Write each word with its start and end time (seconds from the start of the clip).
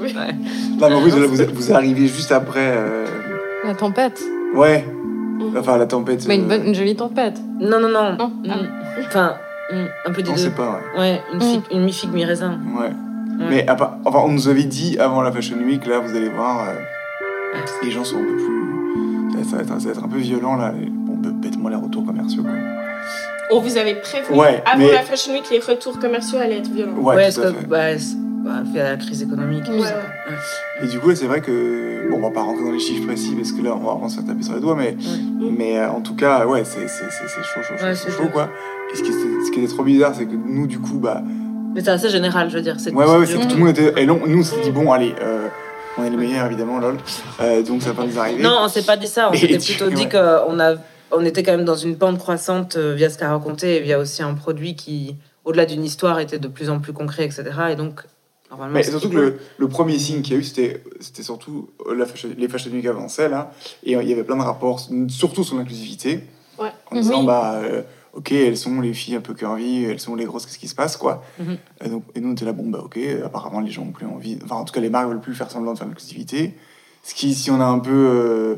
Ouais. 0.00 0.32
Non, 0.80 0.88
mais 0.88 0.94
en 0.94 1.02
plus, 1.02 1.18
là, 1.18 1.26
vous, 1.26 1.36
vous 1.54 1.72
arrivez 1.72 2.06
juste 2.06 2.32
après. 2.32 2.72
euh, 2.76 3.06
La 3.64 3.74
tempête. 3.74 4.20
Ouais. 4.54 4.84
Enfin, 5.58 5.78
la 5.78 5.86
tempête. 5.86 6.26
Mais 6.28 6.36
une, 6.36 6.44
euh, 6.44 6.48
bonne- 6.58 6.66
une 6.66 6.74
jolie 6.74 6.96
tempête. 6.96 7.38
Non, 7.60 7.80
non, 7.80 7.88
non. 7.88 8.16
Non 8.16 8.28
Mm. 8.28 8.50
Ah. 8.50 9.00
Enfin, 9.06 9.34
mm, 9.72 9.76
un 10.06 10.12
peu 10.12 10.22
des 10.22 10.30
On 10.30 10.34
deux. 10.34 10.38
sait 10.40 10.50
pas, 10.50 10.80
ouais. 10.94 11.00
Ouais, 11.00 11.22
une, 11.32 11.38
Mm. 11.38 11.40
figue, 11.42 11.62
une 11.72 11.84
mi-figue, 11.84 12.12
mi-raisin. 12.12 12.58
Ouais. 12.78 12.90
Mais 13.48 13.66
à 13.66 13.74
part- 13.74 13.96
enfin, 14.04 14.20
on 14.24 14.28
nous 14.32 14.48
avait 14.48 14.64
dit 14.64 14.98
avant 14.98 15.22
la 15.22 15.32
Fashion 15.32 15.56
Week, 15.64 15.86
là, 15.86 15.98
vous 15.98 16.14
allez 16.14 16.28
voir, 16.28 16.68
euh, 16.68 17.58
les 17.82 17.90
gens 17.90 18.04
sont 18.04 18.16
un 18.16 18.24
peu 18.24 18.36
plus. 18.36 19.44
Ça 19.48 19.56
va, 19.56 19.62
être, 19.62 19.68
ça 19.80 19.86
va 19.86 19.90
être 19.92 20.04
un 20.04 20.08
peu 20.08 20.18
violent, 20.18 20.56
là. 20.56 20.72
Et 20.80 20.86
Bon, 20.90 21.14
bah, 21.16 21.30
bêtement 21.32 21.68
les 21.70 21.76
retours 21.76 22.04
commerciaux, 22.04 22.42
quoi. 22.42 22.52
On 23.52 23.60
vous 23.60 23.76
avait 23.76 23.94
prévenu 23.96 24.38
Ouais, 24.38 24.62
avant 24.64 24.78
mais- 24.78 24.92
la 24.92 25.02
Fashion 25.02 25.32
Week, 25.32 25.44
les 25.50 25.58
retours 25.58 25.98
commerciaux 25.98 26.38
allaient 26.38 26.58
être 26.58 26.70
violents. 26.70 26.92
Ouais, 26.98 27.16
Ouais, 27.16 27.32
tout 27.32 27.40
à 27.40 27.42
parce 27.44 27.54
fait. 27.56 27.62
que 27.64 27.68
bah, 27.68 27.98
c'est- 27.98 28.16
bah, 28.44 28.62
fait 28.72 28.82
la 28.82 28.96
crise 28.96 29.22
économique. 29.22 29.64
et 29.68 29.70
Ouais, 29.72 29.76
tout 29.78 29.84
ça. 29.84 29.94
ouais. 29.96 30.84
Et 30.84 30.86
du 30.86 30.98
coup, 31.00 31.14
c'est 31.14 31.26
vrai 31.26 31.40
que. 31.40 32.08
Bon, 32.10 32.16
on 32.16 32.20
va 32.22 32.30
pas 32.30 32.42
rentrer 32.42 32.64
dans 32.64 32.72
les 32.72 32.78
chiffres 32.80 33.06
précis 33.06 33.34
parce 33.36 33.52
que 33.52 33.62
là, 33.62 33.72
on 33.74 33.78
va 33.84 33.92
vraiment 33.92 34.08
se 34.08 34.16
faire 34.16 34.24
taper 34.24 34.42
sur 34.42 34.54
les 34.54 34.60
doigts, 34.60 34.74
mais, 34.76 34.96
mais 35.56 35.78
euh, 35.78 35.90
en 35.90 36.00
tout 36.00 36.14
cas, 36.16 36.46
ouais, 36.46 36.62
c'est 36.64 36.88
c'est- 36.88 37.04
c'est- 37.10 37.28
c'est 37.28 37.42
chaud, 37.42 37.60
chaud, 37.62 37.74
chaud, 37.78 37.84
Ouais, 37.84 37.94
chaud, 37.94 38.02
c'est 38.06 38.16
chaud, 38.16 38.28
quoi. 38.32 38.48
Et 38.92 38.96
ce 38.96 39.02
qui, 39.02 39.10
était, 39.10 39.18
ce 39.46 39.50
qui 39.52 39.60
était 39.62 39.72
trop 39.72 39.84
bizarre, 39.84 40.12
c'est 40.16 40.26
que 40.26 40.34
nous, 40.34 40.66
du 40.66 40.78
coup, 40.80 40.98
bah. 40.98 41.22
Mais 41.74 41.82
c'est 41.82 41.90
assez 41.90 42.08
général, 42.08 42.50
je 42.50 42.56
veux 42.56 42.62
dire. 42.62 42.76
Ouais, 42.92 43.04
ouais, 43.04 43.16
ouais, 43.18 43.26
c'est 43.26 43.36
que 43.38 43.42
tout 43.44 43.56
le 43.56 43.64
monde 43.64 43.68
était. 43.78 44.02
Et 44.02 44.06
non, 44.06 44.20
nous, 44.26 44.40
on 44.40 44.42
s'est 44.42 44.60
dit, 44.62 44.70
bon, 44.72 44.90
allez, 44.90 45.14
euh, 45.22 45.46
on 45.98 46.04
est 46.04 46.10
les 46.10 46.16
meilleurs, 46.16 46.46
évidemment, 46.46 46.78
lol. 46.80 46.96
Euh, 47.40 47.62
donc, 47.62 47.82
ça 47.82 47.92
va 47.92 48.02
pas 48.02 48.08
nous 48.08 48.18
arriver. 48.18 48.42
Non, 48.42 48.56
on 48.62 48.68
s'est 48.68 48.82
pas 48.82 48.96
dit 48.96 49.06
ça. 49.06 49.28
On 49.30 49.34
s'était 49.36 49.58
plutôt 49.58 49.88
dit 49.90 50.02
ouais. 50.04 50.08
qu'on 50.08 50.58
a, 50.58 50.74
on 51.12 51.24
était 51.24 51.42
quand 51.42 51.52
même 51.56 51.64
dans 51.64 51.74
une 51.76 51.96
pente 51.96 52.18
croissante 52.18 52.76
euh, 52.76 52.94
via 52.94 53.10
ce 53.10 53.18
qu'a 53.18 53.30
raconté 53.30 53.76
et 53.76 53.80
via 53.80 53.98
aussi 53.98 54.22
un 54.22 54.34
produit 54.34 54.76
qui, 54.76 55.16
au-delà 55.44 55.66
d'une 55.66 55.84
histoire, 55.84 56.18
était 56.20 56.38
de 56.38 56.48
plus 56.48 56.70
en 56.70 56.78
plus 56.80 56.92
concret, 56.92 57.24
etc. 57.24 57.44
Et 57.70 57.76
donc, 57.76 58.02
normalement. 58.50 58.74
Mais 58.74 58.82
c'est 58.82 58.90
surtout 58.90 59.10
que 59.10 59.16
le, 59.16 59.38
le 59.58 59.68
premier 59.68 59.98
signe 59.98 60.22
qu'il 60.22 60.34
y 60.34 60.36
a 60.36 60.40
eu, 60.40 60.44
c'était 60.44 60.82
c'était 61.00 61.22
surtout 61.22 61.70
euh, 61.88 61.94
la 61.94 62.06
fashion- 62.06 62.34
les 62.36 62.48
Fashion 62.48 62.70
Week 62.72 62.86
avançaient, 62.86 63.28
là. 63.28 63.52
Et 63.84 63.96
euh, 63.96 64.02
il 64.02 64.08
y 64.08 64.12
avait 64.12 64.24
plein 64.24 64.36
de 64.36 64.42
rapports, 64.42 64.80
surtout 65.08 65.44
sur 65.44 65.56
l'inclusivité. 65.56 66.24
Ouais. 66.58 66.70
En 66.90 66.96
disant, 66.96 67.24
bah, 67.24 67.54
euh, 67.64 67.82
ok, 68.12 68.32
elles 68.32 68.56
sont 68.58 68.80
les 68.82 68.92
filles 68.92 69.14
un 69.16 69.20
peu 69.22 69.32
curvy, 69.34 69.84
elles 69.84 69.98
sont 70.00 70.14
les 70.14 70.26
grosses, 70.26 70.44
qu'est-ce 70.44 70.58
qui 70.58 70.68
se 70.68 70.74
passe, 70.74 70.96
quoi. 70.98 71.22
Mhm. 71.38 71.56
et, 71.84 71.88
donc, 71.88 72.04
et 72.14 72.20
nous, 72.20 72.28
on 72.28 72.32
était 72.32 72.44
là, 72.44 72.52
bon, 72.52 72.68
bah, 72.68 72.82
ok, 72.84 72.98
apparemment, 73.24 73.60
les 73.60 73.70
gens 73.70 73.82
ont 73.82 73.92
plus 73.92 74.04
envie. 74.06 74.38
Enfin, 74.44 74.56
en 74.56 74.64
tout 74.64 74.74
cas, 74.74 74.80
les 74.80 74.90
marques 74.90 75.08
veulent 75.08 75.20
plus 75.20 75.34
faire 75.34 75.50
semblant 75.50 75.72
de 75.72 75.78
faire 75.78 75.88
l'inclusivité. 75.88 76.54
Ce 77.02 77.14
qui, 77.14 77.34
si 77.34 77.50
on 77.50 77.60
a 77.62 77.64
un 77.64 77.78
peu 77.78 77.90
euh, 77.90 78.56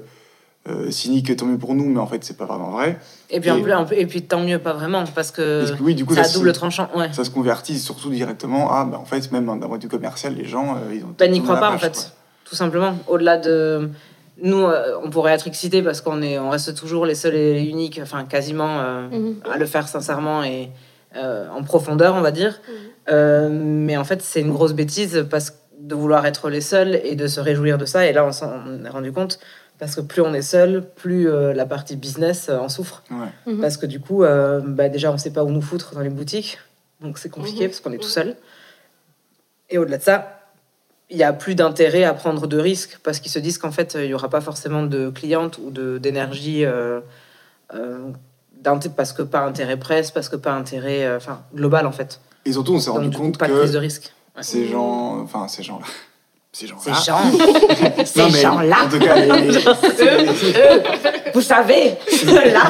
euh, 0.68 0.91
cynique, 0.91 1.34
tant 1.36 1.46
mieux 1.46 1.58
pour 1.58 1.74
nous, 1.74 1.84
mais 1.86 1.98
en 1.98 2.06
fait, 2.06 2.22
c'est 2.22 2.36
pas 2.36 2.44
vraiment 2.46 2.70
vrai. 2.70 2.98
Et 3.30 3.41
puis, 3.41 3.50
en 3.50 3.56
Et- 3.58 3.62
plus, 3.62 3.72
peu- 3.88 3.94
et 3.98 4.06
puis 4.06 4.22
tant 4.22 4.41
mieux, 4.41 4.58
pas 4.60 4.72
vraiment, 4.72 5.02
parce 5.14 5.30
que 5.32 5.60
Parce 5.66 5.72
que 5.78 5.82
oui, 5.82 5.94
du 5.96 6.05
coup, 6.05 6.14
c'est 6.14 6.20
à 6.20 6.24
ça, 6.24 6.30
se- 6.34 6.38
double 6.38 6.52
tranchant. 6.52 6.88
Ouais. 6.94 7.12
ça 7.12 7.24
se 7.24 7.30
convertit 7.30 7.78
surtout 7.78 8.10
directement 8.10 8.70
à, 8.72 8.84
bah, 8.84 8.98
en 9.00 9.05
fait, 9.05 9.33
même 9.33 9.46
d'un 9.46 9.66
point 9.66 9.78
de 9.78 9.83
vue 9.83 9.88
commercial, 9.88 10.34
les 10.34 10.44
gens, 10.44 10.77
euh, 10.77 10.94
ils 10.94 11.02
ont. 11.05 11.14
Ben, 11.18 11.30
n'y 11.33 11.42
crois 11.42 11.56
pas, 11.58 11.70
en 11.72 11.78
fait, 11.78 11.92
quoi. 11.92 12.02
tout 12.44 12.55
simplement. 12.55 12.94
Au-delà 13.08 13.38
de. 13.38 13.90
Nous, 14.40 14.62
euh, 14.62 14.98
on 15.05 15.10
pourrait 15.10 15.33
être 15.33 15.46
excités 15.46 15.83
parce 15.83 16.00
qu'on 16.00 16.22
est, 16.22 16.38
on 16.38 16.50
reste 16.50 16.74
toujours 16.77 17.06
les 17.06 17.14
seuls 17.14 17.34
et 17.34 17.55
les 17.55 17.64
uniques, 17.68 18.00
enfin 18.02 18.24
quasiment, 18.24 18.80
euh, 18.80 19.08
Mhm. 19.10 19.36
à 19.52 19.58
le 19.58 19.66
faire 19.66 19.88
sincèrement 19.88 20.42
et 20.44 20.70
euh, 21.16 21.46
en 21.55 21.62
profondeur, 21.62 22.14
on 22.14 22.22
va 22.22 22.30
dire. 22.30 22.60
Euh, 23.10 23.48
mais 23.52 23.96
en 23.96 24.05
fait, 24.05 24.22
c'est 24.22 24.40
une 24.40 24.52
grosse 24.52 24.72
bêtise 24.72 25.27
parce 25.30 25.50
que 25.50 25.56
de 25.80 25.94
vouloir 25.96 26.24
être 26.27 26.48
les 26.48 26.60
seuls 26.60 27.00
et 27.05 27.16
de 27.16 27.27
se 27.27 27.40
réjouir 27.40 27.77
de 27.77 27.84
ça. 27.84 28.06
Et 28.06 28.12
là, 28.12 28.24
on 28.24 28.30
s'en 28.33 28.52
est 28.84 28.88
rendu 28.88 29.10
compte 29.12 29.38
parce 29.83 29.97
que 29.97 30.00
plus 30.00 30.22
on 30.22 30.33
est 30.33 30.42
seul, 30.42 30.88
plus 30.94 31.28
euh, 31.28 31.52
la 31.52 31.66
partie 31.66 31.97
business 31.97 32.47
euh, 32.48 32.56
en 32.61 32.69
souffre. 32.69 33.02
Ouais. 33.11 33.52
Mhm. 33.52 33.61
Parce 33.61 33.77
que 33.77 33.84
du 33.86 33.98
coup, 33.98 34.22
euh, 34.22 34.61
bah, 34.64 34.89
déjà, 34.89 35.11
on 35.11 35.14
ne 35.14 35.19
sait 35.19 35.33
pas 35.33 35.42
où 35.42 35.50
nous 35.50 35.61
foutre 35.61 35.92
dans 35.97 36.02
les 36.02 36.08
boutiques. 36.08 36.61
Donc 37.00 37.19
c'est 37.19 37.28
compliqué 37.30 37.64
Mhm. 37.64 37.70
parce 37.70 37.80
qu'on 37.80 37.91
est 37.92 37.98
tout 37.98 38.05
Mhm. 38.05 38.11
seul. 38.12 38.36
Et 39.70 39.78
au-delà 39.78 39.98
de 39.98 40.02
ça, 40.05 40.39
il 41.11 41.16
n'y 41.16 41.24
a 41.24 41.33
plus 41.33 41.56
d'intérêt 41.56 42.05
à 42.05 42.14
prendre 42.14 42.47
de 42.47 42.58
risques 42.61 43.00
parce 43.02 43.19
qu'ils 43.19 43.33
se 43.33 43.41
disent 43.41 43.58
qu'en 43.58 43.72
fait, 43.72 43.94
il 43.98 44.06
n'y 44.06 44.14
aura 44.14 44.28
pas 44.28 44.41
forcément 44.41 44.84
de 44.84 45.11
clientes 45.11 45.58
ou 45.58 45.72
d'énergie. 45.98 46.64
euh, 46.64 47.00
euh, 47.74 48.12
parce 48.96 49.12
que 49.12 49.23
pas 49.23 49.40
intérêt 49.40 49.77
presse, 49.77 50.12
parce 50.12 50.28
que 50.28 50.36
pas 50.36 50.52
intérêt 50.52 51.05
euh, 51.05 51.17
enfin 51.17 51.42
global 51.52 51.84
en 51.89 51.90
fait. 51.92 52.20
Et 52.45 52.52
surtout, 52.52 52.74
on 52.74 52.78
s'est 52.78 52.90
rendu 52.90 53.08
du 53.08 53.17
coup, 53.17 53.24
compte 53.24 53.39
pas 53.39 53.48
de 53.48 53.55
prise 53.55 53.73
de 53.73 53.78
que 53.78 53.80
risque. 53.80 54.12
Ouais. 54.36 54.45
ces 54.45 54.68
gens, 54.68 55.18
enfin, 55.20 55.48
ces 55.48 55.64
gens-là, 55.64 55.86
ces 56.52 56.67
gens-là. 56.67 56.95
Ces 56.95 57.11
gens, 57.11 57.20
ces 58.05 58.40
gens-là, 58.42 58.77
En 58.85 58.89
tout 58.90 58.98
cas, 58.98 59.17
les, 59.17 59.51
les- 59.52 61.33
vous 61.33 61.40
savez, 61.40 61.95
là. 62.52 62.63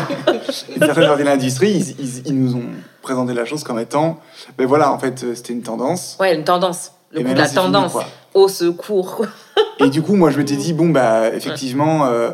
certaines 0.78 1.06
parties 1.06 1.22
de 1.22 1.28
l'industrie, 1.28 1.70
ils, 1.72 2.00
ils- 2.04 2.22
ils 2.26 2.38
nous 2.40 2.54
ont 2.56 2.62
présenté 3.02 3.34
la 3.34 3.44
chose 3.44 3.64
comme 3.64 3.80
étant, 3.80 4.20
ben 4.56 4.66
voilà, 4.66 4.92
en 4.92 4.98
fait, 4.98 5.24
euh, 5.24 5.34
c'était 5.34 5.52
une 5.52 5.62
tendance. 5.62 6.16
Ouais, 6.20 6.34
une 6.36 6.44
tendance. 6.44 6.92
Le 7.10 7.22
coup 7.24 7.28
de 7.32 7.38
la 7.38 7.44
fini, 7.44 7.56
tendance. 7.56 7.92
Au 8.34 8.48
secours. 8.48 9.26
Et 9.80 9.88
du 9.90 10.00
coup, 10.00 10.14
moi, 10.14 10.30
je 10.30 10.38
m'étais 10.38 10.56
dit, 10.56 10.72
bon, 10.72 10.88
bah, 10.88 11.28
effectivement, 11.34 12.06
euh, 12.06 12.30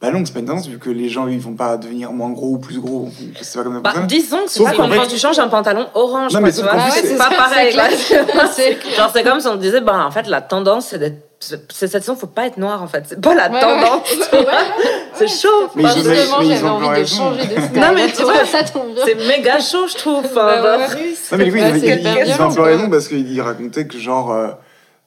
bah 0.00 0.10
non, 0.10 0.22
c'est 0.26 0.32
pas 0.34 0.40
une 0.40 0.46
tendance, 0.46 0.68
vu 0.68 0.78
que 0.78 0.90
les 0.90 1.08
gens, 1.08 1.26
ils 1.26 1.40
vont 1.40 1.54
pas 1.54 1.78
devenir 1.78 2.12
moins 2.12 2.28
gros 2.30 2.48
ou 2.50 2.58
plus 2.58 2.80
gros. 2.80 3.08
C'est 3.40 3.56
pas 3.58 3.64
comme 3.64 3.80
Bah, 3.80 3.94
disons 4.06 4.44
que 4.44 4.50
c'est 4.50 4.58
Sauf 4.58 4.70
pas 4.70 4.76
comme 4.76 4.94
quand 4.94 5.06
tu 5.06 5.16
changes 5.16 5.38
un 5.38 5.48
pantalon 5.48 5.86
orange. 5.94 6.34
Non, 6.34 6.40
mais 6.40 6.46
ouais, 6.48 6.52
c'est- 6.52 7.16
pas 7.16 7.30
pareil. 7.36 7.72
Genre, 8.96 9.10
c'est 9.12 9.22
comme 9.24 9.40
si 9.40 9.46
on 9.48 9.56
disait, 9.56 9.80
bah, 9.80 10.04
en 10.06 10.10
fait, 10.10 10.26
la 10.28 10.42
tendance, 10.42 10.88
c'est 10.88 10.98
d'être. 10.98 11.22
c'est- 11.40 11.72
Cette 11.72 11.90
saison, 11.92 12.14
faut 12.14 12.26
pas 12.26 12.46
être 12.46 12.58
noir, 12.58 12.82
en 12.82 12.86
fait. 12.86 13.04
C'est 13.08 13.20
pas 13.20 13.34
la 13.34 13.50
Ouais, 13.50 13.58
tendance. 13.60 14.06
tu 14.10 14.36
vois. 14.36 14.52
c'est 15.14 15.28
chaud. 15.28 15.48
Mais 15.74 15.84
Justement, 15.84 16.42
j'avais 16.42 16.62
ont 16.64 16.68
envie 16.76 17.00
de 17.00 17.04
changer 17.06 17.46
de 17.46 17.60
style. 17.60 17.80
Non, 17.80 17.92
mais 17.94 18.06
tu 18.12 18.22
vois, 18.22 18.44
ça 18.44 18.64
tombe 18.64 18.92
bien. 18.94 19.02
c'est 19.06 19.14
méga 19.26 19.60
chaud, 19.60 19.86
je 19.88 19.96
trouve. 19.96 20.18
Enfin, 20.26 20.34
Bah 20.34 20.56
genre, 20.62 20.78
ouais. 20.78 20.86
Non, 21.32 21.38
mais 21.38 21.50
Ouais, 21.50 21.72
c'est 21.72 21.78
ils, 21.78 22.00
hyper 22.00 22.18
ils 22.26 22.32
ont 22.32 22.34
violent, 22.36 22.50
un 22.50 22.54
peu 22.54 22.60
raison 22.62 22.90
parce 22.90 23.08
qu'ils 23.08 23.40
racontaient 23.40 23.86
que, 23.86 23.96
genre, 23.98 24.30
euh, 24.30 24.48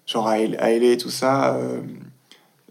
genre 0.08 0.28
à 0.28 0.32
à 0.34 0.70
LA 0.72 0.92
et 0.94 0.98
tout 0.98 1.12
ça, 1.12 1.54
euh, 1.56 1.78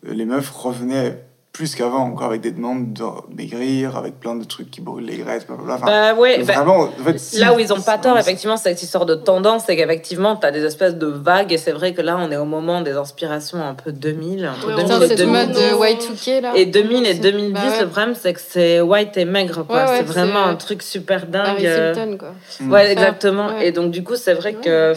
les 0.03 0.25
meufs 0.25 0.51
revenaient 0.51 1.23
plus 1.59 1.75
qu'avant, 1.75 2.05
encore 2.05 2.27
avec 2.29 2.41
des 2.41 2.53
demandes 2.53 2.93
de 2.93 3.03
maigrir, 3.37 3.97
avec 3.97 4.21
plein 4.21 4.37
de 4.37 4.45
trucs 4.45 4.71
qui 4.71 4.81
brûlent 4.81 5.07
les 5.07 5.17
graisses, 5.17 5.45
blablabla. 5.45 5.75
Enfin, 5.75 5.87
Bah 5.87 6.15
ouais, 6.15 6.39
bah, 6.45 6.53
vraiment, 6.55 6.79
en 6.83 7.05
fait, 7.05 7.19
si- 7.19 7.41
Là 7.41 7.53
où 7.53 7.59
ils 7.59 7.73
ont 7.73 7.81
pas 7.81 7.99
tort, 7.99 8.17
effectivement, 8.17 8.57
c'est 8.57 8.69
cette 8.71 8.85
histoire 8.85 9.07
de 9.07 9.17
tendance, 9.17 9.65
c'est 9.67 9.75
qu'effectivement, 9.75 10.37
tu 10.37 10.47
as 10.47 10.53
des 10.53 10.63
espèces 10.65 10.95
de 10.95 11.07
vagues, 11.09 11.53
et 11.53 11.59
c'est 11.59 11.73
vrai 11.73 11.95
que 11.95 12.01
là, 12.01 12.17
on 12.21 12.31
est 12.31 12.37
au 12.37 12.45
moment 12.45 12.81
des 12.81 12.93
inspirations 12.93 13.61
un 13.61 13.75
peu 13.75 13.91
2000, 13.91 14.47
entre 14.49 14.69
Ouais, 14.69 14.77
2000 14.85 15.03
et 15.03 15.09
cette 15.09 15.19
2010. 15.19 15.47
mode 15.49 15.57
de 15.57 15.75
Y2K 15.75 16.41
là. 16.43 16.53
Et 16.55 16.67
2000 16.67 17.05
et 17.07 17.15
C'est- 17.15 17.19
2010, 17.19 17.53
bah 17.55 17.61
ouais. 17.73 17.81
le 17.81 17.89
problème, 17.89 18.15
c'est 18.15 18.33
que 18.35 18.41
c'est 18.41 18.81
white 18.81 19.17
et 19.17 19.25
maigre, 19.25 19.65
quoi. 19.67 19.79
Ouais, 19.79 19.91
ouais, 19.91 19.97
c'est 19.97 20.05
vraiment 20.05 20.45
un 20.45 20.55
truc 20.55 20.81
super 20.85 21.27
dingue. 21.27 21.65
Euh, 21.67 21.93
Hilton, 21.93 22.19
quoi. 22.19 22.35
Mm. 22.61 22.71
Ouais, 22.71 22.93
exactement. 22.93 23.47
Ouais. 23.49 23.67
Et 23.67 23.73
donc, 23.73 23.91
du 23.91 24.05
coup, 24.05 24.15
c'est 24.15 24.35
vrai 24.35 24.55
Ouais. 24.55 24.61
que 24.65 24.95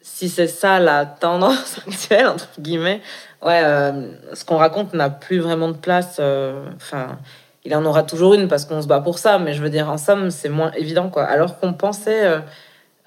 si 0.00 0.30
c'est 0.30 0.46
ça 0.48 0.80
la 0.80 1.04
tendance 1.04 1.76
actuelle, 1.86 2.26
entre 2.28 2.48
guillemets, 2.58 3.02
ouais, 3.42 3.62
euh, 3.64 4.10
ce 4.34 4.44
qu'on 4.44 4.56
raconte 4.56 4.94
n'a 4.94 5.10
plus 5.10 5.38
vraiment 5.40 5.68
de 5.68 5.76
place. 5.76 6.16
euh, 6.20 6.64
Enfin, 6.76 7.18
il 7.64 7.74
en 7.74 7.84
aura 7.84 8.02
toujours 8.02 8.34
une 8.34 8.48
parce 8.48 8.64
qu'on 8.64 8.80
se 8.82 8.86
bat 8.86 9.00
pour 9.00 9.18
ça, 9.18 9.38
mais 9.38 9.52
je 9.54 9.62
veux 9.62 9.70
dire, 9.70 9.88
en 9.90 9.98
somme, 9.98 10.30
c'est 10.30 10.48
moins 10.48 10.72
évident, 10.72 11.10
quoi. 11.10 11.24
Alors 11.24 11.58
qu'on 11.58 11.72
pensait 11.74 12.40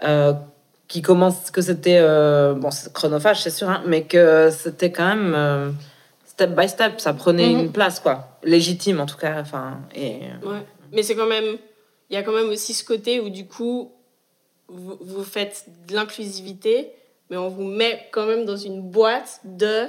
euh, 0.04 0.34
qu'il 0.88 1.02
commence, 1.02 1.52
que 1.52 1.62
c'était. 1.62 2.00
euh, 2.02 2.54
bon, 2.54 2.70
c'est 2.72 2.92
chronophage, 2.94 3.42
c'est 3.42 3.50
sûr, 3.50 3.70
hein, 3.70 3.82
mais 3.86 4.04
que 4.04 4.50
c'était 4.52 4.92
quand 4.92 5.08
même. 5.08 5.34
euh, 5.36 5.72
Step 6.26 6.56
by 6.56 6.68
step, 6.68 7.00
ça 7.00 7.14
prenait 7.14 7.50
Mhm. 7.50 7.60
une 7.60 7.72
place, 7.72 8.00
quoi. 8.00 8.30
Légitime, 8.44 9.00
en 9.00 9.06
tout 9.06 9.18
cas. 9.18 9.40
Enfin, 9.42 9.80
et... 9.94 10.22
Ouais. 10.44 10.66
Mais 10.92 11.04
c'est 11.04 11.14
quand 11.16 11.28
même. 11.28 11.58
Il 12.10 12.16
y 12.16 12.18
a 12.18 12.24
quand 12.24 12.32
même 12.34 12.50
aussi 12.50 12.74
ce 12.74 12.84
côté 12.84 13.20
où, 13.20 13.30
du 13.30 13.46
coup, 13.46 13.92
vous, 14.68 14.98
vous 15.02 15.24
faites 15.24 15.66
de 15.88 15.94
l'inclusivité, 15.94 16.92
mais 17.30 17.38
on 17.38 17.50
vous 17.50 17.64
met 17.64 18.08
quand 18.12 18.26
même 18.26 18.46
dans 18.46 18.56
une 18.56 18.82
boîte 18.82 19.42
de 19.44 19.84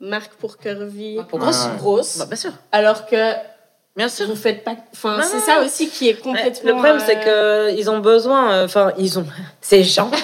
marque 0.00 0.32
pour 0.34 0.58
curvy 0.58 1.18
Pour 1.28 1.38
grosse. 1.38 1.64
Ouais. 1.64 1.76
grosse. 1.78 2.18
Bah, 2.18 2.26
bien 2.26 2.36
sûr. 2.36 2.52
Alors 2.72 3.06
que 3.06 3.16
Bien 3.96 4.08
sûr. 4.08 4.26
vous 4.28 4.36
faites 4.36 4.62
pas. 4.62 4.76
Enfin, 4.92 5.20
c'est 5.22 5.40
ça 5.40 5.60
aussi 5.64 5.88
qui 5.88 6.08
est 6.08 6.14
complètement. 6.14 6.68
Le 6.70 6.72
problème, 6.74 6.98
c'est 7.04 7.16
euh, 7.26 7.70
que 7.72 7.76
ils 7.76 7.90
ont 7.90 7.98
besoin. 7.98 8.52
euh, 8.52 8.64
Enfin, 8.66 8.92
ils 8.96 9.18
ont. 9.18 9.24
Ces 9.60 9.82
gens. 9.82 10.10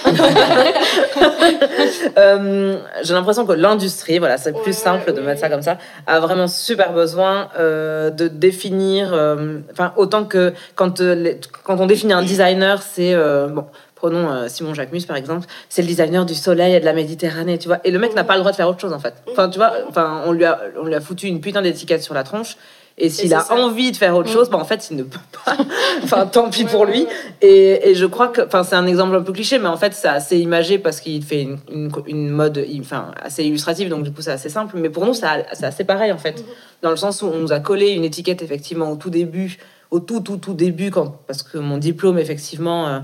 Euh, 2.16 2.78
J'ai 3.02 3.12
l'impression 3.14 3.44
que 3.46 3.52
l'industrie, 3.52 4.18
voilà, 4.18 4.38
c'est 4.38 4.52
plus 4.52 4.66
Ouais, 4.66 4.72
simple 4.72 5.12
de 5.12 5.20
mettre 5.20 5.40
ça 5.40 5.48
comme 5.48 5.62
ça, 5.62 5.78
a 6.06 6.20
vraiment 6.20 6.46
super 6.48 6.92
besoin 6.92 7.48
euh, 7.58 8.10
de 8.10 8.28
définir. 8.28 9.12
euh, 9.12 9.58
Enfin, 9.72 9.92
autant 9.96 10.24
que 10.24 10.52
quand, 10.74 11.00
euh, 11.00 11.14
les- 11.14 11.40
quand 11.64 11.80
on 11.80 11.86
définit 11.86 12.12
un 12.12 12.22
designer, 12.22 12.82
c'est 12.82 13.14
euh, 13.14 13.48
bon. 13.48 13.66
Prenons 14.04 14.30
euh, 14.30 14.48
Simon 14.48 14.74
Jacquemus 14.74 15.06
par 15.06 15.16
exemple, 15.16 15.46
c'est 15.70 15.80
le 15.80 15.88
designer 15.88 16.26
du 16.26 16.34
soleil 16.34 16.74
et 16.74 16.80
de 16.80 16.84
la 16.84 16.92
Méditerranée, 16.92 17.56
tu 17.56 17.68
vois. 17.68 17.78
Et 17.84 17.90
le 17.90 17.98
mec 17.98 18.14
n'a 18.14 18.22
pas 18.22 18.34
le 18.34 18.40
droit 18.40 18.50
de 18.50 18.56
faire 18.56 18.68
autre 18.68 18.78
chose 18.78 18.92
en 18.92 18.98
fait. 18.98 19.14
Enfin, 19.32 19.48
tu 19.48 19.56
vois, 19.56 19.72
enfin, 19.88 20.20
on 20.26 20.32
lui 20.32 20.44
a, 20.44 20.60
on 20.78 20.84
lui 20.84 20.94
a 20.94 21.00
foutu 21.00 21.26
une 21.26 21.40
putain 21.40 21.62
d'étiquette 21.62 22.02
sur 22.02 22.12
la 22.12 22.22
tronche. 22.22 22.58
Et 22.98 23.08
s'il 23.08 23.32
a 23.32 23.40
ça. 23.40 23.54
envie 23.54 23.92
de 23.92 23.96
faire 23.96 24.14
autre 24.14 24.28
chose, 24.28 24.50
bah, 24.50 24.58
en 24.58 24.64
fait, 24.66 24.88
il 24.90 24.98
ne 24.98 25.04
peut 25.04 25.18
pas. 25.46 25.56
enfin, 26.02 26.26
tant 26.26 26.50
pis 26.50 26.64
Ouais, 26.64 26.70
pour 26.70 26.84
lui. 26.84 27.04
ouais. 27.04 27.08
Et, 27.40 27.88
et 27.88 27.94
je 27.94 28.04
crois 28.04 28.28
que, 28.28 28.42
enfin, 28.42 28.62
c'est 28.62 28.76
un 28.76 28.86
exemple 28.86 29.16
un 29.16 29.22
peu 29.22 29.32
cliché, 29.32 29.58
mais 29.58 29.68
en 29.68 29.78
fait, 29.78 29.94
c'est 29.94 30.06
assez 30.06 30.38
imagé 30.38 30.78
parce 30.78 31.00
qu'il 31.00 31.22
fait 31.24 31.40
une, 31.40 31.58
une, 31.72 31.90
une 32.06 32.28
mode, 32.28 32.62
enfin, 32.80 33.12
assez 33.22 33.42
illustrative, 33.42 33.88
donc 33.88 34.02
du 34.04 34.12
coup, 34.12 34.20
c'est 34.20 34.32
assez 34.32 34.50
simple. 34.50 34.76
Mais 34.76 34.90
pour 34.90 35.06
nous, 35.06 35.14
c'est 35.14 35.26
assez 35.62 35.84
pareil, 35.84 36.12
en 36.12 36.18
fait. 36.18 36.44
Dans 36.82 36.90
le 36.90 36.96
sens 36.96 37.22
où 37.22 37.26
on 37.26 37.38
nous 37.38 37.52
a 37.52 37.60
collé 37.60 37.92
une 37.92 38.04
étiquette, 38.04 38.42
effectivement, 38.42 38.90
au 38.92 38.96
tout 38.96 39.10
début, 39.10 39.56
au 39.90 40.00
tout, 40.00 40.20
tout, 40.20 40.36
tout 40.36 40.54
début, 40.54 40.90
quand, 40.90 41.16
parce 41.26 41.42
que 41.42 41.56
mon 41.56 41.78
diplôme, 41.78 42.18
effectivement, 42.18 43.02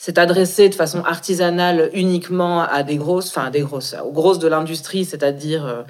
euh, 0.00 0.02
c'est 0.02 0.16
adressé 0.16 0.70
de 0.70 0.74
façon 0.74 1.04
artisanale 1.04 1.90
uniquement 1.92 2.62
à 2.62 2.82
des 2.82 2.96
grosses, 2.96 3.28
enfin 3.28 3.48
à 3.48 3.50
des 3.50 3.60
grosses, 3.60 3.94
aux 4.02 4.12
grosses 4.12 4.38
de 4.38 4.48
l'industrie, 4.48 5.04
c'est-à-dire 5.04 5.66
euh, 5.66 5.82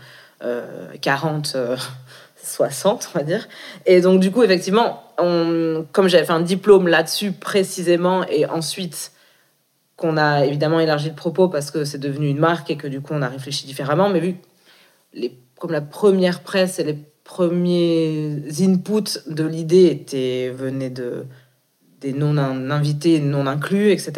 euh, 0.42 0.66
40, 1.00 1.52
euh, 1.54 1.76
60, 2.42 3.10
on 3.14 3.18
va 3.18 3.24
dire. 3.24 3.46
Et 3.86 4.00
donc, 4.00 4.18
du 4.18 4.32
coup, 4.32 4.42
effectivement, 4.42 5.04
on, 5.18 5.86
comme 5.92 6.08
j'avais 6.08 6.24
fait 6.24 6.32
un 6.32 6.40
diplôme 6.40 6.88
là-dessus 6.88 7.30
précisément, 7.30 8.24
et 8.26 8.46
ensuite 8.46 9.12
qu'on 9.96 10.16
a 10.16 10.44
évidemment 10.44 10.80
élargi 10.80 11.10
le 11.10 11.14
propos 11.14 11.48
parce 11.48 11.70
que 11.70 11.84
c'est 11.84 11.98
devenu 11.98 12.28
une 12.28 12.38
marque 12.38 12.70
et 12.70 12.76
que 12.76 12.88
du 12.88 13.00
coup, 13.00 13.12
on 13.14 13.22
a 13.22 13.28
réfléchi 13.28 13.64
différemment, 13.64 14.08
mais 14.08 14.18
vu 14.18 14.36
les, 15.12 15.38
comme 15.58 15.70
la 15.70 15.82
première 15.82 16.40
presse 16.40 16.80
et 16.80 16.84
les 16.84 16.98
premiers 17.22 18.42
inputs 18.60 19.20
de 19.28 19.44
l'idée 19.44 19.86
étaient, 19.86 20.50
venaient 20.50 20.90
de, 20.90 21.26
des 22.00 22.12
non-invités, 22.12 23.20
non 23.20 23.46
inclus, 23.46 23.90
etc. 23.90 24.12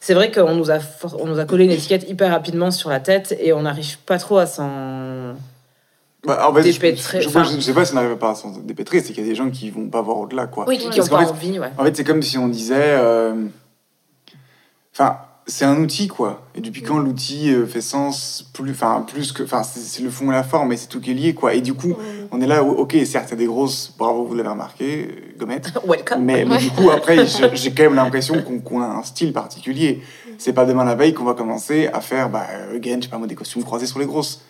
C'est 0.00 0.14
vrai 0.14 0.30
qu'on 0.30 0.54
nous, 0.54 0.70
a, 0.70 0.78
for- 0.80 1.16
on 1.20 1.26
nous 1.26 1.38
a 1.38 1.44
collé 1.44 1.64
une 1.64 1.70
étiquette 1.72 2.08
hyper 2.08 2.30
rapidement 2.30 2.70
sur 2.70 2.88
la 2.90 3.00
tête 3.00 3.36
et 3.40 3.52
on 3.52 3.62
n'arrive 3.62 3.98
pas 3.98 4.18
trop 4.18 4.38
à 4.38 4.46
s'en... 4.46 5.34
Bah, 6.24 6.46
en 6.48 6.54
fait, 6.54 6.62
je, 6.70 6.72
Dépêtrer, 6.72 7.20
je, 7.22 7.28
enfin- 7.28 7.44
je 7.44 7.58
sais 7.60 7.72
pas 7.72 7.84
si 7.84 7.92
on 7.92 7.94
n'arrive 7.96 8.16
pas 8.16 8.30
à 8.30 8.34
s'en 8.34 8.50
dépêtrer, 8.50 9.00
c'est 9.00 9.12
qu'il 9.12 9.22
y 9.24 9.26
a 9.26 9.28
des 9.30 9.34
gens 9.34 9.50
qui 9.50 9.70
vont 9.70 9.88
pas 9.88 10.02
voir 10.02 10.18
au-delà, 10.18 10.46
quoi. 10.46 10.66
Oui, 10.68 10.76
qui 10.78 10.86
n'ont 10.86 11.06
pas 11.06 11.24
fait- 11.24 11.30
envie, 11.30 11.58
ouais. 11.58 11.70
En 11.78 11.84
fait, 11.84 11.96
c'est 11.96 12.04
comme 12.04 12.22
si 12.22 12.36
on 12.38 12.48
disait. 12.48 12.74
euh, 12.78 13.34
Enfin, 14.92 15.18
c'est 15.50 15.64
un 15.64 15.76
outil, 15.80 16.08
quoi. 16.08 16.46
Et 16.54 16.60
depuis 16.60 16.82
quand 16.82 16.98
l'outil 16.98 17.50
euh, 17.52 17.66
fait 17.66 17.80
sens 17.80 18.48
plus, 18.52 18.70
enfin, 18.70 19.04
plus 19.06 19.32
que, 19.32 19.42
enfin, 19.42 19.62
c'est 19.62 20.02
le 20.02 20.10
fond 20.10 20.30
et 20.30 20.34
la 20.34 20.42
forme, 20.42 20.72
et 20.72 20.76
c'est 20.76 20.86
tout 20.86 21.00
qui 21.00 21.10
est 21.10 21.14
lié, 21.14 21.34
quoi. 21.34 21.54
Et 21.54 21.60
du 21.60 21.74
coup, 21.74 21.94
on 22.32 22.40
est 22.40 22.46
là, 22.46 22.62
où, 22.64 22.70
ok, 22.70 22.96
certes, 23.04 23.26
il 23.28 23.30
y 23.30 23.34
a 23.34 23.36
des 23.36 23.46
grosses, 23.46 23.92
bravo, 23.98 24.24
vous 24.24 24.34
l'avez 24.34 24.48
remarqué, 24.48 25.08
Gommette. 25.38 25.72
Welcome. 25.86 26.24
Mais, 26.24 26.44
mais 26.44 26.58
du 26.58 26.70
coup, 26.70 26.90
après, 26.90 27.26
j'ai 27.54 27.72
quand 27.72 27.82
même 27.82 27.94
l'impression 27.94 28.42
qu'on 28.64 28.80
a 28.80 28.86
un 28.86 29.02
style 29.02 29.32
particulier. 29.32 30.02
C'est 30.38 30.54
pas 30.54 30.64
demain 30.64 30.84
la 30.84 30.94
veille 30.94 31.12
qu'on 31.12 31.24
va 31.24 31.34
commencer 31.34 31.88
à 31.92 32.00
faire, 32.00 32.30
bah, 32.30 32.46
again, 32.74 32.96
je 32.98 33.02
sais 33.04 33.08
pas 33.10 33.18
moi, 33.18 33.26
des 33.26 33.34
costumes 33.34 33.62
croisés 33.64 33.86
sur 33.86 33.98
les 33.98 34.06
grosses. 34.06 34.42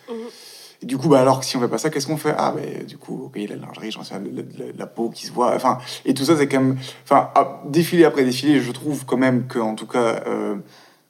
Et 0.83 0.87
du 0.87 0.97
coup, 0.97 1.09
bah, 1.09 1.19
alors 1.21 1.39
que 1.41 1.45
si 1.45 1.55
on 1.57 1.59
fait 1.59 1.67
pas 1.67 1.77
ça, 1.77 1.91
qu'est-ce 1.91 2.07
qu'on 2.07 2.17
fait? 2.17 2.33
Ah, 2.35 2.55
ben, 2.55 2.83
du 2.87 2.97
coup, 2.97 3.23
ok, 3.25 3.37
la 3.47 3.55
lingerie, 3.55 3.91
j'en 3.91 4.03
sais, 4.03 4.15
la, 4.15 4.19
la- 4.65 4.71
la 4.75 4.85
peau 4.87 5.09
qui 5.09 5.27
se 5.27 5.31
voit. 5.31 5.53
Enfin, 5.55 5.77
et 6.05 6.13
tout 6.15 6.23
ça, 6.25 6.35
c'est 6.35 6.47
quand 6.47 6.59
même. 6.59 6.77
Enfin, 7.03 7.29
ah, 7.35 7.61
défilé 7.67 8.03
après 8.03 8.23
défilé, 8.23 8.59
je 8.61 8.71
trouve 8.71 9.05
quand 9.05 9.17
même 9.17 9.45
que, 9.47 9.59
en 9.59 9.75
tout 9.75 9.85
cas, 9.85 10.23
euh, 10.25 10.55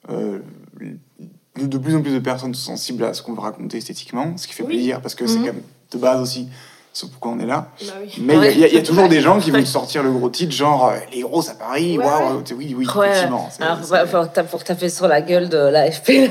de, 0.08 1.66
de 1.66 1.78
plus 1.78 1.94
en 1.94 2.02
plus 2.02 2.12
de 2.12 2.18
personnes 2.18 2.54
sont 2.54 2.72
sensibles 2.72 3.04
à 3.04 3.14
ce 3.14 3.22
qu'on 3.22 3.34
veut 3.34 3.40
raconter 3.40 3.78
esthétiquement, 3.78 4.36
ce 4.36 4.46
qui 4.46 4.54
fait 4.54 4.62
Oui. 4.62 4.74
plaisir 4.74 5.00
parce 5.00 5.14
que 5.14 5.26
c'est 5.26 5.38
quand 5.38 5.44
même 5.44 5.62
de 5.92 5.98
base 5.98 6.20
aussi 6.20 6.48
ce 6.94 7.06
pourquoi 7.06 7.32
on 7.32 7.38
est 7.38 7.46
là. 7.46 7.68
Bah 7.86 7.92
oui. 8.02 8.12
Mais 8.20 8.34
il 8.34 8.40
y 8.42 8.46
a- 8.46 8.50
il 8.50 8.58
y, 8.58 8.60
il 8.60 8.60
y 8.60 8.64
a 8.64 8.78
Ouais. 8.78 8.82
toujours 8.82 9.08
des 9.08 9.20
gens 9.22 9.38
qui 9.38 9.50
vont 9.52 9.64
sortir 9.64 10.02
le 10.02 10.10
gros 10.12 10.28
titre, 10.28 10.52
genre 10.52 10.88
euh, 10.88 10.96
les 11.12 11.20
grosses 11.22 11.48
à 11.48 11.54
Paris, 11.54 11.96
Ouais, 11.98 12.04
waouh, 12.04 12.38
ouais. 12.38 12.42
oui, 12.54 12.74
oui, 12.76 12.86
Ouais. 12.94 13.08
effectivement. 13.08 13.48
c'est- 13.50 13.62
Alors, 13.62 13.78
c'est- 13.82 13.90
bah, 13.90 14.04
pour, 14.06 14.30
ta- 14.32 14.44
pour 14.44 14.62
taper 14.64 14.88
sur 14.90 15.08
la 15.08 15.22
gueule 15.22 15.48
de 15.48 15.56
l'AFP, 15.56 16.30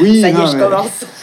oui, 0.00 0.20
ça 0.20 0.28
y 0.28 0.32
est, 0.32 0.34
je 0.46 0.56
mais- 0.56 0.62
commence. 0.62 1.04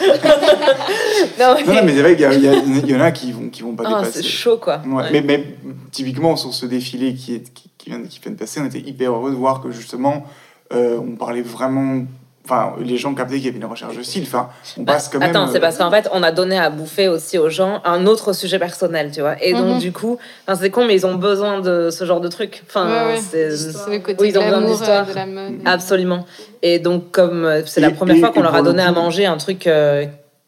non, 1.38 1.54
mais, 1.54 1.64
Non, 1.64 1.74
non, 1.74 1.80
mais 1.84 1.94
c'est 1.94 2.02
vrai 2.02 2.12
qu'il 2.16 2.22
y, 2.22 2.24
a- 2.26 2.34
il 2.34 2.86
y 2.86 2.90
y 2.90 2.94
en 2.96 3.00
a 3.00 3.12
qui 3.12 3.32
vont, 3.32 3.48
qui 3.48 3.62
vont 3.62 3.74
pas 3.74 3.84
Ah, 3.86 4.00
dépasser. 4.00 4.22
c'est 4.22 4.28
chaud, 4.28 4.58
quoi. 4.58 4.82
Ouais, 4.86 4.94
Ouais. 4.94 5.08
Mais, 5.12 5.22
mais 5.22 5.56
typiquement 5.90 6.36
sur 6.36 6.52
ce 6.52 6.66
défilé 6.66 7.14
qui, 7.14 7.34
est, 7.36 7.52
qui, 7.54 7.70
qui 7.78 7.90
vient, 7.90 8.02
qui 8.02 8.20
vient 8.20 8.32
de 8.32 8.36
passer, 8.36 8.60
on 8.60 8.66
était 8.66 8.80
hyper 8.80 9.12
heureux 9.12 9.30
de 9.30 9.36
voir 9.36 9.62
que 9.62 9.70
justement, 9.70 10.24
euh, 10.72 10.98
on 10.98 11.16
parlait 11.16 11.42
vraiment. 11.42 12.04
Enfin, 12.48 12.74
les 12.80 12.96
gens 12.96 13.12
captaient 13.12 13.36
qu'il 13.38 13.46
y 13.46 13.48
avait 13.48 13.58
une 13.58 13.64
recherche 13.64 13.96
de 13.96 14.04
style. 14.04 14.22
Enfin, 14.22 14.48
on 14.78 14.84
passe 14.84 15.08
quand 15.08 15.18
même. 15.18 15.30
Attends, 15.30 15.48
c'est 15.48 15.58
parce 15.58 15.78
qu'en 15.78 15.90
fait, 15.90 16.08
on 16.12 16.22
a 16.22 16.30
donné 16.30 16.56
à 16.56 16.70
bouffer 16.70 17.08
aussi 17.08 17.38
aux 17.38 17.48
gens 17.50 17.80
un 17.84 18.06
autre 18.06 18.32
sujet 18.32 18.60
personnel, 18.60 19.10
tu 19.12 19.20
vois. 19.20 19.34
Et 19.42 19.52
donc, 19.52 19.66
Mhm. 19.74 19.78
du 19.80 19.90
coup, 19.90 20.16
enfin, 20.46 20.56
c'est 20.60 20.70
con, 20.70 20.84
mais 20.86 20.94
ils 20.94 21.04
ont 21.04 21.16
besoin 21.16 21.60
de 21.60 21.90
ce 21.90 22.04
genre 22.04 22.20
de 22.20 22.28
truc. 22.28 22.62
Enfin, 22.68 22.86
Ouais, 23.08 23.16
c'est 23.18 23.50
C'est 23.56 23.90
le 23.90 23.98
côté 23.98 24.16
Oui, 24.20 24.28
ils 24.28 24.38
ont 24.38 24.44
besoin 24.44 24.62
d'histoire. 24.62 25.06
euh, 25.08 25.10
de 25.10 25.16
la 25.16 25.26
mode. 25.26 25.54
absolument. 25.64 26.24
Et 26.62 26.78
donc, 26.78 27.10
comme 27.10 27.44
euh, 27.44 27.62
c'est 27.66 27.80
la 27.80 27.90
première 27.90 28.14
et- 28.14 28.20
fois 28.20 28.28
qu'on 28.30 28.42
leur 28.42 28.54
a 28.54 28.62
donné 28.62 28.82
à 28.82 28.92
manger 28.92 29.26
un 29.26 29.38
truc. 29.38 29.66
euh, 29.66 30.06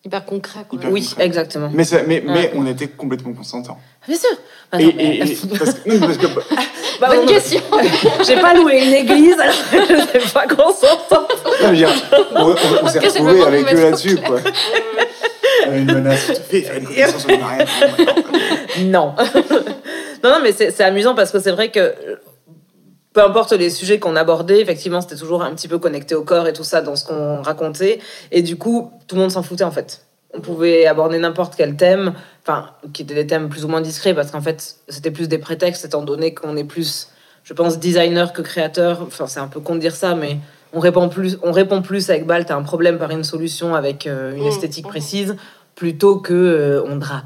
Hyper 0.09 0.25
concret, 0.25 0.61
quoi. 0.69 0.79
Hyper- 0.79 0.91
Oui, 0.91 1.07
concret. 1.07 1.27
exactement. 1.27 1.71
Mais, 1.73 1.85
mais, 2.07 2.21
Ouais. 2.21 2.25
mais 2.27 2.51
on 2.57 2.67
était 2.67 2.89
complètement 2.89 3.33
consentants. 3.35 3.79
Bien 4.07 4.17
sûr. 4.17 4.31
Ah 4.73 4.81
Et, 4.81 4.85
non, 4.87 4.93
mais- 4.97 5.05
et- 5.05 5.23
et- 5.33 5.37
parce 5.59 5.75
que, 5.75 5.89
non, 5.91 6.01
parce 6.01 6.17
que- 6.17 6.27
Bah, 7.01 7.09
Bonne 7.09 7.19
on- 7.25 7.27
question. 7.27 7.61
J'ai 8.27 8.41
pas 8.41 8.55
loué 8.55 8.83
une 8.85 8.93
église, 8.95 9.39
alors 9.39 9.55
je 9.71 10.19
sais 10.27 10.33
pas 10.33 10.47
non, 10.47 11.73
dire, 11.73 11.91
on, 12.35 12.41
on- 12.51 12.57
on 12.83 12.89
s'est 12.89 12.99
retrouvés 13.01 13.43
avec 13.43 13.73
eux 13.75 13.83
là-dessus, 13.83 14.17
quoi. 14.17 14.39
Euh, 15.69 15.77
Une 15.79 15.85
menace, 15.93 16.27
tu 16.27 16.35
fais 16.49 16.61
faire 16.63 16.79
une 16.79 16.87
connaissance 16.87 17.21
sur 17.21 17.31
le 17.31 17.37
mariage. 17.39 17.69
Non. 18.81 19.15
non, 20.25 20.31
non, 20.31 20.39
mais 20.43 20.53
c'est 20.53 20.71
c'est 20.71 20.85
amusant 20.85 21.15
parce 21.15 21.31
que 21.31 21.39
c'est 21.41 21.51
vrai 21.53 21.71
que 21.71 21.95
peu 23.19 23.25
importe 23.25 23.51
les 23.51 23.69
sujets 23.69 23.99
qu'on 23.99 24.15
abordait, 24.15 24.61
effectivement, 24.61 25.01
c'était 25.01 25.17
toujours 25.17 25.43
un 25.43 25.53
petit 25.53 25.67
peu 25.67 25.81
connecté 25.81 26.15
au 26.15 26.23
corps 26.23 26.47
et 26.47 26.53
tout 26.53 26.63
ça 26.63 26.83
dans 26.83 26.95
ce 26.95 27.05
qu'on 27.05 27.43
racontait. 27.43 27.99
Et 28.31 28.43
du 28.43 28.55
coup, 28.55 28.93
tout 29.09 29.17
le 29.17 29.23
monde 29.23 29.33
s'en 29.33 29.43
foutait 29.43 29.65
en 29.65 29.73
fait. 29.73 30.07
On 30.35 30.41
pouvait 30.41 30.87
aborder 30.87 31.19
n'importe 31.19 31.57
quel 31.57 31.75
thème, 31.75 32.15
enfin, 32.43 32.71
qui 32.93 33.03
étaient 33.03 33.17
des 33.17 33.27
thèmes 33.27 33.49
plus 33.49 33.65
ou 33.65 33.69
moins 33.69 33.81
discrets 33.81 34.15
parce 34.15 34.31
qu'en 34.31 34.41
fait, 34.41 34.77
c'était 34.89 35.11
plus 35.11 35.27
des 35.27 35.39
prétextes 35.39 35.85
étant 35.85 36.03
donné 36.03 36.33
qu'on 36.33 36.57
est 36.57 36.63
plus, 36.63 37.09
je 37.43 37.55
pense, 37.55 37.81
designer 37.81 38.33
que 38.33 38.41
créateur. 38.41 39.03
Enfin, 39.03 39.27
c'est 39.27 39.41
un 39.41 39.49
peu 39.49 39.59
con 39.59 39.75
de 39.75 39.81
dire 39.81 39.97
ça, 39.97 40.15
mais 40.15 40.39
on 40.73 40.79
répond 40.79 41.09
plus, 41.09 41.39
on 41.43 41.51
répond 41.51 41.83
plus 41.83 42.11
avec 42.11 42.25
balle, 42.25 42.47
t'as 42.47 42.55
un 42.55 42.63
problème 42.63 42.99
par 42.99 43.11
une 43.11 43.25
solution 43.25 43.75
avec 43.75 44.07
euh, 44.07 44.33
une 44.37 44.45
Mm. 44.45 44.47
esthétique 44.47 44.87
précise 44.87 45.35
plutôt 45.75 46.19
que 46.19 46.35
euh, 46.35 46.85
on 46.87 46.95
drape. 46.95 47.25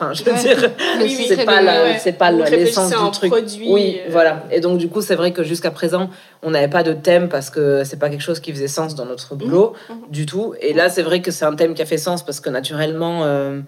Enfin, 0.00 0.12
je 0.12 0.22
veux 0.22 0.32
Ouais. 0.32 0.38
dire, 0.38 0.70
Oui, 1.00 1.16
oui, 1.18 1.24
c'est 1.26 1.44
pas, 1.44 1.60
ouais. 1.60 1.98
c'est 2.00 2.12
pas 2.12 2.30
l'essence 2.30 2.90
du 2.90 3.10
truc. 3.10 3.32
produit, 3.32 3.66
oui, 3.68 3.98
euh. 4.06 4.08
voilà. 4.10 4.44
Et 4.52 4.60
donc, 4.60 4.78
du 4.78 4.88
coup, 4.88 5.00
c'est 5.02 5.16
vrai 5.16 5.32
que 5.32 5.42
jusqu'à 5.42 5.72
présent, 5.72 6.08
on 6.44 6.50
n'avait 6.52 6.68
pas 6.68 6.84
de 6.84 6.92
thème 6.92 7.28
parce 7.28 7.50
que 7.50 7.82
c'est 7.82 7.98
pas 7.98 8.08
quelque 8.08 8.22
chose 8.22 8.38
qui 8.38 8.52
faisait 8.52 8.68
sens 8.68 8.94
dans 8.94 9.06
notre 9.06 9.34
boulot 9.34 9.72
Mhm. 9.90 9.96
du 10.10 10.24
tout. 10.24 10.54
Et 10.60 10.72
là, 10.72 10.88
c'est 10.88 11.02
vrai 11.02 11.20
que 11.20 11.32
c'est 11.32 11.44
un 11.44 11.54
thème 11.56 11.74
qui 11.74 11.82
a 11.82 11.86
fait 11.86 11.98
sens 11.98 12.24
parce 12.24 12.38
que 12.38 12.48
naturellement, 12.48 13.24
euh, 13.24 13.60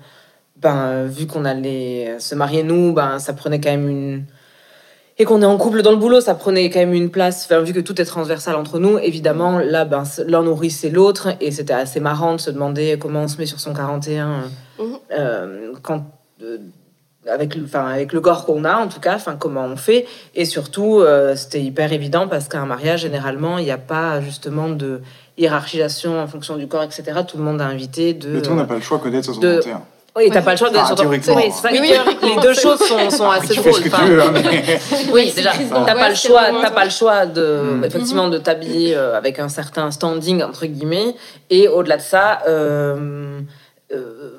ben, 0.57 0.77
euh, 0.77 1.07
vu 1.11 1.27
qu'on 1.27 1.45
allait 1.45 2.15
se 2.21 2.37
marier 2.37 2.63
nous, 2.63 2.93
ben, 2.93 3.19
ça 3.19 3.33
prenait 3.33 3.61
quand 3.61 3.71
même 3.71 3.89
une. 3.89 4.25
Et 5.19 5.25
qu'on 5.25 5.43
est 5.43 5.47
en 5.47 5.59
couple 5.59 5.83
dans 5.83 5.91
le 5.91 5.97
boulot, 5.99 6.21
ça 6.23 6.35
prenait 6.35 6.71
quand 6.71 6.79
même 6.79 6.95
une 6.95 7.11
place. 7.11 7.45
Enfin, 7.45 7.61
vu 7.61 7.73
que 7.75 7.81
tout 7.81 8.01
est 8.01 8.05
transversal 8.07 8.55
entre 8.55 8.79
nous, 8.79 8.99
évidemment, 8.99 9.59
là, 9.59 9.85
ben, 9.85 10.05
l'un 10.27 10.43
nourrissait 10.45 10.89
l'autre. 10.91 11.31
Et 11.41 11.51
c'était 11.51 11.75
assez 11.75 11.99
marrant 12.01 12.37
de 12.37 12.41
se 12.41 12.51
demander 12.51 12.97
comment 13.01 13.23
on 13.25 13.29
se 13.29 13.37
met 13.37 13.47
sur 13.47 13.59
son 13.61 13.75
41 13.75 14.45
Mhm. 14.79 14.99
euh, 15.19 15.73
quand, 15.83 16.05
avec, 17.29 17.55
le- 17.55 17.65
enfin, 17.65 17.87
avec 17.87 18.13
le 18.13 18.21
corps 18.21 18.45
qu'on 18.47 18.65
a, 18.65 18.77
en 18.77 18.89
tout 18.89 19.01
cas, 19.01 19.15
enfin, 19.17 19.37
comment 19.39 19.65
on 19.65 19.77
fait. 19.77 20.07
Et 20.35 20.45
surtout, 20.45 21.01
euh, 21.01 21.37
c'était 21.37 21.61
hyper 21.61 21.93
évident 21.93 22.29
parce 22.29 22.49
qu'à 22.49 22.61
un 22.61 22.67
mariage, 22.67 23.01
généralement, 23.03 23.59
il 23.59 23.65
n'y 23.65 23.71
a 23.71 23.79
pas 23.79 24.21
justement 24.21 24.69
de 24.69 25.01
hiérarchisation 25.39 26.21
en 26.21 26.27
fonction 26.27 26.57
du 26.57 26.67
corps, 26.67 26.83
etc. 26.83 27.03
Tout 27.27 27.37
le 27.39 27.45
monde 27.45 27.61
a 27.61 27.67
invité 27.67 28.15
de. 28.15 28.29
Mais 28.31 28.43
toi, 28.43 28.53
on 28.55 28.57
n'a 28.57 28.65
pas 28.65 28.75
le 28.75 28.81
choix 28.81 28.99
que 28.99 29.09
d'être 29.09 29.25
sur 29.25 29.35
son 29.35 29.41
de- 29.41 29.61
31. 29.61 29.83
Oui, 30.17 30.29
t'as 30.33 30.43
pas 30.43 30.51
le 30.53 30.57
choix 30.57 30.71
de. 30.71 30.75
Théoriquement. 30.97 31.37
Oui, 31.37 31.43
c'est 31.55 31.63
ça. 31.63 31.69
Oui, 31.71 31.79
oui. 31.81 31.91
Les 32.35 32.43
deux 32.43 32.53
choses 32.55 32.81
sont, 32.81 33.11
sont 33.11 33.31
assez 33.31 33.55
Tu 33.55 33.61
fais 33.61 33.71
drôles. 33.71 33.81
ce 33.85 33.89
que 33.89 33.95
enfin, 33.95 34.07
tu 34.07 34.11
veux, 34.13 34.23
hein, 34.23 34.33
mais... 34.35 34.81
oui, 35.13 35.33
déjà, 35.37 35.53
t'as 35.87 35.95
pas 35.95 36.09
le 36.09 36.17
choix, 36.17 36.43
t'as 36.61 36.71
pas 36.73 36.85
le 36.85 36.91
choix 36.91 37.27
de, 37.27 37.61
Mm. 37.79 37.85
effectivement, 37.85 38.29
de 38.29 38.39
t'habiller 38.39 38.97
euh, 38.97 39.17
avec 39.17 39.39
un 39.39 39.49
certain 39.49 39.91
standing 39.93 40.43
entre 40.43 40.67
guillemets, 40.67 41.15
et 41.49 41.69
au-delà 41.69 41.97
de 41.99 42.03
ça, 42.03 42.41
euh, 42.49 43.41
euh, 43.95 44.31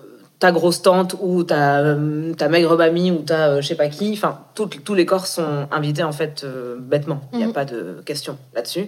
ta 0.41 0.51
grosse 0.51 0.81
tante 0.81 1.15
ou 1.21 1.43
ta, 1.43 1.79
euh, 1.81 2.33
ta 2.33 2.49
maigre 2.49 2.75
mamie 2.75 3.11
ou 3.11 3.17
ta 3.19 3.49
euh, 3.49 3.61
je 3.61 3.67
sais 3.67 3.75
pas 3.75 3.87
qui, 3.89 4.11
enfin, 4.13 4.39
tous 4.55 4.93
les 4.95 5.05
corps 5.05 5.27
sont 5.27 5.67
invités 5.71 6.01
en 6.03 6.11
fait 6.11 6.43
euh, 6.43 6.77
bêtement. 6.79 7.21
Il 7.31 7.37
n'y 7.37 7.43
a 7.43 7.47
Mhm. 7.47 7.53
pas 7.53 7.63
de 7.63 8.01
question 8.05 8.37
là-dessus. 8.55 8.87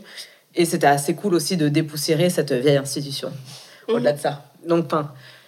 Et 0.55 0.65
c'était 0.65 0.87
assez 0.87 1.13
cool 1.13 1.35
aussi 1.35 1.55
de 1.55 1.69
dépoussiérer 1.69 2.31
cette 2.31 2.51
vieille 2.51 2.77
institution. 2.77 3.31
Au-delà 3.87 4.13
de 4.13 4.19
ça, 4.19 4.41
donc, 4.67 4.89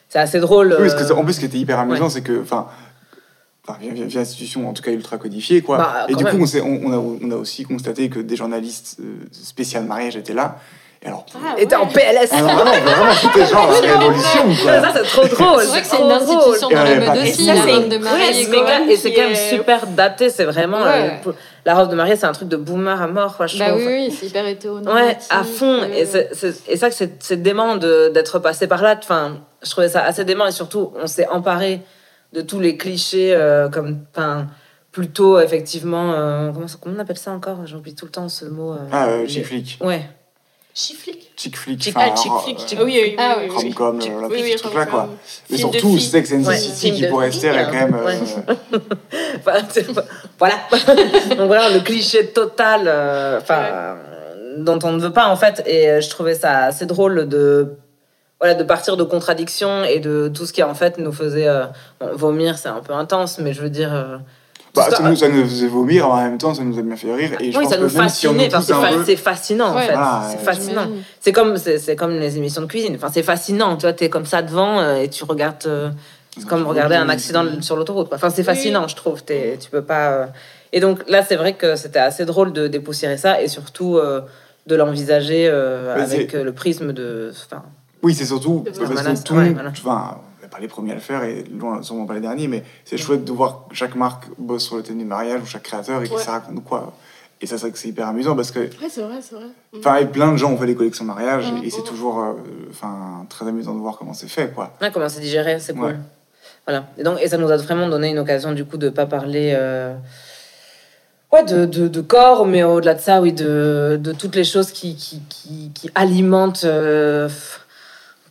c'est 0.10 0.20
assez 0.20 0.40
drôle. 0.40 0.68
Oui, 0.80 0.88
parce 0.88 0.94
que 0.96 1.04
c'est- 1.06 1.12
en 1.14 1.24
plus, 1.24 1.34
ce 1.34 1.40
qui 1.40 1.46
était 1.48 1.58
hyper 1.58 1.80
amusant, 1.80 2.04
ouais. 2.06 2.10
c'est 2.12 2.22
que, 2.22 2.40
enfin, 2.42 2.68
enfin, 3.68 3.80
via, 3.82 3.92
via- 3.92 4.06
via 4.06 4.22
institution 4.22 4.70
en 4.70 4.74
tout 4.74 4.84
cas 4.84 4.92
ultra 4.92 5.18
codifiée, 5.18 5.62
quoi. 5.62 5.78
Bah, 5.78 6.06
et 6.08 6.16
du 6.16 6.24
même. 6.24 6.38
coup, 6.38 6.46
on, 6.64 6.92
a, 6.92 6.98
on 6.98 7.32
a 7.32 7.36
aussi 7.36 7.64
constaté 7.64 8.10
que 8.10 8.20
des 8.20 8.36
journalistes 8.36 9.00
spécial 9.32 9.86
mariage 9.86 10.16
étaient 10.16 10.34
là. 10.36 10.60
Et 11.06 11.08
alors, 11.08 11.26
Ah, 11.36 11.56
t'es 11.56 11.76
en. 11.76 11.86
PLS. 11.86 12.30
ah 12.32 12.42
non, 12.42 12.48
vraiment, 12.56 12.72
vraiment, 12.72 13.12
c'était 13.14 13.46
genre 13.46 13.70
la 13.72 13.94
révolution, 13.94 14.42
quoi. 14.64 14.82
Ça, 14.82 14.92
c'est 14.96 15.04
trop 15.04 15.28
drôle. 15.28 15.62
C'est 15.62 15.68
vrai 15.68 15.82
que 15.82 15.88
c'est 15.88 15.96
trop 15.98 16.06
une 16.06 16.12
institution 16.12 16.70
dans 16.70 16.76
pas- 16.76 17.14
mode 17.16 17.24
aussi, 17.24 17.46
ça, 17.46 17.54
la 17.54 17.62
c'est- 17.62 17.72
robe 17.74 17.90
de 17.90 17.98
mariée. 18.00 18.30
et 18.92 18.96
c'est 18.98 19.14
quand 19.14 19.22
même 19.22 19.32
est- 19.32 19.50
super 19.50 19.88
daté, 19.88 20.30
c'est 20.32 20.46
vraiment. 20.46 20.82
Euh, 20.84 21.10
la 21.66 21.76
robe 21.76 21.90
de 21.92 21.96
mariée, 21.96 22.16
c'est 22.16 22.26
un 22.26 22.32
truc 22.32 22.50
de 22.50 22.58
boomer 22.58 23.00
à 23.00 23.08
mort, 23.08 23.38
quoi, 23.38 23.46
je 23.48 23.58
Bah 23.60 23.70
trouve. 23.70 23.82
oui, 23.86 24.08
oui, 24.10 24.12
c'est 24.20 24.26
hyper. 24.28 24.44
Ouais, 24.46 25.18
à 25.30 25.44
fond. 25.44 25.84
Et, 25.96 26.06
c'est- 26.06 26.30
et 26.68 26.76
ça, 26.78 26.90
que 26.90 26.96
c'est 26.96 27.22
c'est 27.24 27.42
dément 27.42 27.76
de- 27.78 28.10
d'être 28.14 28.40
passé 28.40 28.66
par 28.68 28.82
là. 28.82 28.96
Enfin, 28.98 29.38
je 29.64 29.70
trouvais 29.70 29.90
ça 29.90 30.04
assez 30.04 30.26
dément. 30.26 30.48
Et 30.48 30.52
surtout, 30.52 30.92
on 31.02 31.06
s'est 31.08 31.28
emparé 31.28 31.82
de 32.34 32.42
tous 32.42 32.60
les 32.60 32.78
clichés, 32.78 33.34
euh, 33.36 33.70
comme. 33.70 34.00
Enfin, 34.16 34.48
plutôt, 34.92 35.40
effectivement. 35.40 36.14
euh, 36.14 36.52
comment, 36.52 36.66
on 36.86 37.00
appelle 37.00 37.18
ça 37.18 37.32
encore 37.32 37.66
J'oublie 37.66 37.94
tout 37.96 38.06
le 38.06 38.12
temps 38.12 38.30
ce 38.30 38.46
mot. 38.46 38.72
euh, 38.74 38.78
Ah, 38.92 39.08
euh, 39.08 39.28
chick 39.28 39.46
flick. 39.46 39.78
Ouais. 39.82 40.02
Chick 40.78 40.98
flick. 40.98 41.32
Chick- 41.38 41.96
enfin, 41.96 42.16
chick 42.16 42.26
alors, 42.32 42.44
flick, 42.44 42.60
euh, 42.60 42.68
chick- 42.68 42.80
oui, 42.84 42.86
oui, 42.86 43.02
oui. 43.12 43.16
Ah 43.18 43.38
oui, 43.40 43.46
oui. 43.50 43.56
Rom-com, 43.56 43.96
oui, 43.98 44.28
petit 44.30 44.44
oui, 44.44 44.56
truc 44.58 44.74
là, 44.74 44.80
rom-com. 44.84 44.92
quoi. 45.08 45.10
Mais 45.50 45.58
surtout, 45.58 45.90
filles. 45.98 46.02
Sex 46.02 46.32
and 46.34 46.42
the 46.44 46.48
Ouais, 46.48 46.58
City, 46.58 46.92
qui 46.94 47.02
de 47.02 47.08
pour 47.08 47.24
Esther 47.24 47.54
filles, 47.54 47.62
est 47.62 47.66
quand 47.66 47.72
même. 47.74 48.06
ouais. 48.06 48.20
euh, 48.74 48.80
Enfin, 49.38 49.54
c'est- 49.70 49.86
voilà. 50.38 50.56
Donc 51.30 51.48
voilà, 51.48 51.70
le 51.70 51.80
cliché 51.80 52.28
total, 52.28 52.84
euh, 52.88 53.40
enfin, 53.42 53.96
dont 54.58 54.80
on 54.84 54.92
ne 54.92 55.00
veut 55.02 55.14
pas 55.14 55.28
en 55.28 55.36
fait. 55.38 55.64
Et 55.66 55.90
euh, 55.90 56.02
je 56.02 56.10
trouvais 56.10 56.36
ça 56.36 56.66
assez 56.66 56.86
drôle 56.86 57.28
de 57.30 57.76
voilà 58.42 58.54
de 58.54 58.64
partir 58.66 58.98
de 58.98 59.04
contradictions 59.04 59.86
et 59.86 60.00
de 60.00 60.28
tout 60.28 60.46
ce 60.46 60.52
qui 60.52 60.62
en 60.62 60.74
fait 60.76 60.98
nous 60.98 61.14
faisait 61.14 61.48
euh, 61.48 61.66
bon, 62.02 62.10
vomir, 62.16 62.58
c'est 62.58 62.68
un 62.70 62.82
peu 62.82 62.92
intense, 62.94 63.38
mais 63.40 63.54
je 63.54 63.62
veux 63.62 63.70
dire. 63.70 63.94
euh, 63.94 64.18
Bah, 64.76 64.88
ça, 64.90 65.02
nous, 65.04 65.16
ça 65.16 65.30
nous 65.30 65.44
faisait 65.46 65.68
vomir, 65.68 66.10
en 66.10 66.18
même 66.18 66.38
temps, 66.38 66.54
ça 66.54 66.64
nous 66.64 66.78
a 66.78 66.82
bien 66.82 66.96
fait 66.96 67.14
rire. 67.14 67.32
Et 67.40 67.52
je 67.52 67.58
oui, 67.58 67.64
pense 67.64 67.72
ça 67.72 67.78
que 67.78 67.84
nous 67.84 67.90
si 67.90 67.96
fascinait. 67.96 68.50
c'est 68.50 68.56
un 68.56 68.62
fa- 68.82 68.90
peu- 68.90 69.04
c'est 69.06 69.16
fascinant 69.16 69.68
en 69.70 69.78
fait. 69.78 69.86
Voilà, 69.94 70.28
c'est 70.32 70.44
fascinant. 70.44 70.88
C'est 71.20 71.32
comme 71.32 71.58
c'est 71.58 71.78
c'est 71.80 71.96
comme 71.96 72.12
les 72.20 72.38
émissions 72.38 72.62
de 72.62 72.68
cuisine. 72.68 72.94
Enfin, 72.96 73.10
c'est 73.14 73.24
fascinant. 73.24 73.76
Tu 73.78 73.82
vois, 73.84 73.94
t'es 73.94 74.10
comme 74.10 74.26
ça 74.26 74.42
devant 74.42 74.80
euh, 74.80 74.98
et 74.98 75.10
tu 75.10 75.24
regardes. 75.24 75.66
euh, 75.68 75.90
c'est 76.38 76.46
comme 76.48 76.68
regarder 76.68 76.96
un 76.96 77.08
accident 77.08 77.46
sur 77.62 77.78
l'autoroute. 77.78 78.10
quoi. 78.10 78.18
Enfin, 78.18 78.30
c'est 78.30 78.44
fascinant, 78.44 78.88
je 78.90 78.96
trouve. 78.98 79.24
T'es- 79.24 79.58
tu 79.62 79.70
peux 79.70 79.82
pas. 79.84 80.10
euh, 80.10 80.26
Et 80.74 80.82
donc 80.82 81.00
là, 81.08 81.24
c'est 81.24 81.38
vrai 81.38 81.54
que 81.54 81.78
c'était 81.78 82.00
assez 82.00 82.26
drôle 82.26 82.52
de 82.52 82.68
dépoussiérer 82.68 83.16
ça 83.18 83.42
et 83.42 83.48
surtout 83.48 83.96
euh, 83.98 84.20
de 84.68 84.76
l'envisager 84.76 85.48
euh, 85.48 85.96
avec 85.96 86.36
euh, 86.36 86.44
le 86.44 86.52
prisme 86.52 86.92
de. 86.92 87.32
Enfin, 87.50 87.64
Oui, 88.04 88.14
c'est 88.14 88.26
surtout 88.26 88.64
De 88.66 88.72
parce 88.72 88.80
que 89.02 89.24
tout, 89.24 89.36
ouais, 89.36 89.54
voilà. 89.54 89.72
Pas 90.56 90.62
les 90.62 90.68
premiers 90.68 90.92
à 90.92 90.96
le 90.96 91.02
faire 91.02 91.24
et 91.24 91.44
loin, 91.44 91.82
sûrement 91.84 92.06
pas 92.06 92.14
les 92.14 92.22
derniers, 92.22 92.48
mais 92.48 92.64
c'est 92.86 92.98
chouette 92.98 93.26
de 93.26 93.32
voir 93.32 93.66
que 93.70 93.76
chaque 93.76 93.96
marque 93.96 94.26
bosse 94.38 94.64
sur 94.66 94.78
le 94.78 94.84
thème 94.84 94.98
du 95.00 95.06
mariage 95.06 95.42
ou 95.42 95.46
chaque 95.46 95.64
créateur 95.64 96.02
et 96.02 96.08
que 96.08 96.14
Ouais. 96.16 96.22
ça 96.22 96.32
raconte 96.32 96.64
quoi. 96.64 96.94
Et 97.42 97.46
ça, 97.48 97.58
c'est 97.58 97.64
vrai 97.64 97.72
que 97.72 97.78
c'est 97.78 97.90
hyper 97.90 98.08
amusant 98.08 98.34
parce 98.36 98.52
que, 98.52 98.60
Ouais, 98.60 98.90
c'est 98.90 99.02
vrai, 99.02 99.16
c'est 99.22 99.36
vrai. 99.36 99.46
Mm. 99.74 99.78
enfin, 99.80 99.96
et 99.98 100.06
plein 100.06 100.32
de 100.32 100.38
gens 100.38 100.52
ont 100.54 100.58
fait 100.58 100.66
des 100.68 100.76
collections 100.76 101.04
mariage 101.04 101.52
Mhm. 101.52 101.64
et 101.66 101.70
c'est 101.70 101.84
toujours, 101.84 102.20
euh, 102.22 102.34
enfin, 102.70 103.26
très 103.30 103.46
amusant 103.48 103.74
de 103.76 103.80
voir 103.80 103.98
comment 103.98 104.14
c'est 104.14 104.30
fait, 104.30 104.54
quoi. 104.56 104.72
ouais, 104.82 104.90
comment 104.94 105.10
c'est 105.10 105.20
digéré, 105.20 105.60
c'est 105.60 105.74
cool. 105.74 105.84
Ouais. 105.84 105.96
Voilà. 106.66 106.86
Et, 106.98 107.04
donc, 107.04 107.20
et 107.22 107.28
ça 107.28 107.38
nous 107.38 107.52
a 107.52 107.58
vraiment 107.58 107.90
donné 107.90 108.10
une 108.12 108.20
occasion, 108.20 108.54
du 108.54 108.64
coup, 108.66 108.78
de 108.78 108.90
pas 108.90 109.06
parler. 109.06 109.54
euh, 109.58 109.94
Ouais, 111.34 111.44
de, 111.44 111.66
de, 111.66 111.90
de 111.90 112.02
corps, 112.02 112.46
mais 112.46 112.64
au-delà 112.64 112.94
de 112.94 113.02
ça, 113.02 113.20
oui, 113.22 113.34
de, 113.34 114.00
de 114.02 114.12
toutes 114.14 114.36
les 114.36 114.46
choses 114.46 114.72
qui, 114.72 114.96
qui, 114.96 115.22
qui, 115.28 115.72
qui 115.74 115.90
alimentent. 115.94 116.64
euh, 116.64 117.28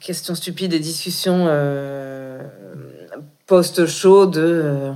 questions 0.05 0.35
stupides 0.35 0.73
et 0.75 0.79
discussions 0.81 1.47
euh, 1.49 2.41
post-show 3.47 4.27
de. 4.27 4.41
euh, 4.43 4.93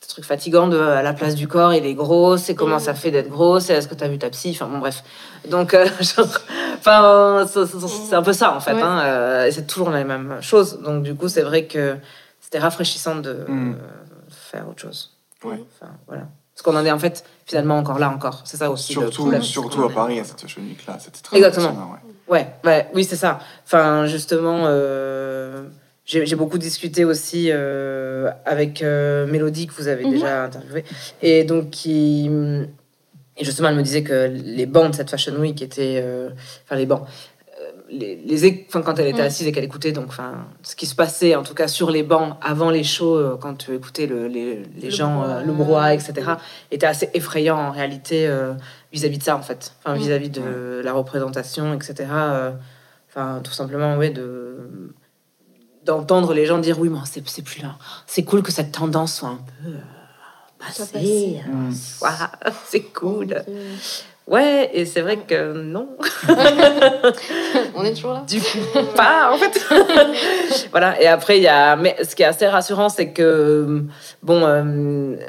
des 0.00 0.06
trucs 0.08 0.24
fatigants 0.26 0.68
de 0.68 0.78
à 0.78 1.02
la 1.02 1.12
place 1.14 1.34
du 1.34 1.48
corps, 1.48 1.72
il 1.72 1.86
est 1.86 1.94
gros, 1.94 2.36
c'est 2.36 2.54
comment 2.54 2.78
ça 2.78 2.92
fait 2.94 3.10
d'être 3.10 3.30
gros, 3.30 3.60
c'est 3.60 3.72
est-ce 3.74 3.88
que 3.88 3.94
tu 3.94 4.04
as 4.04 4.08
vu 4.08 4.18
ta 4.18 4.28
psy, 4.30 4.50
enfin 4.54 4.66
bon, 4.66 4.78
bref. 4.78 5.02
Donc, 5.48 5.72
euh, 5.74 5.86
enfin, 6.78 7.46
c'est- 7.46 8.14
un 8.14 8.22
peu 8.22 8.32
ça 8.34 8.54
en 8.54 8.60
fait, 8.60 8.74
Ouais. 8.74 8.82
hein, 8.82 9.00
euh, 9.04 9.50
c'est 9.50 9.66
toujours 9.66 9.90
la 9.90 10.04
même 10.04 10.38
chose. 10.42 10.80
Donc, 10.82 11.02
du 11.02 11.14
coup, 11.14 11.28
c'est 11.28 11.42
vrai 11.42 11.64
que 11.66 11.96
c'était 12.40 12.58
rafraîchissant 12.58 13.16
de 13.16 13.32
Mm. 13.48 13.72
euh, 13.72 13.74
faire 14.30 14.68
autre 14.68 14.80
chose. 14.82 15.12
Ouais. 15.44 15.62
Enfin, 15.80 15.92
voilà. 16.06 16.24
Parce 16.54 16.62
qu'on 16.62 16.76
en 16.76 16.84
est 16.84 16.92
en 16.92 16.98
fait 16.98 17.24
finalement 17.46 17.78
encore 17.78 17.98
là 17.98 18.10
encore. 18.10 18.42
C'est 18.44 18.58
ça 18.58 18.70
aussi. 18.70 18.92
Surtout, 18.92 19.32
à 19.84 19.88
Paris, 19.90 20.20
à 20.20 20.24
cette 20.24 20.42
week 20.58 20.86
là, 20.86 20.98
c'était 21.00 21.20
très 21.22 21.38
Exactement. 21.38 21.68
impressionnant, 21.68 21.92
ouais. 21.92 22.11
Ouais, 22.28 22.46
ouais, 22.64 22.86
oui, 22.94 23.04
c'est 23.04 23.16
ça. 23.16 23.40
Enfin, 23.64 24.06
justement, 24.06 24.64
euh, 24.66 25.64
j'ai 26.04 26.36
beaucoup 26.36 26.58
discuté 26.58 27.04
aussi 27.04 27.48
euh, 27.50 28.30
avec 28.44 28.82
euh, 28.82 29.26
Mélodie, 29.26 29.66
que 29.66 29.74
vous 29.74 29.88
avez 29.88 30.04
Mhm. 30.04 30.10
déjà 30.12 30.44
interviewé. 30.44 30.84
Et 31.20 31.44
donc, 31.44 31.70
qui. 31.70 32.30
Et 33.36 33.44
justement, 33.44 33.68
elle 33.68 33.76
me 33.76 33.82
disait 33.82 34.02
que 34.02 34.30
les 34.32 34.66
bancs 34.66 34.90
de 34.90 34.96
cette 34.96 35.10
Fashion 35.10 35.34
Week 35.36 35.60
étaient. 35.62 36.04
Enfin, 36.64 36.76
les 36.76 36.86
bancs. 36.86 37.02
Les, 37.94 38.64
enfin, 38.68 38.80
quand 38.80 38.98
elle 38.98 39.08
était 39.08 39.20
Mhm. 39.20 39.26
assise 39.26 39.46
et 39.46 39.52
qu'elle 39.52 39.64
écoutait, 39.64 39.92
donc, 39.92 40.06
enfin, 40.08 40.46
ce 40.62 40.74
qui 40.74 40.86
se 40.86 40.94
passait 40.94 41.34
en 41.34 41.42
tout 41.42 41.52
cas 41.54 41.68
sur 41.68 41.90
les 41.90 42.02
bancs 42.02 42.36
avant 42.40 42.70
les 42.70 42.84
shows, 42.84 43.36
quand 43.38 43.54
tu 43.54 43.74
écoutais 43.74 44.06
le, 44.06 44.28
les, 44.28 44.62
les 44.80 44.84
Le 44.84 44.90
gens, 44.90 45.16
brouhaha. 45.20 45.42
le 45.42 45.52
brouhaha, 45.52 45.94
etc., 45.94 46.14
était 46.70 46.86
assez 46.86 47.10
effrayant 47.12 47.58
en 47.58 47.70
réalité 47.70 48.26
vis-à-vis 48.92 49.18
de 49.18 49.22
ça, 49.22 49.36
en 49.36 49.42
fait. 49.42 49.72
Enfin, 49.84 49.94
Mhm. 49.94 50.02
vis-à-vis 50.02 50.30
de 50.30 50.80
la 50.84 50.92
représentation, 50.92 51.72
etc. 51.74 51.94
euh, 52.10 52.50
Enfin, 53.08 53.40
tout 53.44 53.52
simplement, 53.52 53.96
ouais, 53.96 54.08
de 54.10 54.56
d'entendre 55.84 56.32
les 56.32 56.46
gens 56.46 56.58
dire 56.58 56.78
oui, 56.80 56.88
mais 56.88 56.98
c'est 57.04 57.26
c'est 57.28 57.42
plus 57.42 57.60
là. 57.60 57.74
C'est 58.06 58.22
cool 58.22 58.42
que 58.42 58.52
cette 58.52 58.72
tendance 58.72 59.16
soit 59.16 59.28
un 59.30 59.40
peu 59.62 59.68
euh, 59.70 59.78
passée. 60.58 61.40
Mm. 61.46 61.72
soit- 61.72 62.30
c'est 62.68 62.80
cool. 62.80 63.42
Ouais, 64.28 64.70
et 64.72 64.86
c'est 64.86 65.00
vrai 65.02 65.18
que 65.18 65.52
non, 65.52 65.88
On 67.74 67.84
est 67.84 67.92
toujours 67.94 68.12
là. 68.12 68.24
du 68.28 68.40
coup, 68.40 68.58
pas 68.94 69.32
en 69.32 69.36
fait. 69.36 69.60
voilà, 70.70 71.00
et 71.02 71.06
après, 71.08 71.38
il 71.38 71.42
y 71.42 71.48
a. 71.48 71.76
Mais 71.76 71.96
ce 72.04 72.14
qui 72.14 72.22
est 72.22 72.26
assez 72.26 72.46
rassurant, 72.46 72.88
c'est 72.88 73.10
que, 73.12 73.84
bon, 74.22 74.42
euh, 74.46 75.16
que 75.16 75.20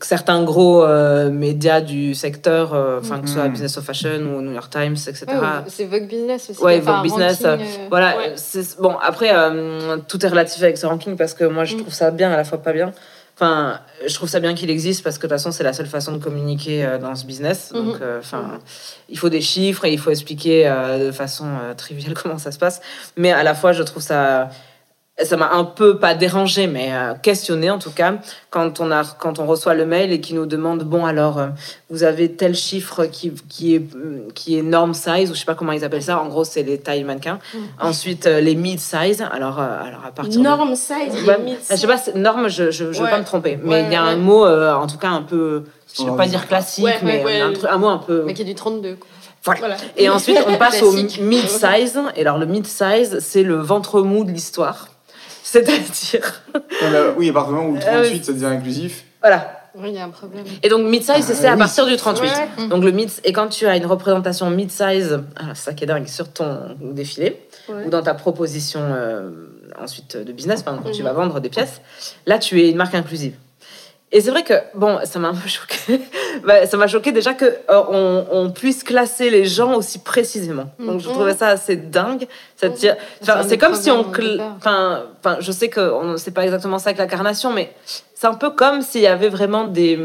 certains 0.00 0.42
gros 0.44 0.82
euh, 0.84 1.30
médias 1.30 1.80
du 1.80 2.14
secteur, 2.14 2.72
euh, 2.74 2.98
enfin, 3.00 3.20
que 3.20 3.26
ce 3.28 3.34
soit 3.34 3.44
Mhm. 3.44 3.52
Business 3.52 3.76
of 3.78 3.84
Fashion 3.84 4.20
ou 4.20 4.40
New 4.42 4.52
York 4.52 4.70
Times, 4.70 4.96
etc. 5.06 5.26
C'est 5.68 5.84
Vogue 5.86 6.06
Business 6.08 6.50
aussi. 6.50 6.62
Ouais, 6.62 6.80
Vogue 6.80 7.02
Business, 7.02 7.44
ranking, 7.44 7.66
euh, 7.66 7.86
Voilà, 7.90 8.16
Ouais. 8.16 8.32
c'est- 8.36 8.80
bon, 8.80 8.94
après, 9.02 9.30
euh, 9.32 9.96
tout 10.08 10.24
est 10.24 10.28
relatif 10.28 10.62
avec 10.62 10.78
ce 10.78 10.86
ranking 10.86 11.16
parce 11.16 11.34
que 11.34 11.44
moi, 11.44 11.64
je 11.64 11.74
Mm. 11.76 11.80
trouve 11.80 11.92
ça 11.94 12.10
bien, 12.10 12.30
à 12.32 12.36
la 12.36 12.44
fois 12.44 12.58
pas 12.58 12.72
bien. 12.72 12.92
Enfin, 13.40 13.78
je 14.04 14.12
trouve 14.14 14.28
ça 14.28 14.40
bien 14.40 14.54
qu'il 14.54 14.68
existe 14.68 15.04
parce 15.04 15.16
que 15.16 15.22
de 15.22 15.28
toute 15.28 15.38
façon, 15.38 15.52
c'est 15.52 15.62
la 15.62 15.72
seule 15.72 15.86
façon 15.86 16.10
de 16.10 16.18
communiquer 16.18 16.84
euh, 16.84 16.98
dans 16.98 17.14
ce 17.14 17.24
business. 17.24 17.70
Donc, 17.72 17.94
Mhm. 17.94 17.98
euh, 18.02 18.18
enfin, 18.18 18.58
il 19.08 19.16
faut 19.16 19.28
des 19.28 19.40
chiffres 19.40 19.84
et 19.84 19.92
il 19.92 19.98
faut 19.98 20.10
expliquer 20.10 20.66
euh, 20.66 21.06
de 21.06 21.12
façon 21.12 21.44
euh, 21.46 21.72
triviale 21.74 22.14
comment 22.20 22.38
ça 22.38 22.50
se 22.50 22.58
passe. 22.58 22.80
Mais 23.16 23.30
à 23.30 23.44
la 23.44 23.54
fois, 23.54 23.72
je 23.72 23.82
trouve 23.84 24.02
ça. 24.02 24.48
Ça 25.20 25.36
m'a 25.36 25.50
un 25.52 25.64
peu, 25.64 25.98
pas 25.98 26.14
dérangé, 26.14 26.68
mais 26.68 26.90
euh, 26.92 27.14
questionné 27.20 27.70
en 27.70 27.78
tout 27.80 27.90
cas, 27.90 28.14
quand 28.50 28.78
on, 28.78 28.92
a, 28.92 29.02
quand 29.18 29.40
on 29.40 29.46
reçoit 29.46 29.74
le 29.74 29.84
mail 29.84 30.12
et 30.12 30.20
qui 30.20 30.32
nous 30.32 30.46
demande 30.46 30.84
Bon, 30.84 31.04
alors, 31.06 31.38
euh, 31.38 31.46
vous 31.90 32.04
avez 32.04 32.30
tel 32.32 32.54
chiffre 32.54 33.04
qui, 33.06 33.32
qui, 33.48 33.74
est, 33.74 33.82
qui 34.34 34.56
est 34.56 34.62
norm 34.62 34.94
size, 34.94 35.30
ou 35.30 35.34
je 35.34 35.40
sais 35.40 35.44
pas 35.44 35.56
comment 35.56 35.72
ils 35.72 35.84
appellent 35.84 36.04
ça, 36.04 36.20
en 36.20 36.28
gros, 36.28 36.44
c'est 36.44 36.62
les 36.62 36.78
tailles 36.78 37.02
mannequins. 37.02 37.40
Mhm. 37.52 37.60
Ensuite, 37.80 38.26
euh, 38.26 38.40
les 38.40 38.54
mid 38.54 38.78
size. 38.78 39.24
Alors, 39.32 39.58
euh, 39.58 39.66
alors 39.84 40.04
à 40.06 40.12
partir 40.12 40.38
de- 40.38 40.44
Norme 40.44 40.76
size, 40.76 41.26
Ouais, 41.26 41.36
les 41.38 41.44
mythes. 41.44 41.66
je 41.68 41.74
sais 41.76 41.86
pas, 41.88 41.98
norme, 42.14 42.48
je, 42.48 42.70
je, 42.70 42.92
je 42.92 43.02
veux 43.02 43.10
pas 43.10 43.18
me 43.18 43.24
tromper, 43.24 43.58
mais 43.60 43.70
Ouais, 43.70 43.84
il 43.86 43.92
y 43.92 43.96
a 43.96 44.02
un 44.04 44.16
mot, 44.16 44.46
euh, 44.46 44.72
en 44.72 44.86
tout 44.86 44.98
cas, 44.98 45.08
un 45.08 45.22
peu, 45.22 45.64
je 45.98 46.04
vais 46.04 46.16
pas 46.16 46.26
dire 46.28 46.46
classique, 46.46 46.84
Ouais, 46.84 46.98
mais 47.02 47.24
ouais, 47.24 47.40
un, 47.40 47.48
ouais. 47.48 47.54
truc- 47.54 47.70
un 47.70 47.78
mot 47.78 47.88
un 47.88 47.98
peu. 47.98 48.22
Mais 48.24 48.34
qui 48.34 48.42
est 48.42 48.44
du 48.44 48.54
32. 48.54 48.94
Quoi. 48.94 49.54
Voilà. 49.58 49.76
Et 49.96 50.08
ensuite, 50.08 50.38
on 50.46 50.54
passe 50.58 50.80
au 50.82 50.92
mid-size. 50.92 51.98
Et 52.16 52.20
alors, 52.20 52.38
le 52.38 52.46
mid-size, 52.46 53.18
c'est 53.20 53.42
le 53.42 53.56
ventre 53.56 54.00
mou 54.02 54.22
de 54.24 54.30
l'histoire. 54.30 54.88
C'est-à-dire, 55.50 55.80
oui, 57.16 57.30
à 57.30 57.32
partir 57.32 57.52
du 57.54 57.58
moment 57.58 57.70
où 57.70 57.74
le 57.74 57.80
Ah 57.86 58.00
oui. 58.02 58.08
38 58.20 58.24
ça 58.24 58.32
devient 58.32 58.44
inclusif, 58.46 59.04
voilà. 59.22 59.54
Oui, 59.74 59.90
il 59.90 59.94
y 59.94 59.98
a 59.98 60.04
un 60.04 60.10
problème. 60.10 60.44
Et 60.62 60.68
donc, 60.68 60.86
mid-size, 60.88 61.24
c'est 61.24 61.46
Ah, 61.46 61.50
à 61.50 61.54
oui. 61.54 61.58
partir 61.60 61.86
du 61.86 61.96
38. 61.96 62.26
Ouais. 62.58 62.66
Donc, 62.68 62.82
le 62.82 62.90
mid, 62.90 63.08
et 63.24 63.32
quand 63.32 63.48
tu 63.48 63.64
as 63.66 63.76
une 63.76 63.86
représentation 63.86 64.50
mid-size, 64.50 65.20
ah, 65.36 65.54
c'est 65.54 65.64
ça 65.66 65.72
qui 65.72 65.84
est 65.84 65.86
dingue, 65.86 66.06
sur 66.08 66.32
ton 66.32 66.76
défilé, 66.80 67.40
Ouais. 67.68 67.84
ou 67.86 67.90
dans 67.90 68.02
ta 68.02 68.14
proposition 68.14 68.80
euh, 68.82 69.30
ensuite 69.80 70.16
de 70.16 70.32
business, 70.32 70.62
quand 70.64 70.78
tu 70.90 71.00
Mhm. 71.02 71.08
vas 71.08 71.12
vendre 71.12 71.40
des 71.40 71.48
pièces, 71.48 71.80
là, 72.26 72.38
tu 72.38 72.60
es 72.60 72.70
une 72.70 72.76
marque 72.76 72.94
inclusive. 72.94 73.34
Et 74.10 74.20
c'est 74.22 74.30
vrai 74.30 74.42
que, 74.42 74.54
bon, 74.74 74.98
ça 75.04 75.18
m'a 75.18 75.28
un 75.28 75.34
peu 75.34 75.48
choqué. 75.48 76.00
Bah, 76.46 76.66
ça 76.66 76.76
m'a 76.76 76.86
choqué 76.86 77.10
déjà 77.12 77.34
que 77.34 77.44
euh, 77.44 78.22
on, 78.30 78.50
puisse 78.50 78.82
classer 78.84 79.28
les 79.28 79.44
gens 79.44 79.74
aussi 79.74 79.98
précisément. 79.98 80.66
Donc, 80.78 81.00
je 81.00 81.08
Mhm. 81.08 81.14
trouvais 81.14 81.34
ça 81.34 81.48
assez 81.48 81.76
dingue. 81.76 82.26
C'est-à-dire, 82.56 82.96
C'est 83.20 83.32
c'est 83.42 83.48
des 83.48 83.58
comme 83.58 83.74
si 83.74 83.90
on, 83.90 84.04
cl- 84.12 84.40
enfin, 84.56 85.02
je 85.40 85.50
sais 85.52 85.68
que 85.68 86.14
c'est 86.16 86.30
pas 86.32 86.44
exactement 86.44 86.78
ça 86.78 86.90
avec 86.90 86.98
l'incarnation, 86.98 87.52
mais 87.52 87.72
c'est 88.14 88.26
un 88.28 88.34
peu 88.34 88.50
comme 88.50 88.82
s'il 88.82 89.00
y 89.02 89.06
avait 89.06 89.28
vraiment 89.28 89.64
des, 89.64 89.98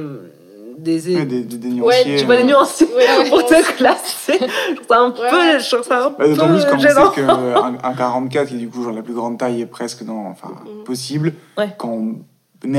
des, 0.77 1.15
ouais, 1.15 1.25
des, 1.25 1.43
des, 1.43 1.57
des 1.57 1.67
Ouais, 1.81 2.03
nuanciers, 2.03 2.15
tu 2.17 2.25
vois 2.25 2.35
les 2.35 2.41
euh, 2.43 2.45
nuanciers 2.47 2.87
Ouais, 2.95 3.29
pour 3.29 3.45
te 3.45 3.73
classer. 3.75 4.39
Ça 4.89 4.99
un 4.99 5.11
peu, 5.11 5.59
je 5.59 5.69
trouve 5.75 5.85
ça 5.87 6.05
un 6.05 6.09
Bah, 6.09 6.27
D'autant 6.27 6.47
plus 6.47 6.65
quand 6.65 6.75
on 6.77 6.79
sait 6.79 7.21
qu'un 7.21 7.77
un 7.83 7.93
44, 7.93 8.47
qui 8.47 8.55
est 8.55 8.57
du 8.57 8.69
coup 8.69 8.83
genre 8.83 8.91
la 8.93 9.01
plus 9.03 9.13
grande 9.13 9.37
taille 9.37 9.61
est 9.61 9.65
presque 9.67 10.03
dans, 10.03 10.25
enfin, 10.25 10.49
Mhm. 10.65 10.83
possible, 10.83 11.33
Ouais. 11.57 11.69
quand 11.77 11.89
on 11.89 12.15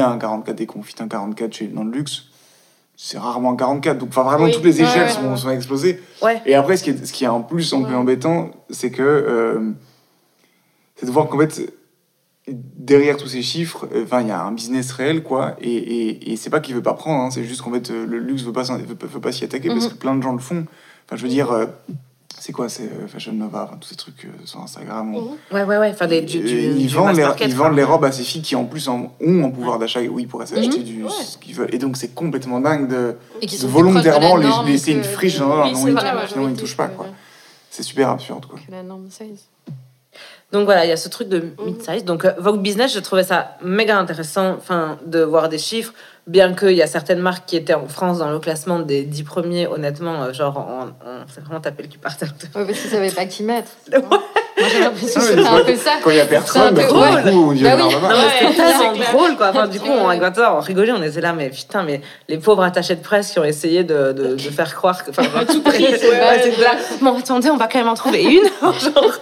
à 0.00 0.08
un 0.10 0.18
44 0.18 0.60
et 0.60 0.66
qu'on 0.66 0.82
fit 0.82 0.94
un 1.00 1.08
44 1.08 1.52
chez, 1.52 1.66
dans 1.68 1.84
le 1.84 1.90
luxe, 1.90 2.24
c'est 2.96 3.18
rarement 3.18 3.52
un 3.52 3.56
44. 3.56 3.98
Donc 3.98 4.08
enfin, 4.10 4.22
vraiment, 4.22 4.44
Oui. 4.44 4.52
toutes 4.52 4.64
les 4.64 4.80
Ouais, 4.80 4.86
échelles 4.88 5.02
ouais, 5.04 5.08
sont, 5.12 5.30
ouais. 5.30 5.36
sont 5.36 5.50
explosées. 5.50 6.00
Et 6.46 6.54
après, 6.54 6.76
ce 6.76 6.84
qui 6.84 6.90
est, 6.90 7.04
ce 7.06 7.12
qui 7.12 7.24
est 7.24 7.28
en 7.28 7.42
plus 7.42 7.72
un 7.74 7.82
peu 7.82 7.94
embêtant, 7.94 8.50
c'est 8.70 8.90
que 8.90 9.02
euh, 9.02 9.72
c'est 10.96 11.06
de 11.06 11.10
voir 11.10 11.28
qu'en 11.28 11.38
fait, 11.38 11.72
derrière 12.46 13.16
tous 13.16 13.28
ces 13.28 13.42
chiffres, 13.42 13.88
enfin, 14.02 14.20
il 14.22 14.28
y 14.28 14.30
a 14.30 14.42
un 14.42 14.52
business 14.52 14.92
réel, 14.92 15.22
quoi. 15.22 15.56
Et, 15.60 15.72
et, 15.74 16.32
et 16.32 16.36
c'est 16.36 16.50
pas 16.50 16.60
qu'il 16.60 16.74
veut 16.74 16.82
pas 16.82 16.94
prendre, 16.94 17.22
hein, 17.24 17.30
c'est 17.30 17.44
juste 17.44 17.62
qu'en 17.62 17.72
fait, 17.72 17.90
euh, 17.90 18.06
le 18.06 18.18
luxe 18.18 18.42
veut 18.42 18.52
pas, 18.52 18.64
s'en- 18.64 18.78
veut, 18.78 18.94
pas- 18.94 19.06
veut 19.06 19.20
pas 19.20 19.32
s'y 19.32 19.44
attaquer 19.44 19.68
parce 19.68 19.86
Mhm. 19.86 19.90
que 19.92 19.96
plein 19.96 20.14
de 20.14 20.22
gens 20.22 20.32
le 20.32 20.38
font. 20.38 20.66
Enfin, 21.06 21.16
je 21.16 21.22
veux 21.22 21.28
dire, 21.28 21.50
euh, 21.52 21.66
c'est 22.44 22.52
quoi, 22.52 22.68
c'est 22.68 22.82
euh, 22.82 23.06
Fashion 23.08 23.32
Nova, 23.32 23.64
enfin, 23.64 23.78
tous 23.80 23.88
ces 23.88 23.94
trucs 23.96 24.26
euh, 24.26 24.28
sur 24.44 24.60
Instagram. 24.60 25.14
ou- 25.14 25.20
Mhm. 25.20 25.28
Ouais, 25.52 25.62
ouais, 25.62 25.78
ouais. 25.78 25.90
Enfin, 25.94 26.06
des, 26.06 26.20
du, 26.20 26.40
du, 26.40 26.46
et 26.46 26.66
ils, 26.66 26.86
du 26.88 26.94
vendent 26.94 27.06
mass 27.06 27.16
les, 27.16 27.22
market, 27.22 27.48
ils 27.48 27.54
vendent 27.56 27.68
quoi. 27.68 27.76
les 27.76 27.84
robes 27.84 28.04
à 28.04 28.12
ces 28.12 28.22
filles 28.22 28.42
qui 28.42 28.54
en 28.54 28.66
plus 28.66 28.86
en- 28.88 29.14
ont 29.18 29.44
un 29.46 29.50
pouvoir 29.50 29.78
d'achat 29.78 30.00
où 30.02 30.18
ils 30.18 30.28
pourraient 30.28 30.44
s'acheter 30.44 30.78
Mhm. 30.80 30.84
du, 30.84 31.04
Ouais. 31.04 31.10
ce 31.10 31.38
qu'ils 31.38 31.54
veulent. 31.54 31.74
Et 31.74 31.78
donc 31.78 31.96
c'est 31.96 32.08
complètement 32.14 32.60
dingue 32.60 32.86
de, 32.88 33.16
Et 33.40 33.46
volontairement 33.66 34.36
les 34.36 34.72
laisser 34.72 34.92
une 34.92 35.04
friche 35.04 35.40
Oui, 35.40 35.46
leur 35.46 35.64
c'est 35.74 36.36
non, 36.36 36.48
ils, 36.48 36.52
ne 36.52 36.56
touchent 36.56 36.76
pas. 36.76 36.88
quoi. 36.88 37.06
C'est 37.70 37.82
super 37.82 38.10
absurde. 38.10 38.44
Quoi. 38.44 38.58
La 38.70 38.82
norme. 38.82 39.08
Donc 40.52 40.66
voilà, 40.66 40.84
il 40.84 40.88
y 40.90 40.92
a 40.92 40.96
ce 40.98 41.08
truc 41.08 41.28
de 41.28 41.46
mid-size. 41.64 42.04
Donc 42.04 42.26
euh, 42.26 42.32
Vogue 42.38 42.60
Business, 42.60 42.92
je 42.94 43.00
trouvais 43.00 43.24
ça 43.24 43.56
méga 43.64 43.98
intéressant 43.98 44.50
enfin, 44.58 44.98
de 45.06 45.20
voir 45.22 45.48
des 45.48 45.58
chiffres. 45.58 45.94
Bien 46.26 46.54
qu'il 46.54 46.72
y 46.72 46.82
a 46.82 46.86
certaines 46.86 47.18
marques 47.20 47.44
qui 47.46 47.56
étaient 47.56 47.74
en 47.74 47.86
France 47.86 48.18
dans 48.18 48.30
le 48.30 48.38
classement 48.38 48.78
des 48.78 49.02
10 49.02 49.22
premiers, 49.24 49.66
honnêtement, 49.66 50.22
euh, 50.22 50.32
genre, 50.32 50.66
on, 50.68 50.86
on 51.08 51.26
s'est 51.28 51.40
vraiment 51.42 51.60
tapé 51.60 51.82
le 51.82 51.88
cul 51.90 51.98
par 51.98 52.16
terre. 52.16 52.32
Ouais, 52.54 52.64
parce 52.64 52.78
qu'ils 52.78 52.90
savaient 52.90 53.10
pas 53.10 53.26
qui 53.26 53.42
mettre. 53.42 53.70
Ouais. 54.56 54.62
Moi, 54.62 54.68
j'ai 54.72 54.80
l'impression 54.84 55.20
que 55.20 55.26
Ah, 55.26 55.28
c'était 55.30 55.42
c'est 55.42 55.48
un 55.48 55.64
peu 55.64 55.76
ça. 55.76 55.90
Quand 56.04 56.10
il 56.10 56.16
y 56.16 56.20
a 56.20 56.26
personne, 56.26 56.76
C'est 56.76 56.88
bah, 56.88 57.14
ouais. 57.16 57.22
coup, 57.32 57.50
on 57.50 57.52
dit 57.52 57.64
Bah 57.64 57.76
oui. 57.76 57.92
c'était 58.38 58.54
tellement 58.54 58.92
drôle, 59.12 59.36
quoi. 59.36 59.48
Enfin, 59.50 59.66
du 59.66 59.80
coup, 59.80 59.88
on, 59.90 60.04
on 60.04 60.60
rigolait, 60.60 60.92
on 60.92 61.02
était 61.02 61.20
là, 61.20 61.32
mais 61.32 61.50
putain, 61.50 61.82
mais 61.82 62.00
les 62.28 62.38
pauvres 62.38 62.62
attachés 62.62 62.94
de 62.94 63.02
presse 63.02 63.32
qui 63.32 63.40
ont 63.40 63.44
essayé 63.44 63.82
de, 63.82 64.12
de, 64.12 64.34
de 64.34 64.38
faire 64.38 64.72
croire 64.76 65.04
que. 65.04 65.10
Enfin, 65.10 65.24
tout 65.48 65.60
prix, 65.64 65.82
ouais, 65.82 65.90
ouais, 65.90 65.98
c'est 66.00 66.10
ouais. 66.56 66.62
là. 66.62 66.76
Bon, 67.02 67.18
attendez, 67.18 67.50
on 67.50 67.56
va 67.56 67.66
quand 67.66 67.78
même 67.80 67.88
en 67.88 67.94
trouver 67.94 68.22
une. 68.22 68.44
Genre. 68.62 69.12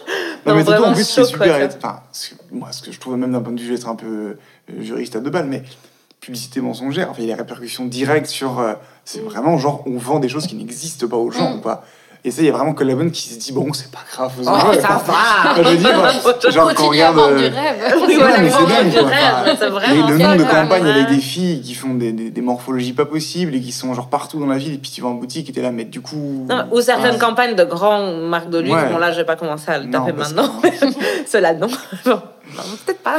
Non, 0.44 0.54
mais 0.54 0.62
vraiment 0.64 0.88
en 0.88 0.92
plus, 0.92 1.04
c'est 1.09 1.25
super. 1.25 1.47
quoi, 1.49 1.59
être- 1.61 1.78
Enfin, 1.82 2.00
que- 2.12 2.54
moi, 2.54 2.68
ce 2.71 2.82
que 2.82 2.92
je 2.92 3.00
trouve 3.00 3.16
même 3.16 3.32
d'un 3.32 3.40
point 3.40 3.54
de 3.54 3.61
vue, 3.61 3.75
être 3.75 3.88
un 3.88 3.97
peu 3.97 4.06
euh, 4.06 4.35
juriste 4.80 5.16
à 5.16 5.21
deux 5.21 5.30
balles, 5.30 5.47
mais 5.47 5.62
publicité 6.23 6.61
mensongère, 6.62 7.11
enfin, 7.11 7.21
il 7.23 7.29
y 7.29 7.33
a 7.33 7.35
des 7.37 7.43
répercussions 7.43 7.85
directes 7.85 8.29
sur. 8.29 8.59
euh, 8.61 8.75
c'est 9.05 9.21
vraiment 9.21 9.59
genre, 9.59 9.83
on 9.87 9.99
vend 9.99 10.21
des 10.21 10.29
choses 10.31 10.47
qui 10.47 10.55
n'existent 10.55 11.07
pas 11.09 11.17
aux 11.17 11.31
gens, 11.31 11.57
Mm. 11.57 11.61
quoi. 11.61 11.85
Et 12.25 12.31
ça, 12.31 12.41
il 12.43 12.47
y 12.47 12.49
a 12.49 12.52
vraiment 12.52 12.73
que 12.73 12.85
la 12.85 12.95
bonne 12.95 13.11
qui 13.11 13.29
se 13.31 13.37
dit, 13.37 13.50
bon, 13.50 13.73
c'est 13.73 13.91
pas 13.91 13.99
grave, 14.12 14.31
Oh, 14.38 14.45
ça 14.45 14.52
Enfin, 14.52 14.79
va. 14.79 15.12
enfin, 15.50 15.55
je 15.57 15.69
veux 15.71 15.76
dire, 15.76 16.50
genre, 16.52 16.73
quand 16.73 16.85
on 16.85 16.88
regarde. 16.91 17.17
vendre 17.17 17.37
du 17.37 17.43
euh, 17.43 17.49
rêve. 17.49 17.95
Oui, 17.97 18.07
Ouais, 18.07 18.17
voilà, 18.17 18.38
mais 18.38 18.49
c'est 18.50 18.67
dingue, 18.67 18.91
du 18.93 18.99
quoi. 19.00 19.09
rêve, 19.09 19.35
Enfin, 19.43 19.57
c'est 19.59 19.67
Et 19.67 19.71
vraiment 19.71 20.07
le 20.09 20.19
ça, 20.21 20.25
nombre 20.29 20.37
de 20.45 20.49
campagnes 20.50 20.87
avec 20.87 21.09
des 21.09 21.19
filles 21.21 21.61
qui 21.62 21.75
font 21.75 21.95
des, 21.95 22.12
des, 22.12 22.31
des 22.31 22.41
morphologies 22.41 22.93
pas 22.93 23.07
possibles 23.07 23.57
et 23.57 23.61
qui 23.61 23.73
sont 23.73 23.93
genre 23.93 24.09
partout 24.09 24.38
dans 24.38 24.47
la 24.47 24.57
ville, 24.57 24.75
et 24.75 24.79
puis 24.79 24.93
tu 24.93 25.00
vas 25.00 25.09
en 25.09 25.14
boutique 25.14 25.50
et 25.50 25.52
t'es 25.52 25.62
là, 25.62 25.73
mais 25.73 25.85
du 25.85 26.00
coup. 26.00 26.47
Non, 26.49 26.64
ou 26.71 26.81
certaines 26.81 27.14
Ouais. 27.14 27.19
campagnes 27.19 27.57
de 27.57 27.64
grandes 27.64 28.23
marques 28.29 28.50
de 28.50 28.59
luxe, 28.59 28.73
Ouais. 28.73 28.88
bon 28.93 28.99
là 28.99 29.11
je 29.11 29.17
vais 29.17 29.26
pas 29.26 29.35
commencer 29.35 29.73
à 29.73 29.79
le 29.81 29.91
taper 29.91 30.12
maintenant, 30.12 30.49
cela 31.26 31.55
non, 31.55 31.67
peut-être 31.67 33.02
pas, 33.02 33.17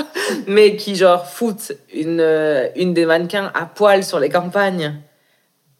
mais 0.48 0.78
qui 0.78 0.96
genre 0.96 1.26
foutent 1.28 1.74
une, 1.94 2.22
euh, 2.22 2.68
une 2.78 2.94
des 2.94 3.06
mannequins 3.06 3.52
à 3.54 3.66
poil 3.66 4.06
sur 4.06 4.20
les 4.22 4.30
campagnes. 4.30 4.94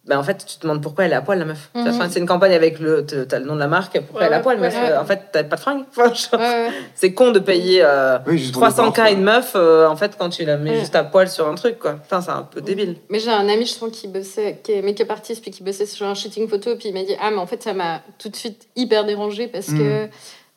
Ben, 0.06 0.20
en 0.20 0.24
fait, 0.24 0.46
tu 0.46 0.58
te 0.58 0.64
demandes 0.64 0.82
pourquoi 0.84 1.06
elle 1.06 1.14
est 1.14 1.16
à 1.16 1.22
poil, 1.22 1.40
la 1.40 1.46
meuf. 1.46 1.70
Mhm. 1.74 1.88
Enfin, 1.88 2.10
c'est 2.10 2.20
une 2.20 2.26
campagne 2.26 2.52
avec 2.54 2.78
le, 2.80 3.06
t'as 3.06 3.40
le 3.40 3.46
nom 3.46 3.56
de 3.56 3.60
la 3.60 3.70
marque, 3.70 3.98
pourquoi 4.02 4.20
Ouais, 4.20 4.28
elle 4.28 4.34
est 4.34 4.36
à 4.36 4.40
poil, 4.42 4.60
ouais, 4.60 4.70
euh, 4.76 5.00
en 5.00 5.06
fait, 5.06 5.30
t'as 5.32 5.46
pas 5.46 5.56
de 5.56 5.62
fringues. 5.62 5.86
Enfin, 5.92 6.14
genre, 6.14 6.40
Ouais, 6.42 6.68
ouais. 6.68 6.72
C'est 6.94 7.14
con 7.14 7.32
de 7.32 7.40
payer 7.40 7.82
euh, 7.86 8.18
Oui, 8.28 8.38
juste 8.38 8.52
pour 8.54 8.66
les 8.66 8.72
300K 8.74 8.94
parfums. 8.96 9.14
une 9.14 9.24
meuf, 9.24 9.54
euh, 9.56 9.88
en 9.88 9.96
fait, 9.96 10.18
quand 10.18 10.28
tu 10.30 10.44
la 10.44 10.58
mets 10.58 10.72
Ouais. 10.72 10.80
juste 10.80 10.96
à 10.96 11.06
poil 11.06 11.30
sur 11.30 11.48
un 11.48 11.56
truc, 11.56 11.80
quoi. 11.80 11.94
Putain, 11.94 12.20
c'est 12.20 12.32
un 12.32 12.42
peu 12.44 12.60
débile. 12.60 12.98
Mais 13.10 13.20
j'ai 13.20 13.32
un 13.32 13.48
ami, 13.48 13.66
je 13.66 13.72
sens, 13.72 13.92
qui 13.92 14.10
bossait, 14.10 14.60
qui 14.62 14.74
est 14.74 14.82
make-up 14.82 15.10
artist, 15.10 15.42
puis 15.42 15.52
qui 15.52 15.64
bossait 15.64 15.86
sur 15.86 16.06
un 16.06 16.16
shooting 16.16 16.50
photo, 16.50 16.76
puis 16.76 16.90
il 16.90 16.94
m'a 16.94 17.04
dit 17.04 17.16
Ah, 17.22 17.32
mais 17.32 17.38
en 17.38 17.48
fait, 17.48 17.64
ça 17.64 17.72
m'a 17.74 18.02
tout 18.20 18.28
de 18.28 18.36
suite 18.36 18.68
hyper 18.76 19.06
dérangé 19.06 19.48
parce 19.48 19.68
que 19.68 20.08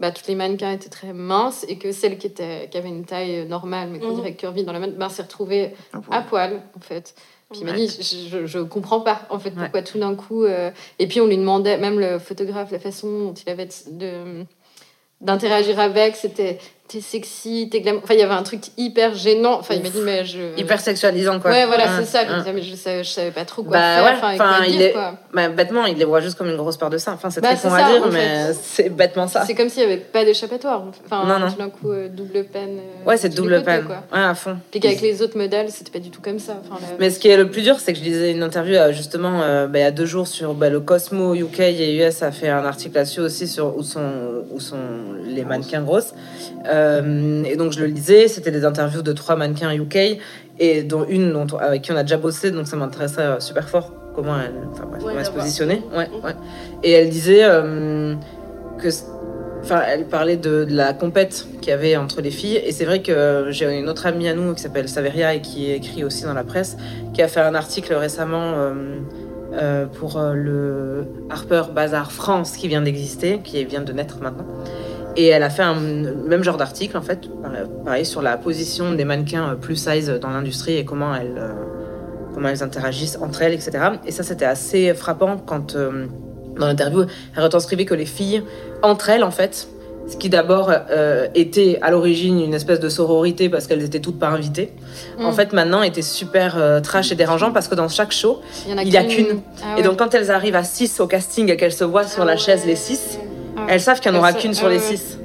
bah, 0.01 0.11
toutes 0.11 0.27
les 0.27 0.35
mannequins 0.35 0.73
étaient 0.73 0.89
très 0.91 1.13
minces 1.13 1.65
et 1.69 1.79
que 1.79 1.93
celle 1.93 2.19
qui, 2.19 2.27
était, 2.27 2.69
qui 2.69 2.77
avait 2.79 2.89
une 2.89 3.05
taille 3.05 3.47
normale, 3.47 3.91
mais 3.93 4.01
qu'on 4.01 4.09
Mhm. 4.09 4.17
dirait 4.17 4.35
curvy 4.35 4.65
dans 4.65 4.73
la 4.73 4.81
mode, 4.81 4.97
bah, 4.97 5.09
s'est 5.09 5.23
retrouvée 5.23 5.73
Ah, 5.93 5.99
pour- 6.01 6.15
à 6.15 6.21
poil, 6.23 6.61
en 6.77 6.81
fait. 6.81 7.15
Puis 7.51 7.61
il 7.61 7.67
m'a 7.67 7.73
dit, 7.73 7.89
je, 7.89 8.45
je, 8.47 8.59
comprends 8.59 9.01
pas, 9.01 9.23
en 9.31 9.39
fait, 9.39 9.51
Ouais. 9.51 9.55
pourquoi 9.63 9.83
tout 9.83 9.99
d'un 9.99 10.15
coup... 10.17 10.45
euh, 10.45 10.71
Et 10.99 11.07
puis 11.07 11.21
on 11.21 11.27
lui 11.27 11.37
demandait, 11.39 11.79
même 11.79 12.01
le 12.01 12.19
photographe, 12.19 12.73
la 12.73 12.81
façon 12.81 13.27
dont 13.27 13.35
il 13.35 13.49
avait 13.51 13.69
de 13.91 14.45
d'interagir 15.23 15.81
avec, 15.81 16.15
c'était 16.15 16.59
t'es 16.89 17.01
sexy, 17.01 17.69
t'es 17.71 17.81
glamour. 17.81 18.03
Enfin, 18.05 18.15
il 18.15 18.21
y 18.21 18.23
avait 18.23 18.33
un 18.35 18.43
truc 18.43 18.61
hyper 18.77 19.15
gênant. 19.15 19.59
Enfin, 19.59 19.75
il 19.75 19.83
m'a 19.83 19.89
dit, 19.89 20.01
mais 20.03 20.25
je... 20.25 20.39
Hyper 20.57 20.81
sexualisant, 20.81 21.41
quoi. 21.41 21.51
Ouais, 21.51 21.67
voilà, 21.67 21.85
c'est 21.99 22.05
ça. 22.05 22.21
Puis 22.21 22.29
il 22.29 22.33
ouais. 22.35 22.39
disait, 22.39 22.53
mais 22.53 22.63
je 22.63 22.75
savais, 22.77 23.05
je 23.05 23.11
savais 23.11 23.31
pas 23.33 23.45
trop 23.45 23.63
quoi 23.63 23.73
Bah 23.73 23.79
faire. 23.97 24.05
ouais, 24.05 24.11
enfin, 24.17 24.31
et 24.31 24.35
enfin, 24.35 24.57
quoi 24.59 24.67
il 24.67 24.73
dire, 24.73 24.81
est- 24.87 24.93
quoi. 24.93 25.15
Bah, 25.35 25.49
bêtement, 25.49 25.85
il 25.87 25.97
les 25.99 26.05
voit 26.05 26.21
juste 26.21 26.39
comme 26.39 26.49
une 26.49 26.57
grosse 26.57 26.77
paire 26.77 26.91
de 26.91 26.99
seins. 26.99 27.15
Enfin, 27.15 27.31
c'est 27.31 27.41
Bah, 27.41 27.55
très 27.57 27.69
con 27.69 27.75
ça, 27.77 27.85
à 27.87 27.91
dire, 27.93 28.07
mais 28.13 28.53
c'est 28.63 28.89
bêtement 28.89 29.27
ça. 29.27 29.45
C'est 29.45 29.55
comme 29.55 29.69
s'il 29.69 29.85
n'y 29.87 29.93
avait 29.93 30.01
pas 30.01 30.25
d'échappatoire. 30.25 30.85
Enfin, 31.05 31.25
Non, 31.27 31.39
non. 31.39 31.51
tout 31.51 31.59
d'un 31.59 31.71
coup, 31.71 31.91
euh, 31.91 32.09
double 32.09 32.45
peine. 32.45 32.79
euh, 32.79 33.09
Ouais, 33.09 33.17
c'est 33.17 33.31
double 33.31 33.55
côtés, 33.55 33.65
peine. 33.65 33.85
quoi. 33.85 34.03
Ouais, 34.13 34.25
à 34.25 34.35
fond. 34.35 34.57
Puis 34.71 34.81
qu'avec 34.81 35.01
les 35.01 35.23
autres 35.23 35.37
modèles, 35.37 35.71
c'était 35.71 35.91
pas 35.91 35.99
du 35.99 36.11
tout 36.11 36.21
comme 36.23 36.39
ça. 36.39 36.57
Enfin, 36.71 36.81
Mais 37.01 37.11
ce 37.11 37.19
qui 37.19 37.29
est 37.29 37.37
le 37.37 37.51
plus 37.51 37.63
dur, 37.63 37.81
c'est 37.81 37.93
que 37.93 37.99
je 37.99 38.05
lisais 38.05 38.31
une 38.31 38.43
interview 38.43 38.77
euh, 38.77 38.93
justement 38.93 39.43
euh, 39.43 39.67
bah, 39.67 39.79
il 39.81 39.83
y 39.83 39.85
a 39.85 39.91
deux 39.91 40.07
jours 40.07 40.27
sur 40.29 40.55
bah, 40.55 40.71
le 40.71 40.81
Cosmo 40.81 41.35
UK 41.35 41.61
et 41.61 41.97
US 41.97 42.23
a 42.23 42.31
fait 42.31 42.49
un 42.49 42.65
article 42.65 42.95
là-dessus 42.95 43.21
aussi 43.21 43.49
sur 43.49 43.77
où 43.77 43.83
sont, 43.83 44.01
où 44.53 44.61
sont 44.61 44.77
les 45.27 45.45
mannequins 45.45 45.83
grosses. 45.83 46.15
Euh, 46.77 47.43
et 47.45 47.57
donc 47.57 47.73
je 47.73 47.81
le 47.81 47.87
lisais, 47.87 48.29
c'était 48.29 48.51
des 48.51 48.65
interviews 48.65 49.03
de 49.03 49.13
trois 49.13 49.37
mannequins 49.37 49.73
UK 49.75 50.19
et 50.59 50.83
dont 50.83 51.05
une 51.09 51.33
dont, 51.33 51.47
on- 51.53 51.57
avec 51.59 51.83
qui 51.83 51.93
on 51.93 51.97
a 51.97 52.03
déjà 52.03 52.17
bossé, 52.19 52.51
donc 52.51 52.67
ça 52.67 52.77
m'intéressait 52.77 53.21
euh, 53.23 53.41
super 53.41 53.69
fort 53.69 53.93
comment 54.15 54.35
elle, 54.39 54.53
enfin, 54.73 54.85
bref, 54.91 55.03
Ouais, 55.03 55.09
comment 55.09 55.19
elle 55.21 55.27
se 55.27 55.31
positionnait. 55.31 55.83
Ouais, 55.97 56.09
Mhm. 56.09 56.25
ouais. 56.25 56.35
Et 56.83 56.91
elle 56.93 57.09
disait 57.11 57.43
euh, 57.45 58.15
que 58.79 58.89
Enfin, 59.63 59.83
elle 59.89 60.05
parlait 60.05 60.37
de, 60.37 60.65
de 60.65 60.77
la 60.77 60.93
compète 60.93 61.45
qu'il 61.61 61.71
y 61.71 61.73
avait 61.73 61.97
entre 61.97 62.21
les 62.21 62.31
filles. 62.31 62.61
Et 62.65 62.71
c'est 62.71 62.85
vrai 62.85 63.03
que 63.03 63.47
j'ai 63.51 63.67
une 63.77 63.89
autre 63.89 64.07
amie 64.07 64.29
à 64.29 64.35
nous 64.35 64.55
qui 64.55 64.63
s'appelle 64.63 64.89
Saveria 64.89 65.35
et 65.35 65.41
qui 65.41 65.73
écrit 65.73 66.05
aussi 66.05 66.23
dans 66.23 66.35
la 66.35 66.45
presse, 66.45 66.77
qui 67.13 67.21
a 67.21 67.27
fait 67.27 67.41
un 67.41 67.55
article 67.57 67.93
récemment 67.95 68.53
euh, 68.55 68.73
euh, 69.55 69.87
pour 69.87 70.21
le 70.21 71.07
Harper 71.31 71.63
Bazaar 71.75 72.13
France 72.13 72.57
qui 72.57 72.69
vient 72.69 72.83
d'exister, 72.83 73.41
qui 73.43 73.65
vient 73.65 73.81
de 73.81 73.93
naître 73.93 74.19
maintenant. 74.23 74.47
Et 75.17 75.27
elle 75.29 75.43
a 75.43 75.51
fait 75.51 75.63
un 75.63 75.75
même 75.75 76.43
genre 76.45 76.57
d'article, 76.57 76.97
en 76.97 77.03
fait, 77.03 77.21
pareil, 77.85 78.05
sur 78.05 78.21
la 78.23 78.37
position 78.37 78.93
des 78.93 79.05
mannequins 79.05 79.53
euh, 79.53 79.55
plus 79.55 79.77
size 79.77 80.09
dans 80.21 80.31
l'industrie 80.31 80.77
et 80.77 80.85
comment 80.85 81.15
elles, 81.15 81.37
euh, 81.39 81.53
comment 82.35 82.49
elles 82.49 82.63
interagissent 82.63 83.19
entre 83.23 83.43
elles, 83.43 83.55
etc. 83.55 83.73
Et 84.07 84.13
ça, 84.13 84.23
c'était 84.23 84.45
assez 84.45 84.93
frappant 84.95 85.39
quand, 85.39 85.75
euh, 85.75 86.07
dans 86.59 86.67
l'interview, 86.67 87.05
elle 87.37 87.43
retranscrivait 87.43 87.85
que 87.87 87.95
les 87.95 88.05
filles, 88.07 88.43
entre 88.83 89.09
elles, 89.09 89.25
en 89.25 89.31
fait, 89.31 89.69
ce 90.09 90.17
qui 90.17 90.29
d'abord 90.29 90.71
euh, 90.91 91.27
était 91.35 91.79
à 91.83 91.91
l'origine 91.91 92.39
une 92.41 92.55
espèce 92.55 92.79
de 92.79 92.89
sororité 92.89 93.49
parce 93.49 93.67
qu'elles 93.67 93.83
étaient 93.83 93.99
toutes 94.01 94.19
pas 94.21 94.29
invitées, 94.29 94.73
en 95.19 95.31
Mm. 95.33 95.35
fait, 95.35 95.53
maintenant 95.53 95.83
était 95.83 96.01
super 96.03 96.57
euh, 96.59 96.81
trash 96.81 97.11
et 97.11 97.17
dérangeant 97.17 97.51
parce 97.53 97.67
que 97.69 97.75
dans 97.75 97.89
chaque 97.89 98.13
show, 98.13 98.41
il 98.67 98.71
y 98.73 98.75
en 98.99 99.01
a 99.01 99.05
qu'une. 99.05 99.41
Ah 99.65 99.79
et 99.79 99.83
donc 99.83 99.99
quand 99.99 100.15
elles 100.15 100.31
arrivent 100.31 100.55
à 100.57 100.63
6 100.63 101.01
au 101.01 101.07
casting 101.09 101.51
et 101.51 101.57
qu'elles 101.57 101.73
se 101.73 101.83
voient 101.85 102.07
sur 102.07 102.23
Ah 102.23 102.27
la 102.27 102.37
chaise 102.37 102.65
les 102.67 102.77
6, 102.77 103.19
Ah 103.57 103.61
ouais. 103.61 103.67
elles 103.71 103.81
savent 103.81 104.01
qu'il 104.01 104.11
n'y 104.13 104.17
en 104.17 104.21
aura 104.21 104.33
qu'une 104.33 104.55
sur 104.55 104.67
ah 104.67 104.71
les 104.71 104.77
ouais. 104.77 104.97
6. 104.97 105.19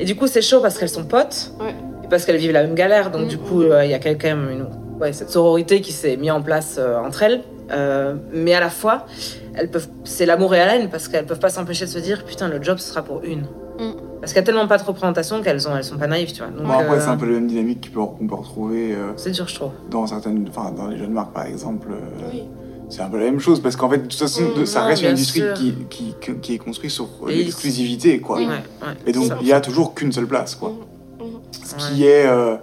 Et 0.00 0.04
du 0.04 0.16
coup, 0.16 0.26
c'est 0.26 0.42
chaud 0.42 0.60
parce 0.60 0.78
qu'elles 0.78 0.88
sont 0.88 1.04
potes, 1.04 1.52
Ouais. 1.60 1.74
et 2.04 2.08
parce 2.08 2.24
qu'elles 2.24 2.36
vivent 2.38 2.52
la 2.52 2.62
même 2.62 2.74
galère. 2.74 3.10
Donc, 3.10 3.26
Mm. 3.26 3.28
du 3.28 3.38
coup, 3.38 3.62
euh, 3.62 3.84
il 3.84 3.90
y 3.90 3.94
a 3.94 3.98
quand 3.98 4.22
même 4.24 4.48
une, 4.50 4.66
ouais, 5.00 5.12
cette 5.12 5.30
sororité 5.30 5.80
qui 5.80 5.92
s'est 5.92 6.16
mise 6.16 6.30
en 6.30 6.40
place 6.42 6.76
euh, 6.78 6.98
entre 6.98 7.22
elles. 7.22 7.42
Euh, 7.72 8.14
mais 8.32 8.52
à 8.54 8.60
la 8.60 8.68
fois, 8.70 9.06
elles 9.54 9.70
peuvent, 9.70 9.88
c'est 10.04 10.26
l'amour 10.26 10.54
et 10.54 10.58
la 10.58 10.76
haine 10.76 10.90
parce 10.90 11.08
qu'elles 11.08 11.24
peuvent 11.26 11.38
pas 11.40 11.48
s'empêcher 11.48 11.86
de 11.86 11.90
se 11.90 11.98
dire 11.98 12.24
putain, 12.24 12.48
le 12.48 12.62
job 12.62 12.76
ce 12.78 12.88
sera 12.90 13.02
pour 13.02 13.22
une. 13.24 13.40
Mm. 13.78 13.92
Parce 14.20 14.32
qu'il 14.32 14.40
y 14.40 14.42
a 14.42 14.46
tellement 14.46 14.66
pas 14.66 14.78
de 14.78 14.84
représentation 14.84 15.42
qu'elles 15.42 15.66
ont, 15.68 15.76
elles 15.76 15.84
sont 15.84 15.98
pas 15.98 16.06
naïves, 16.06 16.32
tu 16.32 16.38
vois. 16.42 16.48
Donc, 16.50 16.66
Bon, 16.66 16.72
après, 16.72 16.96
euh, 16.96 17.00
c'est 17.00 17.08
un 17.08 17.16
peu 17.16 17.26
la 17.26 17.32
même 17.32 17.46
dynamique 17.46 17.92
qu'on 17.94 18.06
peut, 18.06 18.12
qu'on 18.18 18.26
peut 18.26 18.34
retrouver 18.36 18.92
euh, 18.94 19.12
c'est 19.16 19.30
dur, 19.32 19.48
je 19.48 19.54
trouve. 19.54 19.70
dans 19.90 20.06
certaines, 20.06 20.46
enfin, 20.48 20.70
dans 20.72 20.88
les 20.88 20.96
jeunes 20.98 21.12
marques, 21.12 21.32
par 21.34 21.44
exemple. 21.46 21.88
euh, 21.90 22.28
Oui. 22.32 22.44
C'est 22.88 23.00
un 23.00 23.08
peu 23.08 23.18
la 23.18 23.24
même 23.24 23.40
chose 23.40 23.60
parce 23.60 23.76
qu'en 23.76 23.90
fait, 23.90 23.98
de 23.98 24.02
toute 24.02 24.14
façon, 24.18 24.42
Mm, 24.56 24.66
ça 24.66 24.80
non, 24.80 24.86
reste 24.86 25.02
une 25.02 25.08
industrie 25.08 25.42
qui, 25.54 25.74
qui, 25.88 26.14
qui, 26.40 26.54
est 26.54 26.58
construite 26.58 26.90
sur 26.90 27.08
Et 27.28 27.36
l'exclusivité, 27.36 28.20
quoi. 28.20 28.38
Oui. 28.38 28.46
Ouais, 28.46 28.52
ouais. 28.52 28.94
Et 29.06 29.12
donc, 29.12 29.32
il 29.40 29.46
y 29.46 29.52
a 29.52 29.60
toujours 29.60 29.94
qu'une 29.94 30.12
seule 30.12 30.26
place, 30.26 30.54
quoi. 30.54 30.70
Mhm. 30.70 31.40
Ce 31.52 31.74
qui 31.74 32.04
est, 32.04 32.26
euh, 32.26 32.56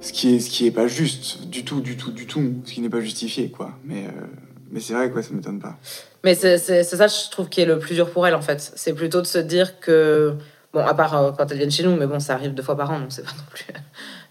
ce 0.00 0.12
qui 0.12 0.34
est, 0.34 0.40
ce 0.40 0.50
qui 0.50 0.66
est 0.66 0.70
pas 0.70 0.86
juste 0.86 1.46
du 1.48 1.64
tout, 1.64 1.80
du 1.80 1.96
tout, 1.96 2.10
du 2.10 2.26
tout, 2.26 2.42
ce 2.64 2.72
qui 2.72 2.80
n'est 2.80 2.88
pas 2.88 3.00
justifié, 3.00 3.50
quoi. 3.50 3.70
Mais, 3.84 4.06
euh, 4.06 4.26
mais 4.70 4.80
c'est 4.80 4.94
vrai, 4.94 5.10
quoi, 5.10 5.22
ça 5.22 5.30
m'étonne 5.32 5.60
pas. 5.60 5.76
Mais 6.24 6.34
c'est 6.34 6.58
ça, 6.58 7.06
je 7.06 7.30
trouve, 7.30 7.48
qui 7.48 7.60
est 7.60 7.66
le 7.66 7.78
plus 7.78 7.94
dur 7.94 8.10
pour 8.10 8.26
elles, 8.26 8.34
en 8.34 8.42
fait. 8.42 8.72
C'est 8.74 8.94
plutôt 8.94 9.20
de 9.20 9.26
se 9.26 9.38
dire 9.38 9.78
que. 9.80 10.34
Bon, 10.72 10.80
à 10.84 10.92
part 10.92 11.16
euh, 11.16 11.32
quand 11.32 11.50
elles 11.50 11.58
viennent 11.58 11.70
chez 11.70 11.84
nous, 11.84 11.96
mais 11.96 12.06
bon, 12.06 12.20
ça 12.20 12.34
arrive 12.34 12.52
deux 12.52 12.62
fois 12.62 12.76
par 12.76 12.90
an, 12.90 13.00
donc 13.00 13.10
c'est 13.10 13.24
pas 13.24 13.30
non 13.30 13.44
plus. 13.50 13.64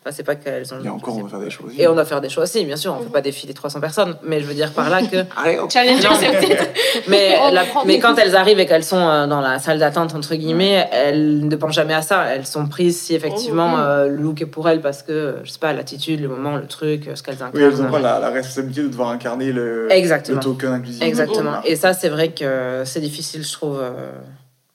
Enfin, 0.07 0.13
c'est 0.15 0.23
pas 0.23 0.35
qu'elles 0.35 0.71
ont. 0.71 0.83
Et 0.83 0.87
encore, 0.89 1.17
on 1.17 1.23
va 1.23 1.29
faire 1.29 1.39
des 1.39 1.49
choses. 1.49 1.71
Et 1.79 1.87
on 1.87 1.95
doit 1.95 2.05
faire 2.05 2.21
des 2.21 2.29
choix 2.29 2.43
aussi, 2.43 2.63
bien 2.63 2.75
sûr. 2.75 2.95
On 2.95 3.01
fait 3.03 3.09
pas 3.09 3.21
défiler 3.21 3.55
300 3.55 3.79
personnes, 3.81 4.15
mais 4.21 4.39
je 4.39 4.45
veux 4.45 4.53
dire 4.53 4.71
par 4.71 4.87
là 4.91 5.01
que. 5.01 5.23
Challenge 5.73 6.05
accepted. 6.05 6.59
Mais, 7.07 7.35
la- 7.51 7.63
mais 7.85 7.99
quand 7.99 8.15
elles 8.15 8.35
arrivent 8.35 8.59
et 8.59 8.65
qu'elles 8.67 8.83
sont 8.83 8.99
euh, 9.09 9.25
dans 9.27 9.41
la 9.41 9.57
salle 9.59 9.79
d'attente, 9.79 10.13
entre 10.15 10.35
guillemets, 10.35 10.87
elles 10.91 11.45
ne 11.47 11.55
pensent 11.55 11.73
jamais 11.73 11.93
à 11.95 12.01
ça. 12.03 12.23
Elles 12.25 12.45
sont 12.45 12.67
prises 12.67 13.01
si 13.01 13.15
effectivement 13.15 13.69
Mhm. 13.77 13.79
euh, 13.83 14.07
le 14.07 14.15
look 14.17 14.41
est 14.41 14.45
pour 14.45 14.69
elles 14.69 14.81
parce 14.81 15.01
que, 15.03 15.37
je 15.43 15.49
sais 15.51 15.59
pas, 15.59 15.73
l'attitude, 15.73 16.21
le 16.21 16.27
moment, 16.29 16.55
le 16.55 16.67
truc, 16.67 17.09
ce 17.15 17.21
qu'elles 17.23 17.35
incarnent. 17.35 17.51
Oui, 17.55 17.63
elles 17.63 17.81
ont 17.81 17.89
pas 17.91 17.99
la, 17.99 18.19
la 18.19 18.29
responsabilité 18.29 18.83
de 18.83 18.87
devoir 18.89 19.09
incarner 19.09 19.51
le, 19.51 19.91
Exactement. 19.91 20.37
le 20.37 20.43
token 20.43 20.69
inclusif. 20.73 21.01
Exactement. 21.01 21.41
Voilà. 21.41 21.61
Et 21.65 21.75
ça, 21.75 21.93
c'est 21.93 22.09
vrai 22.09 22.29
que 22.31 22.83
c'est 22.85 23.01
difficile, 23.01 23.43
je 23.43 23.51
trouve. 23.51 23.79
euh, 23.81 24.11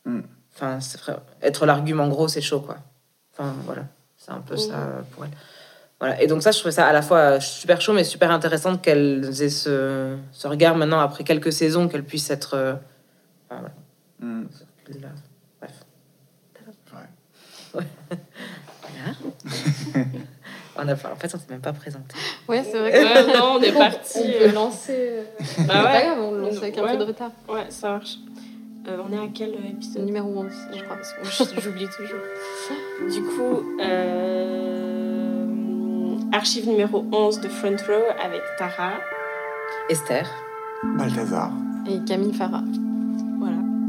Mm. 0.04 0.20
Enfin, 0.56 0.78
c'est 0.80 1.00
vrai. 1.00 1.14
Être 1.42 1.64
l'argument 1.66 2.08
gros, 2.08 2.26
c'est 2.28 2.40
chaud, 2.40 2.60
quoi. 2.60 2.76
Enfin, 3.38 3.52
voilà. 3.66 3.82
C'est 4.30 4.36
un 4.36 4.40
peu 4.40 4.56
ça 4.56 5.02
pour 5.12 5.24
elle. 5.24 5.30
Voilà. 5.98 6.22
Et 6.22 6.26
donc, 6.28 6.42
ça, 6.42 6.50
je 6.52 6.58
trouvais 6.58 6.72
ça 6.72 6.86
à 6.86 6.92
la 6.92 7.02
fois 7.02 7.18
euh, 7.18 7.40
super 7.40 7.80
chaud, 7.80 7.92
mais 7.92 8.04
super 8.04 8.30
intéressant 8.30 8.76
qu'elles 8.78 9.42
aient 9.42 9.48
ce, 9.50 10.16
ce 10.32 10.48
regard 10.48 10.76
maintenant, 10.76 11.00
après 11.00 11.24
quelques 11.24 11.52
saisons, 11.52 11.88
qu'elles 11.88 12.04
puissent 12.04 12.30
être. 12.30 12.54
euh, 12.54 12.72
enfin, 13.50 13.60
voilà. 13.60 13.74
Mm. 14.20 14.46
Là. 15.02 15.08
Bref. 15.60 15.72
Ouais. 17.74 17.84
On 20.76 20.88
a, 20.88 20.92
en 20.94 20.96
fait, 21.16 21.34
on 21.34 21.38
s'est 21.38 21.44
même 21.50 21.60
pas 21.60 21.72
présenté. 21.72 22.14
Ouais, 22.48 22.62
c'est 22.64 22.78
vrai 22.78 22.90
que. 22.92 22.96
Ouais, 23.28 23.36
non, 23.36 23.56
on 23.58 23.60
est 23.60 23.72
parti. 23.72 24.18
On 24.24 24.38
peut 24.48 24.50
lancer. 24.54 24.96
euh, 24.98 25.22
Bah 25.66 25.82
pas 25.82 25.92
ouais. 25.92 26.02
grave, 26.06 26.18
on 26.20 26.30
lance 26.32 26.56
avec 26.56 26.78
un 26.78 26.82
Ouais. 26.84 26.92
peu 26.92 26.98
de 26.98 27.04
retard. 27.04 27.30
Ouais, 27.48 27.66
ça 27.68 27.90
marche. 27.90 28.14
Euh, 28.88 28.96
on 29.06 29.12
est 29.12 29.18
à 29.18 29.28
quel 29.32 29.54
épisode 29.66 30.04
Numéro 30.06 30.28
11, 30.28 30.52
je 30.74 30.82
crois. 30.84 30.96
J'oublie 31.60 31.86
toujours. 31.96 32.20
Du 33.12 33.22
coup, 33.22 33.62
euh, 33.80 35.46
archive 36.32 36.68
numéro 36.68 37.04
11 37.12 37.40
de 37.40 37.48
Front 37.48 37.76
Row 37.86 38.04
avec 38.24 38.40
Tara. 38.58 38.92
Esther. 39.88 40.26
Balthazar. 40.96 41.52
Et 41.86 42.02
Camille 42.04 42.32
Farah. 42.32 42.62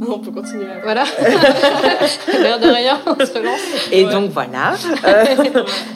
On 0.07 0.17
peut 0.19 0.31
continuer. 0.31 0.65
à- 0.65 0.81
Voilà. 0.83 1.03
L'air 2.41 2.59
de 2.59 2.67
rien, 2.67 2.99
on 3.05 3.13
se 3.25 3.33
relance. 3.33 3.59
Et 3.91 4.03
Ouais. 4.05 4.11
donc 4.11 4.31
voilà. 4.31 4.73
Euh, 5.03 5.25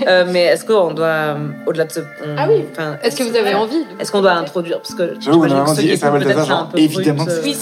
euh, 0.08 0.26
mais 0.32 0.44
est-ce 0.46 0.66
qu'on 0.66 0.92
doit, 0.94 1.06
euh, 1.06 1.36
au-delà 1.68 1.86
de 1.86 1.92
ce. 1.92 2.00
on- 2.00 2.36
Ah 2.38 2.48
oui. 2.50 2.66
Est-ce 3.04 3.16
que 3.18 3.24
vous 3.24 3.36
avez 3.36 3.54
envie 3.54 3.84
Est-ce 4.00 4.12
qu'on 4.12 4.22
doit 4.22 4.32
introduire 4.34 4.78
Parce 4.82 4.96
que 4.96 5.16
J'avoue, 5.20 5.40
on 5.40 5.44
a 5.44 5.74
dit 5.76 5.96
Balthazar, 5.98 6.40
un 6.40 6.46
genre, 6.46 6.70
peu 6.70 6.80
évidemment, 6.80 7.26
Oui, 7.44 7.56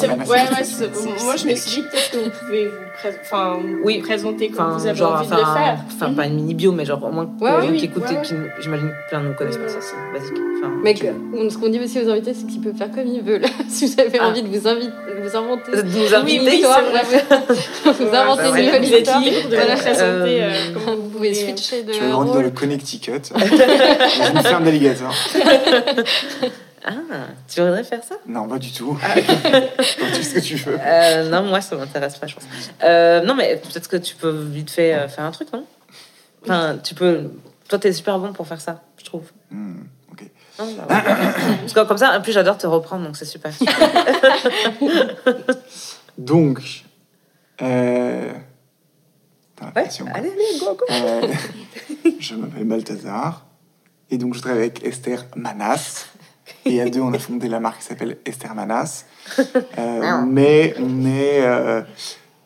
moi 1.23 1.35
je 1.37 1.47
me 1.47 1.55
suis 1.55 1.81
dit 1.81 1.87
peut-être 1.89 2.11
que 2.11 2.17
vous 2.17 2.29
pouvez 2.45 2.71
enfin, 3.21 3.59
Oui. 3.83 3.97
vous 3.99 4.03
présenter 4.05 4.49
comme 4.49 4.65
Enfin, 4.67 4.77
vous 4.77 4.85
avez 4.87 4.95
genre, 4.97 5.13
envie 5.15 5.27
de 5.27 5.33
enfin, 5.33 5.41
le 5.47 5.53
faire. 5.59 5.77
Enfin, 5.95 6.13
pas 6.13 6.25
une 6.27 6.35
mini 6.35 6.53
bio, 6.53 6.71
mais 6.71 6.85
genre 6.85 7.03
au 7.03 7.11
moins 7.11 7.29
Ouais, 7.41 7.49
oui, 7.51 7.61
les 7.61 7.61
gens 7.61 7.67
qui 7.67 7.71
oui, 7.71 7.83
écoutent 7.85 8.03
ouais, 8.09 8.15
et 8.17 8.21
qui, 8.21 8.33
j'imagine 8.61 8.87
que 8.89 9.09
plein 9.09 9.19
ne 9.21 9.33
connaissent 9.33 9.57
pas 9.57 9.67
ça, 9.69 9.77
c'est 9.81 9.95
basique. 10.19 10.37
Enfin, 10.57 10.71
Mais 10.83 10.93
que- 10.93 11.49
ce 11.49 11.57
qu'on 11.57 11.69
dit 11.69 11.79
aussi 11.79 11.99
aux 12.01 12.09
invités, 12.09 12.33
c'est 12.33 12.47
qu'ils 12.47 12.61
peuvent 12.61 12.75
faire 12.77 12.91
comme 12.91 13.07
ils 13.07 13.21
veulent. 13.21 13.43
si 13.67 13.87
vous 13.87 13.99
avez 13.99 14.19
Ah. 14.19 14.27
envie 14.29 14.41
de 14.43 14.47
vous, 14.47 14.67
inviter, 14.67 14.87
de 14.87 15.27
vous 15.29 15.35
inventer 15.37 15.71
de 15.71 15.81
nous 15.81 16.07
une 16.07 16.13
inviter, 16.13 16.39
oui, 16.49 16.55
histoire, 16.57 16.79
c'est 17.09 17.15
ouais, 17.15 17.93
vous 17.99 18.03
Ouais, 18.05 18.17
inventez 18.17 18.41
bah 18.43 18.47
une 18.49 18.53
ouais. 18.55 18.63
nouvelle 18.65 18.81
Vous 18.81 18.95
histoire. 18.97 19.21
de 19.21 19.75
présenter 19.81 19.99
Euh, 20.01 20.49
euh, 20.49 20.51
comme 20.85 20.95
Vous 20.95 21.09
pouvez 21.09 21.33
switcher 21.33 21.83
de 21.83 21.91
Tu 21.91 21.99
veux 21.99 22.09
grandi 22.11 22.31
dans 22.33 22.41
le 22.41 22.49
Connecticut, 22.51 23.11
dans 23.33 23.39
une 24.35 24.41
ferme 24.43 24.63
d'alligators. 24.63 25.13
Ah, 26.85 26.91
tu 27.47 27.61
voudrais 27.61 27.83
faire 27.83 28.03
ça? 28.03 28.15
Non, 28.27 28.47
pas 28.47 28.59
du 28.59 28.71
tout. 28.71 28.97
tu 29.15 29.21
fais 29.23 30.23
ce 30.23 30.33
que 30.35 30.39
tu 30.39 30.55
veux. 30.55 30.77
Euh, 30.79 31.29
Non, 31.29 31.43
moi 31.43 31.61
ça 31.61 31.75
m'intéresse 31.75 32.17
pas, 32.17 32.27
je 32.27 32.35
pense. 32.35 32.43
Euh, 32.83 33.21
non, 33.21 33.35
mais 33.35 33.55
peut-être 33.57 33.87
que 33.87 33.97
tu 33.97 34.15
peux 34.15 34.29
vite 34.31 34.69
fait 34.69 34.93
euh, 34.93 35.07
faire 35.07 35.23
un 35.23 35.31
truc, 35.31 35.51
non? 35.53 35.65
Enfin, 36.43 36.77
tu 36.83 36.93
peux. 36.93 37.31
Toi, 37.69 37.79
t'es 37.79 37.93
super 37.93 38.19
bon 38.19 38.33
pour 38.33 38.45
faire 38.47 38.59
ça, 38.59 38.81
je 38.97 39.05
trouve. 39.05 39.23
Hmm, 39.49 39.83
ok. 40.11 40.23
Non, 40.59 40.73
bah 40.73 40.85
ouais. 40.89 41.01
Parce 41.61 41.73
que 41.73 41.85
comme 41.87 41.97
ça, 41.97 42.17
en 42.17 42.21
plus, 42.21 42.33
j'adore 42.33 42.57
te 42.57 42.67
reprendre, 42.67 43.05
donc 43.05 43.15
c'est 43.17 43.25
super. 43.25 43.51
Donc, 46.17 46.83
Ouais, 49.75 49.87
allez, 50.13 50.29
allez, 50.29 50.59
go, 50.59 50.77
go. 50.77 50.85
Je 52.19 52.35
m'appelle 52.35 52.65
Balthazar. 52.65 53.45
Et 54.09 54.17
donc, 54.17 54.33
je 54.35 54.41
travaille 54.41 54.59
avec 54.59 54.83
Esther 54.83 55.25
Manas. 55.35 56.07
Et 56.65 56.81
à 56.81 56.89
deux, 56.89 57.01
on 57.01 57.13
a 57.13 57.19
fondé 57.19 57.47
la 57.49 57.59
marque 57.59 57.79
qui 57.79 57.85
s'appelle 57.85 58.17
Esther 58.25 58.53
Manas. 58.55 59.05
Euh, 59.77 60.21
mais 60.27 60.75
on 60.79 61.05
est 61.05 61.41
euh, 61.41 61.81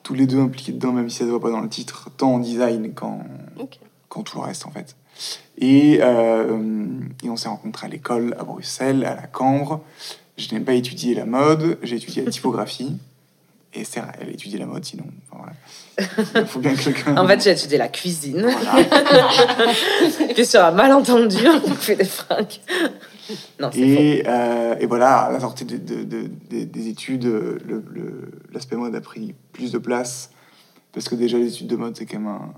tous 0.03 0.13
les 0.13 0.27
deux 0.27 0.39
impliqués 0.39 0.71
dedans, 0.71 0.91
même 0.91 1.09
si 1.09 1.17
ça 1.17 1.23
ne 1.23 1.29
se 1.29 1.31
voit 1.31 1.41
pas 1.41 1.49
dans 1.49 1.59
le 1.61 1.67
titre, 1.69 2.09
tant 2.15 2.35
en 2.35 2.39
design 2.39 2.93
qu'en 2.93 3.25
Ok. 3.59 3.79
qu'en 4.07 4.21
tout 4.23 4.37
le 4.37 4.43
reste, 4.43 4.65
en 4.65 4.71
fait. 4.71 4.95
Et, 5.57 5.99
euh, 6.01 6.57
et 7.23 7.29
on 7.29 7.35
s'est 7.35 7.49
rencontrés 7.49 7.87
à 7.87 7.89
l'école 7.89 8.35
à 8.39 8.43
Bruxelles, 8.43 9.03
à 9.05 9.15
la 9.15 9.27
Cambre. 9.27 9.81
Je 10.37 10.53
n'ai 10.53 10.61
pas 10.61 10.73
étudié 10.73 11.15
la 11.15 11.25
mode, 11.25 11.77
j'ai 11.81 11.95
étudié 11.97 12.23
la 12.23 12.31
typographie. 12.31 12.95
Et 13.73 13.81
Esther, 13.81 14.05
elle 14.21 14.29
a 14.29 14.31
étudié 14.31 14.57
la 14.59 14.65
mode, 14.65 14.85
sinon. 14.85 15.03
Enfin, 15.29 15.43
voilà. 15.43 16.17
Il 16.41 16.47
faut 16.47 16.59
bien 16.59 16.73
que 16.75 16.83
quelqu'un. 16.83 17.17
En 17.17 17.27
fait, 17.27 17.43
j'ai 17.43 17.51
étudié 17.51 17.77
la 17.77 17.89
cuisine. 17.89 18.41
Voilà. 18.41 18.87
Puis 20.35 20.45
sur 20.45 20.63
un 20.63 20.71
malentendu, 20.71 21.47
on 21.65 21.73
fait 21.73 21.95
des 21.95 22.05
fringues. 22.05 22.59
Non. 23.59 23.69
Et, 23.71 24.23
euh, 24.27 24.75
et 24.79 24.85
voilà, 24.85 25.19
à 25.23 25.31
la 25.31 25.39
sortie 25.39 25.65
de- 25.65 25.77
de- 25.77 26.03
de- 26.03 26.29
des- 26.49 26.65
des 26.65 26.87
études, 26.87 27.25
le- 27.25 27.59
le- 27.91 28.31
l'aspect 28.53 28.75
mode 28.75 28.95
a 28.95 29.01
pris 29.01 29.35
plus 29.53 29.71
de 29.71 29.77
place. 29.77 30.29
Parce 30.93 31.09
que 31.09 31.15
déjà, 31.15 31.37
les 31.37 31.47
études 31.53 31.67
de 31.67 31.75
mode, 31.75 31.95
c'est 31.97 32.05
quand 32.05 32.17
même 32.19 32.27
un. 32.27 32.53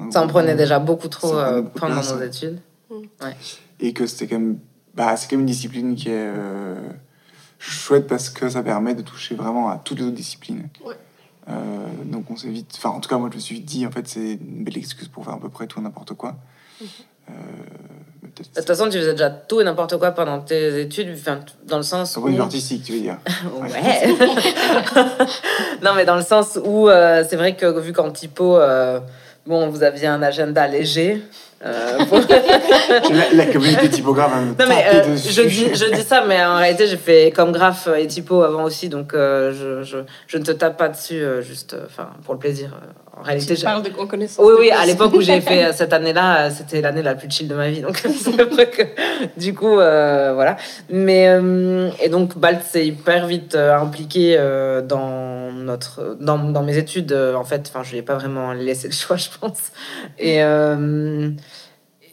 un- 0.00 0.06
un 0.06 0.10
Ça 0.10 0.22
en 0.22 0.28
prenait 0.28 0.54
déjà 0.54 0.78
beaucoup 0.78 1.08
trop 1.08 1.34
euh, 1.36 1.62
beaucoup 1.62 1.78
pendant 1.80 1.94
place, 1.94 2.12
nos 2.12 2.20
ouais. 2.20 2.26
études. 2.26 2.60
Et 3.80 3.92
que 3.92 4.06
c'était 4.06 4.28
quand 4.28 4.38
même. 4.38 4.58
Bah, 4.94 5.16
c'est 5.16 5.28
quand 5.28 5.36
même 5.36 5.40
une 5.40 5.46
discipline 5.52 5.94
qui 5.96 6.08
est 6.08 6.12
euh, 6.36 6.76
chouette 7.58 8.06
parce 8.06 8.30
que 8.30 8.48
ça 8.48 8.62
permet 8.62 8.94
de 8.94 9.02
toucher 9.02 9.34
vraiment 9.34 9.68
à 9.70 9.78
toutes 9.78 9.98
les 9.98 10.04
autres 10.04 10.14
disciplines. 10.14 10.68
Ouais. 10.84 10.94
Euh, 11.48 11.86
donc 12.04 12.30
on 12.30 12.36
s'est 12.36 12.48
vite. 12.50 12.72
Enfin, 12.76 12.90
en 12.90 13.00
tout 13.00 13.08
cas, 13.08 13.18
moi, 13.18 13.28
je 13.30 13.36
me 13.36 13.40
suis 13.40 13.60
dit, 13.60 13.84
en 13.86 13.90
fait, 13.90 14.06
c'est 14.06 14.34
une 14.34 14.62
belle 14.62 14.78
excuse 14.78 15.08
pour 15.08 15.24
faire 15.24 15.34
à 15.34 15.40
peu 15.40 15.48
près 15.48 15.66
tout 15.66 15.80
et 15.80 15.82
n'importe 15.82 16.12
quoi. 16.14 16.36
Euh, 16.80 17.32
peut-être- 17.32 17.34
De 18.24 18.42
toute 18.60 18.66
façon, 18.66 18.88
tu 18.88 18.98
faisais 18.98 19.12
déjà 19.12 19.30
tout 19.30 19.60
et 19.60 19.64
n'importe 19.64 19.96
quoi 19.98 20.10
pendant 20.12 20.40
tes 20.40 20.80
études, 20.80 21.08
enfin, 21.14 21.40
dans 21.66 21.76
le 21.76 21.82
sens 21.82 22.14
D'un 22.14 22.20
où... 22.22 22.40
artistique, 22.42 22.82
tu 22.84 22.92
veux 22.92 23.00
dire. 23.00 23.18
Ouais. 23.60 23.70
non, 25.82 25.92
mais 25.94 26.04
dans 26.04 26.16
le 26.16 26.22
sens 26.22 26.58
où 26.62 26.88
euh, 26.88 27.24
c'est 27.28 27.36
vrai 27.36 27.54
que 27.56 27.66
vu 27.80 27.92
qu'en 27.92 28.10
typo, 28.10 28.56
euh, 28.56 29.00
bon, 29.46 29.68
vous 29.68 29.82
aviez 29.82 30.06
un 30.06 30.22
agenda 30.22 30.66
léger. 30.66 31.22
euh, 31.64 31.98
pour- 32.08 32.18
la, 32.28 33.32
la 33.32 33.46
communauté 33.46 33.88
typographe 33.88 34.32
Non 34.58 34.66
mais 34.68 34.84
euh, 34.92 35.12
dessus. 35.12 35.32
je, 35.32 35.42
dis, 35.42 35.74
je 35.74 35.94
dis 35.94 36.02
ça, 36.02 36.24
mais 36.26 36.44
en 36.44 36.56
réalité 36.56 36.86
j'ai 36.86 36.96
fait 36.98 37.32
comme 37.34 37.52
graphe 37.52 37.88
et 37.98 38.06
typo 38.06 38.42
avant 38.42 38.64
aussi, 38.64 38.88
donc 38.88 39.12
je, 39.14 39.80
je, 39.82 39.98
je 40.26 40.38
ne 40.38 40.44
te 40.44 40.52
tape 40.52 40.76
pas 40.76 40.88
dessus 40.88 41.22
juste, 41.40 41.74
enfin 41.86 42.08
pour 42.24 42.34
le 42.34 42.40
plaisir. 42.40 42.70
En 43.16 43.22
réalité, 43.22 43.54
Tu 43.54 43.60
j'ai- 43.60 43.64
parles 43.64 43.82
de 43.82 43.90
en 43.98 44.06
connaissance. 44.06 44.44
oui 44.44 44.52
oui, 44.58 44.70
à 44.70 44.84
l'époque 44.86 45.12
où 45.14 45.20
j'ai 45.20 45.40
fait 45.40 45.64
euh, 45.66 45.72
cette 45.72 45.92
année-là, 45.92 46.46
euh, 46.46 46.50
c'était 46.50 46.80
l'année 46.80 47.02
la 47.02 47.14
plus 47.14 47.30
chill 47.30 47.46
de 47.46 47.54
ma 47.54 47.68
vie, 47.70 47.80
donc 47.80 47.96
c'est 48.08 48.70
que 48.70 48.82
du 49.38 49.54
coup 49.54 49.78
euh, 49.78 50.32
voilà. 50.34 50.56
Mais 50.90 51.28
euh, 51.28 51.90
et 52.02 52.08
donc 52.08 52.36
Balt 52.36 52.60
s'est 52.62 52.86
hyper 52.86 53.26
vite 53.26 53.54
impliqué 53.54 54.36
euh, 54.38 54.82
dans 54.82 55.52
notre, 55.52 56.16
dans, 56.20 56.38
dans 56.38 56.62
mes 56.64 56.76
études. 56.76 57.12
en 57.12 57.44
fait, 57.44 57.66
enfin 57.68 57.82
je 57.84 57.92
lui 57.92 57.98
ai 57.98 58.02
pas 58.02 58.14
vraiment 58.14 58.52
laissé 58.52 58.88
le 58.88 58.94
choix, 58.94 59.16
je 59.16 59.28
pense. 59.40 59.70
Et 60.18 60.40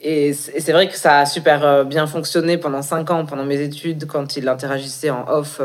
et 0.03 0.33
c'est 0.33 0.71
vrai 0.71 0.87
que 0.87 0.97
ça 0.97 1.19
a 1.19 1.25
super 1.27 1.85
bien 1.85 2.07
fonctionné 2.07 2.57
pendant 2.57 2.81
cinq 2.81 3.11
ans, 3.11 3.23
pendant 3.25 3.43
mes 3.45 3.61
études, 3.61 4.07
quand 4.07 4.35
il 4.35 4.47
interagissait 4.49 5.11
en 5.11 5.27
off 5.27 5.61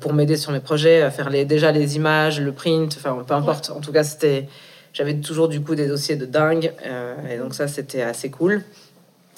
pour 0.00 0.12
m'aider 0.12 0.36
sur 0.36 0.52
mes 0.52 0.60
projets, 0.60 1.02
à 1.02 1.10
faire 1.10 1.28
les, 1.30 1.44
déjà 1.44 1.72
les 1.72 1.96
images, 1.96 2.40
le 2.40 2.52
print, 2.52 2.94
enfin 2.96 3.22
peu 3.26 3.34
importe. 3.34 3.70
En 3.70 3.80
tout 3.80 3.92
cas, 3.92 4.04
c'était, 4.04 4.46
j'avais 4.92 5.14
toujours 5.14 5.48
du 5.48 5.60
coup 5.60 5.74
des 5.74 5.86
dossiers 5.88 6.16
de 6.16 6.26
dingue, 6.26 6.72
euh, 6.86 7.14
et 7.30 7.36
donc 7.38 7.54
ça 7.54 7.66
c'était 7.68 8.02
assez 8.02 8.30
cool. 8.30 8.62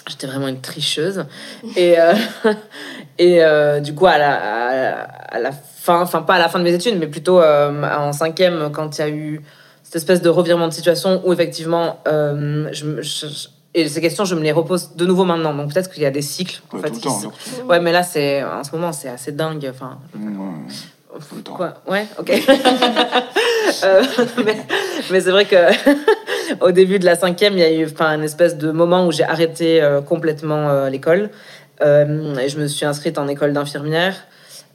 J'étais 0.07 0.27
vraiment 0.27 0.49
une 0.49 0.61
tricheuse. 0.61 1.25
Et, 1.77 1.99
euh, 1.99 2.13
et 3.19 3.43
euh, 3.43 3.81
du 3.81 3.95
coup, 3.95 4.07
à 4.07 4.19
la, 4.19 4.35
à, 4.35 5.03
à 5.37 5.39
la 5.41 5.53
fin, 5.53 6.01
enfin 6.03 6.21
pas 6.21 6.35
à 6.35 6.39
la 6.39 6.49
fin 6.51 6.59
de 6.59 6.65
mes 6.65 6.75
études, 6.75 6.99
mais 6.99 7.07
plutôt 7.07 7.41
en 7.43 8.13
cinquième, 8.13 8.71
quand 8.71 8.99
il 8.99 9.01
y 9.01 9.05
a 9.05 9.09
eu 9.09 9.41
cette 9.83 9.97
espèce 9.97 10.21
de 10.21 10.29
revirement 10.29 10.69
de 10.69 10.73
situation 10.75 11.23
où 11.25 11.33
effectivement, 11.33 12.01
je, 12.07 12.85
me- 12.85 13.01
je- 13.03 13.27
je- 13.29 13.49
et 13.75 13.89
ces 13.89 14.01
questions, 14.01 14.25
je 14.25 14.35
me 14.35 14.41
les 14.43 14.53
repose 14.53 14.95
de 14.97 15.05
nouveau 15.07 15.25
maintenant. 15.25 15.53
Donc 15.55 15.73
peut-être 15.73 15.91
qu'il 15.91 16.03
y 16.03 16.07
a 16.07 16.11
des 16.11 16.23
cycles. 16.23 16.61
En 16.73 16.77
Ouais, 16.79 16.83
fait, 16.85 17.01
temps. 17.01 17.11
se- 17.15 17.21
surtout. 17.23 17.67
Ouais, 17.69 17.81
mais 17.81 17.93
là, 17.93 18.03
c'est 18.03 18.43
en 18.45 18.63
ce 18.65 18.71
moment, 18.73 18.93
c'est 18.93 19.09
assez 19.09 19.33
dingue. 19.33 19.67
Enfin, 19.71 19.99
ouais. 20.15 20.31
Temps. 21.45 21.55
Quoi? 21.55 21.75
Ouais, 21.89 22.07
ok. 22.19 22.33
Euh, 23.83 24.03
mais 24.45 24.57
mais 25.11 25.21
c'est 25.23 25.31
vrai 25.31 25.47
que 25.47 25.57
au 26.61 26.71
début 26.71 26.99
de 26.99 27.07
la 27.07 27.17
cinquième, 27.17 27.55
il 27.55 27.61
y 27.61 27.63
a 27.63 27.73
eu 27.73 27.87
enfin, 27.87 28.15
une 28.15 28.23
espèce 28.23 28.59
de 28.59 28.71
moment 28.71 29.07
où 29.07 29.11
j'ai 29.13 29.25
arrêté 29.25 29.83
euh, 29.83 30.01
complètement 30.03 30.69
euh, 30.69 30.91
l'école. 30.91 31.31
Et 31.81 32.49
je 32.49 32.59
me 32.59 32.67
suis 32.67 32.85
inscrite 32.87 33.17
en 33.19 33.27
école 33.27 33.53
d'infirmière. 33.55 34.15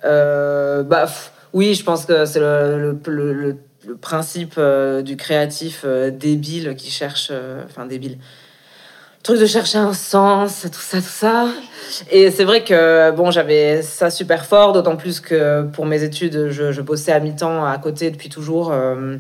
Bah, 0.04 1.04
pff, 1.06 1.32
oui, 1.54 1.76
je 1.76 1.84
pense 1.84 2.06
que 2.06 2.26
c'est 2.26 2.40
le, 2.40 2.80
le, 3.06 3.12
le- 3.14 3.34
le- 3.34 3.58
le 3.88 3.96
principe 3.96 4.60
du 5.04 5.16
créatif 5.18 5.86
débile 6.12 6.76
qui 6.76 6.90
cherche. 6.92 7.32
Enfin, 7.66 7.86
débile. 7.86 8.18
Truc 9.24 9.38
de 9.40 9.46
chercher 9.46 9.78
un 9.78 9.94
sens, 9.94 10.66
tout 10.72 10.80
ça, 10.80 10.98
tout 10.98 11.04
ça. 11.04 11.48
Et 12.10 12.32
c'est 12.32 12.46
vrai 12.46 12.64
que 12.64 13.12
bon, 13.12 13.32
j'avais 13.32 13.82
ça 13.82 14.10
super 14.10 14.46
fort, 14.46 14.72
d'autant 14.72 14.96
plus 14.96 15.20
que 15.20 15.64
pour 15.64 15.86
mes 15.86 16.04
études, 16.04 16.50
je, 16.52 16.72
je 16.72 16.82
bossais 16.82 17.12
à 17.12 17.20
mi-temps 17.20 17.66
à 17.66 17.78
côté 17.80 18.12
depuis 18.12 18.30
toujours 18.30 18.72
euh, 18.72 19.18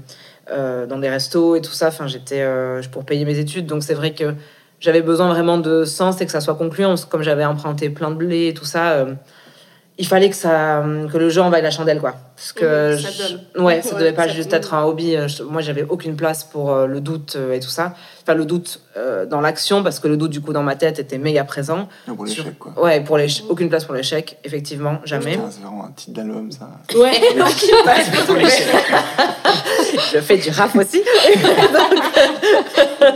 euh, 0.51 0.85
dans 0.85 0.99
des 0.99 1.09
restos 1.09 1.57
et 1.57 1.61
tout 1.61 1.73
ça. 1.73 1.89
Enfin, 1.89 2.07
j'étais 2.07 2.41
euh, 2.41 2.81
pour 2.91 3.03
payer 3.03 3.25
mes 3.25 3.39
études, 3.39 3.65
donc 3.65 3.83
c'est 3.83 3.93
vrai 3.93 4.13
que 4.13 4.35
j'avais 4.79 5.01
besoin 5.01 5.27
vraiment 5.27 5.57
de 5.57 5.83
sens 5.83 6.21
et 6.21 6.25
que 6.25 6.31
ça 6.31 6.39
soit 6.39 6.55
concluant. 6.55 6.95
Comme 7.09 7.21
j'avais 7.21 7.45
emprunté 7.45 7.89
plein 7.89 8.11
de 8.11 8.15
blé 8.15 8.47
et 8.47 8.53
tout 8.53 8.65
ça, 8.65 9.05
il 9.99 10.07
fallait 10.07 10.29
que 10.29 10.35
ça, 10.35 10.83
que 11.11 11.17
le 11.17 11.29
jeu 11.29 11.41
en 11.41 11.49
vaille 11.49 11.61
la 11.61 11.71
chandelle, 11.71 11.99
quoi. 11.99 12.15
Parce 12.35 12.53
que 12.53 12.97
ça 12.97 13.09
je- 13.11 13.61
ouais, 13.61 13.81
ça 13.81 13.93
Ouais, 13.95 13.99
devait 13.99 14.13
pas 14.13 14.27
ça- 14.27 14.33
juste 14.33 14.53
être 14.53 14.73
un 14.73 14.85
hobby. 14.85 15.15
Euh, 15.15 15.27
je- 15.27 15.43
Moi, 15.43 15.61
j'avais 15.61 15.83
aucune 15.83 16.15
place 16.15 16.43
pour 16.45 16.71
euh, 16.71 16.87
le 16.87 17.01
doute 17.01 17.35
euh, 17.35 17.53
et 17.53 17.59
tout 17.59 17.69
ça. 17.69 17.93
Enfin, 18.23 18.33
le 18.33 18.45
doute 18.45 18.79
euh, 18.97 19.25
dans 19.25 19.41
l'action, 19.41 19.83
parce 19.83 19.99
que 19.99 20.07
le 20.07 20.15
doute 20.15 20.31
du 20.31 20.39
coup 20.41 20.53
dans 20.53 20.63
ma 20.63 20.75
tête 20.75 20.99
était 20.99 21.17
méga 21.17 21.43
présent. 21.43 21.89
Non, 22.07 22.15
pour 22.15 22.27
Sur- 22.27 22.43
l'échec, 22.45 22.57
quoi. 22.59 22.71
Ouais, 22.81 23.01
pour 23.01 23.17
l'échec, 23.17 23.45
aucune 23.49 23.67
place 23.69 23.83
pour 23.85 23.93
l'échec, 23.95 24.37
effectivement, 24.45 24.99
jamais. 25.03 25.37
C'est 25.51 25.61
vraiment 25.61 25.85
un 25.85 25.91
titre 25.91 26.13
d'album, 26.13 26.49
ça. 26.51 26.69
Ouais, 26.97 27.11
Je 30.13 30.19
fais 30.19 30.37
du 30.37 30.49
rap 30.49 30.75
aussi. 30.75 31.01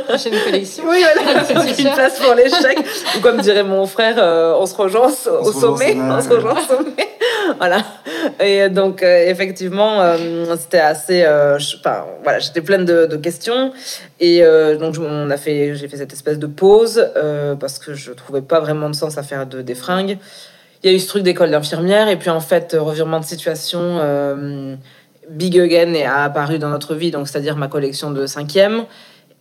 Prochaine 0.07 0.33
collection. 0.45 0.83
Oui, 0.87 1.03
voilà, 1.03 1.61
aucune 1.71 1.91
place 1.91 2.19
pour 2.19 2.33
l'échec. 2.35 2.77
Ou 3.17 3.19
comme 3.21 3.39
dirait 3.41 3.63
mon 3.63 3.85
frère, 3.85 4.15
euh, 4.17 4.55
on 4.59 4.65
se 4.65 4.75
rejoint 4.75 5.07
au, 5.07 5.51
sommet. 5.51 5.95
On 5.99 6.21
se 6.21 6.29
rejoint 6.29 6.53
au 6.53 6.61
sommet. 6.61 7.09
voilà. 7.57 7.77
Et 8.39 8.69
donc, 8.69 9.03
euh, 9.03 9.27
effectivement, 9.29 10.01
euh, 10.01 10.55
c'était 10.59 10.79
assez. 10.79 11.23
euh, 11.23 11.57
je- 11.59 11.77
Enfin, 11.77 12.05
voilà, 12.23 12.39
j'étais 12.39 12.61
pleine 12.61 12.85
de, 12.85 13.05
de 13.05 13.17
questions. 13.17 13.73
Et 14.19 14.43
euh, 14.43 14.77
donc, 14.77 14.95
on 14.99 15.29
a 15.29 15.37
fait, 15.37 15.75
j'ai 15.75 15.87
fait 15.87 15.97
cette 15.97 16.13
espèce 16.13 16.39
de 16.39 16.47
pause 16.47 17.05
euh, 17.17 17.55
parce 17.55 17.79
que 17.79 17.93
je 17.93 18.11
trouvais 18.11 18.41
pas 18.41 18.59
vraiment 18.59 18.89
de 18.89 18.95
sens 18.95 19.17
à 19.17 19.23
faire 19.23 19.45
de, 19.45 19.61
des 19.61 19.75
fringues. 19.75 20.17
Il 20.83 20.89
y 20.91 20.93
a 20.93 20.95
eu 20.95 20.99
ce 20.99 21.07
truc 21.07 21.23
d'école 21.23 21.51
d'infirmière. 21.51 22.07
Et 22.09 22.15
puis, 22.17 22.29
en 22.29 22.39
fait, 22.41 22.73
euh, 22.73 22.81
revirement 22.81 23.19
de 23.19 23.25
situation. 23.25 23.99
Big 25.29 25.57
Again 25.59 25.93
est 25.93 26.05
apparu 26.05 26.59
dans 26.59 26.69
notre 26.69 26.95
vie, 26.95 27.11
donc 27.11 27.27
c'est-à-dire 27.27 27.55
ma 27.57 27.67
collection 27.67 28.11
de 28.11 28.25
cinquième, 28.25 28.85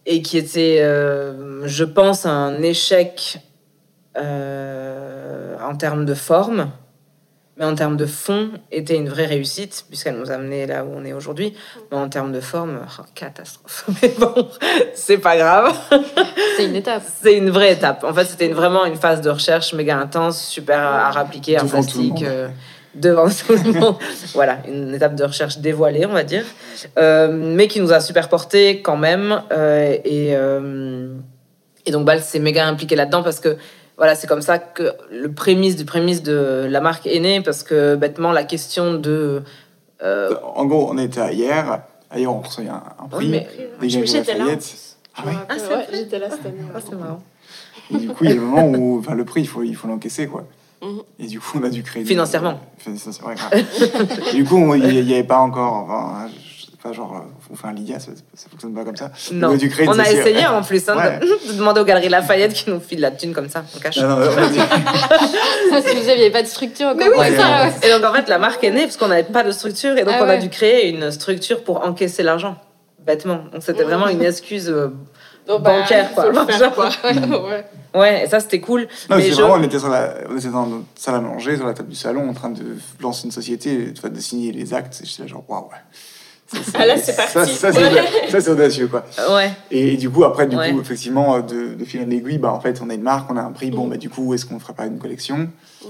et 0.06 0.22
qui 0.22 0.38
était, 0.38 0.78
euh, 0.80 1.66
je 1.66 1.84
pense, 1.84 2.26
un 2.26 2.60
échec 2.62 3.38
euh, 4.16 5.56
en 5.60 5.76
termes 5.76 6.04
de 6.04 6.14
forme, 6.14 6.70
mais 7.58 7.64
en 7.66 7.74
termes 7.74 7.96
de 7.96 8.06
fond, 8.06 8.50
était 8.70 8.96
une 8.96 9.08
vraie 9.08 9.26
réussite, 9.26 9.84
puisqu'elle 9.88 10.16
nous 10.16 10.30
a 10.30 10.34
amené 10.34 10.66
là 10.66 10.84
où 10.84 10.88
on 10.96 11.04
est 11.04 11.12
aujourd'hui. 11.12 11.54
Mais 11.90 11.98
en 11.98 12.08
termes 12.08 12.32
de 12.32 12.40
forme, 12.40 12.80
oh, 12.98 13.02
catastrophe. 13.14 13.84
Mais 14.02 14.12
bon, 14.18 14.48
c'est 14.94 15.18
pas 15.18 15.36
grave. 15.36 15.72
C'est 16.56 16.64
une 16.64 16.76
étape. 16.76 17.02
C'est 17.22 17.36
une 17.36 17.50
vraie 17.50 17.72
étape. 17.72 18.04
En 18.04 18.14
fait, 18.14 18.24
c'était 18.24 18.46
une- 18.46 18.54
vraiment 18.54 18.86
une 18.86 18.96
phase 18.96 19.20
de 19.20 19.28
recherche 19.30 19.74
méga 19.74 19.98
intense, 19.98 20.42
super 20.42 20.78
à 20.80 21.10
appliquer 21.18 21.58
en 21.58 21.64
Devant 21.64 21.82
tout 21.84 22.14
devant 22.94 23.28
tout 23.28 23.52
le 23.52 23.72
monde. 23.78 23.96
voilà, 24.34 24.58
une 24.68 24.94
étape 24.94 25.14
de 25.14 25.24
recherche 25.24 25.58
dévoilée, 25.58 26.06
on 26.06 26.12
va 26.12 26.24
dire. 26.24 26.44
Euh, 26.98 27.28
mais 27.32 27.68
qui 27.68 27.80
nous 27.80 27.92
a 27.92 28.00
super 28.00 28.28
porté 28.28 28.82
quand 28.82 28.96
même. 28.96 29.42
euh, 29.52 29.96
et, 30.04 30.34
euh, 30.36 31.14
et 31.86 31.90
donc, 31.90 32.04
Bal 32.04 32.20
s'est 32.20 32.38
méga 32.38 32.66
impliqué 32.66 32.94
là-dedans 32.96 33.22
parce 33.22 33.40
que 33.40 33.56
voilà, 33.96 34.14
c'est 34.14 34.26
comme 34.26 34.42
ça 34.42 34.58
que 34.58 34.92
le 35.10 35.30
prémisse 35.32 35.76
du 35.76 35.84
prémisse 35.84 36.22
de 36.22 36.66
la 36.68 36.80
marque 36.80 37.06
est 37.06 37.20
né 37.20 37.40
parce 37.40 37.62
que 37.62 37.94
bêtement, 37.94 38.32
la 38.32 38.44
question 38.44 38.94
de. 38.94 39.42
euh, 40.02 40.34
En 40.54 40.64
gros, 40.66 40.88
on 40.90 40.98
était 40.98 41.20
à 41.20 41.32
hier. 41.32 41.82
Ailleurs, 42.10 42.34
on 42.36 42.40
reçoit 42.40 42.64
un, 42.64 42.82
un 43.04 43.08
prix. 43.08 43.28
mais- 43.28 43.46
des 43.80 43.88
J'étais 44.06 44.36
là. 44.36 44.44
Ah 45.14 45.26
ouais 45.26 45.32
Ah, 45.48 45.54
c'est 45.56 45.62
ouais, 45.68 45.74
vrai 45.74 45.86
j'étais 45.92 46.18
là 46.18 46.26
cette 46.30 46.46
année. 46.46 46.62
ah, 46.74 46.78
c'est 46.82 46.94
marrant. 46.96 47.22
Et 47.90 47.96
du 47.98 48.08
coup, 48.08 48.24
il 48.24 48.30
y 48.30 48.32
a 48.32 48.36
le 48.36 48.40
moment 48.40 48.66
où 48.66 48.98
enfin, 48.98 49.14
le 49.14 49.24
prix, 49.24 49.42
il 49.42 49.46
faut 49.48 49.62
il 49.62 49.74
faut 49.76 49.88
l'encaisser. 49.88 50.26
quoi. 50.26 50.44
Mhm. 50.82 51.02
Et 51.20 51.26
du 51.28 51.38
coup, 51.40 51.58
on 51.62 51.64
a 51.64 51.68
dû 51.70 51.82
créer. 51.82 52.02
des- 52.02 52.08
Financièrement. 52.08 52.60
Grave. 52.84 53.64
Et 54.32 54.34
du 54.34 54.44
coup, 54.44 54.56
on- 54.56 54.74
il 54.74 55.04
n'y 55.06 55.12
avait 55.14 55.22
pas 55.24 55.38
encore. 55.38 55.74
Enfin, 55.88 56.28
je 56.58 56.62
sais 56.64 56.70
pas, 56.82 56.92
genre, 56.92 57.24
on 57.50 57.54
fait 57.54 57.68
un 57.68 57.72
Lydia, 57.72 58.00
ça, 58.00 58.10
ça 58.34 58.48
fonctionne 58.50 58.74
pas 58.74 58.84
comme 58.84 58.96
ça. 58.96 59.12
Non, 59.32 59.50
On 59.50 59.54
a 59.54 59.56
dû 59.56 59.68
créer 59.68 59.86
on 59.88 59.96
a 59.98 60.10
essayé 60.10 60.44
en 60.46 60.62
plus 60.62 60.88
hein, 60.88 60.96
Ouais. 60.96 61.20
de, 61.20 61.26
de 61.52 61.56
demander 61.58 61.80
aux 61.80 61.84
Galeries 61.84 62.08
Lafayette 62.08 62.52
qui 62.54 62.68
nous 62.70 62.80
filent 62.80 63.00
la 63.00 63.12
thune 63.12 63.32
comme 63.32 63.48
ça, 63.48 63.62
on 63.76 63.78
cache. 63.78 63.98
Non, 63.98 64.08
non, 64.08 64.16
on 64.16 64.20
a 64.42 64.48
dû- 64.48 65.88
si 65.88 65.96
vous 65.96 66.08
aviez 66.08 66.30
pas 66.30 66.42
de 66.42 66.48
structure, 66.48 66.94
Mais 66.96 67.08
oui, 67.08 67.36
ça 67.36 67.70
ça. 67.70 67.86
Et 67.86 67.90
donc 67.92 68.04
en 68.04 68.12
fait, 68.12 68.28
la 68.28 68.38
marque 68.38 68.64
est 68.64 68.70
née 68.72 68.82
parce 68.82 68.96
qu'on 68.96 69.08
n'avait 69.08 69.22
pas 69.22 69.44
de 69.44 69.52
structure 69.52 69.96
et 69.96 70.02
donc 70.04 70.14
Ah 70.16 70.22
on 70.22 70.24
a 70.24 70.28
ouais. 70.34 70.38
dû 70.38 70.48
créer 70.50 70.88
une 70.88 71.10
structure 71.12 71.62
pour 71.62 71.84
encaisser 71.86 72.22
l'argent, 72.24 72.56
bêtement. 73.06 73.44
Donc 73.52 73.62
c'était 73.62 73.84
vraiment 73.84 74.08
une 74.08 74.22
excuse. 74.22 74.68
euh, 74.68 74.88
Donc, 75.46 75.62
bah, 75.62 75.80
Bancaire, 75.80 76.12
quoi. 76.14 76.24
Faut 76.24 76.30
le 76.30 76.46
faire, 76.52 76.74
quoi. 76.74 76.88
Ouais. 77.04 77.64
Ouais, 77.94 78.24
et 78.24 78.28
ça 78.28 78.40
c'était 78.40 78.60
cool. 78.60 78.88
Non, 79.10 79.16
mais 79.16 79.22
c'est 79.22 79.32
je- 79.32 79.42
vraiment, 79.42 79.56
on 79.56 79.62
était, 79.62 79.78
sur 79.78 79.88
la, 79.90 80.14
on 80.30 80.36
était 80.38 80.48
dans 80.48 80.66
notre 80.66 80.84
salle 80.94 81.16
à 81.16 81.20
manger, 81.20 81.56
sur 81.56 81.66
la 81.66 81.74
table 81.74 81.90
du 81.90 81.94
salon, 81.96 82.28
en 82.28 82.32
train 82.32 82.48
de 82.50 82.62
lancer 83.00 83.26
une 83.26 83.32
société, 83.32 83.92
de 83.92 84.20
signer 84.20 84.50
les 84.52 84.72
actes. 84.72 85.00
Et 85.02 85.06
j'étais 85.06 85.22
là, 85.24 85.28
genre, 85.28 85.44
waouh, 85.48 85.64
ouais. 85.64 85.76
Ça, 86.54 86.58
Ah, 86.80 86.86
là, 86.86 86.96
c'est 86.96 87.16
parti. 87.16 87.32
Ça, 87.32 87.46
ça, 87.72 88.40
c'est 88.40 88.48
audacieux, 88.50 88.86
quoi. 88.86 89.04
Ouais, 89.34 89.50
Et, 89.70 89.94
et 89.94 89.96
du 89.98 90.08
coup, 90.10 90.24
après, 90.24 90.46
du 90.46 90.56
Ouais. 90.56 90.72
coup, 90.72 90.80
effectivement, 90.80 91.40
de, 91.40 91.74
de 91.74 91.84
fil 91.84 92.00
en 92.02 92.10
aiguille, 92.10 92.38
bah, 92.38 92.52
en 92.52 92.60
fait, 92.60 92.80
on 92.82 92.88
a 92.88 92.94
une 92.94 93.02
marque, 93.02 93.30
on 93.30 93.36
a 93.36 93.42
un 93.42 93.52
prix. 93.52 93.70
Bon, 93.70 93.86
Mm. 93.86 93.90
bah, 93.90 93.96
du 93.98 94.08
coup, 94.10 94.32
est-ce 94.34 94.46
qu'on 94.46 94.54
ne 94.54 94.60
ferait 94.60 94.74
pas 94.74 94.86
une 94.86 94.98
collection? 94.98 95.36
Mm. 95.84 95.86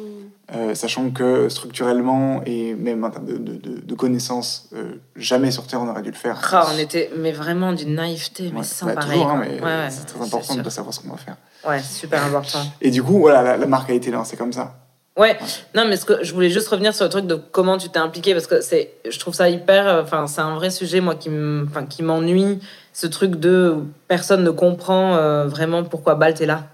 Euh, 0.55 0.75
Sachant 0.75 1.11
que 1.11 1.49
structurellement 1.49 2.43
et 2.45 2.75
même 2.75 3.03
en 3.05 3.11
termes 3.11 3.25
de, 3.25 3.38
de, 3.38 3.55
de- 3.55 3.81
de 3.81 3.95
connaissances, 3.95 4.69
euh, 4.75 4.97
jamais 5.17 5.51
sur 5.51 5.67
Terre 5.67 5.81
on 5.81 5.88
aurait 5.88 6.03
dû 6.03 6.11
le 6.11 6.17
faire. 6.17 6.38
Ah, 6.53 6.67
on 6.75 6.79
était 6.79 7.11
mais 7.17 7.33
vraiment 7.33 7.73
d'une 7.73 7.95
naïveté, 7.95 8.51
mais 8.53 8.59
Ouais, 8.59 8.65
sans 8.65 8.85
bah, 8.87 8.95
pareil. 8.97 9.12
toujours, 9.12 9.31
hein, 9.31 9.37
quoi. 9.38 9.47
mais 9.47 9.61
ouais, 9.61 9.65
ouais, 9.85 9.91
c'est 9.91 10.05
très 10.05 10.23
important 10.23 10.55
de 10.57 10.69
savoir 10.69 10.93
ce 10.93 11.01
qu'on 11.01 11.09
va 11.11 11.17
faire. 11.17 11.37
Ouais, 11.67 11.81
super 11.81 12.23
important. 12.25 12.59
Et 12.83 12.91
du 12.91 13.03
coup, 13.03 13.19
voilà, 13.21 13.41
la, 13.43 13.57
la 13.57 13.67
marque 13.67 13.88
a 13.88 13.95
été 13.95 14.11
lancée 14.11 14.37
comme 14.37 14.53
ça. 14.53 14.75
Ouais, 15.17 15.38
non, 15.75 15.87
mais 15.87 15.97
ce 15.97 16.05
que 16.05 16.23
je 16.23 16.33
voulais 16.35 16.51
juste 16.51 16.69
revenir 16.69 16.95
sur 16.95 17.05
le 17.05 17.11
truc 17.11 17.27
de 17.27 17.35
comment 17.35 17.79
tu 17.79 17.88
t'es 17.88 17.99
impliqué 17.99 18.33
parce 18.35 18.47
que 18.47 18.61
c'est, 18.61 18.93
je 19.11 19.19
trouve 19.19 19.35
ça 19.35 19.49
hyper, 19.49 19.87
euh, 19.87 20.03
enfin, 20.03 20.27
c'est 20.27 20.41
un 20.43 20.55
vrai 20.55 20.71
sujet 20.71 21.01
moi 21.01 21.15
qui 21.15 21.29
m- 21.29 21.67
enfin, 21.71 21.85
qui 21.87 22.03
m'ennuie, 22.03 22.59
ce 22.93 23.07
truc 23.07 23.37
de 23.37 23.77
personne 24.09 24.43
ne 24.45 24.51
comprend 24.51 25.17
euh, 25.17 25.47
vraiment 25.47 25.83
pourquoi 25.85 26.15
Balt 26.15 26.41
est 26.41 26.47
là. 26.47 26.65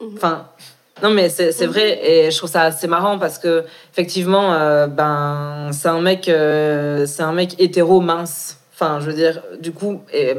Mhm. 0.00 0.10
Enfin, 0.16 0.46
non, 1.02 1.10
mais 1.10 1.28
c'est 1.28 1.66
vrai 1.66 1.98
et 2.08 2.30
je 2.30 2.36
trouve 2.36 2.50
ça 2.50 2.62
assez 2.62 2.86
marrant 2.86 3.18
parce 3.18 3.38
que 3.38 3.64
effectivement, 3.92 4.52
euh, 4.54 4.86
ben, 4.86 5.70
c'est 5.72 5.88
un 5.88 6.00
mec, 6.00 6.28
euh, 6.28 7.04
c'est 7.06 7.22
un 7.22 7.32
mec 7.32 7.56
hétéro 7.58 8.00
mince. 8.00 8.58
Enfin, 8.72 9.00
je 9.00 9.06
veux 9.06 9.12
dire, 9.12 9.42
du 9.60 9.72
coup, 9.72 10.02
et, 10.12 10.34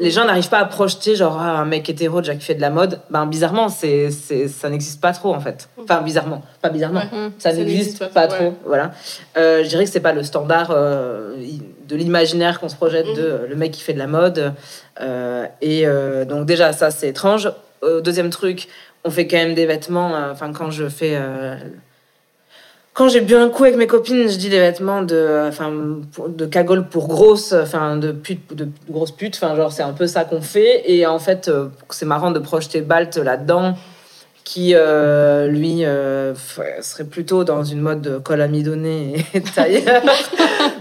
les 0.00 0.10
gens 0.10 0.24
n'arrivent 0.24 0.48
pas 0.48 0.60
à 0.60 0.64
projeter 0.64 1.16
genre 1.16 1.36
ah, 1.40 1.58
un 1.58 1.64
mec 1.64 1.88
hétéro 1.90 2.20
déjà 2.20 2.34
qui 2.36 2.44
fait 2.44 2.54
de 2.54 2.60
la 2.60 2.70
mode. 2.70 3.00
Ben 3.10 3.26
bizarrement, 3.26 3.68
c'est, 3.68 4.10
c'est, 4.10 4.46
ça 4.48 4.70
n'existe 4.70 5.00
pas 5.00 5.12
trop 5.12 5.34
en 5.34 5.40
fait. 5.40 5.68
Enfin 5.82 6.00
bizarrement, 6.02 6.42
pas 6.62 6.68
bizarrement. 6.68 7.00
Ouais. 7.00 7.18
Hum. 7.18 7.32
Ça 7.38 7.50
Ça 7.50 7.56
n'existe 7.56 8.06
pas, 8.10 8.28
trop. 8.28 8.44
ouais. 8.44 8.52
Voilà. 8.64 8.92
Euh, 9.36 9.64
je 9.64 9.68
dirais 9.68 9.84
que 9.84 9.90
c'est 9.90 10.00
pas 10.00 10.12
le 10.12 10.22
standard 10.22 10.70
euh, 10.70 11.34
de 11.88 11.96
l'imaginaire 11.96 12.60
qu'on 12.60 12.68
se 12.68 12.76
projette 12.76 13.06
de 13.16 13.40
Mhm. 13.42 13.46
le 13.50 13.56
mec 13.56 13.72
qui 13.72 13.82
fait 13.82 13.92
de 13.92 13.98
la 13.98 14.06
mode. 14.06 14.54
Et 15.60 15.84
donc 16.28 16.46
déjà 16.46 16.72
ça 16.72 16.90
c'est 16.90 17.08
étrange. 17.08 17.50
Deuxième 18.02 18.30
truc, 18.30 18.68
on 19.08 19.10
fait 19.10 19.26
quand 19.26 19.38
même 19.38 19.54
des 19.54 19.66
vêtements. 19.66 20.14
euh, 20.14 20.32
Enfin 20.32 20.52
quand 20.52 20.70
je 20.70 20.88
fais 20.88 21.14
euh, 21.16 21.56
quand 22.94 23.08
j'ai 23.08 23.20
bu 23.20 23.34
un 23.36 23.48
coup 23.48 23.62
avec 23.62 23.76
mes 23.76 23.86
copines, 23.86 24.28
je 24.28 24.36
dis 24.38 24.48
des 24.48 24.58
vêtements 24.58 25.02
de, 25.02 25.46
enfin, 25.48 25.72
pour- 26.12 26.28
de 26.28 26.46
cagole 26.46 26.88
pour 26.88 27.06
grosse, 27.06 27.52
enfin, 27.52 27.96
de 27.96 28.10
pute, 28.10 28.52
de 28.54 28.68
grosse 28.90 29.12
pute, 29.12 29.36
enfin, 29.40 29.54
genre, 29.54 29.70
c'est 29.70 29.84
un 29.84 29.92
peu 29.92 30.08
ça 30.08 30.24
qu'on 30.24 30.40
fait. 30.40 30.82
Et 30.90 31.06
en 31.06 31.20
fait, 31.20 31.46
euh, 31.46 31.68
c'est 31.90 32.06
marrant 32.06 32.32
de 32.32 32.40
projeter 32.40 32.80
Balt 32.80 33.16
là-dedans, 33.16 33.76
qui, 34.48 34.72
euh, 34.74 35.46
lui, 35.46 35.84
euh, 35.84 36.32
serait 36.80 37.04
plutôt 37.04 37.44
dans 37.44 37.62
une 37.64 37.82
mode 37.82 38.00
de 38.00 38.16
col 38.16 38.40
amidonné 38.40 39.26
et 39.34 39.42
tailleur. 39.54 40.00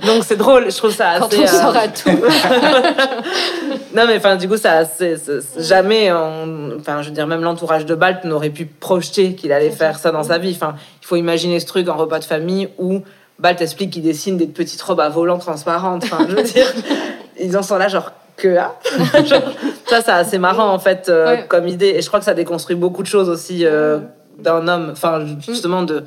Donc, 0.06 0.24
c'est 0.24 0.38
drôle, 0.38 0.72
je 0.72 0.78
trouve 0.78 0.96
ça 0.96 1.10
assez. 1.10 1.20
Quand 1.20 1.38
on 1.38 1.44
euh, 1.44 1.48
saura 1.48 1.88
tout. 1.90 2.10
non, 3.94 4.04
mais 4.08 4.16
enfin, 4.16 4.38
du 4.38 4.48
coup, 4.48 4.56
ça, 4.56 4.86
c'est, 4.86 5.18
jamais, 5.60 6.10
enfin, 6.14 7.02
je 7.02 7.10
veux 7.10 7.14
dire, 7.14 7.28
même 7.28 7.42
l'entourage 7.42 7.86
de 7.86 7.94
Balt 7.94 8.24
n'aurait 8.24 8.52
pu 8.52 8.68
projeter 8.68 9.36
qu'il 9.36 9.52
allait 9.52 9.72
faire 9.72 10.00
ça 10.00 10.12
dans 10.12 10.24
sa 10.24 10.38
vie. 10.38 10.54
Enfin, 10.56 10.76
il 11.02 11.06
faut 11.06 11.18
imaginer 11.18 11.60
ce 11.60 11.66
truc 11.66 11.90
en 11.90 11.98
repas 11.98 12.20
de 12.20 12.24
famille 12.24 12.70
où 12.78 13.02
Balt 13.38 13.62
explique 13.62 13.92
qu'il 13.92 14.04
dessine 14.04 14.38
des 14.38 14.48
petites 14.48 14.82
robes 14.82 15.02
à 15.02 15.10
volants 15.10 15.40
transparentes. 15.40 16.06
Enfin, 16.06 16.26
je 16.30 16.36
veux 16.38 16.44
dire, 16.44 16.74
ils 17.42 17.58
en 17.58 17.64
sont 17.64 17.78
là, 17.78 17.90
genre, 17.90 18.14
que 18.38 18.48
là. 18.48 18.80
Ça, 19.88 20.02
c'est 20.02 20.12
assez 20.12 20.38
marrant, 20.38 20.72
en 20.74 20.80
fait, 20.80 21.10
euh, 21.10 21.26
Ouais. 21.36 21.46
comme 21.48 21.68
idée. 21.68 21.88
Et 21.96 22.02
je 22.02 22.08
crois 22.08 22.20
que 22.20 22.26
ça 22.26 22.34
déconstruit 22.34 22.76
beaucoup 22.76 23.02
de 23.02 23.08
choses 23.08 23.30
aussi 23.30 23.66
euh, 23.66 24.00
d'un 24.40 24.68
homme. 24.68 24.90
Enfin, 24.92 25.26
justement, 25.40 25.84
de. 25.84 26.04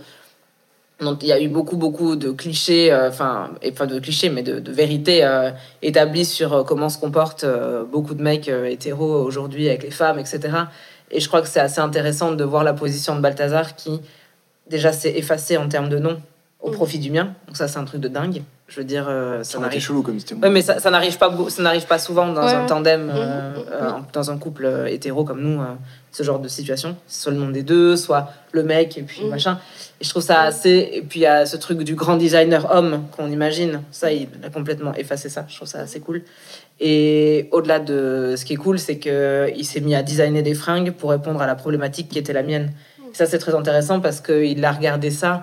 Donc, 1.01 1.23
il 1.23 1.29
y 1.29 1.33
a 1.33 1.41
eu 1.41 1.49
beaucoup, 1.49 1.77
beaucoup 1.79 2.15
de 2.15 2.31
clichés, 2.31 2.93
euh, 2.93 3.09
enfin, 3.09 3.51
pas 3.77 3.87
de 3.87 3.99
clichés, 4.01 4.29
mais 4.29 4.43
de, 4.43 4.61
de 4.61 4.71
vérités 4.71 5.25
euh, 5.25 5.51
établies 5.81 6.27
sur 6.27 6.53
euh, 6.53 6.63
comment 6.63 6.91
se 6.91 6.99
comportent 6.99 7.45
euh, 7.45 7.85
beaucoup 7.85 8.15
de 8.15 8.23
mecs 8.23 8.51
euh, 8.51 8.67
hétéros 8.67 9.15
aujourd'hui 9.25 9.69
avec 9.69 9.83
les 9.83 9.91
femmes, 9.91 10.19
etc. 10.19 10.41
Et 11.11 11.19
je 11.21 11.27
crois 11.29 11.41
que 11.41 11.49
c'est 11.49 11.59
assez 11.61 11.81
intéressant 11.81 12.33
de 12.33 12.45
voir 12.45 12.65
la 12.65 12.75
position 12.75 13.17
de 13.17 13.21
Balthazar 13.23 13.77
qui, 13.77 14.01
déjà, 14.69 14.93
s'est 14.93 15.17
effacé 15.17 15.57
en 15.57 15.69
termes 15.69 15.89
de 15.89 15.99
nom 15.99 16.21
au 16.61 16.69
Mm. 16.69 16.73
profit 16.75 16.99
du 16.99 17.11
mien. 17.11 17.33
Donc, 17.47 17.57
ça, 17.57 17.67
c'est 17.67 17.79
un 17.79 17.85
truc 17.85 18.03
de 18.03 18.09
dingue. 18.09 18.43
Je 18.71 18.77
veux 18.77 18.85
dire, 18.85 19.07
euh, 19.09 19.43
ça 19.43 19.59
n'arrive 19.59 19.81
chelou 19.83 20.01
comme 20.03 20.21
c'était. 20.21 20.35
Ouais, 20.35 20.49
mais 20.49 20.63
ça, 20.63 20.79
ça 20.79 20.91
n'arrive 20.93 21.19
pas, 21.19 21.29
beau- 21.29 21.49
ça 21.51 21.61
n'arrive 21.61 21.87
pas 21.87 21.99
souvent 21.99 22.33
dans 22.33 22.47
Ouais, 22.47 22.55
un 22.55 22.67
tandem, 22.67 23.11
euh, 23.13 23.51
Mhm, 23.57 23.65
euh, 23.73 23.91
dans 24.13 24.31
un 24.31 24.39
couple 24.39 24.87
hétéro 24.89 25.25
comme 25.25 25.41
nous, 25.43 25.61
euh, 25.61 25.65
ce 26.13 26.23
genre 26.23 26.39
de 26.39 26.47
situation. 26.47 26.97
Soit 27.09 27.33
le 27.33 27.39
nom 27.39 27.49
des 27.51 27.65
deux, 27.65 27.97
soit 27.97 28.29
le 28.53 28.63
mec 28.63 28.97
et 28.97 29.03
puis 29.03 29.25
machin. 29.27 29.59
Et 30.01 30.05
je 30.05 30.11
trouve 30.11 30.23
ça 30.23 30.43
assez. 30.43 30.89
Et 30.93 31.03
puis 31.03 31.19
il 31.19 31.23
y 31.25 31.27
a 31.27 31.47
ce 31.47 31.57
truc 31.57 31.79
du 31.83 31.97
grand 31.97 32.17
designer 32.17 32.69
homme 32.73 33.03
qu'on 33.17 33.29
imagine. 33.29 33.83
Ça, 33.91 34.13
il 34.13 34.29
a 34.45 34.51
complètement 34.51 34.95
effacé 34.95 35.29
ça. 35.29 35.45
Je 35.49 35.57
trouve 35.57 35.67
ça 35.69 35.81
assez 35.81 35.99
cool. 35.99 36.23
Et 36.79 37.49
au-delà 37.51 37.81
de 37.81 38.35
ce 38.37 38.45
qui 38.45 38.53
est 38.55 38.57
cool, 38.57 38.79
c'est 38.79 38.99
qu'il 38.99 39.65
s'est 39.65 39.81
mis 39.81 39.95
à 39.97 40.03
designer 40.05 40.43
des 40.43 40.55
fringues 40.55 40.93
pour 40.93 41.11
répondre 41.11 41.43
à 41.43 41.47
la 41.47 41.55
problématique 41.57 42.09
qui 42.09 42.19
était 42.19 42.33
la 42.33 42.43
mienne. 42.45 42.71
Et 43.13 43.17
ça, 43.17 43.27
c'est 43.27 43.39
très 43.39 43.55
intéressant 43.55 44.01
parce 44.01 44.21
qu'il 44.21 44.65
a 44.65 44.73
regardé 44.73 45.11
ça. 45.11 45.43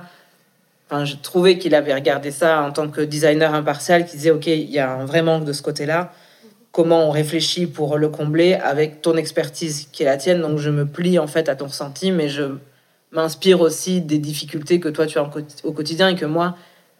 Enfin, 0.89 1.03
je 1.03 1.15
trouvais 1.17 1.57
qu'il 1.57 1.75
avait 1.75 1.93
regardé 1.93 2.31
ça 2.31 2.61
en 2.61 2.71
tant 2.71 2.87
que 2.87 3.01
designer 3.01 3.53
impartial, 3.53 4.05
qui 4.05 4.15
disait 4.17 4.31
Ok, 4.31 4.47
il 4.47 4.69
y 4.69 4.79
a 4.79 4.91
un 4.91 5.05
vrai 5.05 5.21
manque 5.21 5.43
de 5.43 5.51
ce 5.53 5.61
côté-là. 5.61 6.13
Comment 6.71 7.07
on 7.07 7.11
réfléchit 7.11 7.65
pour 7.67 7.97
le 7.97 8.07
combler 8.07 8.53
avec 8.53 9.01
ton 9.01 9.17
expertise 9.17 9.87
qui 9.91 10.03
est 10.03 10.05
la 10.05 10.17
tienne? 10.17 10.41
Donc, 10.41 10.59
je 10.59 10.69
me 10.69 10.85
plie 10.85 11.19
en 11.19 11.27
fait 11.27 11.49
à 11.49 11.55
ton 11.55 11.65
ressenti, 11.67 12.11
mais 12.11 12.29
je 12.29 12.43
m'inspire 13.11 13.61
aussi 13.61 13.99
des 14.01 14.17
difficultés 14.17 14.79
que 14.79 14.89
toi 14.89 15.07
tu 15.07 15.17
as 15.17 15.29
au 15.63 15.71
quotidien 15.71 16.09
et 16.09 16.15
que 16.15 16.25
moi, 16.25 16.55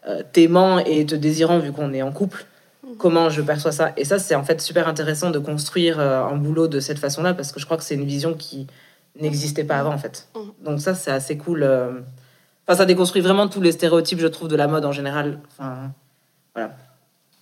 euh, 0.06 0.22
t'aimant 0.32 0.78
et 0.80 1.06
te 1.06 1.14
désirant, 1.14 1.58
vu 1.58 1.72
qu'on 1.72 1.92
est 1.92 2.02
en 2.02 2.12
couple, 2.12 2.44
comment 2.98 3.30
je 3.30 3.40
perçois 3.40 3.72
ça? 3.72 3.92
Et 3.96 4.04
ça, 4.04 4.18
c'est 4.18 4.34
en 4.34 4.42
fait 4.44 4.60
super 4.60 4.88
intéressant 4.88 5.30
de 5.30 5.38
construire 5.38 5.98
euh, 6.00 6.24
un 6.24 6.36
boulot 6.36 6.68
de 6.68 6.80
cette 6.80 6.98
façon-là 6.98 7.32
parce 7.34 7.52
que 7.52 7.60
je 7.60 7.64
crois 7.64 7.76
que 7.76 7.84
c'est 7.84 7.94
une 7.94 8.06
vision 8.06 8.34
qui 8.34 8.66
n'existait 9.20 9.64
pas 9.64 9.76
avant 9.76 9.94
en 9.94 9.98
fait. 9.98 10.28
Mhm. 10.34 10.52
Donc, 10.64 10.80
ça, 10.80 10.94
c'est 10.94 11.10
assez 11.10 11.38
cool. 11.38 11.62
euh, 11.62 11.92
Enfin, 12.68 12.76
ça 12.78 12.84
déconstruit 12.84 13.22
vraiment 13.22 13.48
tous 13.48 13.62
les 13.62 13.72
stéréotypes, 13.72 14.20
je 14.20 14.26
trouve, 14.26 14.48
de 14.48 14.56
la 14.56 14.66
mode 14.68 14.84
en 14.84 14.92
général. 14.92 15.38
Enfin, 15.58 15.90
voilà. 16.54 16.72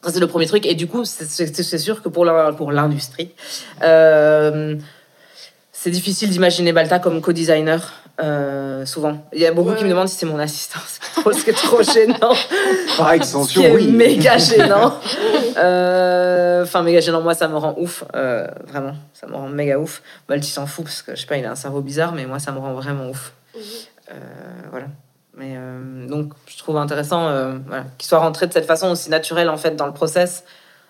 Ça, 0.05 0.13
c'est 0.13 0.21
le 0.21 0.29
premier 0.29 0.47
truc. 0.47 0.65
Et 0.67 0.75
du 0.77 0.87
coup, 0.87 1.05
c'est- 1.05 1.79
sûr 1.79 2.01
que 2.01 2.09
pour 2.09 2.25
l'industrie, 2.71 3.33
euh, 3.83 4.77
c'est 5.73 5.91
difficile 5.91 6.31
d'imaginer 6.31 6.73
Balta 6.73 7.01
comme 7.01 7.21
co-designer. 7.21 7.93
euh, 8.23 8.87
souvent. 8.87 9.29
Il 9.35 9.41
y 9.41 9.47
a 9.47 9.53
beaucoup 9.53 9.75
qui 9.75 9.85
me 9.85 9.91
demandent 9.91 10.09
si 10.09 10.17
c'est 10.17 10.25
mon 10.25 10.39
assistant. 10.39 10.79
C'est 10.87 11.01
trop, 11.23 11.33
c'est 11.33 11.53
trop 11.53 11.83
gênant. 11.83 12.33
Par 12.97 13.11
Ce 13.11 13.15
extension, 13.15 13.61
qui 13.61 13.67
est 13.67 13.73
oui. 13.75 13.89
méga 13.91 14.39
gênant. 14.39 14.95
Euh, 15.59 16.63
Enfin, 16.63 16.83
méga 16.83 17.01
gênant. 17.01 17.21
Moi, 17.23 17.35
ça 17.35 17.49
me 17.49 17.57
rend 17.57 17.75
ouf. 17.79 18.05
euh, 18.15 18.47
vraiment, 18.69 18.95
ça 19.13 19.27
me 19.27 19.35
rend 19.35 19.49
méga 19.49 19.79
ouf. 19.79 20.03
Balti 20.29 20.51
s'en 20.51 20.67
fout 20.67 20.85
parce 20.85 21.03
que 21.03 21.15
je 21.15 21.21
sais 21.21 21.27
pas, 21.27 21.37
il 21.37 21.45
a 21.47 21.51
un 21.51 21.55
cerveau 21.57 21.81
bizarre, 21.81 22.13
mais 22.13 22.27
moi, 22.27 22.39
ça 22.39 22.53
me 22.53 22.59
rend 22.59 22.73
vraiment 22.75 23.09
ouf. 23.11 23.33
Euh, 24.11 24.15
voilà. 24.71 24.87
Mais 25.37 25.55
euh, 25.57 26.09
donc, 26.09 26.33
je 26.47 26.57
trouve 26.59 26.79
intéressant 26.79 27.29
euh, 27.29 27.59
voilà, 27.67 27.85
qu'il 27.99 28.09
soit 28.09 28.19
rentré 28.19 28.47
de 28.47 28.53
cette 28.53 28.65
façon 28.65 28.89
aussi 28.89 29.11
naturelle 29.11 29.51
en 29.51 29.59
fait 29.59 29.77
dans 29.77 29.87
le 29.87 29.93
process. 29.93 30.45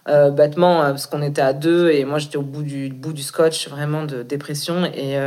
Euh, 0.08 0.30
bêtement, 0.30 0.82
parce 0.82 1.08
qu'on 1.08 1.20
était 1.20 1.42
à 1.42 1.52
deux 1.52 1.90
et 1.90 2.04
moi 2.04 2.20
j'étais 2.20 2.36
au 2.36 2.42
bout 2.42 2.62
du, 2.62 2.90
bout 2.90 3.12
du 3.12 3.24
scotch, 3.24 3.68
vraiment 3.68 4.04
de 4.04 4.22
dépression. 4.22 4.84
Et 4.84 5.18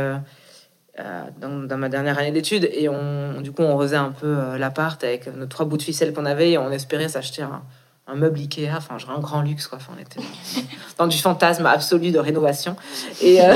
dans, 1.40 1.66
dans 1.66 1.78
ma 1.78 1.88
dernière 1.88 2.18
année 2.18 2.30
d'études, 2.30 2.68
et 2.72 2.88
on, 2.90 3.40
du 3.40 3.52
coup, 3.52 3.62
on 3.62 3.78
faisait 3.78 3.96
un 3.96 4.10
peu 4.10 4.56
l'appart 4.58 5.02
avec 5.02 5.34
nos 5.34 5.46
trois 5.46 5.64
bouts 5.64 5.78
de 5.78 5.82
ficelle 5.82 6.12
qu'on 6.12 6.26
avait 6.26 6.52
et 6.52 6.58
on 6.58 6.70
espérait 6.70 7.08
s'acheter 7.08 7.40
un, 7.40 7.62
un 8.06 8.14
meuble 8.16 8.38
Ikea, 8.38 8.68
enfin, 8.76 8.98
genre 8.98 9.12
un 9.12 9.20
grand 9.20 9.40
luxe, 9.40 9.66
quoi. 9.66 9.78
Enfin, 9.78 9.92
on 9.96 10.00
était 10.00 10.20
dans 10.98 11.06
du 11.06 11.16
fantasme 11.16 11.66
absolu 11.66 12.10
de 12.10 12.18
rénovation. 12.18 12.76
Et. 13.22 13.40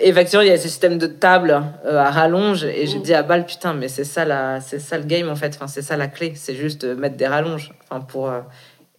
euh, 0.00 0.04
Et 0.04 0.08
effectivement, 0.08 0.42
il 0.42 0.48
y 0.48 0.52
a 0.52 0.56
ce 0.56 0.64
système 0.68 0.98
de 0.98 1.06
table 1.06 1.62
euh, 1.86 1.98
à 1.98 2.10
rallonge. 2.10 2.64
Et 2.64 2.86
j'ai 2.86 2.98
Mm. 2.98 3.02
dit 3.02 3.14
à 3.14 3.22
Bal, 3.22 3.46
putain, 3.46 3.74
mais 3.74 3.88
c'est 3.88 4.04
ça, 4.04 4.24
la, 4.24 4.60
c'est 4.60 4.78
ça 4.80 4.98
le 4.98 5.04
game 5.04 5.28
en 5.28 5.36
fait. 5.36 5.52
Enfin, 5.56 5.66
c'est 5.66 5.82
ça 5.82 5.96
la 5.96 6.08
clé. 6.08 6.32
C'est 6.36 6.54
juste 6.54 6.84
de 6.86 6.94
mettre 6.94 7.16
des 7.16 7.26
rallonges. 7.26 7.72
Enfin, 7.88 8.00
pour, 8.00 8.28
euh, 8.30 8.40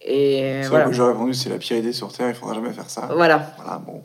et 0.06 0.60
voilà. 0.68 0.92
j'aurais 0.92 1.12
répondu 1.12 1.32
c'est 1.32 1.48
la 1.48 1.56
pire 1.56 1.78
idée 1.78 1.94
sur 1.94 2.12
Terre, 2.12 2.28
il 2.28 2.34
faudra 2.34 2.54
jamais 2.54 2.72
faire 2.74 2.90
ça. 2.90 3.08
Voilà. 3.14 3.54
Voilà, 3.56 3.78
bon. 3.86 4.02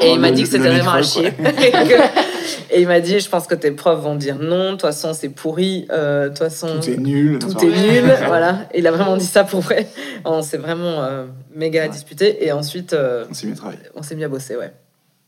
Et 0.00 0.12
il 0.12 0.20
m'a 0.20 0.30
dit 0.30 0.44
que 0.44 0.48
c'était 0.48 0.68
vraiment 0.68 0.92
à 0.92 1.02
chier. 1.02 1.32
et 2.70 2.80
il 2.80 2.86
m'a 2.86 3.00
dit, 3.00 3.18
je 3.18 3.28
pense 3.28 3.48
que 3.48 3.56
tes 3.56 3.72
profs 3.72 3.98
vont 4.00 4.14
dire 4.14 4.36
non. 4.38 4.66
De 4.66 4.70
toute 4.72 4.82
façon, 4.82 5.12
c'est 5.14 5.30
pourri. 5.30 5.88
Euh, 5.90 6.24
De 6.24 6.28
toute 6.28 6.38
façon, 6.38 6.78
Tout 6.80 6.90
est 6.90 6.96
nul. 6.96 7.38
tout 7.40 7.58
est 7.58 7.66
nul. 7.66 8.04
voilà. 8.26 8.66
Et 8.72 8.78
il 8.78 8.86
a 8.86 8.92
vraiment 8.92 9.16
dit 9.16 9.26
ça 9.26 9.42
pour 9.42 9.60
vrai. 9.60 9.88
On 10.24 10.42
s'est 10.42 10.58
vraiment 10.58 11.02
euh, 11.02 11.24
méga 11.54 11.82
Ouais. 11.82 11.88
disputé. 11.88 12.44
Et 12.46 12.52
ensuite, 12.52 12.92
euh, 12.92 13.24
On 13.28 13.34
s'est 13.34 13.46
mis 13.48 13.52
à 13.54 13.56
travailler. 13.56 13.78
on 13.96 14.02
s'est 14.04 14.14
mis 14.14 14.22
à 14.22 14.28
bosser, 14.28 14.54
ouais. 14.56 14.72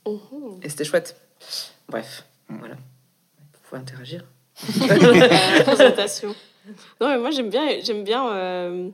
Mhm. 0.06 0.60
Et 0.62 0.68
c'était 0.68 0.84
chouette. 0.84 1.16
Bref, 1.88 2.24
voilà. 2.48 2.74
Vous 2.74 3.58
pouvez 3.68 3.80
interagir. 3.80 4.24
présentation. 5.64 6.34
Non, 7.00 7.08
mais 7.08 7.18
moi, 7.18 7.30
j'aime 7.30 7.50
bien, 7.50 7.80
j'aime 7.82 8.04
bien 8.04 8.28
euh, 8.30 8.90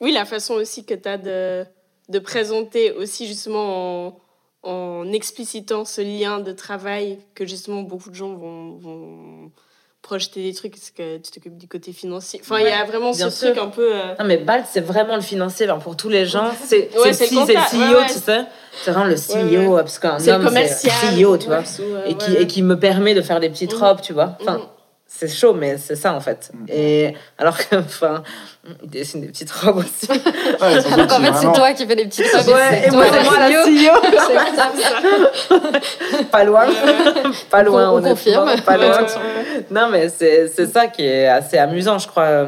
oui, 0.00 0.12
la 0.12 0.24
façon 0.24 0.54
aussi 0.54 0.84
que 0.84 0.94
tu 0.94 1.08
as 1.08 1.18
de, 1.18 1.64
de 2.08 2.18
présenter 2.18 2.92
aussi 2.92 3.26
justement 3.26 4.06
en, 4.06 4.20
en 4.62 5.12
explicitant 5.12 5.84
ce 5.84 6.00
lien 6.00 6.40
de 6.40 6.52
travail 6.52 7.18
que 7.34 7.46
justement 7.46 7.82
beaucoup 7.82 8.10
de 8.10 8.14
gens 8.14 8.34
vont, 8.34 8.76
vont 8.76 9.52
projeter 10.04 10.42
des 10.42 10.54
trucs 10.54 10.72
parce 10.72 10.90
que 10.90 11.16
tu 11.16 11.30
t'occupes 11.32 11.56
du 11.56 11.66
côté 11.66 11.92
financier. 11.92 12.40
Enfin, 12.44 12.60
il 12.60 12.66
y 12.66 12.70
a 12.70 12.84
vraiment 12.84 13.12
ce 13.12 13.28
sûr. 13.30 13.48
truc 13.52 13.58
un 13.64 13.68
peu... 13.68 13.88
euh, 13.92 14.14
Non, 14.20 14.24
mais 14.26 14.36
BALT, 14.36 14.64
c'est 14.70 14.82
vraiment 14.82 15.16
le 15.16 15.22
financier. 15.22 15.66
Ben, 15.66 15.78
pour 15.78 15.96
tous 15.96 16.08
les 16.10 16.26
gens, 16.26 16.50
c'est 16.64 16.90
Ouais, 16.96 17.10
le 17.10 17.10
le 17.10 17.10
le 17.10 17.14
CEO, 17.14 17.94
ouais, 17.94 18.00
ouais. 18.00 18.06
tu 18.06 18.12
sais. 18.18 18.44
C'est 18.84 18.90
vraiment 18.92 19.06
le 19.06 19.14
CEO, 19.16 19.76
parce 19.76 19.98
qu'un 19.98 20.18
homme, 20.28 20.50
c'est. 20.68 20.88
CEO, 21.16 21.36
tu 21.38 21.46
vois. 21.46 21.62
Et 22.06 22.14
qui, 22.16 22.36
et 22.36 22.46
qui 22.46 22.62
me 22.62 22.78
permet 22.78 23.14
de 23.14 23.22
faire 23.22 23.40
des 23.40 23.48
petites 23.48 23.72
Mhm. 23.74 23.82
robes, 23.82 24.00
tu 24.02 24.12
vois. 24.12 24.36
Enfin, 24.40 24.58
Mhm. 24.58 24.64
C'est 25.16 25.28
chaud, 25.28 25.54
mais 25.54 25.78
c'est 25.78 25.94
ça, 25.94 26.12
en 26.12 26.20
fait. 26.20 26.50
Mhm. 26.52 26.66
Et 26.68 27.14
alors 27.38 27.56
que, 27.56 27.76
enfin, 27.76 28.24
il 28.82 28.90
dessine 28.90 29.20
des 29.20 29.28
petites 29.28 29.52
robes 29.52 29.76
aussi. 29.76 30.10
Ouais, 30.10 30.80
fait, 30.80 31.32
c'est 31.40 31.52
toi 31.52 31.72
qui 31.72 31.86
fais 31.86 31.94
des 31.94 32.06
petites 32.06 32.34
robes. 32.34 32.48
Ouais, 32.48 32.88
et 32.88 32.90
moi, 32.90 33.04
c'est 33.12 33.22
moi 33.22 33.38
la 33.38 33.48
CEO. 33.48 34.00
pas 36.32 36.44
loin. 36.44 36.66
pas 37.50 37.62
loin, 37.62 37.92
On 37.92 38.02
confirme. 38.02 38.60
Pas 38.62 38.76
loin. 38.76 39.06
Non, 39.70 39.88
mais 39.88 40.08
c'est 40.08 40.48
c'est 40.48 40.66
ça 40.66 40.88
qui 40.88 41.06
est 41.06 41.28
assez 41.28 41.58
amusant, 41.58 41.98
je 41.98 42.08
crois. 42.08 42.46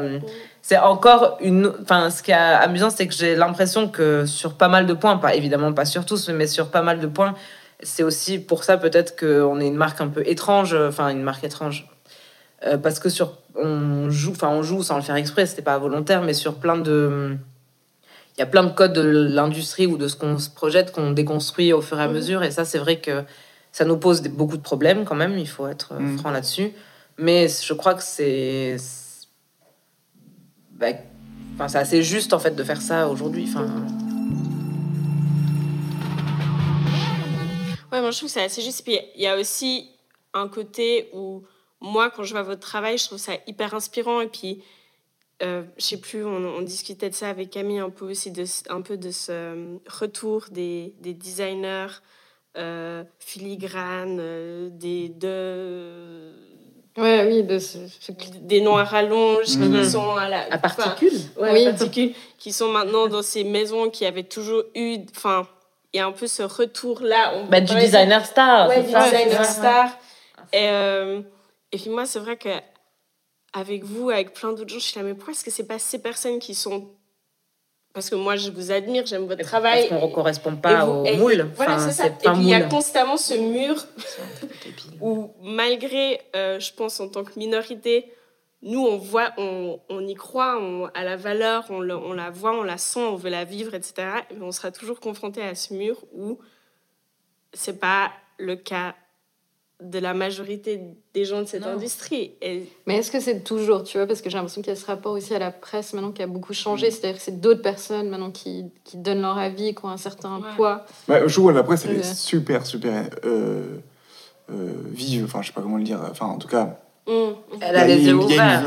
C'est 0.61 0.77
encore 0.77 1.37
une. 1.39 1.71
Enfin, 1.81 2.09
ce 2.09 2.21
qui 2.21 2.31
est 2.31 2.33
amusant, 2.33 2.89
c'est 2.89 3.07
que 3.07 3.13
j'ai 3.13 3.35
l'impression 3.35 3.87
que 3.87 4.25
sur 4.25 4.55
pas 4.55 4.67
mal 4.67 4.85
de 4.85 4.93
points, 4.93 5.15
pas 5.17 5.35
évidemment 5.35 5.71
pas 5.71 5.85
sur 5.85 6.05
tous, 6.05 6.27
mais 6.29 6.47
sur 6.47 6.67
pas 6.67 6.81
mal 6.81 6.99
de 6.99 7.07
points, 7.07 7.33
c'est 7.81 8.03
aussi 8.03 8.39
pour 8.39 8.65
ça 8.65 8.77
peut-être 8.77 9.17
qu'on 9.17 9.61
est 9.61 9.67
une 9.67 9.77
marque 9.77 10.01
un 10.01 10.09
peu 10.09 10.27
étrange, 10.27 10.75
enfin 10.75 11.09
une 11.09 11.23
marque 11.23 11.45
étrange. 11.45 11.87
Euh, 12.65 12.77
parce 12.77 12.99
que 12.99 13.09
sur. 13.09 13.37
On 13.59 14.09
joue, 14.11 14.31
enfin 14.31 14.49
on 14.49 14.61
joue 14.61 14.83
sans 14.83 14.97
le 14.97 15.01
faire 15.01 15.15
exprès, 15.15 15.45
c'était 15.47 15.61
pas 15.63 15.77
volontaire, 15.79 16.21
mais 16.21 16.33
sur 16.33 16.55
plein 16.55 16.77
de. 16.77 17.35
Il 18.35 18.39
y 18.39 18.43
a 18.43 18.45
plein 18.45 18.63
de 18.63 18.69
codes 18.71 18.93
de 18.93 19.01
l'industrie 19.01 19.87
ou 19.87 19.97
de 19.97 20.07
ce 20.07 20.15
qu'on 20.15 20.37
se 20.37 20.49
projette 20.51 20.91
qu'on 20.91 21.09
déconstruit 21.11 21.73
au 21.73 21.81
fur 21.81 21.99
et 21.99 22.03
à 22.03 22.07
Mhm. 22.07 22.13
mesure. 22.13 22.43
Et 22.43 22.51
ça, 22.51 22.65
c'est 22.65 22.77
vrai 22.77 22.99
que 22.99 23.23
ça 23.71 23.83
nous 23.83 23.97
pose 23.97 24.21
des- 24.21 24.29
beaucoup 24.29 24.57
de 24.57 24.61
problèmes 24.61 25.05
quand 25.05 25.15
même, 25.15 25.37
il 25.39 25.47
faut 25.47 25.67
être 25.67 25.93
euh, 25.93 25.99
Mhm. 25.99 26.17
franc 26.19 26.29
là-dessus. 26.31 26.71
Mais 27.17 27.47
je 27.47 27.73
crois 27.73 27.95
que 27.95 28.03
c'est. 28.03 28.77
bah, 30.71 30.87
Enfin, 31.55 31.67
c'est 31.67 31.79
assez 31.79 32.03
juste 32.03 32.33
en 32.33 32.39
fait 32.39 32.51
de 32.55 32.63
faire 32.63 32.79
ça 32.83 33.07
aujourd'hui. 33.09 33.45
Enfin, 33.49 33.65
Ouais, 37.91 38.01
moi 38.01 38.11
je 38.11 38.17
trouve 38.17 38.29
que 38.29 38.33
c'est 38.33 38.43
assez 38.43 38.61
juste. 38.61 38.83
Puis 38.83 38.99
il 39.15 39.21
y 39.21 39.27
a 39.27 39.35
aussi 39.39 39.89
un 40.33 40.47
côté 40.47 41.09
où 41.13 41.41
moi, 41.81 42.09
quand 42.09 42.23
je 42.23 42.31
vois 42.33 42.43
votre 42.43 42.61
travail, 42.61 42.97
je 42.97 43.05
trouve 43.05 43.17
ça 43.19 43.33
hyper 43.47 43.73
inspirant. 43.73 44.21
Et 44.21 44.27
puis, 44.27 44.63
euh, 45.43 45.63
je 45.77 45.83
sais 45.83 45.97
plus, 45.99 46.25
on, 46.25 46.35
on 46.57 46.61
discutait 46.61 47.09
de 47.09 47.15
ça 47.15 47.29
avec 47.29 47.49
Camille 47.51 47.79
un 47.79 47.89
peu 47.91 48.05
aussi, 48.09 48.31
de, 48.31 48.45
ce- 48.45 48.63
un 48.69 48.81
peu 48.81 48.97
de 48.97 49.11
ce 49.11 49.31
euh, 49.31 49.77
retour 49.87 50.45
des, 50.51 50.93
des 50.99 51.13
designers 51.13 51.87
euh, 52.57 53.03
filigranes, 53.19 54.17
euh, 54.19 54.69
des, 54.71 55.09
de, 55.09 56.33
Ouais, 56.97 57.27
oui, 57.27 57.43
de 57.43 57.59
ce, 57.59 57.77
ce- 57.99 58.11
des 58.41 58.59
noms 58.61 58.77
à 58.77 58.83
rallonge 58.83 59.55
Mhm. 59.57 59.83
qui 59.83 59.89
sont 59.91 60.15
à 60.15 60.27
la. 60.27 60.51
à 60.51 60.57
particules. 60.57 61.19
ouais, 61.39 61.51
Oui. 61.53 61.65
particules, 61.65 62.13
qui 62.39 62.51
sont 62.51 62.69
maintenant 62.69 63.05
dans 63.07 63.21
ces 63.21 63.43
maisons 63.43 63.91
qui 63.91 64.03
avaient 64.07 64.23
toujours 64.23 64.63
eu. 64.73 64.97
Enfin, 65.15 65.47
il 65.93 65.97
y 65.97 65.99
a 65.99 66.07
un 66.07 66.11
peu 66.11 66.25
ce 66.25 66.41
retour-là. 66.41 67.33
On 67.35 67.45
Bah, 67.45 67.61
du 67.61 67.75
designer 67.75 68.25
star. 68.25 68.67
Ouais, 68.69 68.81
du 68.81 68.87
designer 68.87 69.39
Ouais, 69.41 69.45
star. 69.45 69.89
Et, 70.51 70.69
euh, 70.69 71.21
et 71.71 71.77
puis 71.77 71.89
moi, 71.89 72.05
c'est 72.05 72.19
vrai 72.19 72.37
que 72.37 72.49
avec 73.53 73.83
vous, 73.83 74.09
avec 74.09 74.33
plein 74.33 74.51
d'autres 74.53 74.69
gens, 74.69 74.79
je 74.79 74.85
suis 74.85 74.99
là, 74.99 75.03
mais 75.05 75.13
pourquoi 75.13 75.33
est-ce 75.33 75.43
que 75.43 75.51
c'est 75.51 75.67
pas 75.67 75.79
ces 75.79 76.01
personnes 76.01 76.39
qui 76.39 76.53
sont. 76.55 76.89
Parce 77.93 78.09
que 78.11 78.15
moi, 78.15 78.35
je 78.35 78.51
vous 78.51 78.71
admire, 78.71 79.05
j'aime 79.07 79.25
votre 79.25 79.43
travail. 79.43 79.87
Parce 79.89 80.01
qu'on 80.01 80.07
ne 80.09 80.13
correspond 80.13 80.55
pas 80.55 80.85
vous- 80.85 80.91
au 80.91 81.05
et- 81.05 81.17
moule. 81.17 81.49
Voilà, 81.55 81.79
c'est 81.79 81.91
ça. 81.93 82.07
Et 82.07 82.11
puis, 82.11 82.29
il 82.41 82.49
y 82.49 82.53
a 82.53 82.61
constamment 82.61 83.17
ce 83.17 83.33
mur 83.33 83.75
où, 85.01 85.31
malgré, 85.41 86.21
euh, 86.35 86.59
je 86.59 86.73
pense, 86.73 86.99
en 86.99 87.07
tant 87.09 87.23
que 87.23 87.37
minorité, 87.39 88.11
nous, 88.61 88.85
on 88.85 88.97
voit, 88.97 89.31
on, 89.37 89.79
on 89.89 90.05
y 90.07 90.13
croit 90.13 90.59
on- 90.59 90.85
à 90.93 91.03
la 91.03 91.15
valeur, 91.15 91.65
on, 91.69 91.79
le- 91.79 91.97
on 91.97 92.13
la 92.13 92.29
voit, 92.29 92.51
on 92.51 92.63
la 92.63 92.77
sent, 92.77 92.99
on 92.99 93.15
veut 93.15 93.29
la 93.31 93.45
vivre, 93.45 93.73
etc. 93.73 93.93
Mais 94.35 94.41
on 94.43 94.51
sera 94.51 94.71
toujours 94.71 94.99
confronté 94.99 95.41
à 95.41 95.55
ce 95.55 95.73
mur 95.73 95.97
où 96.13 96.37
c'est 97.53 97.79
pas 97.79 98.11
le 98.37 98.55
cas 98.55 98.93
de 99.83 99.99
la 99.99 100.15
majorité 100.15 100.81
des 101.13 101.23
gens 101.23 101.41
de 101.41 101.45
cette 101.47 101.61
Non. 101.61 101.73
industrie. 101.73 102.31
Et 102.41 102.63
Mais 102.87 102.97
est-ce 102.97 103.11
que 103.11 103.19
c'est 103.19 103.43
toujours, 103.43 103.83
tu 103.83 103.97
vois, 103.99 104.07
parce 104.07 104.21
que 104.23 104.29
j'ai 104.29 104.35
l'impression 104.37 104.61
qu'il 104.63 104.71
y 104.73 104.75
a 104.75 104.79
ce 104.79 104.85
rapport 104.87 105.11
aussi 105.13 105.35
à 105.35 105.39
la 105.39 105.51
presse 105.51 105.93
maintenant 105.93 106.11
qui 106.11 106.23
a 106.23 106.27
beaucoup 106.27 106.53
changé, 106.53 106.89
c'est-à-dire 106.89 107.17
que 107.17 107.23
c'est 107.23 107.39
d'autres 107.39 107.61
personnes 107.61 108.09
maintenant 108.09 108.31
qui, 108.31 108.65
qui 108.83 108.97
donnent 108.97 109.21
leur 109.21 109.37
avis, 109.37 109.75
qui 109.75 109.85
ont 109.85 109.89
un 109.89 109.97
certain 109.97 110.37
Ouais. 110.37 110.49
poids. 110.55 110.85
Ouais, 111.07 111.21
je 111.27 111.39
que 111.39 111.47
la 111.49 111.61
presse, 111.63 111.85
elle 111.85 111.91
est 111.95 111.97
Ouais. 111.97 112.03
super, 112.03 112.65
super 112.65 113.07
euh, 113.23 113.77
euh, 114.51 114.71
vive. 114.91 115.25
Enfin, 115.25 115.43
je 115.43 115.47
sais 115.47 115.53
pas 115.53 115.61
comment 115.61 115.77
le 115.77 115.83
dire. 115.83 115.99
Enfin, 116.09 116.25
en 116.25 116.37
tout 116.39 116.47
cas, 116.47 116.79
hum, 117.05 117.35
Elle 117.61 117.75
il 117.75 117.77
y 117.77 117.79
a 117.79 117.87
il 117.97 118.03
y 118.03 118.09
a 118.09 118.11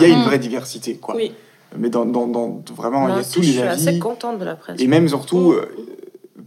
une- 0.08 0.20
Mm. 0.20 0.22
vraie 0.24 0.38
diversité, 0.38 0.96
quoi. 0.96 1.16
oui. 1.16 1.32
Mais 1.76 1.88
dans, 1.90 2.04
dans, 2.06 2.26
dans- 2.26 2.62
vraiment, 2.74 3.08
il 3.08 3.14
y 3.16 3.18
a 3.18 3.22
tous 3.24 3.34
je 3.42 3.46
les 3.46 3.52
suis 3.52 3.62
assez 3.62 3.88
avis. 3.88 3.98
contente 4.00 4.38
de 4.38 4.44
la 4.44 4.54
presse. 4.56 4.80
Et 4.80 4.86
même 4.88 5.08
surtout, 5.08 5.52
euh, 5.52 5.68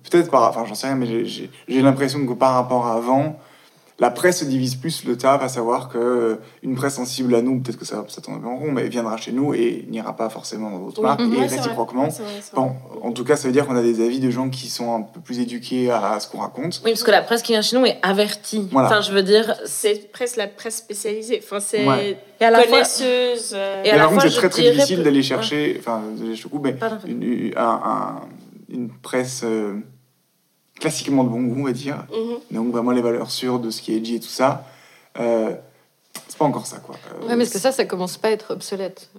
peut-être 0.10 0.30
par. 0.32 0.50
Enfin, 0.50 0.66
j'en 0.66 0.76
sais 0.76 0.88
rien, 0.88 0.96
mais 0.98 1.26
j'ai 1.26 1.50
l'impression 1.82 2.26
que 2.26 2.34
par 2.34 2.54
rapport 2.56 2.86
à 2.88 2.96
avant, 2.96 3.38
la 4.04 4.12
presse 4.12 4.40
se 4.40 4.46
divise 4.46 4.76
plus 4.76 5.06
le 5.06 5.16
taf, 5.18 5.42
à 5.42 5.48
savoir 5.48 5.88
que 5.88 5.98
euh, 5.98 6.36
une 6.62 6.76
presse 6.76 6.96
sensible 6.96 7.34
à 7.36 7.42
nous, 7.42 7.62
peut-être 7.62 7.78
que 7.80 7.86
ça, 7.86 8.04
ça 8.10 8.20
peu 8.22 8.32
en 8.32 8.58
rond, 8.58 8.72
mais 8.74 8.90
viendra 8.90 9.16
chez 9.16 9.32
nous 9.32 9.54
et 9.54 9.86
n'ira 9.90 10.14
pas 10.16 10.28
forcément 10.30 10.70
dans 10.72 10.80
d'autres 10.80 11.00
Oui. 11.02 11.08
marques, 11.08 11.22
et 11.22 11.24
Ouais, 11.40 11.48
c'est 11.48 11.56
réciproquement. 11.58 12.04
Ouais, 12.04 12.12
c'est 12.12 12.24
vrai, 12.24 12.32
c'est 12.42 12.54
vrai. 12.54 12.66
Bon, 12.68 12.76
en 13.08 13.12
tout 13.14 13.24
cas, 13.24 13.38
ça 13.38 13.48
veut 13.48 13.54
dire 13.54 13.66
qu'on 13.66 13.78
a 13.78 13.82
des 13.82 14.04
avis 14.06 14.20
de 14.20 14.30
gens 14.30 14.50
qui 14.50 14.68
sont 14.68 14.94
un 14.94 15.02
peu 15.04 15.22
plus 15.22 15.40
éduqués 15.40 15.90
à, 15.90 16.20
ce 16.20 16.28
qu'on 16.28 16.40
raconte. 16.40 16.82
Oui, 16.84 16.92
parce 16.92 17.04
que 17.04 17.12
la 17.12 17.22
presse 17.22 17.42
qui 17.44 17.54
vient 17.54 17.62
chez 17.62 17.78
nous 17.78 17.86
est 17.86 17.98
avertie. 18.04 18.68
Voilà. 18.74 18.90
Enfin, 18.90 19.00
je 19.02 19.14
veux 19.14 19.24
dire, 19.24 19.56
C'est 19.66 20.12
presque 20.12 20.36
la 20.36 20.48
presse 20.48 20.76
spécialisée. 20.78 21.40
Enfin, 21.42 21.62
c'est 21.62 21.88
Ouais. 21.88 22.18
et 22.42 22.44
à 22.44 22.52
la 22.52 22.60
fois. 22.60 22.68
connaisseuse. 22.72 23.54
euh, 23.56 23.84
Et 23.86 23.92
à 23.92 23.96
la 23.98 24.10
fois, 24.10 24.20
c'est 24.22 24.30
je 24.30 24.36
très 24.36 24.50
très 24.50 24.70
difficile 24.72 25.02
d'aller 25.04 25.24
chercher, 25.24 25.78
enfin, 25.80 26.02
désolé, 26.14 26.36
je 26.36 26.44
te 26.44 26.48
coupe, 26.50 26.64
mais 26.66 26.74
Pardon. 26.74 26.98
une, 27.08 27.54
un- 27.56 27.82
un- 27.86 28.22
une 28.70 28.90
presse 28.90 29.42
euh, 29.46 29.76
classiquement 30.84 31.24
de 31.24 31.30
bon 31.30 31.42
goût, 31.44 31.62
on 31.62 31.64
va 31.64 31.72
dire, 31.72 32.06
mhm. 32.12 32.58
donc 32.58 32.72
vraiment 32.74 32.92
les 32.92 33.02
valeurs 33.02 33.32
sûres 33.32 33.60
de 33.60 33.70
ce 33.70 33.82
qui 33.82 33.96
est 33.96 34.02
dit 34.02 34.16
et 34.16 34.20
tout 34.20 34.28
ça, 34.28 34.66
euh, 35.18 35.54
c'est 36.28 36.38
pas 36.38 36.44
encore 36.44 36.66
ça, 36.66 36.80
quoi. 36.80 36.96
Euh, 37.24 37.26
Ouais, 37.30 37.38
mais 37.38 37.44
est-ce 37.44 37.54
que 37.54 37.60
ça, 37.60 37.72
ça 37.72 37.86
commence 37.86 38.18
pas 38.18 38.28
à 38.28 38.32
être 38.32 38.52
obsolète 38.52 39.10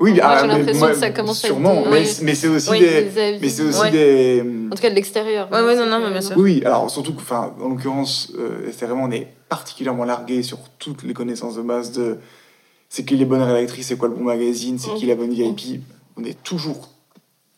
Oui, 0.00 0.18
ah, 0.20 0.38
j'ai 0.40 0.48
mais 0.48 0.58
l'impression 0.58 0.88
que 0.88 0.94
ça 0.94 1.10
commence 1.10 1.44
à 1.44 1.46
être- 1.46 1.54
Sûrement, 1.54 1.84
mais, 1.88 2.00
Oui. 2.00 2.18
mais 2.22 2.34
c'est 2.34 2.48
aussi 2.48 2.70
Oui, 2.70 2.80
des. 2.80 3.38
Mais 3.40 3.48
c'est 3.48 3.62
aussi 3.62 3.80
Ouais. 3.82 3.90
des. 3.92 4.42
En 4.72 4.74
tout 4.74 4.82
cas, 4.82 4.90
de 4.90 4.96
l'extérieur. 4.96 5.48
Ouais, 5.52 5.62
ouais, 5.62 5.76
non, 5.76 5.86
non, 5.86 6.00
mais 6.00 6.10
bien 6.10 6.20
sûr. 6.20 6.36
Oui, 6.36 6.60
alors 6.64 6.90
surtout 6.90 7.14
que, 7.14 7.20
enfin, 7.20 7.54
en 7.62 7.68
l'occurrence, 7.68 8.32
euh, 8.36 8.68
c'est 8.76 8.86
vraiment, 8.86 9.04
on 9.04 9.12
est 9.12 9.28
particulièrement 9.48 10.04
largué 10.04 10.42
sur 10.42 10.58
toutes 10.80 11.04
les 11.04 11.14
connaissances 11.14 11.54
de 11.54 11.62
base 11.62 11.92
de 11.92 12.18
c'est 12.88 13.04
qui 13.04 13.16
les 13.16 13.26
bonnes 13.26 13.42
rédactrices, 13.42 13.86
c'est 13.86 13.96
quoi 13.96 14.08
le 14.08 14.14
bon 14.16 14.24
magazine, 14.24 14.76
c'est 14.80 14.92
qui 14.94 15.06
la 15.06 15.14
bonne 15.14 15.32
VIP. 15.32 15.82
On 16.16 16.24
est 16.24 16.42
toujours 16.42 16.88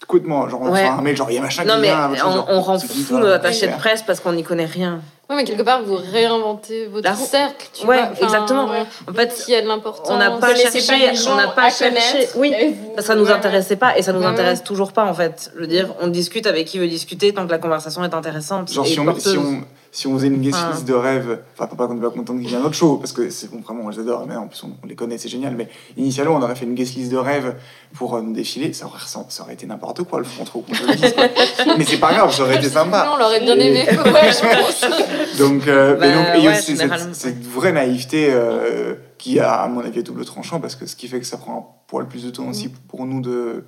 complètement, 0.06 0.48
genre, 0.48 0.60
on 0.62 0.70
Ouais. 0.72 0.82
un 0.84 1.00
mail, 1.00 1.16
genre, 1.16 1.30
il 1.30 1.34
y 1.34 1.38
a 1.38 1.42
machin 1.42 1.64
Non, 1.64 1.74
qui 1.74 1.80
mais 1.80 1.86
vient, 1.88 2.08
machin, 2.08 2.24
on, 2.28 2.32
genre, 2.32 2.46
on 2.50 2.60
rend 2.60 2.78
fou 2.78 3.18
nos 3.18 3.26
attachés 3.28 3.66
de 3.66 3.72
Ouais. 3.72 3.78
presse 3.78 4.02
parce 4.02 4.20
qu'on 4.20 4.32
n'y 4.32 4.42
connaît 4.42 4.64
rien. 4.66 5.00
Ouais, 5.30 5.36
mais 5.36 5.44
quelque 5.44 5.62
part, 5.62 5.82
vous 5.82 5.96
réinventez 6.12 6.86
votre 6.86 7.08
La- 7.08 7.14
cercle, 7.16 7.66
tu 7.72 7.86
Ouais, 7.86 7.96
vois. 7.96 8.08
Enfin, 8.12 8.24
exactement. 8.26 8.66
ouais. 8.70 8.84
En 9.08 9.14
fait, 9.14 9.34
Qui 9.44 9.54
a 9.54 9.62
de 9.62 9.66
l'importance. 9.68 10.06
on 10.10 10.18
n'a 10.18 10.30
pas 10.32 10.54
cherché, 10.54 10.80
pas 10.86 11.30
on 11.30 11.34
n'a 11.36 11.48
pas 11.48 11.70
cherché. 11.70 12.28
Oui, 12.36 12.52
parce 12.94 13.06
que 13.06 13.12
ça 13.12 13.14
nous 13.14 13.24
Ouais. 13.26 13.32
intéressait 13.32 13.76
pas 13.76 13.96
et 13.96 14.02
ça 14.02 14.12
nous 14.12 14.20
Ouais, 14.20 14.26
intéresse 14.26 14.58
ouais. 14.58 14.64
toujours 14.64 14.92
pas 14.92 15.04
en 15.04 15.14
fait. 15.14 15.50
Je 15.54 15.60
veux 15.60 15.66
dire, 15.66 15.88
on 16.02 16.08
discute 16.08 16.46
avec 16.46 16.66
qui 16.66 16.78
veut 16.78 16.88
discuter 16.88 17.32
tant 17.32 17.46
que 17.46 17.50
la 17.52 17.58
conversation 17.58 18.04
est 18.04 18.12
intéressante. 18.14 18.70
Genre, 18.70 18.84
et 18.84 18.88
si 18.90 19.00
on, 19.00 19.06
porteuse. 19.06 19.32
si, 19.32 19.38
on, 19.38 19.62
si 19.96 20.08
on 20.08 20.14
faisait 20.14 20.26
une 20.26 20.40
guest 20.40 20.56
Enfin. 20.58 20.72
list 20.72 20.84
de 20.88 20.92
rêve, 20.92 21.38
enfin, 21.56 21.66
pas 21.68 21.86
qu'on 21.86 21.94
n'est 21.94 22.00
pas 22.00 22.10
content 22.10 22.36
qu'il 22.36 22.50
y 22.50 22.52
ait 22.52 22.56
un 22.56 22.62
autre 22.64 22.74
show, 22.74 22.96
parce 22.96 23.12
que 23.12 23.30
c'est 23.30 23.48
bon, 23.48 23.60
vraiment, 23.60 23.82
on 23.84 23.90
les 23.90 24.00
adore, 24.00 24.26
mais 24.26 24.34
en 24.34 24.48
plus, 24.48 24.60
on, 24.64 24.72
on 24.82 24.86
les 24.88 24.96
connaît, 24.96 25.18
c'est 25.18 25.28
génial. 25.28 25.54
Mais 25.54 25.68
initialement, 25.96 26.34
on 26.34 26.42
aurait 26.42 26.56
fait 26.56 26.64
une 26.64 26.74
guest 26.74 26.96
list 26.96 27.12
de 27.12 27.16
rêve 27.16 27.54
pour 27.94 28.16
euh, 28.16 28.20
nous 28.20 28.32
défiler, 28.32 28.72
ça 28.72 28.86
aurait, 28.86 28.98
ça, 29.06 29.24
aurait 29.42 29.54
été 29.54 29.66
n'importe 29.66 30.02
quoi, 30.02 30.18
le 30.18 30.24
front 30.24 30.42
trop 30.44 30.62
qu'on 30.62 30.74
se 30.74 30.84
le 30.84 30.94
dise, 30.96 31.12
quoi. 31.14 31.26
Mais 31.78 31.84
c'est 31.84 31.98
pas 31.98 32.12
grave, 32.12 32.34
ça 32.34 32.42
aurait 32.42 32.56
été 32.56 32.68
sympa. 32.68 33.04
Non, 33.06 33.12
on 33.14 33.18
l'aurait 33.18 33.40
bien 33.40 33.54
aimé. 33.54 33.86
Et- 33.88 33.96
Ouais, 33.96 34.32
je 34.32 34.40
pense. 34.40 34.84
Donc, 35.38 35.68
euh, 35.68 35.94
Bah, 35.96 36.08
donc, 36.12 36.44
ouais, 36.44 36.60
généralement, 36.60 37.14
cette, 37.14 37.34
cette 37.36 37.44
vraie 37.46 37.72
naïveté 37.72 38.28
euh, 38.30 38.94
qui 39.16 39.38
a, 39.38 39.52
à 39.62 39.68
mon 39.68 39.80
avis, 39.80 40.02
double 40.02 40.24
tranchant, 40.24 40.58
parce 40.58 40.74
que 40.74 40.86
ce 40.86 40.96
qui 40.96 41.06
fait 41.06 41.20
que 41.20 41.26
ça 41.26 41.36
prend 41.36 41.56
un 41.56 41.64
poil 41.86 42.08
plus 42.08 42.24
de 42.24 42.30
temps 42.30 42.48
aussi 42.48 42.68
pour 42.88 43.06
nous 43.06 43.20
de. 43.20 43.64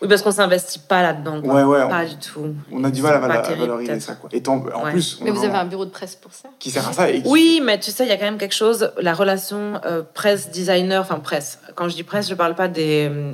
Oui, 0.00 0.06
parce 0.08 0.22
qu'on 0.22 0.30
s'investit 0.30 0.78
pas 0.78 1.02
là-dedans. 1.02 1.40
Ouais, 1.40 1.64
ouais, 1.64 1.82
on- 1.82 1.88
Pas 1.88 2.04
du 2.04 2.16
tout. 2.16 2.54
On 2.70 2.84
a 2.84 2.90
du 2.90 3.02
mal 3.02 3.14
à, 3.14 3.18
valoriser 3.42 3.98
ça, 4.00 4.14
quoi. 4.14 4.28
Et 4.32 4.40
tant- 4.42 4.64
en 4.74 4.84
Ouais. 4.84 4.92
plus, 4.92 5.18
on 5.20 5.24
Mais 5.24 5.30
a 5.30 5.32
vous 5.32 5.44
avez 5.44 5.54
un 5.56 5.64
bureau 5.64 5.84
de 5.84 5.90
presse 5.90 6.14
pour 6.14 6.32
ça? 6.32 6.48
Qui 6.60 6.70
sert 6.70 6.88
à 6.88 6.92
ça. 6.92 7.10
Et 7.10 7.22
qui- 7.22 7.28
Oui, 7.28 7.60
mais 7.64 7.80
tu 7.80 7.90
sais, 7.90 8.04
il 8.04 8.08
y 8.08 8.12
a 8.12 8.16
quand 8.16 8.24
même 8.24 8.38
quelque 8.38 8.54
chose, 8.54 8.92
la 9.00 9.12
relation 9.12 9.80
euh, 9.84 10.02
presse-designer, 10.14 11.00
enfin 11.00 11.18
presse. 11.18 11.58
Quand 11.74 11.88
je 11.88 11.96
dis 11.96 12.04
presse, 12.04 12.28
je 12.28 12.34
parle 12.34 12.54
pas 12.54 12.68
des 12.68 13.08
euh, 13.10 13.32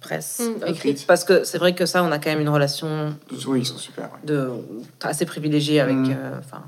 presse 0.00 0.40
Mm, 0.40 0.56
écrites, 0.68 0.76
écrites. 0.76 1.06
parce 1.08 1.24
que 1.24 1.42
c'est 1.42 1.58
vrai 1.58 1.74
que 1.74 1.84
ça, 1.86 2.04
on 2.04 2.12
a 2.12 2.18
quand 2.18 2.30
même 2.30 2.40
une 2.40 2.48
relation 2.48 3.16
Oui, 3.48 3.60
ils 3.60 3.66
sont 3.66 3.78
super. 3.78 4.04
ouais. 4.04 4.10
de, 4.24 4.50
assez 5.02 5.24
privilégiée 5.26 5.80
avec 5.80 5.96
Mm. 5.96 6.10
euh, 6.16 6.38
enfin, 6.38 6.62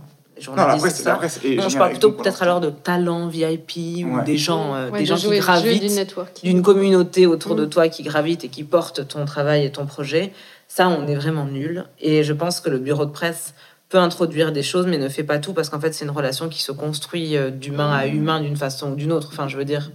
Non, 0.49 0.55
la 0.55 0.63
journalistes. 0.63 0.81
presse, 0.87 0.99
la 1.05 1.11
ça. 1.13 1.17
presse 1.17 1.41
est 1.45 1.57
Non, 1.57 1.69
je 1.69 1.79
parle 1.79 1.91
plutôt 1.93 2.13
peut-être 2.13 2.43
alors 2.43 2.61
de 2.61 2.71
talents 2.71 3.27
VIP 3.29 4.05
ou 4.05 4.17
Ouais. 4.19 4.25
des 4.25 4.37
gens, 4.37 4.75
euh, 4.75 4.91
Ouais, 4.91 4.99
des 4.99 5.05
de 5.05 5.09
gens 5.09 5.17
qui 5.17 5.39
gravitent 5.39 6.15
d'une 6.45 6.63
communauté 6.63 7.27
autour 7.27 7.55
de 7.55 7.65
Mm. 7.65 7.71
toi 7.71 7.89
qui 7.89 8.03
gravite 8.03 8.45
et 8.45 8.49
qui 8.49 8.63
porte 8.65 9.09
ton 9.09 9.25
travail 9.25 9.65
et 9.65 9.71
ton 9.73 9.87
projet. 9.87 10.33
Ça, 10.69 10.89
on 10.89 11.07
est 11.07 11.15
vraiment 11.15 11.45
nul. 11.47 11.85
Et 12.01 12.23
je 12.23 12.33
pense 12.33 12.61
que 12.61 12.69
le 12.69 12.79
bureau 12.79 13.07
de 13.07 13.13
presse 13.13 13.55
peut 13.89 13.99
introduire 13.99 14.53
des 14.53 14.63
choses, 14.65 14.87
mais 14.87 14.99
ne 14.99 15.09
fait 15.09 15.23
pas 15.23 15.39
tout 15.39 15.53
parce 15.55 15.69
qu'en 15.71 15.81
fait, 15.81 15.95
c'est 15.95 16.05
une 16.05 16.11
relation 16.11 16.49
qui 16.49 16.61
se 16.61 16.73
construit 16.73 17.37
euh, 17.37 17.51
d'humain 17.51 17.93
à 17.93 18.07
humain 18.07 18.41
d'une 18.41 18.57
façon 18.57 18.91
ou 18.93 18.95
d'une 18.97 19.13
autre. 19.13 19.29
Enfin, 19.33 19.47
je 19.49 19.57
veux 19.57 19.65
dire, 19.65 19.91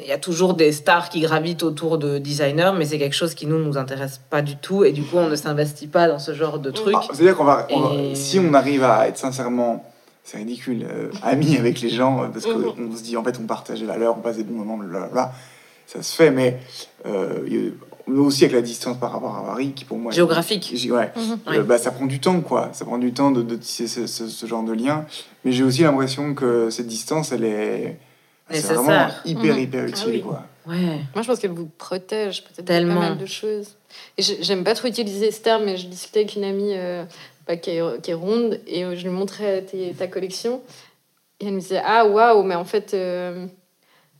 il 0.00 0.06
y 0.06 0.12
a 0.12 0.18
toujours 0.18 0.54
des 0.54 0.72
stars 0.72 1.08
qui 1.08 1.20
gravitent 1.20 1.62
autour 1.62 1.98
de 1.98 2.18
designers, 2.18 2.72
mais 2.76 2.84
c'est 2.84 2.98
quelque 2.98 3.14
chose 3.14 3.34
qui 3.34 3.46
nous 3.46 3.58
nous 3.58 3.76
intéresse 3.78 4.20
pas 4.30 4.42
du 4.42 4.56
tout. 4.56 4.84
Et 4.84 4.92
du 4.92 5.02
coup, 5.02 5.16
on 5.18 5.28
ne 5.28 5.36
s'investit 5.36 5.86
pas 5.86 6.08
dans 6.08 6.18
ce 6.18 6.34
genre 6.34 6.58
de 6.58 6.70
trucs. 6.70 6.94
Ah, 6.98 7.02
C'est-à-dire 7.12 7.36
qu'on 7.36 7.44
va, 7.44 7.66
on 7.70 7.80
va- 7.80 7.94
Et- 7.94 8.14
si 8.14 8.38
on 8.40 8.52
arrive 8.54 8.82
à 8.84 9.06
être 9.08 9.18
sincèrement, 9.18 9.84
c'est 10.24 10.38
ridicule, 10.38 10.86
euh, 10.90 11.10
amis 11.22 11.56
avec 11.58 11.80
les 11.80 11.90
gens, 11.90 12.22
euh, 12.24 12.26
parce 12.28 12.46
Mhm. 12.46 12.62
qu'on 12.90 12.96
se 12.96 13.02
dit 13.02 13.16
en 13.16 13.22
fait 13.22 13.38
on 13.40 13.46
partage 13.46 13.80
des 13.80 13.86
valeurs, 13.86 14.16
on 14.18 14.20
passe 14.20 14.36
des 14.36 14.44
bons 14.44 14.54
moments, 14.64 14.78
blablabla, 14.78 15.32
ça 15.86 16.02
se 16.02 16.16
fait, 16.16 16.30
mais 16.30 16.58
euh, 17.06 17.70
mais 18.06 18.18
aussi 18.18 18.44
avec 18.44 18.54
la 18.56 18.62
distance 18.62 18.98
par 18.98 19.12
rapport 19.12 19.36
à 19.36 19.44
Paris, 19.46 19.72
qui 19.74 19.84
pour 19.84 19.96
moi 19.98 20.12
Géographique. 20.12 20.74
Ouais. 20.90 21.10
Mhm. 21.16 21.38
Euh, 21.46 21.50
Ouais. 21.52 21.62
bah, 21.62 21.78
ça 21.78 21.90
prend 21.90 22.04
du 22.06 22.20
temps, 22.20 22.40
quoi. 22.40 22.68
Ça 22.72 22.84
prend 22.84 22.98
du 22.98 23.12
temps 23.14 23.30
de, 23.30 23.42
de 23.42 23.54
tisser 23.56 23.86
ce, 23.86 24.06
ce- 24.06 24.28
ce 24.28 24.46
genre 24.46 24.62
de 24.62 24.72
lien. 24.72 25.06
Mais 25.44 25.52
j'ai 25.52 25.62
aussi 25.62 25.82
l'impression 25.82 26.34
que 26.34 26.68
cette 26.70 26.86
distance, 26.86 27.32
elle 27.32 27.44
est. 27.44 27.98
C'est 28.50 28.74
vraiment 28.74 29.08
hyper, 29.24 29.54
Mhm. 29.54 29.60
hyper 29.60 29.84
utile, 29.86 30.04
Ah 30.06 30.10
oui. 30.10 30.20
quoi. 30.22 30.42
Ouais. 30.66 30.76
Moi, 31.14 31.22
je 31.22 31.26
pense 31.26 31.38
qu'elle 31.38 31.50
vous 31.50 31.68
protège 31.78 32.44
peut-être 32.44 32.66
Tellement. 32.66 32.94
pas 33.00 33.08
mal 33.10 33.18
de 33.18 33.26
choses. 33.26 33.76
Et 34.18 34.22
j'aime 34.22 34.64
pas 34.64 34.74
trop 34.74 34.88
utiliser 34.88 35.30
ce 35.30 35.40
terme, 35.40 35.64
mais 35.64 35.76
je 35.76 35.86
discutais 35.86 36.20
avec 36.20 36.34
une 36.36 36.44
amie 36.44 36.72
euh, 36.74 37.04
bah, 37.46 37.56
qui, 37.56 37.70
est, 37.70 38.00
qui 38.02 38.10
est 38.10 38.14
ronde 38.14 38.60
et 38.66 38.84
euh, 38.84 38.96
je 38.96 39.02
lui 39.02 39.10
montrais 39.10 39.62
tes- 39.62 39.92
ta 39.92 40.06
collection. 40.06 40.62
Et 41.40 41.46
elle 41.46 41.54
me 41.54 41.60
disait 41.60 41.82
Ah, 41.84 42.06
waouh, 42.06 42.42
mais 42.42 42.54
en 42.54 42.64
fait, 42.64 42.92
euh, 42.94 43.46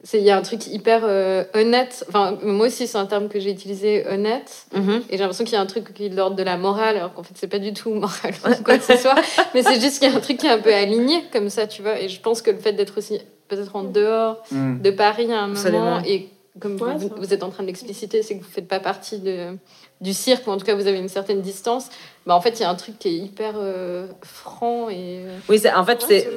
c'est- 0.03 0.19
il 0.19 0.25
y 0.25 0.31
a 0.31 0.37
un 0.37 0.43
truc 0.43 0.67
hyper 0.67 1.01
euh, 1.05 1.45
honnête. 1.55 2.05
Enfin, 2.09 2.39
moi 2.43 2.67
aussi, 2.67 2.87
c'est 2.87 2.99
un 2.99 3.07
terme 3.07 3.29
que 3.29 3.41
j'ai 3.41 3.51
utilisé, 3.51 4.07
honnête. 4.07 4.67
Mhm. 4.75 5.03
Et 5.09 5.13
j'ai 5.13 5.19
l'impression 5.19 5.45
qu'il 5.45 5.55
y 5.55 5.57
a 5.59 5.61
un 5.63 5.67
truc 5.67 5.93
qui 5.95 6.07
est 6.07 6.09
de 6.11 6.17
l'ordre 6.17 6.37
de 6.37 6.43
la 6.43 6.57
morale, 6.59 6.97
alors 6.99 7.15
qu'en 7.15 7.23
fait, 7.23 7.35
c'est 7.37 7.49
pas 7.49 7.59
du 7.59 7.73
tout 7.73 7.91
moral 7.95 8.35
ou 8.61 8.63
quoi 8.63 8.77
que 8.79 8.85
ce 8.85 8.97
soit. 8.97 9.17
Mais 9.55 9.63
c'est 9.63 9.81
juste 9.81 9.99
qu'il 10.01 10.11
y 10.11 10.15
a 10.15 10.17
un 10.17 10.21
truc 10.21 10.37
qui 10.39 10.47
est 10.47 10.51
un 10.51 10.59
peu 10.61 10.75
aligné 10.75 11.25
comme 11.33 11.49
ça, 11.51 11.67
tu 11.67 11.83
vois. 11.83 11.99
Et 12.01 12.09
je 12.09 12.21
pense 12.21 12.43
que 12.43 12.51
le 12.51 12.59
fait 12.59 12.73
d'être 12.75 12.99
aussi 12.99 13.21
peut-être 13.49 13.77
en 13.77 13.85
dehors 13.85 14.43
Mm. 14.51 14.81
de 14.81 14.91
Paris 14.91 15.33
à 15.33 15.41
un 15.43 15.49
moment, 15.49 16.01
et 16.07 16.29
comme 16.61 16.81
Ouais, 16.81 16.95
vous, 16.97 17.35
êtes 17.35 17.43
en 17.43 17.51
train 17.51 17.63
de 17.65 17.69
l'expliciter, 17.69 18.23
c'est 18.23 18.37
que 18.39 18.43
vous 18.45 18.51
faites 18.51 18.69
pas 18.69 18.79
partie 18.79 19.19
de, 19.19 19.57
du 20.01 20.13
cirque, 20.15 20.47
ou 20.47 20.51
en 20.53 20.57
tout 20.57 20.65
cas, 20.65 20.75
vous 20.77 20.87
avez 20.87 20.99
une 20.99 21.09
certaine 21.09 21.41
distance. 21.41 21.89
Bah, 22.27 22.35
en 22.37 22.41
fait, 22.41 22.61
il 22.61 22.63
y 22.63 22.65
a 22.65 22.71
un 22.71 22.77
truc 22.77 22.97
qui 22.99 23.09
est 23.09 23.19
hyper 23.19 23.55
euh, 23.57 24.07
franc 24.23 24.89
et. 24.89 24.95
euh, 25.27 25.37
Oui, 25.49 25.59
c'est 25.59 25.73
en 25.73 25.85
fait, 25.85 26.05
Ouais, 26.09 26.29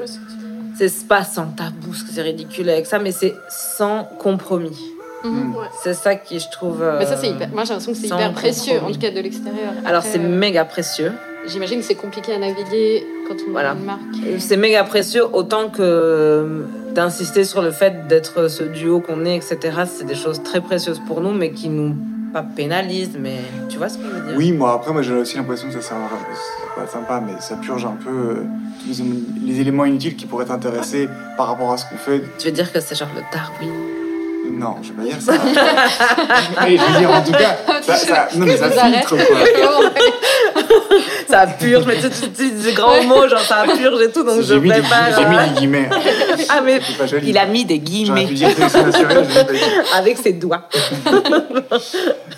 c'est 0.79 0.89
c'est 0.89 1.07
pas 1.07 1.23
sans 1.23 1.47
tabou, 1.47 1.93
c'est 1.93 2.21
ridicule 2.21 2.69
avec 2.69 2.85
ça, 2.87 2.97
mais 2.99 3.11
c'est 3.11 3.33
sans 3.49 4.03
compromis. 4.19 4.77
Mm. 5.23 5.55
Ouais. 5.55 5.65
C'est 5.83 5.93
ça 5.93 6.15
qui, 6.15 6.39
je 6.39 6.49
trouve. 6.51 6.81
euh, 6.83 6.97
Mais 6.99 7.05
ça, 7.05 7.17
c'est 7.17 7.29
hyper... 7.29 7.49
Moi, 7.49 7.63
j'ai 7.63 7.69
l'impression 7.73 7.91
que 7.93 7.97
c'est 7.97 8.07
hyper 8.07 8.33
précieux, 8.33 8.79
en 8.81 8.91
tout 8.91 8.99
cas 8.99 9.11
de 9.11 9.19
l'extérieur. 9.19 9.73
Alors, 9.85 10.03
c'est 10.03 10.19
euh, 10.19 10.27
méga 10.27 10.65
précieux. 10.65 11.11
J'imagine 11.47 11.79
que 11.79 11.85
c'est 11.85 11.95
compliqué 11.95 12.33
à 12.33 12.39
naviguer 12.39 13.05
quand 13.27 13.35
on 13.47 13.51
Voilà. 13.51 13.73
une 13.73 13.83
marque. 13.85 14.01
C'est 14.39 14.57
méga 14.57 14.83
précieux, 14.83 15.25
autant 15.33 15.69
que 15.69 15.81
euh, 15.81 16.63
d'insister 16.97 17.43
sur 17.43 17.61
le 17.61 17.69
fait 17.69 18.07
d'être 18.07 18.47
ce 18.47 18.63
duo 18.63 19.01
qu'on 19.01 19.23
est, 19.23 19.35
etc. 19.35 19.57
C'est 19.85 20.05
des 20.07 20.15
choses 20.15 20.41
très 20.41 20.61
précieuses 20.61 20.99
pour 21.05 21.21
nous, 21.21 21.31
mais 21.31 21.51
qui 21.51 21.69
nous 21.69 21.95
pas 22.33 22.41
pénalisent, 22.41 23.17
mais 23.19 23.37
tu 23.69 23.77
vois 23.77 23.87
ce 23.87 23.99
que 23.99 24.03
je 24.05 24.09
veux 24.09 24.27
dire? 24.29 24.33
Oui, 24.35 24.51
moi 24.51 24.73
après, 24.73 24.91
moi 24.91 25.03
j'ai 25.03 25.13
aussi 25.13 25.37
l'impression 25.37 25.67
que 25.67 25.75
ça 25.75 25.81
sert 25.81 25.97
à 25.97 26.09
c'est 26.09 26.81
pas 26.81 26.87
sympa, 26.87 27.21
mais 27.23 27.33
ça 27.39 27.55
purge 27.57 27.85
un 27.85 27.97
peu 28.03 28.09
euh, 28.09 28.43
tous 28.81 29.03
les, 29.03 29.53
les 29.53 29.61
éléments 29.61 29.85
inutiles 29.85 30.15
qui 30.15 30.25
pourraient 30.25 30.45
t'intéresser 30.45 31.07
par 31.37 31.49
rapport 31.49 31.71
à 31.71 31.77
ce 31.77 31.85
qu'on 31.85 31.97
fait. 31.97 32.23
Tu 32.39 32.47
veux 32.47 32.51
dire 32.51 32.73
que 32.73 32.79
c'est 32.79 32.95
genre 32.95 33.09
le 33.15 33.21
Darwin? 33.31 33.71
Non, 34.57 34.77
je 34.81 34.91
vais 34.91 34.95
pas 34.95 35.03
dire 35.03 35.21
ça. 35.21 35.33
mais 36.63 36.77
je 36.77 36.83
veux 36.83 36.99
dire, 36.99 37.11
en 37.11 37.21
tout 37.21 37.31
cas, 37.31 37.57
ça, 37.83 37.95
ça- 37.95 38.27
non, 38.35 38.45
mais 38.47 38.57
ça 38.57 38.69
filtre 38.71 39.09
quoi. 39.09 39.37
Ça 41.29 41.45
purge, 41.47 41.85
mais 41.85 41.95
tu 41.99 42.07
dis 42.29 42.51
des 42.51 42.73
grands 42.73 43.03
mots, 43.03 43.27
genre 43.27 43.39
ça 43.39 43.63
purge 43.65 44.01
et 44.01 44.11
tout, 44.11 44.23
donc 44.23 44.41
je 44.41 44.55
prépare. 44.55 45.09
j'ai 45.17 45.25
mis 45.25 45.37
des 45.37 45.59
guillemets. 45.59 45.89
Ah, 46.49 46.61
mais 46.61 46.79
joli. 47.07 47.29
il 47.29 47.37
a 47.37 47.45
mis 47.45 47.65
des 47.65 47.79
guillemets 47.79 48.27
avec 49.95 50.17
ses 50.17 50.33
doigts. 50.33 50.69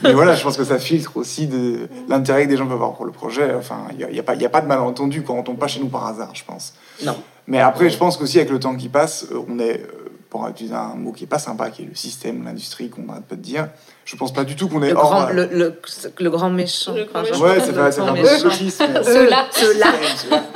Mais 0.04 0.14
voilà, 0.14 0.36
je 0.36 0.44
pense 0.44 0.58
que 0.58 0.64
ça 0.64 0.80
filtre 0.80 1.18
aussi 1.18 1.48
de 1.48 1.88
l'intérêt 2.08 2.46
que 2.46 2.50
des 2.50 2.58
gens 2.58 2.66
peuvent 2.66 2.74
avoir 2.76 2.94
pour 2.94 3.06
le 3.06 3.12
projet. 3.12 3.54
Enfin, 3.58 3.88
il 3.92 3.98
n'y 3.98 4.04
a, 4.04 4.12
y 4.12 4.20
a 4.20 4.24
pas- 4.24 4.36
y 4.36 4.46
a 4.46 4.50
pas 4.50 4.62
de 4.62 4.68
malentendu 4.68 5.24
quand 5.24 5.36
on 5.36 5.44
tombe 5.44 5.58
pas 5.60 5.68
chez 5.68 5.80
nous 5.80 5.90
par 5.90 6.08
hasard, 6.08 6.32
je 6.34 6.44
pense. 6.44 6.74
Non. 7.04 7.16
Mais 7.48 7.60
après, 7.60 7.90
je 7.90 7.98
pense 7.98 8.18
qu'aussi 8.18 8.38
avec 8.40 8.50
le 8.50 8.60
temps 8.60 8.76
qui 8.76 8.90
passe, 8.90 9.26
euh, 9.32 9.40
on 9.48 9.60
est, 9.60 9.82
euh, 9.82 10.10
pour 10.30 10.48
utiliser 10.48 10.76
un 10.76 10.96
mot 10.96 11.12
qui 11.12 11.26
est 11.26 11.28
pas 11.28 11.40
sympa, 11.40 11.70
qui 11.70 11.84
est 11.84 11.86
le 11.86 11.96
système, 11.96 12.44
l'industrie, 12.44 12.90
qu'on 12.90 13.08
arrête 13.10 13.26
pas 13.26 13.36
de 13.36 13.42
dire, 13.42 13.68
je 14.10 14.16
pense 14.16 14.34
pas 14.34 14.44
du 14.44 14.56
tout 14.56 14.68
qu'on 14.68 14.82
est 14.82 14.90
Le 14.90 14.96
hors... 14.96 15.04
grand, 15.12 15.28
euh, 15.30 15.34
le, 15.34 15.46
le, 15.56 15.80
le 16.20 16.30
grand 16.32 16.50
méchant. 16.50 16.96
Le 16.96 17.04
grand 17.06 17.22
méchant. 17.22 17.40
Ouais, 17.44 17.60
c'est 17.64 17.74
pas, 17.76 17.92
c'est 17.92 18.02
un 18.02 18.16
Ceux-là. 18.16 19.46
Ceux-là, 19.52 19.88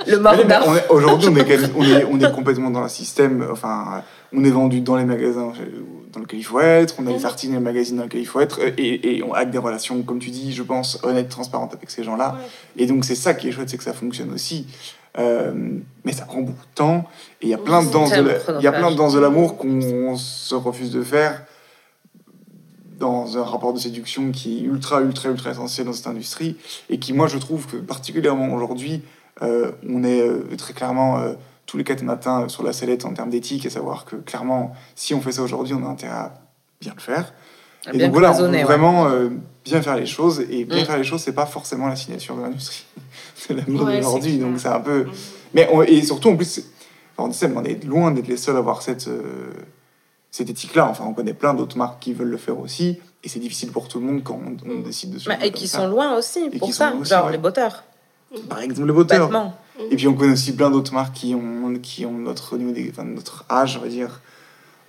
le 0.07 0.17
mais 0.17 0.23
mordant. 0.23 0.55
on 0.65 0.75
est- 0.75 0.87
Aujourd'hui, 0.89 1.29
on 1.31 1.35
est, 1.35 1.43
quand 1.45 1.61
même- 1.61 1.71
on, 1.77 1.83
est, 1.83 2.03
on 2.05 2.19
est 2.19 2.31
complètement 2.33 2.71
dans 2.71 2.81
le 2.81 2.89
système. 2.89 3.45
Enfin, 3.51 4.01
on 4.35 4.43
est 4.43 4.49
vendu 4.49 4.81
dans 4.81 4.95
les 4.95 5.05
magasins 5.05 5.53
dans 6.11 6.19
lesquels 6.19 6.39
il 6.39 6.43
faut 6.43 6.59
être, 6.59 6.95
on 6.99 7.05
a 7.05 7.11
les 7.11 7.19
tartines 7.19 7.51
et 7.51 7.57
les 7.57 7.59
magazines 7.61 7.97
dans 7.97 8.03
lesquels 8.03 8.21
il 8.21 8.25
faut 8.27 8.39
être, 8.39 8.59
et, 8.77 9.17
et 9.17 9.23
on 9.23 9.33
a 9.33 9.45
des 9.45 9.57
relations, 9.59 10.01
comme 10.01 10.17
tu 10.19 10.31
dis, 10.31 10.51
je 10.53 10.63
pense, 10.63 10.97
honnêtes, 11.03 11.29
transparentes 11.29 11.73
avec 11.75 11.91
ces 11.91 12.03
gens-là. 12.03 12.37
Et 12.77 12.87
donc, 12.87 13.05
c'est 13.05 13.15
ça 13.15 13.33
qui 13.35 13.49
est 13.49 13.51
chouette, 13.51 13.69
c'est 13.69 13.77
que 13.77 13.83
ça 13.83 13.93
fonctionne 13.93 14.31
aussi. 14.33 14.65
Euh, 15.19 15.51
mais 16.05 16.11
ça 16.11 16.25
prend 16.25 16.41
beaucoup 16.41 16.65
de 16.65 16.73
temps, 16.75 17.05
et 17.41 17.45
il 17.45 17.49
y 17.49 17.53
a 17.53 17.59
plein 17.59 17.83
de 17.83 17.91
danses 17.91 18.09
de, 18.09 18.15
tellement 18.15 18.31
la- 18.47 18.59
il 18.59 18.63
y 18.63 18.67
a 18.67 18.71
plein 18.71 18.79
de 18.89 18.95
chronophage. 18.95 18.95
danses 18.97 19.13
de 19.13 19.19
l'amour 19.19 19.57
qu'on 19.57 20.17
se 20.17 20.55
refuse 20.55 20.89
de 20.91 21.03
faire 21.03 21.43
dans 22.99 23.37
un 23.37 23.43
rapport 23.43 23.73
de 23.73 23.79
séduction 23.79 24.31
qui 24.31 24.59
est 24.59 24.61
ultra, 24.61 25.01
ultra, 25.01 25.29
ultra 25.29 25.51
essentiel 25.51 25.85
dans 25.87 25.93
cette 25.93 26.07
industrie, 26.07 26.57
et 26.89 26.99
qui, 26.99 27.13
moi, 27.13 27.27
je 27.27 27.37
trouve 27.37 27.65
que 27.67 27.77
particulièrement 27.77 28.53
aujourd'hui, 28.53 29.01
euh, 29.41 29.71
on 29.89 30.03
est 30.03 30.21
euh, 30.21 30.43
très 30.57 30.73
clairement 30.73 31.19
euh, 31.19 31.33
tous 31.65 31.77
les 31.77 31.83
quatre 31.83 32.03
matins 32.03 32.47
sur 32.49 32.63
la 32.63 32.73
sellette 32.73 33.05
en 33.05 33.13
termes 33.13 33.29
d'éthique, 33.29 33.65
et 33.65 33.69
savoir 33.69 34.05
que 34.05 34.15
clairement, 34.17 34.73
si 34.95 35.13
on 35.13 35.21
fait 35.21 35.31
ça 35.31 35.41
aujourd'hui, 35.41 35.73
on 35.73 35.85
a 35.85 35.89
intérêt 35.89 36.13
à 36.13 36.33
bien 36.81 36.93
le 36.95 37.01
faire. 37.01 37.33
Et 37.91 37.97
Bien 37.97 38.07
donc 38.07 38.13
voilà, 38.13 38.31
on 38.31 38.49
veut 38.49 38.61
vraiment 38.63 39.07
euh, 39.07 39.29
bien 39.65 39.81
faire 39.81 39.95
les 39.95 40.05
choses, 40.05 40.41
et 40.49 40.63
bien 40.65 40.83
Mm. 40.83 40.85
faire 40.85 40.97
les 40.97 41.03
choses, 41.03 41.21
c'est 41.21 41.33
pas 41.33 41.45
forcément 41.45 41.87
la 41.87 41.95
signature 41.95 42.35
de 42.37 42.41
l'industrie. 42.41 42.85
c'est 43.35 43.53
la 43.53 43.63
mode 43.67 43.87
Ouais, 43.87 43.99
aujourd'hui, 43.99 44.37
donc 44.37 44.59
c'est 44.59 44.67
un 44.69 44.79
peu. 44.79 45.05
Mais 45.53 45.67
on- 45.71 45.81
et 45.81 46.01
surtout, 46.01 46.29
en 46.29 46.35
plus, 46.37 46.61
on 47.17 47.29
est 47.63 47.83
loin 47.83 48.11
d'être 48.11 48.27
les 48.27 48.37
seuls 48.37 48.55
à 48.55 48.59
avoir 48.59 48.81
cette, 48.81 49.07
euh, 49.07 49.51
cette 50.33 50.49
éthique-là. 50.49 50.87
Enfin, 50.89 51.05
on 51.07 51.13
connaît 51.13 51.35
plein 51.35 51.53
d'autres 51.53 51.77
marques 51.77 52.01
qui 52.01 52.11
veulent 52.11 52.27
le 52.31 52.37
faire 52.37 52.59
aussi. 52.59 52.97
Et 53.23 53.29
c'est 53.29 53.39
difficile 53.39 53.71
pour 53.71 53.87
tout 53.87 53.99
le 53.99 54.05
monde 54.07 54.23
quand 54.23 54.37
on, 54.65 54.69
on 54.69 54.79
décide 54.79 55.11
de 55.13 55.19
se 55.19 55.29
Bah, 55.29 55.35
et 55.41 55.51
qui 55.51 55.67
sont 55.67 55.87
loin 55.87 56.17
aussi 56.17 56.49
Et 56.51 56.57
pour 56.57 56.73
ça. 56.73 56.93
aussi, 56.99 57.09
Genre 57.11 57.27
ouais. 57.27 57.31
les 57.33 57.37
botteurs. 57.37 57.83
Par 58.49 58.59
exemple, 58.59 58.87
les 58.87 58.93
botteurs. 58.93 59.27
Bêtement. 59.27 59.53
Et 59.91 59.95
puis 59.95 60.07
on 60.07 60.13
connaît 60.15 60.33
aussi 60.33 60.55
plein 60.55 60.71
d'autres 60.71 60.91
marques 60.93 61.13
qui 61.13 61.35
ont, 61.35 61.73
qui 61.81 62.05
ont 62.05 62.11
notre, 62.17 62.55
au 62.55 62.57
niveau 62.57 62.71
des, 62.71 62.89
enfin, 62.91 63.03
notre 63.05 63.45
âge, 63.49 63.77
on 63.77 63.81
va 63.83 63.87
dire, 63.87 64.21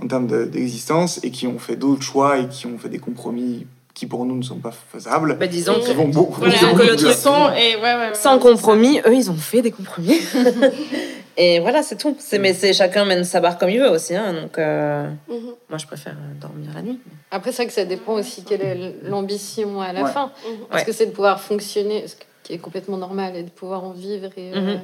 en 0.03 0.09
termes 0.09 0.27
de- 0.27 0.45
d'existence, 0.47 1.21
et 1.23 1.31
qui 1.31 1.47
ont 1.47 1.59
fait 1.59 1.77
d'autres 1.77 2.03
choix 2.03 2.39
et 2.39 2.49
qui 2.49 2.67
ont 2.67 2.79
fait 2.79 2.89
des 2.89 2.99
compromis 2.99 3.67
qui 3.93 4.07
pour 4.07 4.25
nous 4.25 4.35
ne 4.37 4.43
sont 4.43 4.57
pas 4.59 4.73
faisables. 4.93 5.37
Bah, 5.39 5.47
disons 5.47 5.75
Et- 5.77 5.81
que 5.81 5.87
Qui 5.91 5.95
vont 5.95 6.09
beaucoup. 6.09 6.41
Voilà, 6.41 6.57
sont 6.59 7.51
et 7.53 7.77
ouais, 7.77 7.83
ouais, 7.83 7.97
ouais, 8.09 8.15
sans 8.15 8.39
compromis, 8.39 8.99
eux, 9.07 9.15
ils 9.15 9.31
ont 9.31 9.37
fait 9.37 9.61
des 9.63 9.71
compromis. 9.71 10.19
et 11.37 11.61
voilà, 11.61 11.83
c'est 11.83 11.97
tout. 11.97 12.17
C'est, 12.19 12.39
mais 12.39 12.53
c'est 12.55 12.73
chacun 12.73 13.05
mène 13.05 13.25
sa 13.25 13.41
barre 13.41 13.59
comme 13.59 13.71
il 13.71 13.81
veut 13.81 13.91
aussi. 13.91 14.15
Hein, 14.15 14.33
donc, 14.35 14.59
euh. 14.59 15.09
Mhm, 15.29 15.55
moi, 15.69 15.79
je 15.79 15.87
préfère 15.87 16.13
euh, 16.15 16.41
dormir 16.41 16.71
la 16.75 16.83
nuit. 16.83 16.99
Après, 17.31 17.51
c'est 17.53 17.63
vrai 17.63 17.67
que 17.67 17.73
ça 17.73 17.85
dépend 17.85 18.13
aussi 18.15 18.45
quelle 18.45 18.63
est 18.63 18.95
l'ambition 19.03 19.81
à 19.81 19.93
la 19.93 20.03
Ouais. 20.05 20.11
fin. 20.11 20.27
mhm. 20.49 20.67
Parce 20.71 20.83
Ouais. 20.83 20.87
que 20.87 20.93
c'est 20.93 21.07
de 21.07 21.11
pouvoir 21.13 21.41
fonctionner, 21.41 22.07
ce 22.07 22.15
qui 22.45 22.53
est 22.53 22.59
complètement 22.59 22.99
normal, 22.99 23.35
et 23.37 23.43
de 23.43 23.49
pouvoir 23.51 23.85
en 23.85 23.93
vivre 23.93 24.29
et 24.37 24.53
euh, 24.55 24.61
Mhm. 24.77 24.81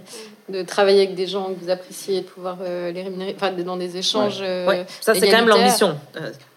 de 0.55 0.63
travailler 0.63 1.03
avec 1.03 1.15
des 1.15 1.27
gens 1.27 1.53
que 1.53 1.63
vous 1.63 1.71
appréciez, 1.71 2.17
et 2.17 2.21
de 2.23 2.27
pouvoir 2.27 2.57
euh, 2.63 2.91
les 2.91 3.03
rémunérer, 3.03 3.35
enfin, 3.37 3.53
dans 3.53 3.77
des 3.77 3.97
échanges. 3.99 4.41
ouais, 4.41 4.87
ça, 5.03 5.15
c'est 5.15 5.29
quand 5.29 5.37
même 5.37 5.49
l'ambition. 5.49 5.97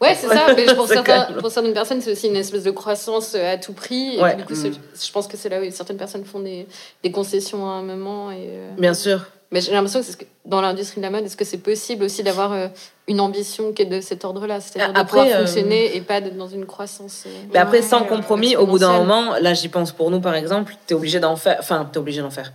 Ouais, 0.02 0.16
c'est 0.16 0.28
ça. 0.28 0.48
Mais 0.56 0.66
pour, 0.74 0.88
C'est 0.88 0.94
certains, 0.96 1.26
pour 1.40 1.52
certaines 1.52 1.74
personnes, 1.74 2.02
c'est 2.02 2.12
aussi 2.14 2.28
une 2.30 2.38
espèce 2.38 2.64
de 2.64 2.72
croissance 2.72 3.36
à 3.36 3.58
tout 3.58 3.74
prix. 3.74 4.16
Et 4.18 4.22
Ouais. 4.24 4.36
du 4.38 4.44
coup, 4.46 4.54
Mm. 4.54 4.72
je 5.06 5.12
pense 5.12 5.28
que 5.28 5.36
c'est 5.38 5.50
là 5.50 5.60
où 5.62 5.70
certaines 5.72 5.98
personnes 5.98 6.24
font 6.26 6.40
des, 6.40 6.66
des 7.04 7.12
concessions 7.12 7.66
à 7.70 7.74
un 7.74 7.84
moment. 7.84 8.32
Et, 8.32 8.38
euh, 8.50 8.70
bien 8.78 8.94
sûr. 8.94 9.26
Mais 9.54 9.62
j'ai 9.62 9.72
l'impression 9.72 10.02
que, 10.02 10.26
dans 10.46 10.62
l'industrie 10.62 11.00
de 11.00 11.06
la 11.06 11.12
mode, 11.12 11.26
est-ce 11.26 11.38
que 11.38 11.46
c'est 11.46 11.60
possible 11.60 12.06
aussi 12.06 12.24
d'avoir 12.24 12.54
euh, 12.54 12.70
une 13.08 13.20
ambition 13.20 13.72
qui 13.72 13.84
est 13.84 13.86
de 13.86 14.02
cet 14.02 14.26
ordre-là? 14.26 14.60
C'est-à-dire 14.60 14.92
de 14.92 15.08
pouvoir 15.08 15.28
euh, 15.28 15.40
fonctionner 15.42 15.96
et 15.96 16.02
pas 16.02 16.22
d'être 16.22 16.38
dans 16.38 16.48
une 16.48 16.66
croissance. 16.66 17.26
euh, 17.28 17.30
Mais 17.54 17.60
après, 17.60 17.78
Ouais, 17.78 17.84
sans 17.84 18.04
compromis, 18.04 18.56
au 18.56 18.66
bout 18.66 18.80
d'un 18.80 18.98
moment, 18.98 19.36
là, 19.40 19.54
j'y 19.54 19.70
pense 19.70 19.92
pour 19.92 20.10
nous, 20.10 20.20
par 20.22 20.34
exemple, 20.34 20.74
t'es 20.88 20.96
obligé 20.96 21.20
d'en 21.20 21.36
faire. 21.36 21.58
Enfin, 21.60 21.88
t'es 21.90 22.00
obligé 22.00 22.22
d'en 22.22 22.32
faire. 22.32 22.52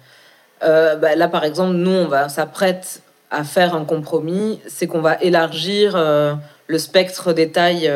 Bah, 0.61 1.15
là, 1.15 1.29
par 1.29 1.45
exemple, 1.45 1.77
nous, 1.77 1.93
on 1.93 2.09
va 2.09 2.29
s'apprête 2.29 3.01
à 3.31 3.45
faire 3.45 3.77
un 3.77 3.85
compromis, 3.85 4.59
c'est 4.67 4.89
qu'on 4.89 5.01
va 5.01 5.23
élargir 5.23 5.97
le 6.67 6.79
spectre 6.79 7.33
des 7.33 7.53
tailles. 7.53 7.89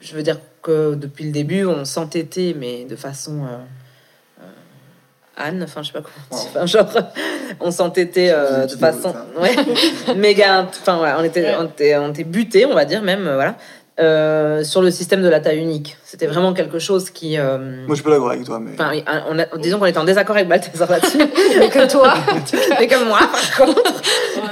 je 0.00 0.14
veux 0.14 0.22
dire 0.22 0.38
que 0.62 0.94
depuis 0.94 1.24
le 1.24 1.32
début, 1.32 1.66
on 1.66 1.84
s'entêtait, 1.84 2.54
mais 2.56 2.84
de 2.84 2.94
façon. 2.94 3.40
Anne, 5.38 5.62
enfin, 5.64 5.82
je 5.82 5.88
sais 5.88 5.92
pas 5.92 6.00
comment 6.00 6.14
on 6.30 6.36
dit, 6.36 6.48
enfin, 6.50 6.66
genre, 6.66 6.86
on 7.60 7.70
s'entêtait 7.70 8.30
euh, 8.32 8.66
de 8.66 8.76
façon. 8.76 9.14
mot, 9.36 9.40
Ouais, 9.42 10.14
méga. 10.14 10.66
Enfin, 10.68 10.96
voilà, 10.96 11.18
on 11.20 11.24
était, 11.24 11.42
Ouais. 11.42 11.54
on 11.58 11.64
était, 11.66 11.96
on 11.96 12.10
était 12.10 12.24
butés, 12.24 12.66
on 12.66 12.74
va 12.74 12.84
dire, 12.84 13.02
même, 13.02 13.26
euh, 13.26 13.34
voilà, 13.34 13.54
euh, 14.00 14.62
sur 14.64 14.80
le 14.82 14.90
système 14.90 15.22
de 15.22 15.28
la 15.28 15.40
taille 15.40 15.58
unique. 15.58 15.96
C'était 16.04 16.26
vraiment 16.26 16.52
quelque 16.52 16.78
chose 16.78 17.10
qui. 17.10 17.36
euh, 17.38 17.58
Moi, 17.86 17.90
je 17.90 17.94
suis 17.94 18.02
pas 18.04 18.10
d'accord 18.10 18.30
avec 18.30 18.44
toi, 18.44 18.60
mais. 18.60 18.72
Enfin, 18.74 18.90
oui, 18.92 19.04
on 19.28 19.38
a- 19.38 19.56
disons 19.58 19.78
qu'on 19.78 19.86
était 19.86 19.98
en 19.98 20.04
désaccord 20.04 20.36
avec 20.36 20.48
Balthazar 20.48 20.90
là-dessus. 20.90 21.18
Mais 21.58 21.68
que 21.68 21.90
toi, 21.90 22.14
Mais 22.78 22.86
comme 22.86 23.06
moi, 23.08 23.18
par 23.20 23.56
contre, 23.66 24.02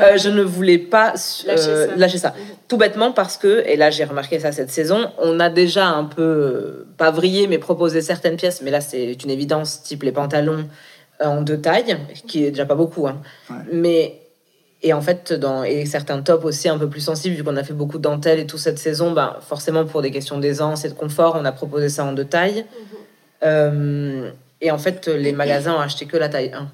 euh, 0.03 0.17
je 0.19 0.29
ne 0.31 0.43
voulais 0.43 0.79
pas 0.79 1.15
euh, 1.15 1.47
Lâcher 1.47 1.63
ça. 1.87 1.97
lâcher 1.97 2.19
ça. 2.19 2.35
Tout 2.69 2.77
bêtement 2.77 3.13
parce 3.13 3.37
que, 3.37 3.63
et 3.67 3.77
là 3.77 3.91
j'ai 3.91 4.05
remarqué 4.05 4.41
ça 4.41 4.51
cette 4.51 4.71
saison, 4.71 5.11
on 5.19 5.39
a 5.39 5.49
déjà 5.49 5.87
un 5.87 6.05
peu, 6.05 6.85
pas 6.99 7.13
vrillé, 7.13 7.47
mais 7.47 7.59
proposé 7.59 8.01
certaines 8.01 8.37
pièces, 8.37 8.61
mais 8.63 8.73
là 8.73 8.81
c'est 8.81 9.13
une 9.23 9.31
évidence, 9.31 9.83
type 9.85 10.03
les 10.03 10.11
pantalons 10.13 10.69
en 11.25 11.41
deux 11.43 11.59
tailles, 11.61 11.97
qui 12.27 12.45
est 12.45 12.51
déjà 12.51 12.67
pas 12.67 12.75
beaucoup. 12.75 13.07
Hein. 13.07 13.19
Ouais. 13.49 13.57
Mais, 13.73 14.21
et 14.87 14.93
en 14.93 15.01
fait, 15.01 15.33
dans, 15.33 15.65
et 15.65 15.85
certains 15.87 16.23
tops 16.23 16.45
aussi 16.45 16.69
un 16.69 16.79
peu 16.79 16.89
plus 16.89 17.01
sensibles, 17.01 17.35
vu 17.37 17.43
qu'on 17.43 17.57
a 17.57 17.65
fait 17.65 17.73
beaucoup 17.73 17.99
de 17.99 18.03
dentelles 18.03 18.39
et 18.39 18.47
tout 18.47 18.59
cette 18.59 18.79
saison, 18.79 19.11
ben, 19.13 19.37
forcément 19.41 19.85
pour 19.85 20.01
des 20.03 20.11
questions 20.11 20.39
d'aisance 20.39 20.85
et 20.85 20.89
de 20.89 20.95
confort, 20.95 21.37
on 21.41 21.45
a 21.45 21.53
proposé 21.53 21.89
ça 21.89 22.05
en 22.05 22.13
deux 22.13 22.25
tailles. 22.25 22.65
Euh, 23.43 24.31
et 24.61 24.71
en 24.71 24.79
fait, 24.79 25.09
les 25.09 25.33
magasins 25.33 25.75
ont 25.75 25.81
acheté 25.81 26.07
que 26.07 26.17
la 26.17 26.29
taille 26.29 26.53
1. 26.55 26.71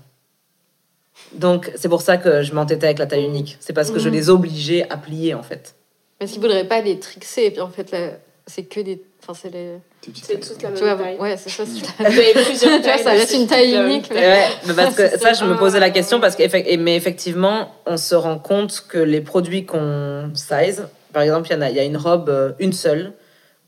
Donc, 1.34 1.70
c'est 1.76 1.88
pour 1.88 2.02
ça 2.02 2.16
que 2.16 2.42
je 2.42 2.52
m'entêtais 2.54 2.86
avec 2.86 2.98
la 2.98 3.06
taille 3.06 3.24
unique. 3.24 3.56
C'est 3.60 3.72
parce 3.72 3.90
que 3.90 3.98
je 3.98 4.08
Mhm. 4.08 4.14
les 4.14 4.30
obligeais 4.30 4.86
à 4.90 4.96
plier, 4.96 5.34
en 5.34 5.42
fait. 5.42 5.74
Est-ce 6.20 6.34
qu'il 6.34 6.42
faudrait 6.42 6.64
pas 6.68 6.80
les 6.80 6.98
trixer 6.98 7.44
Et 7.46 7.50
puis 7.50 7.60
en 7.60 7.68
fait, 7.70 7.90
là, 7.90 8.10
c'est 8.46 8.64
que 8.64 8.80
des. 8.80 9.02
Enfin, 9.22 9.38
c'est 9.40 9.50
les. 9.50 9.78
C'est 10.14 10.40
toute 10.40 10.60
la 10.62 10.70
Tu 10.72 10.82
même 10.82 10.94
vois, 10.96 11.04
taille. 11.04 11.16
ouais, 11.16 11.36
c'est 11.36 11.50
ça. 11.50 11.62
plusieurs 12.44 12.80
Tu 12.80 12.82
vois, 12.82 12.98
ça 12.98 13.10
reste 13.10 13.34
une 13.34 13.46
taille 13.46 13.70
la 13.70 13.84
unique, 13.84 14.10
mais-. 14.10 14.16
Ouais, 14.16 14.48
mais 14.66 14.74
parce 14.74 14.96
que 14.96 15.08
ça, 15.20 15.32
je 15.32 15.44
me 15.44 15.56
posais 15.56 15.78
la 15.78 15.90
question 15.90 16.20
parce 16.20 16.34
que, 16.34 16.76
mais 16.76 16.96
effectivement, 16.96 17.70
on 17.86 17.96
se 17.96 18.16
rend 18.16 18.38
compte 18.38 18.84
que 18.88 18.98
les 18.98 19.20
produits 19.20 19.64
qu'on 19.64 20.32
size, 20.34 20.88
par 21.12 21.22
exemple, 21.22 21.48
il 21.50 21.54
y, 21.54 21.56
en 21.56 21.62
a, 21.62 21.70
il 21.70 21.76
y 21.76 21.80
a 21.80 21.84
une 21.84 21.96
robe, 21.96 22.28
euh, 22.30 22.52
une 22.58 22.72
seule, 22.72 23.12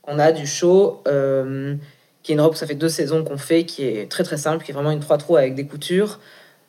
on 0.03 0.19
a 0.19 0.33
du 0.33 0.45
show, 0.45 1.01
euh, 1.07 1.75
qui 2.21 2.33
est 2.33 2.35
une 2.35 2.41
robe, 2.41 2.55
ça 2.55 2.67
fait 2.67 2.75
deux 2.75 2.89
saisons 2.89 3.23
qu'on 3.23 3.37
fait, 3.37 3.63
qui 3.63 3.85
est 3.85 4.11
très 4.11 4.23
très 4.23 4.37
simple, 4.37 4.65
qui 4.65 4.71
est 4.71 4.73
vraiment 4.73 4.91
une 4.91 4.99
trois 4.99 5.17
trous 5.17 5.37
avec 5.37 5.55
des 5.55 5.65
coutures 5.65 6.19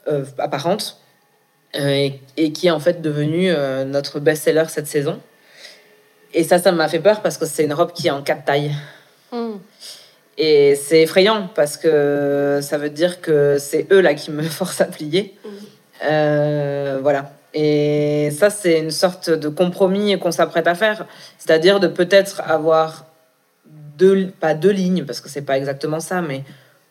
euh, 0.07 0.25
apparentes, 0.39 1.01
euh, 1.75 1.89
et, 1.89 2.21
et 2.37 2.53
qui 2.53 2.69
est 2.69 2.71
en 2.71 2.79
fait 2.81 3.03
devenue 3.03 3.53
notre 3.87 4.21
best-seller 4.21 4.65
cette 4.69 4.87
saison. 4.87 5.19
Et 6.37 6.45
ça, 6.45 6.59
ça 6.59 6.71
m'a 6.71 6.87
fait 6.87 7.01
peur 7.01 7.23
parce 7.23 7.39
que 7.39 7.47
c'est 7.47 7.65
une 7.65 7.73
robe 7.73 7.93
qui 7.93 8.09
est 8.09 8.11
en 8.11 8.23
quatre 8.23 8.45
tailles. 8.45 8.77
Hmm. 9.33 9.55
Et 10.37 10.77
c'est 10.77 11.01
effrayant 11.01 11.49
parce 11.55 11.79
que 11.79 12.61
ça 12.63 12.77
veut 12.77 12.91
dire 12.91 13.23
que 13.23 13.57
c'est 13.59 13.87
eux 13.91 14.01
là 14.01 14.13
qui 14.13 14.31
me 14.31 14.43
forcent 14.59 14.83
à 14.83 14.85
plier. 14.85 15.35
Mhm. 15.45 15.51
Euh, 16.05 16.99
voilà. 17.01 17.33
Et 17.55 18.31
ça, 18.39 18.51
c'est 18.51 18.79
une 18.79 18.91
sorte 18.91 19.31
de 19.31 19.49
compromis 19.49 20.19
qu'on 20.19 20.31
s'apprête 20.31 20.67
à 20.67 20.75
faire. 20.75 21.07
C'est-à-dire 21.39 21.81
de 21.81 21.89
peut-être 21.89 22.43
avoir 22.43 23.07
deux, 23.97 24.27
pas 24.27 24.53
deux 24.53 24.73
lignes, 24.73 25.07
parce 25.07 25.23
que 25.23 25.31
c'est 25.31 25.41
pas 25.41 25.57
exactement 25.57 26.01
ça, 26.01 26.21
mais 26.21 26.45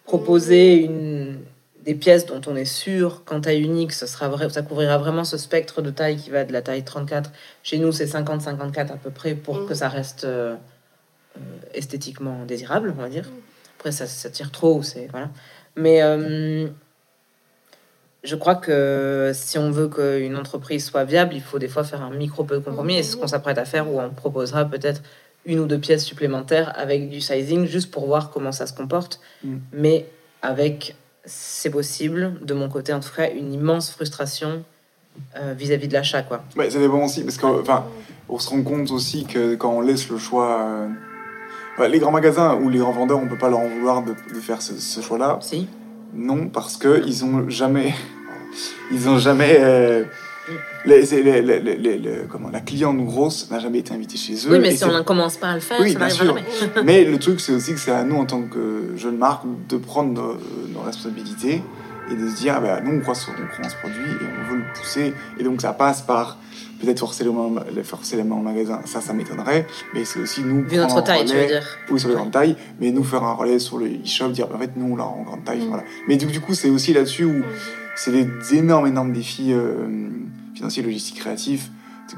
proposer 0.06 0.74
une, 0.78 1.38
des 1.86 1.94
pièces 1.96 2.26
dont 2.26 2.42
on 2.48 2.56
est 2.56 2.66
sûr 2.66 3.24
qu'en 3.26 3.42
taille 3.42 3.62
unique, 3.62 3.92
ce 3.92 4.08
sera 4.08 4.28
vrai, 4.28 4.50
ça 4.50 4.62
couvrira 4.64 4.98
vraiment 4.98 5.24
ce 5.24 5.38
spectre 5.38 5.82
de 5.82 5.92
taille 5.92 6.18
qui 6.18 6.32
va 6.32 6.44
de 6.44 6.52
la 6.52 6.62
taille 6.62 6.84
34. 6.84 7.32
Chez 7.64 7.78
nous, 7.78 7.92
c'est 7.92 8.06
50-54 8.06 8.92
à 8.92 8.98
peu 8.98 9.12
près 9.12 9.36
pour 9.36 9.60
Mhm. 9.60 9.68
que 9.68 9.74
ça 9.76 9.88
reste 9.88 10.24
euh, 10.26 10.56
euh, 11.38 11.40
esthétiquement 11.74 12.44
désirable, 12.46 12.94
on 12.98 13.02
va 13.02 13.10
dire. 13.10 13.30
Après, 13.78 13.92
ça, 13.92 14.08
ça 14.08 14.30
tire 14.30 14.52
trop, 14.52 14.82
c'est 14.82 15.08
voilà. 15.12 15.30
Mais 15.76 16.02
euh, 16.02 16.68
je 18.24 18.36
crois 18.36 18.56
que 18.56 19.32
si 19.36 19.60
on 19.60 19.70
veut 19.70 19.88
qu'une 19.88 20.38
entreprise 20.38 20.86
soit 20.86 21.04
viable, 21.04 21.36
il 21.36 21.42
faut 21.42 21.60
des 21.60 21.68
fois 21.68 21.84
faire 21.84 22.02
un 22.02 22.10
micro 22.10 22.44
peu 22.44 22.56
de 22.56 22.62
compromis. 22.64 22.98
Et 22.98 23.04
c'est 23.04 23.12
ce 23.12 23.18
qu'on 23.18 23.28
s'apprête 23.28 23.60
à 23.60 23.66
faire, 23.66 23.88
où 23.92 24.00
on 24.00 24.10
proposera 24.10 24.66
peut-être 24.66 25.04
une 25.46 25.60
ou 25.60 25.66
deux 25.68 25.78
pièces 25.78 26.04
supplémentaires 26.04 26.74
avec 26.76 27.10
du 27.10 27.22
sizing, 27.22 27.68
juste 27.68 27.92
pour 27.92 28.08
voir 28.08 28.32
comment 28.32 28.52
ça 28.52 28.66
se 28.66 28.74
comporte. 28.74 29.20
Mm. 29.44 29.58
Mais 29.74 30.08
avec, 30.42 30.96
c'est 31.26 31.70
possible, 31.70 32.34
de 32.42 32.54
mon 32.54 32.70
côté 32.70 32.94
en 32.94 33.00
tout 33.00 33.10
cas, 33.16 33.30
une 33.32 33.54
immense 33.54 33.90
frustration 33.92 34.64
euh, 35.38 35.54
vis-à-vis 35.58 35.88
de 35.88 35.94
l'achat, 35.94 36.22
quoi. 36.24 36.44
Ouais, 36.58 36.70
ça 36.70 36.80
dépend 36.80 37.04
aussi, 37.06 37.24
parce 37.24 37.38
qu'on 37.38 37.60
enfin, 37.62 37.86
on 38.30 38.38
se 38.40 38.50
rend 38.50 38.62
compte 38.64 38.92
aussi 38.92 39.26
que 39.26 39.56
quand 39.56 39.72
on 39.72 39.82
laisse 39.82 40.10
le 40.10 40.18
choix. 40.18 40.62
euh, 41.80 41.88
les 41.88 42.00
grands 42.00 42.12
magasins 42.12 42.56
ou 42.56 42.70
les 42.70 42.80
grands 42.80 42.92
vendeurs, 42.94 43.20
on 43.20 43.28
peut 43.28 43.38
pas 43.38 43.50
leur 43.50 43.60
en 43.60 43.68
vouloir 43.68 44.02
de, 44.04 44.12
de 44.12 44.40
faire 44.40 44.62
ce, 44.62 44.74
ce 44.80 45.02
choix-là. 45.02 45.40
Si 45.42 45.68
Non, 46.14 46.48
parce 46.48 46.78
que 46.78 47.04
ils 47.06 47.24
ont 47.26 47.50
jamais. 47.50 47.94
Ils 48.92 49.10
ont 49.10 49.18
jamais. 49.18 49.58
euh, 49.60 50.06
les, 50.86 51.06
c'est- 51.06 51.22
les- 51.24 51.42
les- 51.42 51.60
les- 51.60 51.76
les- 51.78 51.98
les- 51.98 52.20
comment, 52.30 52.50
la 52.50 52.60
cliente 52.62 52.98
grosse 53.06 53.50
n'a 53.52 53.60
jamais 53.60 53.80
été 53.80 53.94
invitée 53.94 54.18
chez 54.18 54.34
eux. 54.34 54.52
Oui, 54.52 54.60
mais 54.60 54.76
si 54.76 54.84
on 54.86 54.92
ne 54.94 55.02
commence 55.02 55.38
pas 55.38 55.48
à 55.50 55.54
le 55.56 55.60
faire, 55.60 55.80
Oui, 55.82 55.94
ça 55.94 56.00
bien 56.00 56.10
sûr. 56.10 56.26
jamais. 56.26 56.44
Mais 56.84 57.04
le 57.06 57.18
truc, 57.18 57.40
c'est 57.42 57.54
aussi 57.54 57.74
que 57.74 57.80
c'est 57.80 57.92
à 57.92 58.04
nous, 58.04 58.16
en 58.18 58.26
tant 58.26 58.44
que 58.44 58.94
jeune 58.96 59.18
marque, 59.18 59.44
de 59.70 59.78
prendre 59.78 60.12
nos, 60.14 60.34
nos 60.74 60.82
responsabilités 60.86 61.62
et 62.12 62.16
de 62.16 62.30
se 62.30 62.36
dire, 62.36 62.54
ah 62.58 62.60
ben, 62.60 62.82
nous, 62.84 62.98
on 62.98 63.00
croit, 63.02 63.16
sur- 63.16 63.34
on 63.34 63.48
croit 63.48 63.66
en 63.66 63.70
ce 63.70 63.76
produit 63.78 64.12
et 64.12 64.26
on 64.26 64.52
veut 64.52 64.58
le 64.58 64.64
pousser. 64.80 65.14
Et 65.40 65.44
donc, 65.44 65.62
ça 65.62 65.74
passe 65.74 66.02
par 66.04 66.38
peut-être 66.80 67.00
forcer 67.00 67.24
les 67.24 67.32
mains, 67.32 67.50
forcer 67.84 68.16
les 68.18 68.24
mains 68.24 68.36
au 68.36 68.42
magasin. 68.42 68.82
Ça, 68.86 69.02
ça 69.02 69.14
m'étonnerait. 69.14 69.66
Mais 69.94 70.06
c'est 70.06 70.20
aussi 70.20 70.42
nous. 70.42 70.62
Vu 70.64 70.78
prendre 70.78 70.82
notre 70.82 70.98
un 70.98 71.02
taille, 71.02 71.26
tu 71.26 71.34
veux 71.34 71.40
relais- 71.40 71.48
dire. 71.48 71.64
Oui, 71.90 72.00
sur 72.00 72.10
les 72.10 72.16
grandes 72.16 72.32
tailles. 72.32 72.56
Mais 72.80 72.92
nous 72.92 73.04
faire 73.04 73.24
un 73.24 73.34
relais 73.34 73.58
sur 73.60 73.78
le 73.80 73.88
e-shop, 73.88 74.30
dire, 74.30 74.48
en 74.54 74.60
fait, 74.60 74.72
nous, 74.76 74.94
on 74.94 74.96
l'a 74.96 75.06
en 75.06 75.24
grande 75.24 75.44
taille. 75.46 75.62
Mm. 75.66 75.70
Voilà. 75.70 75.84
Mais 76.08 76.18
du, 76.18 76.28
du 76.28 76.40
coup, 76.42 76.54
c'est 76.54 76.70
aussi 76.70 76.94
là-dessus 76.94 77.24
où 77.26 77.42
c'est 77.96 78.12
des 78.12 78.56
énormes, 78.56 78.88
énormes 78.88 79.12
défis 79.14 79.54
euh, 79.54 79.88
financiers, 80.54 80.84
logistiques, 80.84 81.20
créatifs 81.20 81.70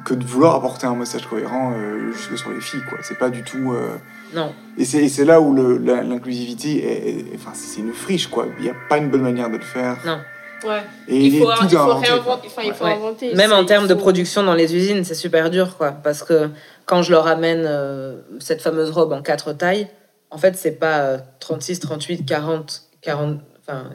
que 0.05 0.13
de 0.13 0.23
vouloir 0.25 0.53
apporter 0.55 0.85
un 0.85 0.95
message 0.95 1.25
cohérent 1.27 1.71
euh, 1.73 2.11
jusque 2.11 2.37
sur 2.37 2.49
les 2.51 2.59
filles, 2.59 2.81
quoi. 2.89 2.97
C'est 3.01 3.17
pas 3.17 3.29
du 3.29 3.41
tout. 3.43 3.71
euh, 3.71 3.95
Non. 4.35 4.53
et 4.77 4.83
c'est 4.85 5.03
et 5.05 5.07
c'est 5.09 5.23
là 5.25 5.39
où 5.39 5.53
le- 5.53 5.77
la- 5.77 6.03
l'inclusivité, 6.03 6.83
est, 6.83 7.09
est- 7.19 7.25
enfin, 7.35 7.51
c'est 7.53 7.79
une 7.79 7.93
friche, 7.93 8.27
quoi. 8.27 8.45
Il 8.57 8.63
n'y 8.65 8.69
a 8.69 8.75
pas 8.89 8.97
une 8.97 9.09
bonne 9.09 9.21
manière 9.21 9.49
de 9.49 9.55
le 9.55 9.63
faire. 9.63 9.97
Non. 10.05 10.19
Ouais. 10.67 10.81
Et 11.07 11.17
Il 11.27 11.35
est 11.35 11.39
faut, 11.39 11.45
il 11.45 11.69
faut 11.69 11.77
à 11.77 11.83
inventer, 11.83 12.07
réinventer. 12.07 12.21
quoi. 12.23 12.41
Enfin, 12.45 12.61
il 12.65 12.73
faut 12.73 12.83
Ouais. 12.83 12.91
inventer. 12.93 13.35
Même 13.35 13.53
en 13.53 13.63
termes 13.63 13.87
de 13.87 13.93
production 13.93 14.43
dans 14.43 14.55
les 14.55 14.75
usines, 14.75 15.03
c'est 15.05 15.13
super 15.15 15.49
dur, 15.49 15.77
quoi. 15.77 15.91
Parce 15.91 16.21
que 16.23 16.49
quand 16.85 17.01
je 17.01 17.11
leur 17.11 17.25
amène 17.27 17.63
euh, 17.65 18.17
cette 18.39 18.61
fameuse 18.61 18.89
robe 18.91 19.13
en 19.13 19.21
quatre 19.21 19.53
tailles, 19.53 19.87
en 20.31 20.37
fait, 20.37 20.57
c'est 20.57 20.71
pas 20.79 20.99
euh, 20.99 21.17
36, 21.39 21.79
38, 21.79 22.25
40, 22.25 22.83
40. 23.01 23.39
Enfin, 23.61 23.85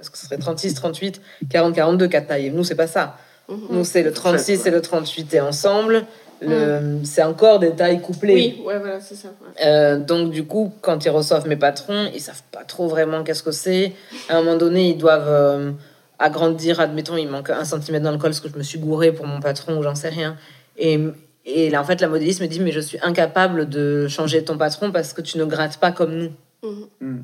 parce 0.00 0.08
que 0.08 0.16
ce 0.16 0.24
serait 0.24 0.38
36, 0.38 0.74
38, 0.74 1.20
40, 1.50 1.74
42, 1.74 2.08
quatre 2.08 2.28
tailles. 2.28 2.46
Et 2.46 2.50
nous, 2.50 2.64
c'est 2.64 2.74
pas 2.74 2.86
ça. 2.86 3.18
Mhm. 3.48 3.58
Nous, 3.70 3.84
c'est 3.84 4.02
le 4.02 4.12
36 4.12 4.56
Fourchette, 4.56 4.66
et 4.66 4.70
le 4.70 4.80
38 4.80 5.34
et 5.34 5.40
ensemble. 5.40 6.06
Le... 6.40 7.00
C'est 7.04 7.22
encore 7.22 7.58
des 7.58 7.72
tailles 7.72 8.00
couplées. 8.00 8.34
Oui, 8.34 8.62
ouais, 8.64 8.78
voilà, 8.78 8.98
c'est 8.98 9.14
ça. 9.14 9.28
ouais. 9.28 9.66
Euh, 9.66 9.98
donc, 9.98 10.30
du 10.30 10.44
coup, 10.44 10.72
quand 10.80 11.04
ils 11.04 11.10
reçoivent 11.10 11.46
mes 11.46 11.56
patrons, 11.56 12.10
ils 12.14 12.20
savent 12.20 12.42
pas 12.50 12.64
trop 12.64 12.88
vraiment 12.88 13.22
qu'est-ce 13.24 13.42
que 13.42 13.50
c'est. 13.50 13.92
À 14.30 14.38
un 14.38 14.42
moment 14.42 14.56
donné, 14.56 14.88
ils 14.88 14.96
doivent 14.96 15.28
euh, 15.28 15.72
agrandir. 16.18 16.80
Admettons, 16.80 17.18
il 17.18 17.28
manque 17.28 17.50
un 17.50 17.64
centimètre 17.64 18.04
dans 18.04 18.12
le 18.12 18.16
col 18.16 18.30
parce 18.30 18.40
que 18.40 18.48
je 18.48 18.56
me 18.56 18.62
suis 18.62 18.78
gourée 18.78 19.12
pour 19.12 19.26
mon 19.26 19.40
patron 19.40 19.76
ou 19.76 19.82
j'en 19.82 19.94
sais 19.94 20.08
rien. 20.08 20.36
Et, 20.78 20.98
et 21.44 21.68
là, 21.68 21.82
en 21.82 21.84
fait, 21.84 22.00
la 22.00 22.08
modéliste 22.08 22.40
me 22.40 22.46
dit 22.46 22.60
Mais 22.60 22.72
je 22.72 22.80
suis 22.80 22.98
incapable 23.02 23.68
de 23.68 24.08
changer 24.08 24.42
ton 24.42 24.56
patron 24.56 24.92
parce 24.92 25.12
que 25.12 25.20
tu 25.20 25.36
ne 25.36 25.44
grattes 25.44 25.76
pas 25.76 25.92
comme 25.92 26.14
nous. 26.14 26.32
Mhm. 26.62 26.86
Hmm. 27.02 27.20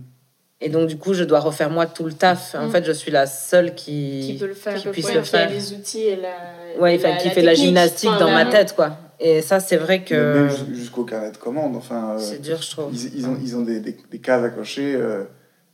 Et 0.61 0.71
donc, 0.71 0.89
du 0.89 0.97
coup, 0.97 1.13
je 1.13 1.23
dois 1.25 1.41
refaire 1.41 1.69
moi 1.69 1.85
tout 1.87 2.05
le 2.05 2.13
taf. 2.15 2.55
En 2.55 2.67
Mm. 2.69 2.71
fait, 2.71 2.85
je 2.85 2.93
suis 2.93 3.11
la 3.11 3.27
seule 3.27 3.75
qui. 3.75 4.23
Qui 4.27 4.39
peut 4.39 4.47
le 4.47 4.55
faire, 4.55 4.75
qui 4.81 4.89
puisse 4.89 5.05
ouais, 5.07 5.15
le 5.15 5.21
qui 5.21 5.37
a 5.37 5.39
faire. 5.41 5.51
les 5.51 5.73
outils 5.75 6.03
et 6.03 6.17
la. 6.17 6.35
Ouais, 6.81 6.97
la- 6.97 7.17
qui 7.17 7.29
la 7.29 7.35
fait 7.35 7.43
la 7.43 7.55
gymnastique 7.55 8.09
Enfin, 8.11 8.21
dans 8.21 8.31
ma 8.31 8.47
tête, 8.47 8.75
quoi. 8.75 8.97
Et 9.21 9.43
ça, 9.43 9.61
c'est 9.61 9.77
vrai 9.77 9.99
Mais 9.99 10.05
que 10.05 10.35
Même 10.35 10.51
jus- 10.51 10.75
jusqu'au 10.77 11.05
carnet 11.05 11.31
de 11.31 11.37
commande. 11.37 11.77
Enfin, 11.77 12.15
euh, 12.17 12.19
c'est 12.19 12.41
dur, 12.41 12.61
je 12.63 12.71
trouve. 12.71 12.89
ils, 12.93 13.19
ils 13.19 13.27
ont, 13.27 13.37
ils 13.43 13.57
ont 13.57 13.63
des, 13.63 13.81
des, 13.81 13.97
des 14.11 14.19
cases 14.19 14.45
à 14.45 14.49
cocher. 14.51 14.95
euh, 14.95 15.25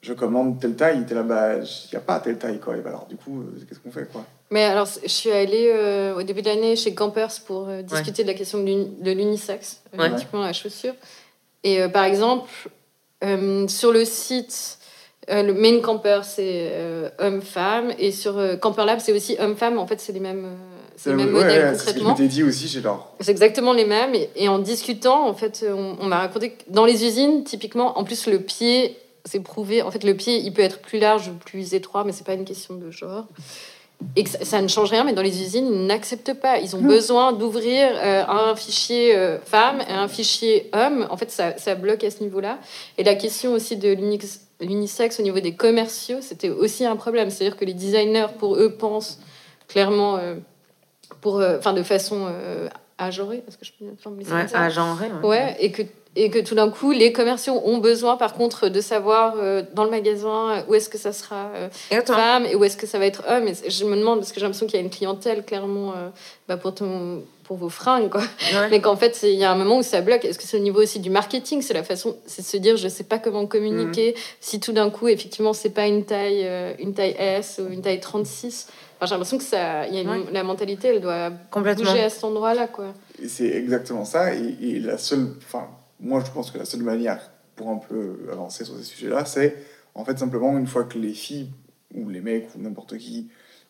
je 0.00 0.12
commande 0.14 0.60
telle 0.60 0.74
taille. 0.74 1.06
T'es 1.06 1.14
là, 1.14 1.22
bah, 1.22 1.54
il 1.58 1.88
n'y 1.92 1.96
a 1.96 2.00
pas 2.00 2.18
telle 2.18 2.36
taille, 2.38 2.58
quoi. 2.58 2.76
Et 2.76 2.80
bah, 2.80 2.90
alors, 2.90 3.06
du 3.08 3.14
coup, 3.16 3.40
euh, 3.40 3.64
qu'est-ce 3.68 3.78
qu'on 3.78 3.92
fait, 3.92 4.10
quoi? 4.10 4.24
Mais 4.50 4.64
alors, 4.64 4.88
je 5.00 5.08
suis 5.08 5.30
allée 5.30 5.70
euh, 5.72 6.14
au 6.16 6.22
début 6.24 6.42
de 6.42 6.48
l'année 6.48 6.74
chez 6.74 6.92
Campers 6.92 7.30
pour 7.46 7.68
euh, 7.68 7.82
discuter 7.82 8.22
de 8.24 8.28
la 8.28 8.34
question 8.34 8.58
de 8.58 8.64
l'uni- 8.64 8.96
de 9.00 9.12
l'unisex, 9.12 9.82
Ouais. 9.96 10.08
uniquement 10.08 10.42
la 10.44 10.52
chaussure. 10.52 10.94
Et 11.64 11.80
euh, 11.80 11.88
par 11.88 12.04
exemple, 12.04 12.48
sur 13.68 13.92
le 13.92 14.04
site, 14.04 14.78
euh, 15.30 15.42
le 15.42 15.54
main 15.54 15.80
camper, 15.80 16.20
c'est 16.24 16.70
euh, 16.72 17.08
homme-femme. 17.18 17.92
Et 17.98 18.10
sur 18.10 18.38
euh, 18.38 18.56
Camper 18.56 18.84
Lab, 18.84 18.98
c'est 19.00 19.12
aussi 19.12 19.36
homme-femme. 19.38 19.78
En 19.78 19.86
fait, 19.86 20.00
c'est 20.00 20.12
les 20.12 20.20
mêmes, 20.20 20.44
euh, 20.44 20.54
c'est 20.96 21.10
les 21.10 21.16
mêmes 21.16 21.34
ouais, 21.34 21.44
modèles 21.44 21.64
ouais, 21.72 21.78
c'est 21.78 21.90
ce 21.90 21.98
concrètement. 21.98 22.26
dit 22.26 22.42
aussi 22.42 22.68
chez 22.68 22.80
leur. 22.80 23.12
C'est 23.20 23.30
exactement 23.30 23.72
les 23.72 23.84
mêmes. 23.84 24.14
Et, 24.14 24.30
et 24.36 24.48
en 24.48 24.58
discutant, 24.58 25.28
en 25.28 25.34
fait, 25.34 25.64
on, 25.68 25.96
on 26.00 26.06
m'a 26.06 26.18
raconté 26.18 26.50
que 26.50 26.62
dans 26.68 26.84
les 26.84 27.04
usines, 27.04 27.44
typiquement, 27.44 27.98
en 27.98 28.04
plus, 28.04 28.26
le 28.26 28.40
pied, 28.40 28.96
c'est 29.24 29.40
prouvé. 29.40 29.82
En 29.82 29.90
fait, 29.92 30.02
le 30.02 30.14
pied, 30.14 30.38
il 30.38 30.52
peut 30.52 30.62
être 30.62 30.80
plus 30.80 30.98
large 30.98 31.28
ou 31.28 31.34
plus 31.34 31.74
étroit, 31.74 32.02
mais 32.04 32.10
c'est 32.12 32.26
pas 32.26 32.34
une 32.34 32.44
question 32.44 32.74
de 32.74 32.90
genre. 32.90 33.26
Et 34.16 34.24
que 34.24 34.30
ça, 34.30 34.60
ne 34.60 34.68
change 34.68 34.90
rien, 34.90 35.04
mais 35.04 35.12
dans 35.12 35.22
les 35.22 35.42
usines, 35.42 35.66
ils 35.66 35.86
n'acceptent 35.86 36.34
pas. 36.34 36.58
Ils 36.58 36.74
ont 36.76 36.80
besoin 36.88 37.32
d'ouvrir 37.32 37.88
euh, 37.94 38.24
un 38.26 38.54
fichier 38.56 39.16
euh, 39.16 39.38
femme 39.40 39.80
et 39.88 39.92
un 39.92 40.08
fichier 40.08 40.70
homme. 40.72 41.06
En 41.10 41.16
fait, 41.16 41.30
ça, 41.30 41.56
ça 41.58 41.74
bloque 41.74 42.04
à 42.04 42.10
ce 42.10 42.22
niveau-là. 42.22 42.58
Et 42.98 43.04
la 43.04 43.14
question 43.14 43.52
aussi 43.52 43.76
de 43.76 43.90
l'unix- 43.92 44.40
l'unisex 44.60 45.18
au 45.20 45.22
niveau 45.22 45.40
des 45.40 45.54
commerciaux, 45.54 46.18
c'était 46.20 46.50
aussi 46.50 46.84
un 46.84 46.96
problème. 46.96 47.30
C'est-à-dire 47.30 47.56
que 47.56 47.64
les 47.64 47.74
designers, 47.74 48.28
pour 48.38 48.56
eux, 48.56 48.72
pensent 48.72 49.18
clairement, 49.68 50.16
euh, 50.16 50.34
pour, 51.20 51.38
euh, 51.38 51.58
enfin, 51.58 51.72
de 51.72 51.82
façon 51.82 52.26
euh, 52.28 52.68
agenrée, 52.98 53.42
est-ce 53.48 53.56
que 53.58 53.64
je 53.64 53.72
peux 53.78 53.84
ouais. 54.34 54.46
Ouais, 55.24 55.56
et 55.60 55.72
que, 55.72 55.82
et 56.14 56.28
que 56.30 56.38
tout 56.38 56.54
d'un 56.54 56.68
coup, 56.70 56.90
les 56.92 57.10
commerciaux 57.12 57.60
ont 57.64 57.78
besoin, 57.78 58.16
par 58.16 58.34
contre, 58.34 58.68
de 58.68 58.80
savoir 58.82 59.34
euh, 59.38 59.62
dans 59.72 59.84
le 59.84 59.90
magasin 59.90 60.50
euh, 60.50 60.60
où 60.68 60.74
est-ce 60.74 60.88
que 60.90 60.98
ça 60.98 61.12
sera 61.12 61.50
euh, 61.56 61.68
femme 62.04 62.44
et 62.44 62.54
où 62.54 62.64
est-ce 62.64 62.76
que 62.76 62.86
ça 62.86 62.98
va 62.98 63.06
être 63.06 63.22
homme. 63.28 63.48
Et 63.48 63.70
je 63.70 63.84
me 63.86 63.96
demande, 63.96 64.18
parce 64.18 64.30
que 64.30 64.38
j'ai 64.38 64.44
l'impression 64.46 64.66
qu'il 64.66 64.74
y 64.78 64.82
a 64.82 64.84
une 64.84 64.90
clientèle, 64.90 65.42
clairement, 65.44 65.92
euh, 65.92 66.08
bah, 66.48 66.58
pour, 66.58 66.74
ton, 66.74 67.22
pour 67.44 67.56
vos 67.56 67.70
fringues, 67.70 68.10
quoi. 68.10 68.20
Ouais. 68.20 68.68
Mais 68.70 68.80
qu'en 68.82 68.94
fait, 68.96 69.20
il 69.22 69.36
y 69.38 69.44
a 69.44 69.50
un 69.50 69.54
moment 69.56 69.78
où 69.78 69.82
ça 69.82 70.02
bloque. 70.02 70.24
Est-ce 70.26 70.38
que 70.38 70.44
c'est 70.44 70.58
au 70.58 70.62
niveau 70.62 70.82
aussi 70.82 71.00
du 71.00 71.08
marketing? 71.08 71.62
C'est 71.62 71.72
la 71.72 71.82
façon, 71.82 72.16
c'est 72.26 72.42
de 72.42 72.46
se 72.46 72.56
dire, 72.58 72.76
je 72.76 72.88
sais 72.88 73.04
pas 73.04 73.18
comment 73.18 73.46
communiquer. 73.46 74.14
Si 74.40 74.60
tout 74.60 74.72
d'un 74.72 74.90
coup, 74.90 75.08
effectivement, 75.08 75.54
c'est 75.54 75.70
pas 75.70 75.86
une 75.86 76.04
taille, 76.04 76.42
euh, 76.44 76.74
une 76.78 76.92
taille 76.92 77.16
S 77.18 77.58
ou 77.58 77.72
une 77.72 77.80
taille 77.80 78.00
36. 78.00 78.66
Enfin, 78.98 79.06
j'ai 79.06 79.10
l'impression 79.14 79.38
que 79.38 79.44
ça, 79.44 79.86
il 79.88 79.94
y 79.94 79.98
a 79.98 80.02
une- 80.02 80.08
Ouais. 80.10 80.20
la 80.30 80.42
mentalité, 80.44 80.88
elle 80.88 81.00
doit 81.00 81.30
Complètement. 81.50 81.90
bouger 81.90 82.04
à 82.04 82.10
cet 82.10 82.22
endroit-là, 82.24 82.66
quoi. 82.68 82.88
C'est 83.26 83.48
exactement 83.48 84.04
ça. 84.04 84.34
Et, 84.34 84.56
et 84.60 84.78
la 84.78 84.98
seule. 84.98 85.28
Enfin, 85.44 85.68
moi, 86.02 86.22
je 86.26 86.30
pense 86.30 86.50
que 86.50 86.58
la 86.58 86.64
seule 86.64 86.82
manière 86.82 87.30
pour 87.56 87.68
un 87.70 87.76
peu 87.76 88.18
avancer 88.30 88.64
sur 88.64 88.76
ces 88.76 88.82
sujets-là, 88.84 89.24
c'est 89.24 89.56
en 89.94 90.04
fait 90.04 90.18
simplement 90.18 90.56
une 90.58 90.66
fois 90.66 90.84
que 90.84 90.98
les 90.98 91.12
filles 91.14 91.50
ou 91.94 92.08
les 92.08 92.20
mecs 92.20 92.48
ou 92.54 92.60
n'importe 92.62 92.96
qui 92.98 93.28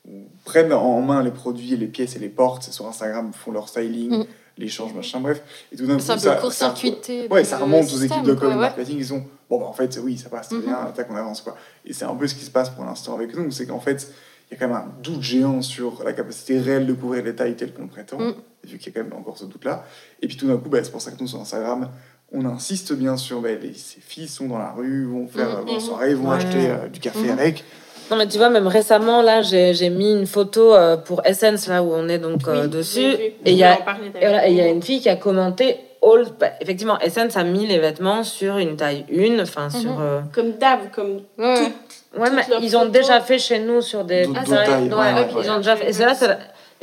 ou 0.09 0.25
prennent 0.45 0.73
en 0.73 1.01
main 1.01 1.23
les 1.23 1.31
produits, 1.31 1.77
les 1.77 1.87
pièces 1.87 2.17
et 2.17 2.19
les 2.19 2.29
portent 2.29 2.65
sur 2.65 2.87
Instagram, 2.89 3.33
font 3.33 3.53
leur 3.53 3.69
styling, 3.69 4.11
Mm. 4.21 4.25
les 4.59 4.69
changent, 4.69 4.95
machin, 4.95 5.21
bref. 5.21 5.43
Et 5.73 5.77
tout 5.77 5.87
d'un 5.87 5.95
coup, 5.95 6.01
C'est 6.01 6.13
un 6.13 6.19
ça, 6.19 6.35
peu 6.35 6.41
court-circuité. 6.43 7.29
Ouais, 7.29 7.41
le 7.41 7.45
ça 7.47 7.59
remonte 7.59 7.85
aux 7.93 7.99
équipes 7.99 8.23
de 8.25 8.35
com 8.35 8.51
et 8.51 8.55
ouais. 8.55 8.61
marketing, 8.61 8.99
ils 8.99 9.07
sont 9.07 9.23
bon, 9.49 9.61
bah, 9.61 9.67
en 9.67 9.73
fait, 9.73 9.99
oui, 10.03 10.17
ça 10.19 10.29
passe 10.29 10.49
très 10.49 10.57
Mhm. 10.59 10.63
bien, 10.65 10.93
tac, 10.95 11.09
on 11.11 11.15
avance 11.17 11.41
quoi. 11.43 11.57
Et 11.85 11.93
c'est 11.93 12.05
un 12.05 12.15
peu 12.15 12.27
ce 12.27 12.35
qui 12.35 12.45
se 12.45 12.51
passe 12.51 12.71
pour 12.71 12.85
l'instant 12.85 13.15
avec 13.15 13.37
nous, 13.37 13.51
c'est 13.51 13.67
qu'en 13.67 13.81
fait, 13.81 14.09
il 14.51 14.55
y 14.55 14.57
a 14.57 14.59
quand 14.61 14.67
même 14.69 14.77
un 14.77 14.93
doute 15.03 15.23
géant 15.23 15.63
sur 15.63 16.03
la 16.05 16.13
capacité 16.13 16.59
réelle 16.59 16.87
de 16.87 16.93
couvrir 16.95 17.23
les 17.25 17.35
tailles 17.35 17.55
telles 17.57 17.73
qu'on 17.73 17.83
le 17.83 17.89
prétend, 17.89 18.19
Mhm. 18.19 18.35
vu 18.65 18.79
qu'il 18.79 18.93
y 18.93 18.97
a 18.99 19.01
quand 19.03 19.09
même 19.09 19.19
encore 19.19 19.39
ce 19.39 19.45
doute-là. 19.45 19.85
Et 20.21 20.27
puis 20.27 20.37
tout 20.37 20.47
d'un 20.49 20.57
coup, 20.57 20.69
bah, 20.69 20.79
c'est 20.83 20.91
pour 20.91 21.01
ça 21.01 21.11
que 21.13 21.21
nous, 21.21 21.27
sur 21.29 21.41
Instagram, 21.41 21.89
on 22.35 22.45
insiste 22.47 22.93
bien 22.93 23.17
sur 23.17 23.41
bah, 23.41 23.51
les, 23.61 23.75
ces 23.75 24.01
filles 24.01 24.29
sont 24.29 24.47
dans 24.49 24.59
la 24.59 24.71
rue, 24.73 25.05
vont 25.07 25.27
faire 25.29 25.49
Mhm. 25.49 25.55
euh, 25.57 25.61
vont 25.73 25.77
en 25.77 25.81
soirée, 25.81 26.15
vont 26.15 26.31
Ouais. 26.31 26.37
acheter 26.37 26.69
euh, 26.71 26.89
du 26.89 27.01
café 27.01 27.25
Mhm. 27.27 27.31
avec. 27.39 27.65
Non, 28.11 28.17
mais 28.17 28.27
tu 28.27 28.37
vois, 28.37 28.51
même 28.51 28.67
récemment, 28.67 29.23
là, 29.23 29.43
j'ai 29.43 29.75
j'ai 29.75 29.89
mis 29.91 30.13
une 30.13 30.27
photo 30.27 30.75
euh, 30.75 30.97
pour 30.97 31.25
Essence, 31.27 31.67
là 31.69 31.83
où 31.83 31.93
on 31.95 32.09
est 32.09 32.19
donc 32.19 32.47
euh, 32.49 32.63
Oui, 32.65 32.69
dessus. 32.69 33.01
Et 33.01 33.35
il 33.47 33.55
y 33.55 33.65
a 33.65 33.75
en 33.75 33.83
parler 33.83 34.07
Et 34.09 34.11
d'ailleurs. 34.11 34.31
voilà, 34.33 34.49
et 34.49 34.51
il 34.51 34.57
y 34.57 34.61
a 34.61 34.69
une 34.69 34.83
fille 34.83 35.01
qui 35.01 35.09
a 35.09 35.17
commenté 35.17 35.77
all. 36.03 36.27
bah, 36.39 36.49
effectivement, 36.61 36.99
Essence 37.01 37.37
a 37.37 37.45
mis 37.45 37.67
les 37.67 37.79
vêtements 37.79 38.23
sur 38.25 38.59
une 38.59 38.77
taille 38.77 39.05
1, 39.11 39.41
enfin 39.41 39.71
sur. 39.71 39.91
Mhm. 39.93 39.97
euh, 40.01 40.21
Comme 40.35 40.53
d'hab, 40.53 40.91
comme 40.95 41.21
Ouais, 41.39 42.29
mais 42.31 42.43
ils 42.61 42.77
ont 42.77 42.85
déjà 42.87 43.21
fait 43.23 43.39
chez 43.39 43.59
nous 43.61 43.81
sur 43.81 44.05
des 44.05 44.27
tailles. 44.31 44.45
tailles, 44.45 44.83
ouais, 44.89 44.91
ouais, 44.91 45.13
ouais, 45.15 45.35
ouais. 45.35 45.43
Ils 45.45 45.51
ont 45.51 45.57
déjà 45.59 45.77
fait. 45.77 45.89
Et 45.91 46.05
là, 46.05 46.15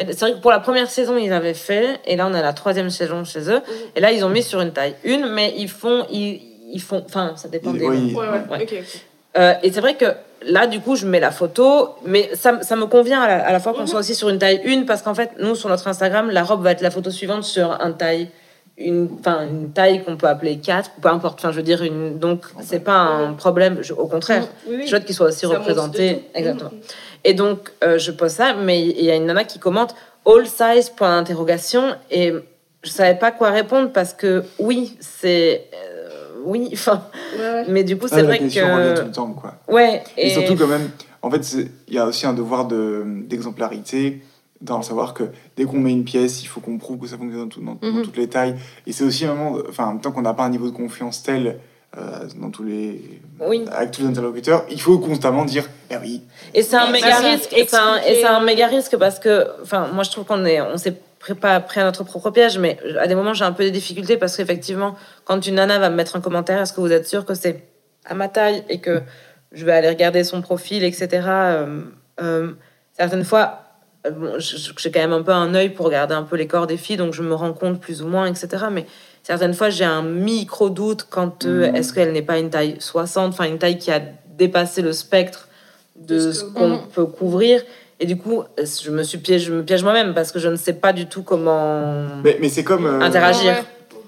c'est 0.07 0.19
vrai 0.19 0.33
que 0.33 0.37
pour 0.39 0.51
la 0.51 0.59
première 0.59 0.89
saison, 0.89 1.17
ils 1.17 1.31
avaient 1.33 1.53
fait, 1.53 1.99
et 2.05 2.15
là, 2.15 2.27
on 2.27 2.33
est 2.33 2.39
à 2.39 2.41
la 2.41 2.53
troisième 2.53 2.89
saison 2.89 3.23
chez 3.23 3.49
eux. 3.49 3.61
Et 3.95 3.99
là, 3.99 4.11
ils 4.11 4.23
ont 4.25 4.29
mis 4.29 4.43
sur 4.43 4.61
une 4.61 4.71
taille 4.71 4.95
1, 5.05 5.27
mais 5.29 5.53
ils 5.57 5.69
font. 5.69 6.05
Ils, 6.11 6.41
ils 6.71 6.81
font 6.81 7.03
enfin, 7.05 7.33
ça 7.35 7.47
dépend 7.49 7.71
des. 7.73 7.87
Oui, 7.87 8.13
Ouais, 8.15 8.25
ouais. 8.51 8.83
Euh, 9.37 9.53
et 9.63 9.71
c'est 9.71 9.81
vrai 9.81 9.95
que 9.95 10.05
là, 10.43 10.67
du 10.67 10.79
coup, 10.79 10.95
je 10.95 11.05
mets 11.05 11.19
la 11.19 11.31
photo, 11.31 11.89
mais 12.05 12.29
ça, 12.33 12.61
ça 12.61 12.75
me 12.75 12.85
convient 12.85 13.21
à 13.21 13.27
la, 13.27 13.45
à 13.47 13.51
la 13.51 13.59
fois 13.59 13.73
qu'on 13.73 13.81
Mhm. 13.81 13.87
soit 13.87 13.99
aussi 13.99 14.15
sur 14.15 14.29
une 14.29 14.39
taille 14.39 14.61
1, 14.65 14.83
parce 14.85 15.01
qu'en 15.01 15.13
fait, 15.13 15.31
nous, 15.39 15.55
sur 15.55 15.69
notre 15.69 15.87
Instagram, 15.87 16.29
la 16.31 16.43
robe 16.43 16.63
va 16.63 16.71
être 16.71 16.81
la 16.81 16.91
photo 16.91 17.11
suivante 17.11 17.43
sur 17.43 17.71
un 17.79 17.91
taille, 17.91 18.29
une, 18.77 19.09
enfin, 19.19 19.45
une 19.47 19.71
taille 19.71 20.03
qu'on 20.03 20.15
peut 20.17 20.27
appeler 20.27 20.57
4, 20.57 20.91
ou 20.97 21.01
peu 21.01 21.09
importe, 21.09 21.39
enfin, 21.39 21.51
je 21.51 21.57
veux 21.57 21.63
dire, 21.63 21.83
une, 21.83 22.17
donc 22.17 22.45
c'est 22.61 22.79
pas 22.83 22.97
un 22.97 23.33
problème, 23.33 23.79
je- 23.81 23.93
au 23.93 24.07
contraire. 24.07 24.47
Oui, 24.67 24.75
oui. 24.77 24.83
Je 24.85 24.89
souhaite 24.89 25.05
qu'il 25.05 25.13
soit 25.15 25.27
aussi 25.27 25.41
Ça 25.41 25.49
représenté. 25.49 26.23
Exactement. 26.33 26.71
Mhm. 26.71 26.79
Et 27.24 27.34
donc, 27.34 27.72
euh, 27.84 27.97
je 27.97 28.11
pose 28.11 28.32
ça, 28.32 28.53
mais 28.53 28.82
il 28.82 29.03
y 29.03 29.11
a 29.11 29.15
une 29.15 29.26
nana 29.26 29.43
qui 29.43 29.59
commente 29.59 29.95
all 30.26 30.47
size, 30.47 30.89
point 30.89 31.09
d'interrogation, 31.17 31.95
et 32.11 32.34
je 32.84 32.89
savais 32.89 33.17
pas 33.17 33.32
quoi 33.32 33.49
répondre 33.49 33.91
parce 33.91 34.13
que 34.13 34.43
oui, 34.59 34.97
c'est. 34.99 35.67
euh, 35.74 36.09
oui, 36.45 36.70
enfin. 36.74 37.03
Ouais, 37.38 37.41
ouais. 37.41 37.65
Mais 37.67 37.84
du 37.84 37.97
coup, 37.97 38.05
Ah, 38.11 38.15
c'est 38.15 38.22
la 38.22 38.28
vrai 38.30 38.39
question 38.39 38.74
revient 38.76 38.93
tout 38.95 39.01
que. 39.01 39.05
le 39.07 39.11
temps, 39.11 39.34
quoi. 39.34 39.55
Ouais, 39.67 40.03
Et, 40.17 40.30
surtout 40.30 40.55
quand 40.55 40.67
même, 40.67 40.89
en 41.22 41.30
fait, 41.30 41.41
il 41.88 41.93
y 41.93 41.97
a 41.99 42.05
aussi 42.05 42.26
un 42.26 42.34
devoir 42.34 42.65
de- 42.65 43.03
d'exemplarité 43.26 44.22
dans 44.61 44.78
le 44.78 44.84
savoir 44.84 45.13
que 45.13 45.24
dès 45.55 45.63
qu'on 45.65 45.80
met 45.80 45.91
une 45.91 46.03
pièce, 46.03 46.43
il 46.43 46.47
faut 46.47 46.59
qu'on 46.59 46.78
prouve 46.78 46.97
que 46.99 47.07
ça 47.07 47.17
fonctionne 47.17 47.43
dans, 47.43 47.47
tout- 47.47 47.61
dans- 47.61 47.76
dans 47.76 47.97
Mhm. 47.97 48.03
toutes 48.03 48.17
les 48.17 48.28
tailles. 48.28 48.55
Et 48.88 48.91
c'est 48.91 49.03
aussi 49.05 49.26
un 49.26 49.34
moment, 49.34 49.57
de- 49.57 49.65
enfin, 49.70 49.97
tant 50.01 50.11
qu'on 50.11 50.22
n'a 50.22 50.34
pas 50.34 50.43
un 50.43 50.49
niveau 50.49 50.70
de 50.70 50.76
confiance 50.76 51.24
tel 51.24 51.47
euh, 51.47 51.53
dans 52.39 52.51
tous 52.51 52.63
les, 52.63 53.19
Oui. 53.39 53.65
avec 53.71 53.91
tous 53.91 54.01
les 54.01 54.07
interlocuteurs, 54.07 54.65
il 54.69 54.79
faut 54.79 54.99
constamment 54.99 55.43
dire, 55.43 55.67
eh 55.89 55.97
oui, 55.97 56.21
Et 56.53 56.61
c'est 56.61 56.77
un 56.77 56.91
méga 56.91 57.17
risque. 57.17 57.51
Et 57.53 57.65
c'est 57.67 57.75
un, 57.75 57.95
et 57.95 57.97
expliquer. 57.97 58.21
c'est 58.21 58.27
un 58.27 58.39
méga 58.41 58.67
risque 58.67 58.97
parce 58.97 59.19
que, 59.19 59.47
enfin, 59.61 59.87
moi 59.93 60.03
je 60.03 60.11
trouve 60.11 60.25
qu'on 60.25 60.45
est, 60.45 60.61
on 60.61 60.77
s'est 60.77 60.95
pas 61.41 61.59
pris 61.59 61.79
à 61.79 61.83
notre 61.83 62.03
propre 62.03 62.31
piège, 62.31 62.57
mais 62.57 62.77
à 62.99 63.07
des 63.07 63.15
moments 63.15 63.33
j'ai 63.33 63.45
un 63.45 63.51
peu 63.51 63.63
des 63.63 63.71
difficultés 63.71 64.17
parce 64.17 64.37
qu'effectivement, 64.37 64.95
quand 65.25 65.45
une 65.45 65.55
nana 65.55 65.79
va 65.79 65.89
me 65.89 65.95
mettre 65.95 66.15
un 66.15 66.21
commentaire, 66.21 66.61
est-ce 66.61 66.73
que 66.73 66.81
vous 66.81 66.91
êtes 66.91 67.07
sûr 67.07 67.25
que 67.25 67.33
c'est 67.33 67.63
à 68.05 68.13
ma 68.13 68.27
taille 68.29 68.63
et 68.69 68.79
que 68.79 69.01
je 69.51 69.65
vais 69.65 69.71
aller 69.73 69.89
regarder 69.89 70.23
son 70.23 70.41
profil, 70.41 70.83
etc. 70.83 71.07
euh, 71.27 71.81
euh, 72.21 72.51
certaines 72.93 73.23
fois, 73.23 73.63
euh, 74.05 74.11
bon, 74.11 74.33
j'ai 74.37 74.91
quand 74.91 74.99
même 74.99 75.13
un 75.13 75.23
peu 75.23 75.31
un 75.31 75.53
œil 75.55 75.69
pour 75.69 75.87
regarder 75.87 76.13
un 76.13 76.23
peu 76.23 76.35
les 76.35 76.47
corps 76.47 76.67
des 76.67 76.77
filles, 76.77 76.97
donc 76.97 77.13
je 77.13 77.23
me 77.23 77.33
rends 77.33 77.53
compte 77.53 77.79
plus 77.79 78.01
ou 78.01 78.07
moins, 78.07 78.25
etc. 78.25 78.65
Mais 78.71 78.85
certaines 79.30 79.53
fois, 79.53 79.69
j'ai 79.69 79.86
un 79.86 80.01
micro 80.01 80.69
doute 80.69 81.05
quant 81.09 81.32
euh, 81.45 81.69
Mhm. 81.69 81.75
est-ce 81.75 81.93
qu'elle 81.93 82.11
n'est 82.13 82.21
pas 82.21 82.39
une 82.39 82.49
taille 82.49 82.75
60, 82.80 83.34
enfin 83.34 83.45
une 83.45 83.57
taille 83.59 83.77
qui 83.77 83.91
a 83.91 84.01
dépassé 84.38 84.82
le 84.82 84.91
spectre 84.93 85.47
de 85.95 86.32
ce 86.32 86.43
qu'on 86.43 86.69
Mhm. 86.69 86.80
peut 86.93 87.05
couvrir. 87.05 87.61
Et 87.99 88.05
du 88.05 88.17
coup, 88.17 88.43
je 88.57 88.89
me 88.91 89.03
suis 89.03 89.17
piège, 89.17 89.43
je 89.45 89.53
me 89.53 89.63
piège 89.63 89.84
moi-même 89.84 90.13
parce 90.13 90.32
que 90.32 90.39
je 90.39 90.47
ne 90.47 90.55
sais 90.55 90.73
pas 90.73 90.93
du 90.93 91.05
tout 91.07 91.21
comment 91.21 92.05
mais, 92.23 92.38
mais 92.41 92.49
c'est 92.49 92.63
comme. 92.63 92.86
euh, 92.86 93.01
interagir. 93.01 93.53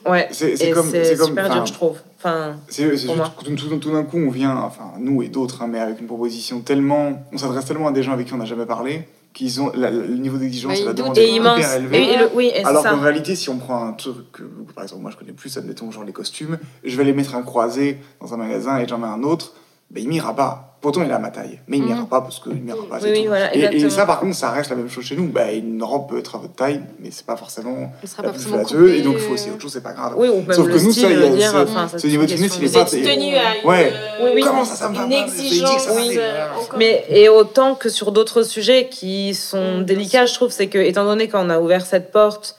Ouais. 0.06 0.12
Ouais. 0.12 0.28
C'est 0.32 0.72
comme. 0.72 0.90
c'est 0.90 1.16
comme 1.18 1.28
super 1.28 1.50
dur, 1.50 1.66
je 1.66 1.74
trouve. 1.74 1.98
Enfin, 2.18 2.56
C'est 2.70 2.90
tout, 2.96 3.56
tout- 3.56 3.78
tout 3.78 3.92
d'un 3.92 4.04
coup, 4.04 4.18
on 4.18 4.30
vient, 4.30 4.56
enfin 4.56 4.94
nous 5.00 5.22
et 5.24 5.28
d'autres, 5.28 5.62
hein, 5.62 5.68
mais 5.70 5.80
avec 5.80 6.00
une 6.00 6.08
proposition 6.08 6.62
tellement, 6.62 7.24
on 7.34 7.38
s'adresse 7.38 7.66
tellement 7.66 7.88
à 7.88 7.92
des 7.92 8.02
gens 8.04 8.14
avec 8.14 8.28
qui 8.28 8.34
on 8.34 8.38
n'a 8.38 8.46
jamais 8.46 8.66
parlé, 8.68 9.08
qu'ils 9.34 9.62
ont 9.62 9.72
la- 9.74 9.90
la- 9.90 10.06
le 10.06 10.18
niveau 10.18 10.38
d'exigence 10.38 10.80
et 10.80 10.84
la 10.86 10.94
demande 10.94 11.18
est 11.18 11.30
hyper 11.60 11.74
élevé. 11.78 12.14
et 12.14 12.18
le- 12.18 12.30
oui, 12.34 12.48
et 12.54 12.60
c'est 12.60 12.66
Alors 12.66 12.84
qu'en 12.84 13.00
réalité, 13.02 13.36
si 13.36 13.50
on 13.50 13.58
prend 13.58 13.86
un 13.88 13.94
truc 13.94 14.32
que, 14.34 14.44
par 14.76 14.84
exemple, 14.84 15.02
moi 15.02 15.12
je 15.12 15.18
connais 15.18 15.32
plus, 15.34 15.56
admettons 15.58 15.90
genre 15.92 16.04
les 16.04 16.12
costumes, 16.14 16.58
je 16.84 16.96
vais 16.98 17.04
les 17.04 17.14
mettre 17.14 17.36
un 17.36 17.42
croisé 17.44 17.98
dans 18.20 18.34
un 18.34 18.38
magasin 18.38 18.78
et 18.80 18.88
j'en 18.88 18.98
mets 18.98 19.08
un 19.08 19.24
autre, 19.24 19.54
ben 19.90 20.04
il 20.04 20.10
m'ira 20.10 20.36
pas. 20.36 20.71
Pourtant 20.82 21.04
il 21.04 21.12
a 21.12 21.20
ma 21.20 21.30
taille, 21.30 21.60
mais 21.68 21.78
il 21.78 21.84
Mhm. 21.84 21.90
m'ira 21.94 22.06
pas 22.08 22.22
parce 22.22 22.40
qu'il 22.40 22.54
m'ira 22.56 22.76
pas. 22.90 22.96
Oui, 22.96 23.02
c'est 23.04 23.12
oui, 23.12 23.22
tout. 23.22 23.28
voilà, 23.28 23.56
et, 23.56 23.90
ça, 23.90 24.06
par 24.06 24.20
contre, 24.20 24.36
ça 24.36 24.50
reste 24.52 24.72
la 24.72 24.76
même 24.76 24.90
chose 24.90 25.06
chez 25.06 25.16
nous. 25.16 25.28
Bah, 25.28 25.52
une 25.52 25.82
robe 25.84 26.10
peut 26.10 26.18
être 26.18 26.36
à 26.36 26.40
votre 26.40 26.54
taille, 26.56 26.82
mais 27.00 27.10
c'est 27.12 27.26
pas 27.26 27.38
forcément 27.38 27.92
la 28.18 28.24
pas 28.24 28.30
plus 28.32 28.42
forcément 28.42 28.58
flatteuse, 28.66 28.80
coupé, 28.90 28.98
et 28.98 29.02
donc 29.04 29.14
il 29.18 29.20
faut 29.22 29.32
euh, 29.32 29.34
aussi 29.36 29.50
autre 29.52 29.62
chose, 29.62 29.72
c'est 29.74 29.84
pas 29.84 29.94
grave. 29.94 30.14
Oui, 30.18 30.28
ou 30.30 30.42
même 30.42 30.54
Sauf 30.54 30.68
que 30.68 30.74
nous, 30.74 30.92
style, 30.92 31.04
ça, 31.04 31.10
il 31.12 31.20
y 31.40 31.44
a 31.44 31.98
ce- 31.98 32.08
niveau 32.08 32.24
de 32.24 32.28
finesse, 32.32 32.58
il 32.60 32.66
est 32.66 32.74
pas- 32.74 32.74
Vous 32.74 32.78
êtes 32.80 32.88
c'est- 32.90 33.02
tenu 33.02 33.36
à 33.36 33.58
une, 33.62 33.70
Ouais. 33.70 33.94
euh, 33.94 34.24
Oui, 34.26 34.32
oui. 34.36 34.42
Comment 34.44 34.66
ça, 34.66 34.76
ça 34.76 34.90
me 34.90 34.96
va 34.96 35.04
une 35.06 35.12
exigence 35.14 35.88
euh, 35.88 36.48
encore 36.60 36.78
Mais 36.80 37.06
et 37.10 37.30
autant 37.30 37.76
que 37.76 37.90
sur 37.90 38.12
d'autres 38.12 38.44
sujets 38.44 38.88
qui 38.90 39.34
sont 39.36 39.80
Mm, 39.80 39.84
délicats, 39.86 40.26
je 40.26 40.34
trouve, 40.34 40.50
c'est 40.52 40.68
que 40.68 40.80
étant 40.80 41.06
donné 41.06 41.28
qu'on 41.30 41.50
a 41.50 41.60
ouvert 41.60 41.86
cette 41.86 42.12
porte, 42.12 42.58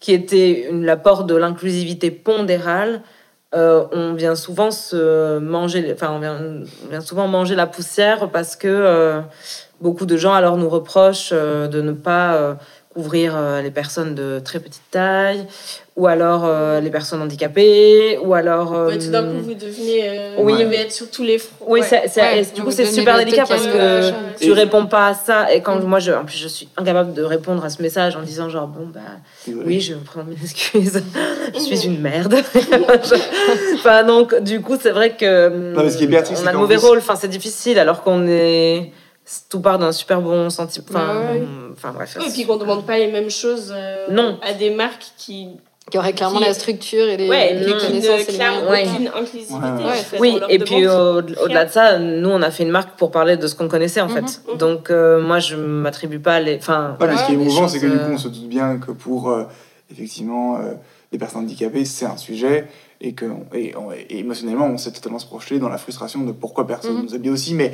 qui 0.00 0.12
était 0.12 0.68
la 0.72 0.96
porte 0.96 1.26
de 1.26 1.34
l'inclusivité 1.34 2.10
pondérale, 2.10 3.02
euh, 3.54 3.84
on 3.92 4.14
vient 4.14 4.34
souvent 4.34 4.70
se 4.70 5.38
manger, 5.38 5.88
enfin 5.94 6.10
la 7.54 7.66
poussière 7.66 8.28
parce 8.30 8.56
que 8.56 8.66
euh, 8.66 9.20
beaucoup 9.80 10.06
de 10.06 10.16
gens 10.16 10.32
alors 10.32 10.56
nous 10.56 10.68
reprochent 10.68 11.30
euh, 11.32 11.68
de 11.68 11.80
ne 11.80 11.92
pas 11.92 12.56
couvrir 12.94 13.34
euh, 13.36 13.60
les 13.60 13.70
personnes 13.70 14.14
de 14.14 14.40
très 14.44 14.60
petite 14.60 14.82
taille, 14.90 15.44
ou 15.96 16.06
alors 16.06 16.44
euh, 16.44 16.80
les 16.80 16.90
personnes 16.90 17.20
handicapées, 17.22 18.18
ou 18.22 18.34
alors 18.34 18.72
euh, 18.74 18.86
Ouais, 18.88 18.98
tout 18.98 19.10
d'un 19.10 19.24
coup, 19.24 19.40
vous 19.42 19.54
devenez. 19.54 20.08
euh, 20.08 20.34
oui. 20.38 20.56
devez 20.58 20.76
être 20.82 20.92
sur 20.92 21.10
tous 21.10 21.22
les 21.24 21.38
fronts. 21.38 21.66
oui, 21.68 21.80
Ouais. 21.80 21.86
c'est- 21.86 22.04
c'est- 22.08 22.20
Ouais, 22.20 22.40
et 22.42 22.44
du 22.54 22.62
coup, 22.62 22.70
c'est 22.70 22.86
super 22.86 23.18
délicat 23.18 23.44
parce 23.48 23.64
euh, 23.66 24.10
que 24.38 24.44
tu 24.44 24.52
réponds 24.52 24.86
pas 24.86 25.08
à 25.08 25.14
ça. 25.14 25.52
Et 25.52 25.60
quand 25.60 25.76
Mm. 25.80 25.84
moi, 25.84 25.98
je, 25.98 26.12
en 26.12 26.24
plus, 26.24 26.36
je 26.38 26.48
suis 26.48 26.68
incapable 26.76 27.12
de 27.14 27.22
répondre 27.22 27.64
à 27.64 27.68
ce 27.70 27.82
message 27.82 28.14
en 28.16 28.22
disant 28.22 28.48
genre, 28.48 28.68
bon, 28.68 28.86
bah, 28.92 29.00
oui, 29.48 29.80
je 29.80 29.94
prends 29.94 30.22
mes 30.24 30.34
excuses. 30.42 31.02
je 31.54 31.58
suis 31.60 31.84
une 31.86 32.00
merde. 32.00 32.36
Je- 32.54 33.74
enfin, 33.74 34.04
donc, 34.04 34.40
du 34.40 34.60
coup, 34.60 34.76
c'est 34.80 34.90
vrai 34.92 35.16
que. 35.16 35.48
Non, 35.48 35.82
mais 35.82 35.90
ce 35.90 35.98
qui 35.98 36.04
est 36.04 36.06
bien, 36.08 36.24
c'est 36.24 36.34
on 36.42 36.46
a 36.46 36.52
mauvais 36.52 36.76
rôle. 36.76 36.98
Enfin, 36.98 37.16
c'est 37.16 37.28
difficile 37.28 37.78
alors 37.78 38.02
qu'on 38.02 38.26
est. 38.28 38.92
Tout 39.48 39.60
part 39.60 39.78
d'un 39.78 39.92
super 39.92 40.20
bon 40.20 40.50
sentiment. 40.50 40.84
Enfin, 40.90 41.18
Ouais, 41.18 41.38
ouais. 41.40 41.46
enfin, 41.72 41.92
bref. 41.94 42.16
Oui, 42.20 42.26
et 42.28 42.32
puis 42.32 42.44
qu'on 42.44 42.56
demande 42.56 42.84
pas 42.84 42.98
les 42.98 43.10
mêmes 43.10 43.30
choses 43.30 43.72
euh, 43.74 44.06
Non. 44.10 44.38
à 44.42 44.52
des 44.52 44.70
marques 44.70 45.06
qui, 45.16 45.48
Qui 45.90 45.96
aurait 45.98 46.12
clairement 46.12 46.38
Qui- 46.40 46.44
la 46.44 46.52
structure 46.54 47.08
et 47.08 47.16
les, 47.16 47.28
ouais, 47.28 47.54
les 47.54 47.64
qui 47.72 47.86
connaissances 47.86 48.28
ne 48.28 48.36
moyens. 48.36 48.68
Ouais. 48.70 48.86
aucune 48.92 49.08
inclusivité. 49.08 49.54
Ouais. 49.54 50.18
Oui, 50.20 50.40
et 50.50 50.58
puis 50.58 50.86
au-delà 50.86 51.64
de 51.64 51.70
ça, 51.70 51.98
nous, 51.98 52.28
on 52.28 52.42
a 52.42 52.50
fait 52.50 52.64
une 52.64 52.70
marque 52.70 52.98
pour 52.98 53.10
parler 53.10 53.36
de 53.38 53.46
ce 53.46 53.54
qu'on 53.54 53.68
connaissait 53.68 54.00
en 54.02 54.08
fait. 54.10 54.42
Mhm. 54.50 54.58
Donc, 54.58 54.90
euh, 54.90 55.20
moi, 55.22 55.38
je 55.38 55.56
m'attribue 55.56 56.18
pas 56.20 56.40
les. 56.40 56.56
Enfin, 56.56 56.94
Voilà, 56.98 57.16
ce 57.16 57.24
qui 57.26 57.32
est 57.32 57.34
émouvant, 57.36 57.66
c'est 57.68 57.80
que 57.80 57.86
du 57.86 57.96
coup, 57.98 58.12
on 58.12 58.18
se 58.18 58.28
doute 58.28 58.48
bien 58.48 58.78
que 58.78 58.90
pour 58.92 59.30
euh, 59.30 59.44
effectivement 59.90 60.56
euh, 60.58 60.74
les 61.12 61.18
personnes 61.18 61.42
handicapées, 61.44 61.84
c'est 61.86 62.06
un 62.06 62.16
sujet 62.18 62.66
et 63.00 63.12
que 63.14 63.26
et, 63.54 63.74
on- 63.76 63.90
et 63.92 64.18
émotionnellement, 64.18 64.66
on 64.66 64.76
s'est 64.78 64.92
totalement 64.92 65.18
se 65.18 65.26
projeté 65.26 65.58
dans 65.58 65.68
la 65.70 65.78
frustration 65.78 66.20
de 66.20 66.32
pourquoi 66.32 66.66
personne 66.66 66.94
Mhm. 66.96 67.04
nous 67.04 67.14
habille 67.14 67.30
aussi. 67.30 67.54
Mais 67.54 67.72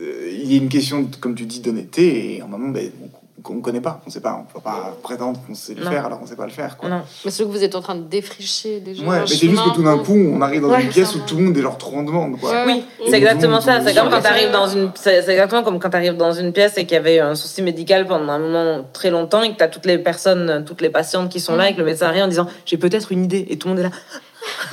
euh, 0.00 0.30
il 0.32 0.52
y 0.52 0.54
a 0.58 0.62
une 0.62 0.68
question, 0.68 1.08
comme 1.20 1.34
tu 1.34 1.44
dis, 1.46 1.60
d'honnêteté 1.60 2.36
et 2.36 2.40
un 2.42 2.46
moment, 2.46 2.68
ben, 2.68 2.90
on- 3.02 3.08
ne 3.54 3.60
connaît 3.60 3.80
pas. 3.80 4.00
On 4.04 4.10
sait 4.10 4.18
pas, 4.20 4.36
on 4.40 4.52
peut 4.52 4.60
pas 4.60 4.96
prétendre 5.04 5.38
qu'on 5.46 5.54
sait 5.54 5.74
le 5.74 5.84
Non. 5.84 5.90
faire 5.92 6.04
alors 6.06 6.18
qu'on 6.18 6.26
sait 6.26 6.34
pas 6.34 6.46
le 6.46 6.50
faire. 6.50 6.76
Quoi. 6.76 6.88
Non. 6.88 7.02
Mais 7.24 7.30
c'est 7.30 7.44
que 7.44 7.48
vous 7.48 7.62
êtes 7.62 7.76
en 7.76 7.80
train 7.80 7.94
de 7.94 8.02
défricher 8.02 8.80
déjà. 8.80 9.04
Ouais, 9.04 9.20
mais 9.20 9.26
c'est 9.28 9.48
juste 9.48 9.62
que 9.62 9.70
tout 9.72 9.84
d'un 9.84 9.98
coup, 9.98 10.16
on 10.16 10.40
arrive 10.40 10.62
dans 10.62 10.70
Ouais, 10.70 10.82
une 10.82 10.88
pièce 10.88 11.14
où 11.14 11.20
tout 11.20 11.36
le 11.36 11.44
monde 11.44 11.56
est 11.56 11.62
genre 11.62 11.78
trop 11.78 11.96
en 11.96 12.02
demande. 12.02 12.40
Quoi. 12.40 12.64
Oui, 12.66 12.82
c'est 13.08 13.14
exactement 13.16 13.60
ça. 13.60 13.80
C'est 13.84 13.94
comme 13.94 14.10
quand 14.10 14.20
t'arrives 14.20 14.50
dans 14.50 14.66
une, 14.66 14.90
c'est 14.96 15.22
c'est 15.22 15.30
exactement 15.32 15.62
comme 15.62 15.78
quand 15.78 15.90
t'arrives 15.90 16.16
dans 16.16 16.32
une 16.32 16.52
pièce 16.52 16.76
et 16.76 16.86
qu'il 16.86 16.94
y 16.94 16.98
avait 16.98 17.20
un 17.20 17.36
souci 17.36 17.62
médical 17.62 18.04
pendant 18.08 18.32
un 18.32 18.38
moment 18.40 18.84
très 18.92 19.10
longtemps 19.10 19.42
et 19.44 19.52
que 19.52 19.56
t'as 19.58 19.68
toutes 19.68 19.86
les 19.86 19.98
personnes, 19.98 20.64
toutes 20.66 20.80
les 20.80 20.90
patientes 20.90 21.30
qui 21.30 21.38
sont 21.38 21.54
là 21.54 21.70
et 21.70 21.74
que 21.74 21.78
le 21.78 21.84
médecin 21.84 22.06
arrive 22.08 22.24
en 22.24 22.28
disant 22.28 22.48
j'ai 22.64 22.78
peut-être 22.78 23.12
une 23.12 23.22
idée 23.24 23.46
et 23.48 23.58
tout 23.58 23.68
le 23.68 23.74
monde 23.74 23.80
est 23.84 23.88
là. 23.88 23.94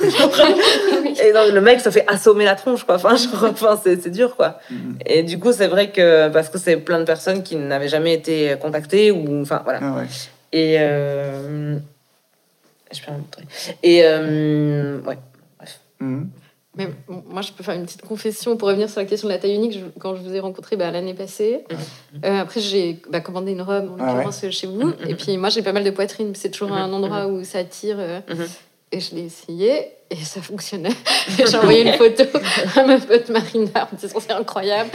et 0.00 1.32
donc 1.32 1.52
le 1.52 1.60
mec 1.60 1.80
se 1.80 1.90
fait 1.90 2.04
assommer 2.08 2.44
la 2.44 2.54
tronche 2.54 2.84
quoi. 2.84 2.96
Enfin, 2.96 3.16
genre, 3.16 3.44
enfin 3.50 3.78
c'est 3.82 4.00
c'est 4.02 4.10
dur 4.10 4.36
quoi. 4.36 4.58
Mhm. 4.70 4.98
Et 5.06 5.22
du 5.22 5.38
coup 5.38 5.52
c'est 5.52 5.66
vrai 5.68 5.90
que 5.90 6.28
parce 6.28 6.48
que 6.48 6.58
c'est 6.58 6.76
plein 6.76 6.98
de 6.98 7.04
personnes 7.04 7.42
qui 7.42 7.56
n'avaient 7.56 7.88
jamais 7.88 8.14
été 8.14 8.54
contactées 8.60 9.10
ou 9.10 9.42
enfin 9.42 9.60
voilà. 9.64 9.80
Ah 9.82 9.92
ouais. 9.96 10.06
Et 10.52 10.76
euh, 10.78 11.76
je 12.92 13.00
peux. 13.00 13.12
Et 13.82 14.02
euh, 14.04 15.00
ouais. 15.02 15.18
Mais 16.76 16.88
bon, 17.06 17.22
moi, 17.28 17.40
je 17.40 17.52
peux 17.52 17.62
faire 17.62 17.76
une 17.76 17.84
petite 17.84 18.02
confession 18.02 18.56
pour 18.56 18.66
revenir 18.66 18.90
sur 18.90 18.98
la 19.00 19.06
question 19.06 19.28
de 19.28 19.32
la 19.32 19.38
taille 19.38 19.54
unique. 19.54 19.74
Je- 19.74 20.00
quand 20.00 20.16
je 20.16 20.22
vous 20.22 20.34
ai 20.34 20.40
rencontré 20.40 20.74
bah, 20.74 20.90
l'année 20.90 21.14
passée, 21.14 21.64
euh, 22.24 22.40
après 22.40 22.58
j'ai 22.60 23.00
bah, 23.08 23.20
commandé 23.20 23.52
une 23.52 23.62
robe, 23.62 23.92
en 23.92 23.96
Ah 24.00 24.12
l'occurrence 24.12 24.44
chez 24.50 24.66
vous. 24.66 24.92
Et 25.06 25.14
puis 25.14 25.36
moi, 25.36 25.50
j'ai 25.50 25.62
pas 25.62 25.72
mal 25.72 25.84
de 25.84 25.90
poitrine. 25.90 26.32
C'est 26.34 26.50
toujours 26.50 26.72
un 26.72 26.92
endroit 26.92 27.26
où 27.28 27.44
ça 27.44 27.62
tire. 27.62 27.96
euh. 28.00 28.20
Et 28.94 29.00
je 29.00 29.14
l'ai 29.16 29.22
essayé 29.22 29.88
et 30.08 30.16
ça 30.24 30.40
fonctionnait. 30.40 30.90
J'ai 31.36 31.56
envoyé 31.56 31.80
une 31.82 31.94
photo 31.94 32.22
à 32.76 32.84
ma 32.84 32.98
pote 32.98 33.28
Marina 33.30 33.88
en 33.92 33.96
disant 33.96 34.20
c'est 34.20 34.32
incroyable. 34.32 34.90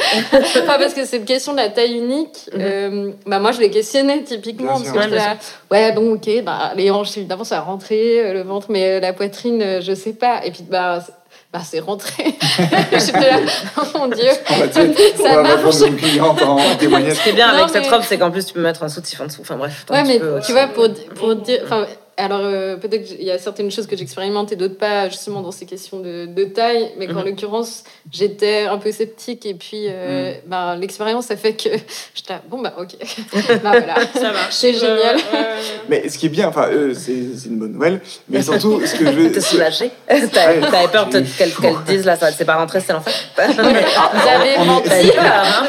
pas 0.66 0.78
parce 0.78 0.93
que 0.93 1.04
c'est 1.04 1.18
une 1.18 1.26
question 1.26 1.52
de 1.52 1.58
la 1.58 1.68
taille 1.68 1.97
unique. 1.97 2.50
Mhm. 2.54 2.62
euh, 2.62 3.12
bah 3.26 3.39
moi, 3.39 3.52
je 3.52 3.60
l'ai 3.60 3.70
questionné 3.70 4.24
typiquement. 4.24 4.80
Parce 4.80 4.91
que 4.91 5.14
là, 5.14 5.36
ouais, 5.72 5.91
bon, 5.91 6.14
ok, 6.14 6.43
bah, 6.45 6.72
les 6.78 6.89
hanches, 6.91 7.18
évidemment, 7.18 7.43
ça 7.43 7.58
a 7.58 7.62
rentré, 7.62 8.22
euh, 8.22 8.34
le 8.34 8.41
ventre, 8.43 8.68
mais 8.70 8.86
euh, 8.86 9.00
la 9.02 9.12
poitrine, 9.12 9.82
je 9.82 9.93
sais 9.93 10.14
pas. 10.14 10.45
Et 10.45 10.52
puis, 10.52 10.64
bah, 10.70 11.04
c'est- 11.06 11.14
bah, 11.52 11.60
c'est 11.68 11.80
rentré. 11.80 12.24
J'étais 12.93 13.20
là, 13.20 13.39
oh 13.78 13.97
mon 13.97 14.08
Dieu. 14.08 14.30
On 14.52 14.56
va, 14.58 14.68
tu 14.68 14.74
sais, 14.74 14.93
on 15.20 15.24
Ça 15.24 15.36
va 15.36 15.41
marche. 15.41 15.82
une 15.86 15.97
cliente 15.97 16.41
en 16.43 16.76
témoignage. 16.78 17.18
Ce 17.18 17.24
qui 17.24 17.30
est 17.30 17.34
bien 17.34 17.52
Non, 17.52 17.64
avec 17.64 17.70
cette 17.72 17.88
robe, 17.91 18.04
c'est 18.08 18.20
qu'en 18.20 18.30
plus 18.32 18.45
tu 18.45 18.54
peux 18.54 18.62
mettre 18.62 18.84
un 18.84 18.89
soutif 18.89 19.20
en 19.20 19.26
dessous. 19.26 19.41
Enfin 19.41 19.58
bref. 19.58 19.84
Ouais, 19.89 20.04
mais 20.04 20.22
tu 20.45 20.52
vois, 20.54 20.68
pour, 20.68 20.88
pour 21.16 21.36
dire. 21.36 21.62
Enfin, 21.66 21.88
alors, 22.20 22.41
euh, 22.43 22.76
peut-être 22.78 23.03
qu'il 23.05 23.24
y 23.24 23.32
a 23.32 23.38
certaines 23.39 23.72
choses 23.72 23.88
que 23.88 23.95
j'expérimente 23.97 24.51
et 24.51 24.55
d'autres 24.55 24.78
pas, 24.78 25.09
justement, 25.09 25.41
dans 25.41 25.51
ces 25.51 25.65
questions 25.65 25.99
de, 25.99 26.26
de 26.28 26.43
taille. 26.43 26.91
Mais 26.97 27.07
qu'en 27.07 27.20
Mhm. 27.22 27.26
l'occurrence, 27.26 27.84
j'étais 28.11 28.65
un 28.65 28.78
peu 28.78 28.91
sceptique. 28.91 29.45
Et 29.45 29.53
puis, 29.53 29.86
euh, 29.88 30.34
bah, 30.45 30.76
l'expérience 30.76 31.32
a 31.32 31.38
fait 31.38 31.53
que 31.53 31.70
j'étais 32.13 32.34
bon, 32.49 32.61
bah, 32.61 32.74
ok. 32.78 32.95
bah, 33.63 33.72
voilà. 33.72 33.95
Ça 34.13 34.32
marche. 34.32 34.51
C'est 34.51 34.74
génial. 34.74 35.15
Ouais, 35.15 35.22
ouais, 35.34 35.39
ouais. 35.39 35.45
Mais 35.89 36.09
ce 36.09 36.17
qui 36.17 36.28
est 36.28 36.30
bien, 36.30 36.47
enfin, 36.49 36.67
euh, 36.70 36.93
c'est 36.93 37.36
c'est 37.38 37.47
une 37.49 37.57
bonne 37.59 37.72
nouvelle, 37.74 38.01
mais 38.30 38.41
surtout, 38.41 38.86
ce 38.86 38.95
que 38.95 39.05
je 39.05 39.11
veux. 39.11 39.32
T'es 39.32 39.41
soulagée. 39.41 39.91
T'avais 40.07 40.59
peur 40.91 41.09
qu'elle 41.09 41.26
qu'elle 41.53 41.76
dise 41.88 42.05
là, 42.05 42.15
ça 42.15 42.32
c'est 42.32 42.45
pas 42.45 42.55
rentré, 42.55 42.80
c'est 42.82 42.93
l'enfer 42.93 43.13
Vous 43.38 43.59
avez 43.59 44.57
on 44.57 44.63
est- 44.63 44.65
menti. 44.65 44.89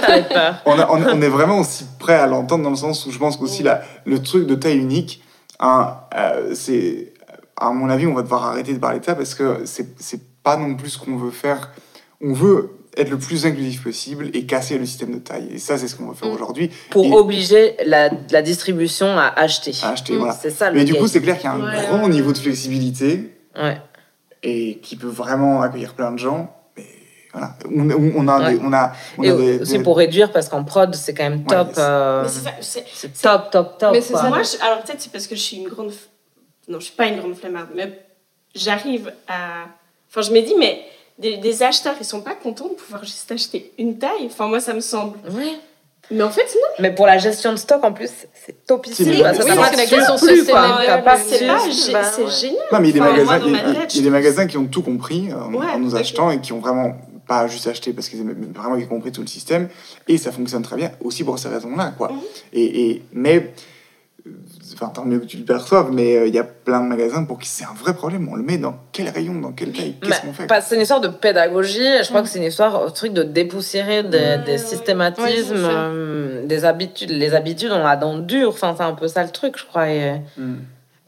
T'avais 0.01 0.23
peur, 0.23 0.55
on, 0.67 0.79
a- 0.79 0.89
on- 0.91 1.03
on 1.19 1.23
est 1.23 1.29
vraiment 1.29 1.59
aussi 1.61 1.85
prêt 1.99 2.15
à 2.15 2.27
l'entendre 2.27 2.65
dans 2.65 2.71
le 2.71 2.77
sens 2.77 3.07
où 3.07 3.11
je 3.11 3.19
pense 3.19 3.37
qu'aussi 3.37 3.63
la- 3.63 3.83
le 4.05 4.21
truc 4.23 4.47
de 4.47 4.55
taille 4.55 4.77
unique, 4.79 5.23
hein, 5.61 5.97
euh, 6.17 6.55
c'est, 6.55 7.13
à 7.57 7.71
mon 7.71 7.89
avis, 7.89 8.07
on 8.07 8.15
va 8.15 8.23
devoir 8.23 8.45
arrêter 8.47 8.73
de 8.75 8.79
parler 8.79 8.99
de 9.01 9.05
ça 9.05 9.15
parce 9.15 9.35
que 9.35 9.63
c'est 9.65 10.21
pas 10.43 10.57
non 10.57 10.75
plus 10.75 10.91
ce 10.91 10.99
qu'on 10.99 11.17
veut 11.17 11.31
faire. 11.31 11.71
On 12.21 12.33
veut 12.33 12.71
être 12.97 13.09
le 13.11 13.19
plus 13.19 13.47
inclusif 13.47 13.85
possible 13.85 14.31
et 14.35 14.47
casser 14.47 14.77
le 14.77 14.85
système 14.85 15.13
de 15.15 15.19
taille. 15.21 15.49
Et 15.53 15.59
ça, 15.59 15.79
c'est 15.79 15.87
ce 15.87 15.95
qu'on 15.95 16.07
va 16.09 16.15
faire 16.15 16.29
Mm. 16.29 16.33
aujourd'hui. 16.35 16.71
Pour 16.91 17.05
Et- 17.05 17.13
obliger 17.13 17.77
la, 17.87 18.11
la 18.33 18.43
distribution 18.43 19.07
à 19.17 19.27
acheter. 19.29 19.73
À 19.83 19.91
acheter, 19.91 20.17
voilà. 20.17 20.33
C'est 20.33 20.51
ça 20.51 20.71
le 20.71 20.77
Mais 20.79 20.85
du 20.85 20.95
coup, 20.95 21.07
c'est 21.07 21.21
clair 21.23 21.37
qu'il 21.39 21.45
y 21.45 21.53
a 21.53 21.55
un 21.55 21.61
Ouais, 21.63 21.87
grand 21.87 22.09
niveau 22.09 22.33
de 22.33 22.39
flexibilité 22.39 23.33
Ouais. 23.57 23.81
et 24.43 24.79
qui 24.83 24.97
peut 24.97 25.07
vraiment 25.07 25.63
accueillir 25.63 25.95
plein 25.95 26.11
de 26.11 26.19
gens. 26.19 26.53
Voilà, 27.33 27.55
on, 27.65 27.91
on 28.17 28.29
a, 28.29 28.39
Ouais. 28.41 28.55
des- 28.55 28.61
on 28.65 28.73
a, 28.73 28.93
on 29.19 29.23
Et 29.23 29.31
a 29.31 29.37
des- 29.37 29.61
aussi 29.61 29.73
des- 29.79 29.83
pour 29.85 29.97
réduire, 29.97 30.33
parce 30.33 30.49
qu'en 30.49 30.65
prod, 30.65 30.93
c'est 30.95 31.15
quand 31.15 31.23
même 31.23 31.39
Ouais, 31.41 31.57
top. 31.57 31.69
c'est- 31.75 31.81
euh, 31.81 32.25
c'est 32.61 33.23
top, 33.23 33.51
top, 33.51 33.79
top. 33.79 33.93
Mais 33.93 34.01
c'est 34.01 34.13
quoi. 34.15 34.23
ça. 34.23 34.29
Moi, 34.29 34.43
je- 34.43 34.61
alors 34.65 34.83
peut-être 34.83 35.01
c'est 35.01 35.13
parce 35.13 35.27
que 35.29 35.37
je 35.37 35.41
suis 35.41 35.57
une 35.59 35.69
grande. 35.69 35.91
f- 35.91 36.09
Non, 36.69 36.79
je 36.81 36.87
suis 36.87 36.95
pas 36.95 37.07
une 37.07 37.19
grande 37.19 37.35
flemmarde, 37.37 37.69
mais 37.75 38.01
j'arrive 38.55 39.13
à. 39.29 39.65
Enfin, 40.11 40.23
je 40.23 40.33
me 40.33 40.41
dis, 40.41 40.55
mais 40.59 40.83
des, 41.19 41.37
des 41.37 41.63
acheteurs, 41.63 41.95
ils 42.01 42.05
sont 42.05 42.21
pas 42.21 42.35
contents 42.35 42.69
de 42.69 42.75
pouvoir 42.75 43.05
juste 43.05 43.31
acheter 43.31 43.73
une 43.79 43.99
taille. 43.99 44.27
Enfin, 44.27 44.47
moi, 44.49 44.61
ça 44.61 44.73
me 44.75 44.81
semble. 44.81 45.17
Ouais. 45.31 45.55
Mais 46.13 46.25
en 46.25 46.31
fait, 46.31 46.43
non. 46.43 46.69
Mais 46.81 46.93
pour 46.93 47.07
la 47.07 47.19
gestion 47.19 47.53
de 47.53 47.57
stock, 47.57 47.85
en 47.85 47.93
plus, 47.93 48.11
c'est 48.45 48.67
topissime. 48.67 49.13
C'est- 49.15 49.23
parce 49.23 49.39
que 49.39 49.45
oui, 49.45 49.51
que 49.51 49.77
la 49.77 49.87
question 49.87 50.17
quoi. 50.17 50.27
ouais, 50.27 50.31
ouais, 50.33 50.37
de 50.37 50.43
C'est 50.43 51.47
bah, 51.47 51.59
ouais. 51.65 52.31
génial. 52.31 52.63
Non, 52.73 52.81
mais 52.81 52.89
il 52.89 52.97
y 52.97 53.01
a 53.01 53.05
des 53.05 53.11
Enfin, 53.11 53.11
magasins, 53.13 53.39
dans 53.39 53.45
il 53.47 53.49
y 53.49 53.53
ma 53.53 53.59
a- 53.59 53.63
il 53.63 53.75
y 53.75 53.77
a 53.77 53.81
tête, 53.87 54.03
des 54.03 54.11
magasins 54.11 54.47
qui 54.49 54.57
ont 54.59 54.67
tout 54.67 54.83
compris 54.83 55.29
euh, 55.31 55.37
en, 55.41 55.55
Ouais, 55.55 55.67
en 55.73 55.79
nous 55.79 55.95
achetant 55.95 56.31
et 56.33 56.41
qui 56.41 56.53
ont 56.53 56.59
vraiment 56.59 56.95
pas 57.31 57.47
juste 57.47 57.69
acheté 57.69 57.93
parce 57.93 58.09
qu'ils 58.09 58.21
avaient 58.23 58.35
vraiment 58.53 58.77
compris 58.89 59.13
tout 59.13 59.21
le 59.21 59.29
système 59.29 59.69
et 60.09 60.19
ça 60.19 60.33
fonctionne 60.33 60.63
très 60.63 60.75
bien 60.75 60.91
aussi 61.01 61.23
pour 61.23 61.39
ces 61.39 61.49
raisons-là, 61.49 61.95
quoi. 61.97 62.09
Mhm. 62.11 62.19
Et, 62.55 62.91
et 62.91 63.03
mais 63.13 63.53
euh, 64.27 64.31
enfin 64.75 64.89
tant 64.89 65.05
mieux 65.05 65.21
que 65.21 65.27
tu 65.27 65.37
le 65.37 65.45
perçoives, 65.45 65.93
mais 65.93 66.17
euh, 66.17 66.27
il 66.27 66.35
y 66.35 66.41
a 66.41 66.43
plein 66.43 66.81
de 66.83 66.89
magasins 66.89 67.23
pour 67.23 67.39
qui 67.39 67.47
c'est 67.49 67.63
un 67.63 67.73
vrai 67.73 67.95
problème. 67.95 68.29
On 68.29 68.35
le 68.35 68.43
met 68.43 68.59
dans 68.59 68.75
quel 68.91 69.09
rayon, 69.11 69.35
dans 69.35 69.53
quelle 69.53 69.71
taille, 69.71 69.95
qu'est-ce 70.03 70.23
qu'on 70.23 70.33
fait 70.33 70.49
pas- 70.49 70.61
C'est 70.61 70.75
une 70.75 70.81
histoire 70.81 71.01
de 71.01 71.07
pédagogie. 71.07 72.03
Je 72.03 72.09
crois 72.09 72.23
que 72.23 72.29
c'est 72.29 72.41
une 72.41 72.47
histoire, 72.47 72.85
un 72.85 72.91
truc 72.91 73.13
de 73.13 73.23
dépoussiérer 73.23 74.03
des, 74.03 74.59
systématismes, 74.59 75.55
Ouais, 75.55 75.71
euh, 75.73 76.47
des 76.47 76.65
habitudes. 76.65 77.11
Les 77.11 77.35
habitudes, 77.35 77.71
on 77.71 77.79
l'a 77.79 77.95
dans 77.95 78.17
le 78.17 78.23
dur. 78.23 78.49
Enfin, 78.49 78.75
c'est 78.77 78.83
un 78.83 78.95
peu 78.95 79.07
ça 79.07 79.23
le 79.23 79.31
truc, 79.31 79.57
je 79.57 79.67
crois. 79.67 79.89
Et... 79.89 80.21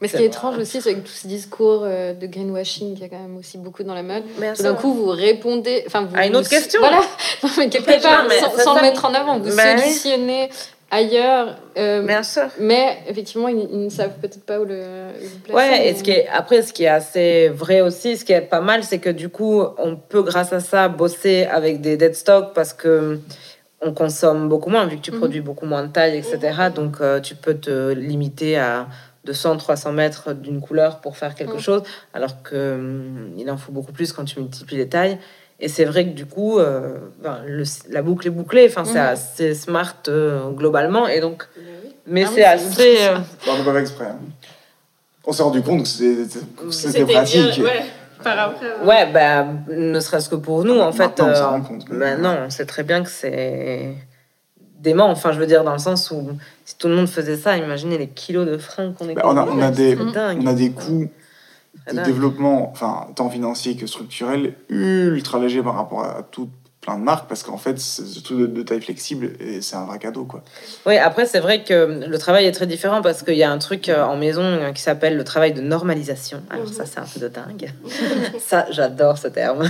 Mais 0.03 0.09
ce 0.09 0.17
qui 0.17 0.23
est 0.23 0.27
étrange 0.27 0.57
aussi, 0.57 0.81
c'est 0.81 0.91
avec 0.91 1.03
tout 1.05 1.11
ce 1.11 1.25
discours 1.27 1.83
euh, 1.85 2.13
de 2.13 2.27
greenwashing, 2.27 2.93
qu'il 2.93 3.03
y 3.03 3.05
a 3.05 3.09
quand 3.09 3.19
même 3.21 3.37
aussi 3.37 3.57
beaucoup 3.57 3.83
dans 3.83 3.93
la 3.95 4.03
mode. 4.03 4.23
Tout 4.55 4.63
d'un 4.63 4.73
coup, 4.75 4.93
vous 4.93 5.07
répondez. 5.07 5.83
Enfin, 5.87 6.03
vous, 6.03 6.15
À 6.15 6.25
une 6.27 6.35
autre 6.35 6.43
vous- 6.49 6.55
question. 6.55 6.81
Voilà. 6.81 6.99
Non, 7.43 7.49
mais 7.57 7.69
quelque 7.69 8.01
part, 8.03 8.25
mais 8.27 8.37
sans, 8.39 8.51
sans 8.57 8.75
ça. 8.75 8.81
mettre 8.81 9.05
en 9.05 9.13
avant, 9.13 9.39
vous 9.39 9.55
Bah 9.55 9.77
solutionnez 9.77 10.49
ailleurs. 10.91 11.55
euh, 11.77 12.01
Bien 12.05 12.21
sûr. 12.21 12.43
mais 12.59 12.97
effectivement, 13.07 13.47
ils, 13.47 13.67
ils 13.71 13.85
ne 13.85 13.89
savent 13.89 14.13
peut-être 14.21 14.45
pas 14.45 14.59
où 14.59 14.65
le, 14.65 14.83
placer. 15.45 15.55
Ouais, 15.71 15.87
et 15.89 15.95
ce 15.95 16.03
qui 16.03 16.11
est, 16.11 16.27
après, 16.27 16.61
ce 16.61 16.71
qui 16.73 16.83
est 16.83 16.87
assez 16.89 17.47
vrai 17.49 17.81
aussi, 17.81 18.17
ce 18.17 18.25
qui 18.25 18.33
est 18.33 18.41
pas 18.41 18.61
mal, 18.61 18.83
c'est 18.83 18.99
que 18.99 19.09
du 19.09 19.29
coup, 19.29 19.63
on 19.77 19.95
peut, 19.95 20.21
grâce 20.21 20.51
à 20.53 20.59
ça, 20.59 20.89
bosser 20.89 21.45
avec 21.45 21.81
des 21.81 21.97
dead 21.97 22.13
stock 22.13 22.53
parce 22.53 22.73
que 22.73 23.19
on 23.81 23.93
consomme 23.93 24.47
beaucoup 24.47 24.69
moins, 24.69 24.85
vu 24.85 24.97
que 24.97 25.01
tu 25.01 25.11
Mhm. 25.11 25.17
produis 25.19 25.41
beaucoup 25.41 25.65
moins 25.65 25.83
de 25.83 25.91
taille, 25.91 26.17
etc. 26.17 26.39
Donc, 26.75 26.97
euh, 27.01 27.19
tu 27.19 27.35
peux 27.35 27.55
te 27.55 27.91
limiter 27.93 28.57
à 28.57 28.87
200, 29.25 29.57
300 29.57 29.91
mètres 29.93 30.33
d'une 30.33 30.59
couleur 30.61 30.99
pour 30.99 31.17
faire 31.17 31.35
quelque 31.35 31.57
chose, 31.59 31.83
alors 32.13 32.41
que 32.43 32.75
hum, 32.75 33.33
il 33.37 33.49
en 33.49 33.57
faut 33.57 33.71
beaucoup 33.71 33.91
plus 33.93 34.11
quand 34.11 34.25
tu 34.25 34.39
multiplies 34.39 34.77
les 34.77 34.89
tailles. 34.89 35.17
Et 35.59 35.69
c'est 35.69 35.85
vrai 35.85 36.03
que 36.05 36.09
du 36.09 36.25
coup, 36.25 36.59
euh, 36.59 36.97
ben, 37.23 37.39
le- 37.45 37.63
la 37.89 38.01
boucle 38.01 38.27
est 38.27 38.31
bouclée, 38.31 38.65
enfin, 38.69 38.83
c'est 38.83 38.99
Mhm. 38.99 39.07
assez 39.07 39.53
smart 39.55 39.95
euh, 40.09 40.49
globalement, 40.49 41.07
et 41.07 41.21
donc, 41.21 41.47
mais 42.05 42.23
Ah 42.25 42.27
c'est 42.27 42.35
c'est- 42.35 42.43
assez. 42.45 42.97
euh, 43.07 43.17
Bon, 43.45 43.51
on 43.53 43.57
n'a 43.59 43.63
pas 43.63 43.73
fait 43.73 43.79
exprès. 43.81 44.05
hein. 44.07 44.19
On 45.25 45.31
s'est 45.31 45.43
rendu 45.43 45.61
compte 45.61 45.83
que 45.83 45.87
c'était- 45.87 46.39
que 46.57 46.69
c'était 46.71 46.99
C'était 46.99 47.13
pratique. 47.13 47.55
bien, 47.55 47.63
ouais, 47.63 47.83
par 48.21 48.37
après. 48.39 48.65
ouais. 48.81 48.85
Ouais, 48.85 49.11
bah, 49.13 49.47
ne 49.69 49.99
serait-ce 50.01 50.27
que 50.27 50.35
pour 50.35 50.65
nous, 50.65 50.77
en 50.81 50.91
fait. 50.91 51.03
Maintenant, 51.03 51.27
on 51.27 51.55
euh, 51.55 51.59
compte. 51.61 51.85
bah 51.89 52.17
non, 52.17 52.39
on 52.45 52.49
sait 52.49 52.65
très 52.65 52.83
bien 52.83 53.01
que 53.03 53.09
c'est 53.09 53.93
dément. 54.83 55.09
Enfin, 55.09 55.31
je 55.31 55.39
veux 55.39 55.47
dire, 55.47 55.63
dans 55.63 55.73
le 55.73 55.79
sens 55.79 56.11
où 56.11 56.29
si 56.65 56.77
tout 56.77 56.87
le 56.87 56.95
monde 56.95 57.07
faisait 57.07 57.37
ça, 57.37 57.57
imaginez 57.57 57.97
les 57.97 58.09
kilos 58.09 58.45
de 58.45 58.57
fringues 58.57 58.93
qu'on 58.93 59.09
est 59.09 59.15
Bah, 59.15 59.23
on, 59.25 59.37
a, 59.37 59.45
on, 59.45 59.61
a 59.61 59.71
des, 59.71 59.97
on 59.97 60.45
a 60.45 60.53
des 60.53 60.71
coûts 60.71 61.09
de 61.91 61.99
développement, 62.01 62.69
enfin, 62.71 63.07
tant 63.15 63.29
financier 63.29 63.75
que 63.75 63.87
structurel, 63.87 64.53
ultra 64.69 65.39
légers 65.39 65.63
par 65.63 65.75
rapport 65.75 66.03
à 66.03 66.23
tout 66.23 66.49
plein 66.83 66.97
de 66.97 67.03
marques, 67.03 67.27
parce 67.29 67.43
qu'en 67.43 67.57
fait, 67.57 67.79
c'est 67.79 68.03
ce 68.03 68.19
truc 68.19 68.39
de, 68.39 68.45
de 68.45 68.61
taille 68.61 68.81
flexible, 68.81 69.31
et 69.39 69.61
c'est 69.61 69.75
un 69.75 69.85
vrai 69.85 69.99
cadeau, 69.99 70.25
quoi. 70.25 70.43
Oui, 70.85 70.97
après, 70.97 71.25
c'est 71.25 71.39
vrai 71.39 71.63
que 71.63 72.05
le 72.05 72.17
travail 72.17 72.45
est 72.45 72.51
très 72.51 72.67
différent 72.67 73.01
parce 73.01 73.23
qu'il 73.23 73.35
y 73.35 73.43
a 73.43 73.51
un 73.51 73.57
truc 73.57 73.87
euh, 73.87 74.03
en 74.03 74.17
maison 74.17 74.43
euh, 74.43 74.71
qui 74.73 74.81
s'appelle 74.81 75.15
le 75.15 75.23
travail 75.23 75.53
de 75.53 75.61
normalisation. 75.61 76.43
Alors, 76.49 76.67
ça, 76.67 76.85
c'est 76.85 76.99
un 76.99 77.05
peu 77.05 77.21
de 77.21 77.29
dingue. 77.29 77.71
ça, 78.39 78.65
j'adore 78.69 79.17
ce 79.17 79.29
terme. 79.29 79.69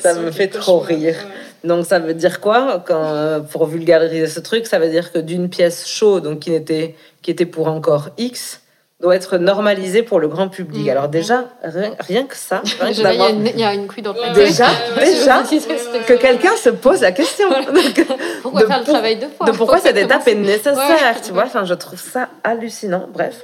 Ça 0.00 0.14
me 0.14 0.30
fait 0.30 0.48
trop 0.48 0.80
rire. 0.80 1.16
Donc 1.64 1.84
ça 1.86 1.98
veut 1.98 2.14
dire 2.14 2.40
quoi 2.40 2.82
quand, 2.86 3.02
euh, 3.04 3.40
Pour 3.40 3.66
vulgariser 3.66 4.26
ce 4.26 4.40
truc, 4.40 4.66
ça 4.66 4.78
veut 4.78 4.88
dire 4.88 5.12
que 5.12 5.18
d'une 5.18 5.48
pièce 5.50 5.86
chaude, 5.86 6.24
donc 6.24 6.40
qui 6.40 6.54
était, 6.54 6.94
qui 7.22 7.30
était 7.30 7.46
pour 7.46 7.68
encore 7.68 8.08
X, 8.18 8.60
doit 9.00 9.16
être 9.16 9.38
normalisée 9.38 10.02
pour 10.02 10.20
le 10.20 10.28
grand 10.28 10.48
public. 10.48 10.84
Mhm. 10.84 10.88
Alors 10.90 11.08
déjà, 11.08 11.44
rien, 11.62 11.92
rien 12.00 12.24
que 12.26 12.36
ça, 12.36 12.60
rien 12.80 12.90
que 12.92 12.96
il 12.98 13.02
y, 13.02 13.06
a 13.22 13.30
une- 13.30 13.46
il 13.46 13.58
y 13.58 13.64
a 13.64 13.72
une 13.72 13.86
couille 13.86 14.02
dans 14.02 14.12
le 14.12 14.34
déjà, 14.34 14.66
ouais, 14.96 15.04
déjà, 15.06 15.42
que 16.06 16.12
quelqu'un 16.14 16.54
se 16.56 16.68
pose 16.70 17.00
la 17.00 17.12
question 17.12 17.48
Donc, 17.74 18.06
Pourquoi 18.42 18.60
de 18.62 18.66
faire 18.66 18.78
le 18.80 18.84
travail 18.84 19.16
deux 19.16 19.28
fois? 19.28 19.46
de 19.46 19.52
pourquoi 19.52 19.78
cette 19.78 19.96
étape 20.06 20.28
est 20.28 20.34
nécessaire, 20.34 20.74
Ouais. 20.76 21.20
tu 21.24 21.32
vois? 21.32 21.44
Enfin, 21.44 21.64
je 21.64 21.72
trouve 21.74 21.98
ça 22.00 22.28
hallucinant. 22.44 23.06
Bref. 23.12 23.42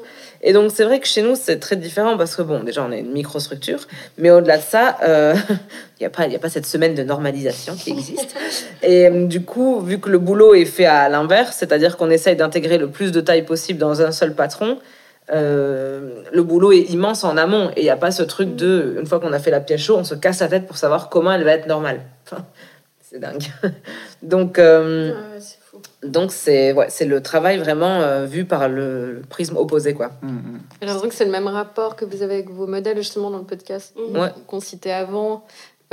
Et 0.48 0.52
donc, 0.52 0.70
c'est 0.72 0.84
vrai 0.84 1.00
que 1.00 1.08
chez 1.08 1.22
nous, 1.22 1.34
c'est 1.34 1.58
très 1.58 1.74
différent 1.74 2.16
parce 2.16 2.36
que, 2.36 2.42
bon, 2.42 2.62
déjà, 2.62 2.84
on 2.84 2.92
est 2.92 3.00
une 3.00 3.10
microstructure, 3.10 3.80
mais 4.16 4.30
au-delà 4.30 4.58
de 4.58 4.62
ça, 4.62 4.96
euh, 5.02 5.34
il 5.98 6.02
n'y 6.02 6.06
a, 6.06 6.10
pas- 6.10 6.22
a 6.22 6.38
pas 6.38 6.48
cette 6.48 6.66
semaine 6.66 6.94
de 6.94 7.02
normalisation 7.02 7.74
qui 7.74 7.90
existe. 7.90 8.36
Et 8.80 9.08
euh, 9.08 9.26
du 9.26 9.42
coup, 9.42 9.80
vu 9.80 9.98
que 9.98 10.08
le 10.08 10.18
boulot 10.20 10.54
est 10.54 10.64
fait 10.64 10.86
à 10.86 11.08
l'inverse, 11.08 11.56
c'est-à-dire 11.58 11.96
qu'on 11.96 12.10
essaye 12.10 12.36
d'intégrer 12.36 12.78
le 12.78 12.88
plus 12.88 13.10
de 13.10 13.20
taille 13.20 13.42
possible 13.44 13.80
dans 13.80 14.02
un 14.02 14.12
seul 14.12 14.34
patron, 14.34 14.78
euh, 15.32 16.22
le 16.32 16.42
boulot 16.44 16.70
est 16.70 16.90
immense 16.92 17.24
en 17.24 17.36
amont 17.36 17.70
et 17.74 17.80
il 17.80 17.82
n'y 17.82 17.90
a 17.90 17.96
pas 17.96 18.12
ce 18.12 18.22
truc 18.22 18.54
de, 18.54 18.94
une 19.00 19.06
fois 19.06 19.18
qu'on 19.18 19.32
a 19.32 19.40
fait 19.40 19.50
la 19.50 19.58
pièce 19.58 19.80
chaude, 19.80 19.98
on 19.98 20.04
se 20.04 20.14
casse 20.14 20.38
la 20.42 20.46
tête 20.46 20.66
pour 20.68 20.76
savoir 20.76 21.08
comment 21.08 21.32
elle 21.32 21.42
va 21.42 21.50
être 21.54 21.66
normale. 21.66 22.02
C'est 23.02 23.18
dingue. 23.18 23.42
Donc, 24.22 24.60
euh. 24.60 25.12
Donc 26.02 26.30
c'est 26.32 26.72
ouais, 26.72 26.86
c'est 26.88 27.04
le 27.06 27.22
travail 27.22 27.58
vraiment 27.58 28.00
euh, 28.00 28.26
vu 28.26 28.44
par 28.44 28.68
le, 28.68 29.12
le 29.14 29.20
prisme 29.22 29.56
opposé 29.56 29.94
quoi. 29.94 30.10
Mm, 30.22 30.28
mm. 30.28 30.60
J'ai 30.80 30.86
l'impression 30.86 31.08
que 31.08 31.14
c'est 31.14 31.24
le 31.24 31.30
même 31.30 31.48
rapport 31.48 31.96
que 31.96 32.04
vous 32.04 32.22
avez 32.22 32.34
avec 32.34 32.50
vos 32.50 32.66
modèles, 32.66 32.98
justement, 32.98 33.30
dans 33.30 33.38
le 33.38 33.44
podcast. 33.44 33.94
Ouais. 33.96 34.28
qu'on 34.46 34.60
citait 34.60 34.90
avant. 34.92 35.44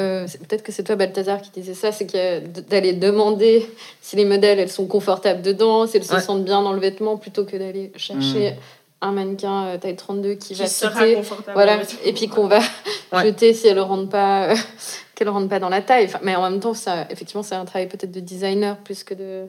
Euh, 0.02 0.26
Peut-être 0.48 0.64
que 0.64 0.72
c'est 0.72 0.84
toi, 0.84 0.96
Balthazar, 0.96 1.42
qui 1.42 1.52
disait 1.52 1.74
ça, 1.76 1.92
c'est 1.92 2.06
d'aller 2.70 2.94
demander 2.94 3.66
si 4.02 4.16
les 4.16 4.26
modèles, 4.26 4.60
elles 4.60 4.72
sont 4.72 4.88
confortables 4.88 5.42
dedans, 5.42 5.86
si 5.88 5.98
elles 5.98 6.04
se 6.04 6.14
Ouais. 6.14 6.20
sentent 6.22 6.44
bien 6.46 6.62
dans 6.64 6.74
le 6.74 6.80
vêtement, 6.80 7.16
plutôt 7.18 7.46
que 7.46 7.56
d'aller 7.58 7.92
chercher 7.96 8.56
un 9.02 9.12
mannequin 9.12 9.66
euh, 9.66 9.78
taille 9.78 9.96
32 9.96 10.34
qui, 10.36 10.54
Qui 10.54 10.54
va 10.56 10.66
sera 10.68 10.94
citer, 10.94 11.16
confortable. 11.16 11.52
voilà, 11.54 11.78
et 12.06 12.14
puis 12.14 12.28
qu'on 12.28 12.48
va 12.48 12.60
Ouais. 13.12 13.24
jeter 13.26 13.54
si 13.54 13.68
elles 13.68 13.76
ne 13.76 13.82
rentrent 13.82 14.10
pas, 14.10 14.50
euh, 14.52 14.56
qu'elles 15.16 15.30
rentrent 15.30 15.50
pas 15.50 15.60
dans 15.60 15.70
la 15.70 15.82
taille. 15.82 16.06
Enfin, 16.06 16.20
mais 16.24 16.36
en 16.36 16.50
même 16.50 16.60
temps, 16.60 16.74
ça, 16.74 17.06
effectivement, 17.12 17.44
c'est 17.44 17.56
un 17.56 17.66
travail 17.66 17.88
peut-être 17.88 18.12
de 18.12 18.20
designer 18.20 18.78
plus 18.78 19.04
que 19.04 19.14
de... 19.14 19.46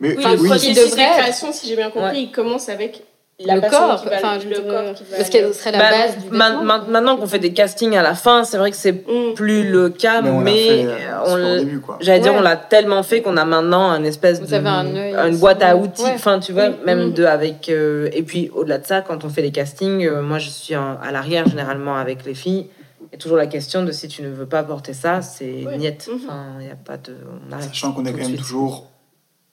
Mais 0.00 0.16
Oui, 0.16 0.24
le 0.24 0.38
oui. 0.40 0.48
processus 0.48 0.90
de 0.90 0.94
création, 0.94 1.52
si 1.52 1.66
j'ai 1.68 1.76
bien 1.76 1.90
compris, 1.90 2.10
Ouais. 2.18 2.22
il 2.22 2.30
commence 2.30 2.68
avec 2.68 3.02
la 3.40 3.54
le 3.56 3.60
corps, 3.62 4.00
qui 4.02 4.08
va 4.08 4.16
enfin, 4.16 4.36
le 4.38 4.60
corps 4.60 4.94
qui 4.94 5.04
va 5.04 5.16
parce 5.16 5.30
qu'elle 5.30 5.54
serait 5.54 5.70
la 5.72 5.78
Bah, 5.78 5.90
base 5.90 6.18
du 6.24 6.30
ma- 6.30 6.48
vêtement. 6.50 6.64
ma- 6.64 6.78
maintenant 6.88 7.16
qu'on 7.16 7.26
fait 7.28 7.38
des 7.38 7.52
castings 7.52 7.96
à 7.96 8.02
la 8.02 8.14
fin, 8.14 8.42
c'est 8.42 8.58
vrai 8.58 8.70
que 8.72 8.76
c'est 8.76 8.92
Mm. 8.92 9.34
plus 9.36 9.68
le 9.70 9.90
cas, 9.90 10.22
Mais 10.22 10.30
mais, 10.32 10.86
on 11.24 11.36
euh, 11.36 11.64
j'allais 12.00 12.18
dire 12.20 12.34
on 12.34 12.40
l'a 12.40 12.56
tellement 12.56 13.02
fait 13.04 13.22
qu'on 13.22 13.36
a 13.36 13.44
maintenant 13.44 13.90
un 13.90 14.02
espèce 14.02 14.40
Vous 14.40 14.46
de 14.48 14.54
avez 14.54 14.68
un 14.68 14.94
œil 14.96 15.14
une 15.30 15.36
boîte 15.38 15.62
à 15.62 15.76
outils. 15.76 16.02
Ouais. 16.02 16.12
Enfin 16.16 16.40
tu 16.40 16.52
vois 16.52 16.68
Oui. 16.70 16.74
même 16.84 17.06
Mhm. 17.06 17.12
de 17.14 17.24
avec 17.26 17.68
euh, 17.68 18.08
et 18.12 18.22
puis 18.24 18.50
au-delà 18.54 18.78
de 18.78 18.86
ça 18.86 19.02
quand 19.02 19.24
on 19.24 19.28
fait 19.28 19.42
les 19.42 19.52
castings, 19.52 20.04
euh, 20.06 20.20
moi 20.20 20.38
je 20.38 20.48
suis 20.50 20.74
en- 20.74 20.96
à 21.00 21.12
l'arrière 21.12 21.48
généralement 21.48 21.94
avec 21.96 22.24
les 22.24 22.34
filles. 22.34 22.66
Il 23.00 23.12
y 23.12 23.14
a 23.14 23.18
toujours 23.18 23.36
la 23.38 23.46
question 23.46 23.84
de 23.84 23.92
si 23.92 24.08
tu 24.08 24.22
ne 24.22 24.28
veux 24.30 24.46
pas 24.46 24.64
porter 24.64 24.92
ça, 24.94 25.22
c'est 25.22 25.64
Oui. 25.66 25.78
niette. 25.78 26.08
Mhm. 26.12 26.20
Enfin, 26.26 26.42
il 26.60 26.66
n'y 26.66 26.72
a 26.72 26.76
pas 26.76 26.96
de. 26.96 27.14
On 27.56 27.60
Sachant 27.60 27.92
qu'on 27.92 28.04
est 28.04 28.10
quand 28.12 28.18
même 28.18 28.36
toujours, 28.36 28.86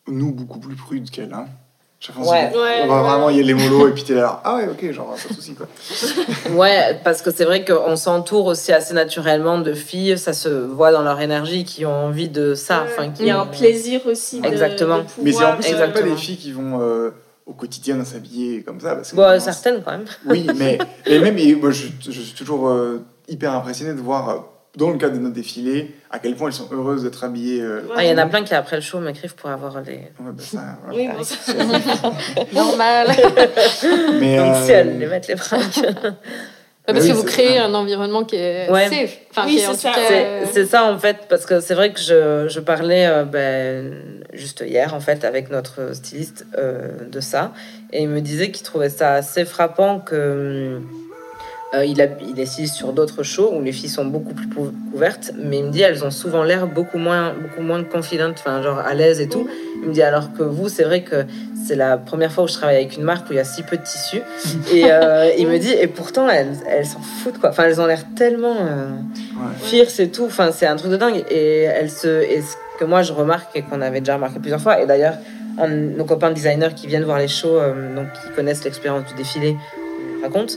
nous, 0.07 0.31
beaucoup 0.31 0.59
plus 0.59 0.75
prudes 0.75 1.09
qu'elle. 1.09 1.33
Hein. 1.33 1.45
Ouais. 2.19 2.49
dit, 2.51 2.57
Ouais, 2.57 2.81
on 2.83 2.87
va 2.87 3.01
ouais. 3.01 3.09
vraiment 3.09 3.29
y 3.31 3.39
aller 3.39 3.53
mollo, 3.55 3.87
et 3.87 3.91
puis 3.91 4.03
t'es 4.03 4.13
là, 4.13 4.39
ah 4.43 4.57
ouais, 4.57 4.67
ok, 4.67 4.91
genre, 4.91 5.15
pas 5.15 5.29
de 5.29 5.33
soucis, 5.33 5.55
quoi. 5.55 5.65
Ouais, 6.55 6.99
parce 7.03 7.21
que 7.23 7.31
c'est 7.31 7.45
vrai 7.45 7.65
qu'on 7.65 7.95
s'entoure 7.95 8.45
aussi 8.45 8.71
assez 8.71 8.93
naturellement 8.93 9.57
de 9.59 9.73
filles, 9.73 10.17
ça 10.17 10.33
se 10.33 10.49
voit 10.49 10.91
dans 10.91 11.01
leur 11.01 11.19
énergie, 11.21 11.63
qui 11.63 11.83
ont 11.85 12.05
envie 12.05 12.29
de 12.29 12.53
ça. 12.53 12.83
Enfin, 12.85 13.09
qui 13.09 13.23
Il 13.23 13.27
y 13.27 13.31
a 13.31 13.39
un 13.39 13.47
plaisir 13.47 14.01
aussi. 14.05 14.39
de- 14.41 14.45
Exactement. 14.47 14.99
de 14.99 15.03
Mais 15.23 15.31
c'est 15.31 15.37
en 15.37 15.39
pouvoir, 15.39 15.55
plus, 15.57 15.63
c'est 15.63 15.93
pas 15.93 16.01
les 16.01 16.15
filles 16.15 16.37
qui 16.37 16.51
vont 16.51 16.79
euh, 16.81 17.09
au 17.47 17.53
quotidien 17.53 18.03
s'habiller 18.05 18.61
comme 18.61 18.79
ça. 18.79 18.95
Parce 18.95 19.09
que 19.11 19.15
Bon, 19.15 19.39
certaines 19.39 19.81
quand 19.81 19.91
même. 19.91 20.05
Oui, 20.27 20.45
mais 20.57 20.77
et 21.07 21.17
même, 21.17 21.37
et 21.39 21.55
moi, 21.55 21.71
je, 21.71 21.87
je 22.03 22.11
suis 22.21 22.35
toujours 22.35 22.67
euh, 22.69 23.03
hyper 23.27 23.53
impressionné 23.53 23.93
de 23.95 24.01
voir, 24.01 24.29
euh, 24.29 24.35
dans 24.77 24.91
le 24.91 24.97
cadre 24.97 25.13
de 25.15 25.19
nos 25.19 25.29
défilés, 25.29 25.95
à 26.11 26.19
quel 26.19 26.35
point 26.35 26.47
elles 26.49 26.53
sont 26.53 26.69
heureuses 26.71 27.03
d'être 27.03 27.23
habillées. 27.23 27.61
euh, 27.61 27.81
Ah, 27.95 28.03
Il 28.03 28.09
y 28.09 28.13
en 28.13 28.17
a 28.17 28.25
plein 28.25 28.43
qui, 28.43 28.53
après 28.53 28.75
le 28.75 28.81
show, 28.81 28.99
m'écrivent 28.99 29.35
pour 29.35 29.49
avoir 29.49 29.81
les. 29.81 29.93
Ouais, 29.93 30.09
bah, 30.19 30.43
ça, 30.43 30.59
voilà. 30.85 30.97
Oui, 30.97 31.09
bon, 31.17 31.23
ça- 31.23 31.53
Normal. 32.53 33.07
Mais, 34.19 34.37
Donc, 34.37 34.55
euh, 34.55 34.65
si 34.65 34.71
elles 34.71 34.97
les 34.99 35.07
mettent 35.07 35.27
les 35.27 35.37
fringues. 35.37 35.61
Parce 36.87 36.99
oui, 37.01 37.09
que 37.09 37.13
vous 37.15 37.23
créez 37.23 37.57
un 37.57 37.73
environnement 37.73 38.23
qui 38.25 38.35
est 38.35 38.69
Ouais. 38.69 38.87
safe. 38.89 39.17
Enfin, 39.31 39.47
Oui, 39.47 39.57
c'est 39.59 39.73
ça. 39.73 39.89
cas, 39.91 40.01
C'est 40.51 40.59
euh, 40.59 40.65
ça 40.67 40.83
en 40.85 40.99
fait, 40.99 41.17
parce 41.27 41.47
que 41.47 41.59
c'est 41.59 41.73
vrai 41.73 41.91
que 41.91 41.99
je, 41.99 42.47
je 42.47 42.59
parlais 42.59 43.07
euh, 43.07 43.23
ben, 43.25 43.91
juste 44.33 44.63
hier 44.67 44.93
en 44.93 44.99
fait 44.99 45.23
avec 45.25 45.49
notre 45.49 45.95
styliste 45.95 46.45
euh, 46.59 46.89
de 47.09 47.19
ça, 47.21 47.53
et 47.91 48.03
il 48.03 48.09
me 48.09 48.21
disait 48.21 48.51
qu'il 48.51 48.63
trouvait 48.63 48.89
ça 48.89 49.13
assez 49.13 49.45
frappant 49.45 49.99
que 49.99 50.79
euh, 51.73 51.83
il, 51.83 51.99
a, 52.01 52.05
il 52.21 52.47
styliste 52.47 52.75
sur 52.75 52.93
d'autres 52.93 53.23
shows 53.23 53.51
où 53.53 53.61
les 53.61 53.71
filles 53.71 53.89
sont 53.89 54.05
beaucoup 54.05 54.33
plus 54.33 54.47
couvertes, 54.47 55.31
mais 55.35 55.59
il 55.59 55.65
me 55.65 55.71
dit 55.71 55.81
elles 55.81 56.05
ont 56.05 56.11
souvent 56.11 56.43
l'air 56.43 56.67
beaucoup 56.67 56.97
moins, 56.97 57.33
beaucoup 57.33 57.61
moins 57.61 57.83
confidentes, 57.83 58.35
enfin 58.39 58.61
genre 58.61 58.79
à 58.79 58.93
l'aise 58.93 59.19
et 59.19 59.27
tout. 59.27 59.47
Il 59.81 59.89
me 59.89 59.93
dit 59.93 60.01
alors 60.03 60.31
que 60.33 60.43
vous, 60.43 60.69
c'est 60.69 60.83
vrai 60.83 61.01
que 61.03 61.25
c'est 61.65 61.75
la 61.75 61.97
première 61.97 62.31
fois 62.31 62.43
où 62.43 62.47
je 62.47 62.53
travaille 62.53 62.75
avec 62.75 62.95
une 62.95 63.03
marque 63.03 63.27
où 63.29 63.33
il 63.33 63.37
y 63.37 63.39
a 63.39 63.43
si 63.43 63.63
peu 63.63 63.77
de 63.77 63.81
tissu, 63.81 64.21
et 64.71 64.85
euh, 64.91 65.31
il 65.37 65.47
me 65.47 65.57
dit 65.57 65.73
et 65.73 65.87
pourtant 65.87 66.29
elles, 66.29 66.53
elles 66.69 66.85
s'en 66.85 66.99
foutent 66.99 67.39
quoi, 67.39 67.49
enfin 67.49 67.63
elles 67.63 67.81
ont 67.81 67.87
l'air 67.87 68.03
tellement 68.15 68.55
euh, 68.61 68.89
Ouais. 69.73 69.85
et 69.99 70.09
tout, 70.09 70.25
enfin 70.25 70.51
c'est 70.51 70.65
un 70.65 70.75
truc 70.77 70.91
de 70.91 70.97
dingue. 70.97 71.23
Et 71.29 71.63
elles 71.63 71.89
se, 71.91 72.07
et 72.07 72.41
ce 72.41 72.55
que 72.79 72.85
moi 72.85 73.01
je 73.01 73.11
remarque 73.11 73.55
et 73.55 73.63
qu'on 73.63 73.81
avait 73.81 73.99
déjà 73.99 74.15
remarqué 74.15 74.39
plusieurs 74.39 74.61
fois, 74.61 74.81
et 74.81 74.85
d'ailleurs 74.85 75.15
nos 75.67 76.03
copains 76.05 76.31
designers 76.31 76.73
qui 76.75 76.87
viennent 76.87 77.03
voir 77.03 77.17
les 77.17 77.27
shows, 77.27 77.57
euh, 77.57 77.95
donc 77.95 78.07
qui 78.13 78.29
connaissent 78.35 78.63
l'expérience 78.63 79.05
du 79.07 79.13
défilé, 79.15 79.55
racontent, 80.21 80.53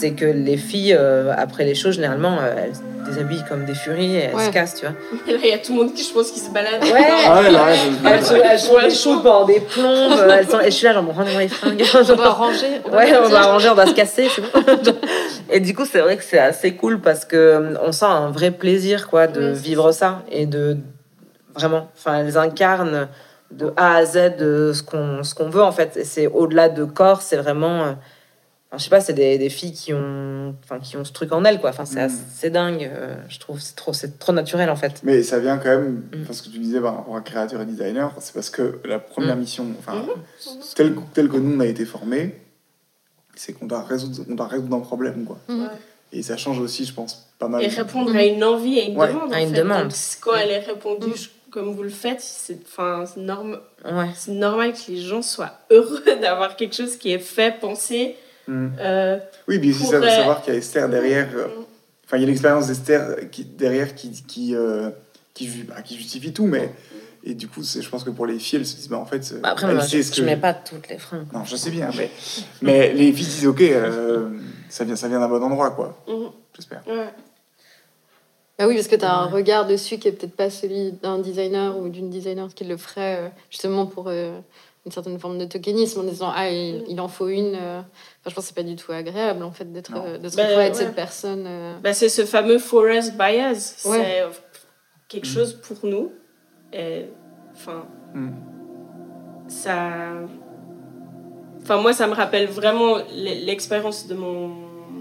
c'est 0.00 0.12
que 0.12 0.24
les 0.24 0.56
filles 0.56 0.94
euh, 0.98 1.32
après 1.36 1.64
les 1.64 1.74
shows 1.74 1.92
généralement 1.92 2.38
euh, 2.40 2.54
elles 2.56 2.74
se 2.74 2.80
déshabillent 3.10 3.44
comme 3.48 3.64
des 3.64 3.74
furies 3.74 4.16
et 4.16 4.18
elles 4.24 4.34
Ouais. 4.34 4.46
se 4.46 4.50
cassent, 4.50 4.74
tu 4.74 4.86
vois. 4.86 4.94
Et 5.26 5.32
là, 5.32 5.38
il 5.44 5.48
y 5.50 5.52
a 5.52 5.58
tout 5.58 5.72
le 5.72 5.78
monde 5.84 5.94
qui, 5.94 6.04
je 6.04 6.12
pense, 6.12 6.30
qui 6.30 6.40
se 6.40 6.50
balade. 6.50 6.82
Ouais. 6.82 7.06
Ah 7.26 7.40
ouais, 7.40 7.50
là, 7.50 7.72
je- 7.74 8.08
Elles 8.08 8.22
sont, 8.24 8.34
elles 8.36 8.58
sont 8.58 8.80
des 8.80 8.90
shows 8.90 9.20
pendant 9.22 9.44
des 9.46 9.60
plombes, 9.60 10.12
euh, 10.18 10.36
elles 10.38 10.48
sont, 10.48 10.60
et 10.60 10.66
je 10.66 10.70
suis 10.70 10.86
là 10.86 10.92
genre 10.92 11.02
bon, 11.04 11.12
rendez-moi 11.12 11.40
les 11.40 11.48
fringues. 11.48 11.82
on 11.94 12.14
doit 12.14 12.28
ranger. 12.30 12.80
on 12.84 12.90
Ouais, 12.96 13.16
on 13.16 13.28
va 13.28 13.38
arranger, 13.40 13.68
on 13.70 13.74
va 13.74 13.86
se 13.86 13.94
casser, 13.94 14.28
c'est 14.28 14.42
bon. 14.42 14.48
Et 15.50 15.60
du 15.60 15.74
coup, 15.74 15.86
c'est 15.90 16.00
vrai 16.00 16.16
que 16.18 16.22
c'est 16.24 16.38
assez 16.38 16.74
cool 16.74 17.00
parce 17.00 17.24
que 17.24 17.74
on 17.82 17.90
sent 17.92 18.04
un 18.04 18.30
vrai 18.30 18.50
plaisir, 18.50 19.08
quoi, 19.08 19.26
de 19.26 19.50
vivre 19.52 19.92
ça 19.92 20.22
et 20.30 20.44
de 20.44 20.76
vraiment, 21.54 21.88
enfin, 21.96 22.18
elles 22.20 22.36
incarnent 22.36 23.08
de 23.50 23.72
A 23.78 23.96
à 23.96 24.04
Z 24.04 24.36
de 24.38 24.72
ce 24.74 24.82
qu'on 24.82 25.22
ce 25.22 25.34
qu'on 25.34 25.48
veut 25.48 25.62
en 25.62 25.72
fait. 25.72 25.96
Et 25.96 26.04
c'est 26.04 26.26
au-delà 26.26 26.68
de 26.68 26.84
corps, 26.84 27.22
c'est 27.22 27.38
vraiment 27.38 27.82
euh, 27.84 27.92
Enfin, 28.70 28.76
je 28.78 28.84
sais 28.84 28.90
pas, 28.90 29.00
c'est 29.00 29.14
des, 29.14 29.38
des 29.38 29.48
filles 29.48 29.72
qui 29.72 29.94
ont, 29.94 30.54
enfin, 30.62 30.78
qui 30.78 30.98
ont 30.98 31.04
ce 31.04 31.12
truc 31.12 31.32
en 31.32 31.42
elles, 31.44 31.58
quoi. 31.58 31.70
Enfin, 31.70 31.86
c'est 31.86 32.00
Mm. 32.06 32.10
assez 32.32 32.50
dingue, 32.50 32.90
euh, 32.92 33.14
je 33.30 33.38
trouve. 33.38 33.58
C'est 33.60 33.74
trop, 33.74 33.94
c'est 33.94 34.18
trop 34.18 34.32
naturel, 34.32 34.68
en 34.68 34.76
fait. 34.76 35.00
Mais 35.04 35.22
ça 35.22 35.38
vient 35.38 35.56
quand 35.56 35.70
même, 35.70 36.02
Mm. 36.14 36.24
parce 36.26 36.42
que 36.42 36.50
tu 36.50 36.58
disais 36.58 36.78
par 36.80 36.96
rapport 36.96 37.16
à 37.16 37.22
créateur 37.22 37.62
et 37.62 37.64
designer, 37.64 38.12
c'est 38.20 38.34
parce 38.34 38.50
que 38.50 38.78
la 38.84 38.98
première 38.98 39.36
Mm. 39.36 39.40
mission, 39.40 39.66
enfin, 39.78 39.94
Mhm. 40.02 40.60
telle, 40.76 40.96
telle 41.14 41.28
que 41.30 41.38
nous 41.38 41.56
on 41.56 41.60
a 41.60 41.66
été 41.66 41.86
formés, 41.86 42.34
c'est 43.34 43.54
qu'on 43.54 43.64
doit 43.66 43.82
résoudre, 43.84 44.22
on 44.28 44.34
doit 44.34 44.48
résoudre 44.48 44.76
un 44.76 44.80
problème, 44.80 45.24
quoi. 45.24 45.38
Mhm. 45.48 45.62
Ouais. 45.62 45.68
Et 46.12 46.22
ça 46.22 46.36
change 46.36 46.58
aussi, 46.60 46.84
je 46.84 46.92
pense, 46.92 47.26
pas 47.38 47.48
mal. 47.48 47.62
Et 47.62 47.68
répondre 47.68 48.14
à 48.14 48.22
une 48.24 48.44
envie 48.44 48.78
et 48.78 48.90
une 48.90 48.98
Ouais. 48.98 49.08
demande. 49.08 49.32
À 49.32 49.36
en 49.36 49.40
une 49.40 49.48
fait. 49.54 49.58
demande. 49.62 49.82
Donc, 49.84 49.94
quand 50.20 50.34
elle 50.36 50.50
est 50.50 50.58
répondue 50.58 51.06
Mm. 51.08 51.16
je- 51.16 51.28
comme 51.50 51.72
vous 51.74 51.82
le 51.82 51.88
faites, 51.88 52.20
c'est 52.20 52.58
enfin, 52.66 53.04
c'est 53.06 53.20
norm- 53.20 53.60
Ouais. 53.82 54.10
c'est 54.14 54.32
normal 54.32 54.74
que 54.74 54.90
les 54.90 54.98
gens 55.00 55.22
soient 55.22 55.52
heureux 55.70 56.02
d'avoir 56.20 56.56
quelque 56.56 56.74
chose 56.74 56.96
qui 56.98 57.12
est 57.12 57.18
fait, 57.18 57.58
pensé. 57.58 58.16
Mm. 58.48 58.68
euh, 58.80 59.18
Oui, 59.46 59.58
puis 59.58 59.70
aussi 59.70 59.86
ça- 59.86 59.96
euh, 59.96 60.08
savoir 60.08 60.42
qu'il 60.42 60.52
y 60.54 60.56
a 60.56 60.58
Esther 60.58 60.88
derrière. 60.88 61.28
euh, 61.36 61.46
Enfin, 62.06 62.16
il 62.16 62.20
y 62.20 62.24
a 62.24 62.26
l'expérience 62.28 62.66
d'Esther 62.68 63.28
qui, 63.30 63.44
derrière 63.44 63.94
qui, 63.94 64.10
qui, 64.26 64.54
euh, 64.54 64.88
bah, 65.68 65.82
qui 65.84 65.96
justifie 65.96 66.32
tout, 66.32 66.46
mais. 66.46 66.72
Et 67.22 67.34
du 67.34 67.46
coup, 67.48 67.62
c'est- 67.62 67.82
je 67.82 67.90
pense 67.90 68.02
que 68.02 68.08
pour 68.10 68.24
les 68.24 68.38
filles, 68.38 68.60
elles 68.60 68.66
se 68.66 68.76
disent, 68.76 68.88
bah, 68.88 68.96
en 68.96 69.04
fait, 69.04 69.30
euh, 69.32 69.40
Bah, 69.40 69.50
après, 69.50 69.66
elle 69.66 69.74
moi, 69.74 69.84
sait 69.84 69.98
je, 69.98 70.02
ce 70.10 70.14
je 70.14 70.22
mets 70.24 70.36
pas 70.38 70.54
toutes 70.54 70.88
les 70.88 70.96
freins. 70.96 71.26
Non, 71.34 71.44
je 71.44 71.54
sais 71.56 71.70
bien, 71.70 71.90
mais, 71.98 72.10
mais 72.62 72.94
les 72.94 73.12
filles 73.12 73.26
disent, 73.26 73.46
ok, 73.46 73.60
euh, 73.60 74.30
ça 74.70 74.84
vient, 74.84 74.96
ça 74.96 75.06
vient 75.08 75.20
d'un 75.20 75.28
bon 75.28 75.42
endroit, 75.42 75.70
quoi. 75.72 76.02
mhm. 76.08 76.30
J'espère. 76.56 76.80
Ouais. 76.88 77.10
Bah 78.58 78.66
oui, 78.66 78.74
parce 78.74 78.88
que 78.88 78.96
tu 78.96 79.04
as 79.04 79.14
un 79.14 79.26
regard 79.26 79.66
dessus 79.66 79.98
qui 79.98 80.08
est 80.08 80.12
peut-être 80.12 80.34
pas 80.34 80.50
celui 80.50 80.92
d'un 80.92 81.18
designer 81.18 81.78
ou 81.78 81.88
d'une 81.90 82.10
designer 82.10 82.52
qui 82.54 82.64
le 82.64 82.76
ferait 82.76 83.16
euh, 83.18 83.28
justement 83.50 83.86
pour 83.86 84.06
euh, 84.08 84.40
une 84.86 84.92
certaine 84.92 85.18
forme 85.18 85.38
de 85.38 85.44
tokenisme 85.44 86.00
en 86.00 86.04
disant 86.04 86.30
Ah, 86.34 86.50
il, 86.50 86.84
il 86.88 87.00
en 87.00 87.08
faut 87.08 87.28
une. 87.28 87.54
euh. 87.54 87.80
Enfin, 87.80 88.30
je 88.30 88.34
pense 88.34 88.44
que 88.44 88.48
c'est 88.48 88.54
pas 88.56 88.62
du 88.62 88.76
tout 88.76 88.92
agréable 88.92 89.42
en 89.42 89.50
fait 89.52 89.70
d'être 89.72 89.92
euh, 89.96 90.18
de 90.18 90.28
se 90.28 90.36
Bah, 90.36 90.44
avec 90.44 90.72
ouais. 90.72 90.78
cette 90.78 90.94
personne. 90.94 91.46
Bah, 91.82 91.92
c'est 91.92 92.08
ce 92.08 92.24
fameux 92.24 92.58
forest 92.58 93.16
bias. 93.16 93.82
Ouais. 93.86 93.98
C'est 94.04 94.24
quelque 95.08 95.26
chose 95.26 95.54
pour 95.54 95.78
nous. 95.88 96.12
Et, 96.72 97.06
enfin, 97.54 97.84
Mm. 98.14 98.30
ça. 99.48 99.90
Enfin, 101.62 101.76
moi, 101.82 101.92
ça 101.92 102.06
me 102.06 102.14
rappelle 102.14 102.46
vraiment 102.48 102.96
l'expérience 103.14 104.06
de, 104.06 104.14
mon, 104.14 104.50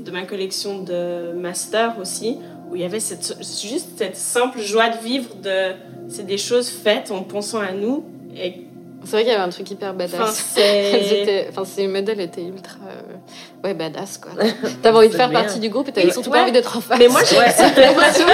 de 0.04 0.12
ma 0.12 0.24
collection 0.24 0.84
de 0.84 1.32
master 1.34 1.98
aussi, 2.00 2.38
où 2.70 2.76
il 2.76 2.82
y 2.82 2.86
avait 2.86 3.00
cette, 3.00 3.38
juste 3.66 3.98
cette 3.98 4.18
simple 4.18 4.60
joie 4.60 4.90
de 4.90 4.98
vivre. 4.98 5.36
De, 5.36 5.74
c'est 6.10 6.26
des 6.26 6.38
choses 6.38 6.70
faites 6.70 7.12
en 7.12 7.24
pensant 7.24 7.60
à 7.60 7.72
nous. 7.72 8.06
Et, 8.36 8.67
C'est 9.10 9.16
vrai 9.16 9.24
qu'il 9.24 9.32
y 9.32 9.36
avait 9.36 9.44
un 9.44 9.50
truc 9.50 9.72
hyper 9.72 9.94
badass. 9.94 10.56
Elles 10.58 11.04
c'est. 11.06 11.22
étaient- 11.22 11.48
Enfin, 11.50 11.64
ces 11.64 11.88
modèles 11.88 12.20
étaient 12.20 12.44
ultra. 12.44 12.76
euh, 12.90 13.64
Ouais, 13.64 13.74
badass 13.74 14.18
quoi. 14.18 14.32
T'avais 14.84 14.98
envie 14.98 15.08
de 15.10 15.16
faire 15.16 15.30
bien. 15.30 15.42
partie 15.44 15.60
du 15.60 15.70
groupe 15.70 15.88
et 15.88 15.92
t'avais 15.94 16.12
surtout 16.12 16.30
ouais. 16.30 16.38
pas 16.40 16.44
envie 16.44 16.52
d'être 16.52 16.76
en 16.76 16.82
face. 16.82 17.00
Mais 17.00 17.08
moi, 17.08 17.22
j'ai 17.24 17.38
Ouais. 17.38 17.50
cette 17.52 17.78
impression. 17.78 18.26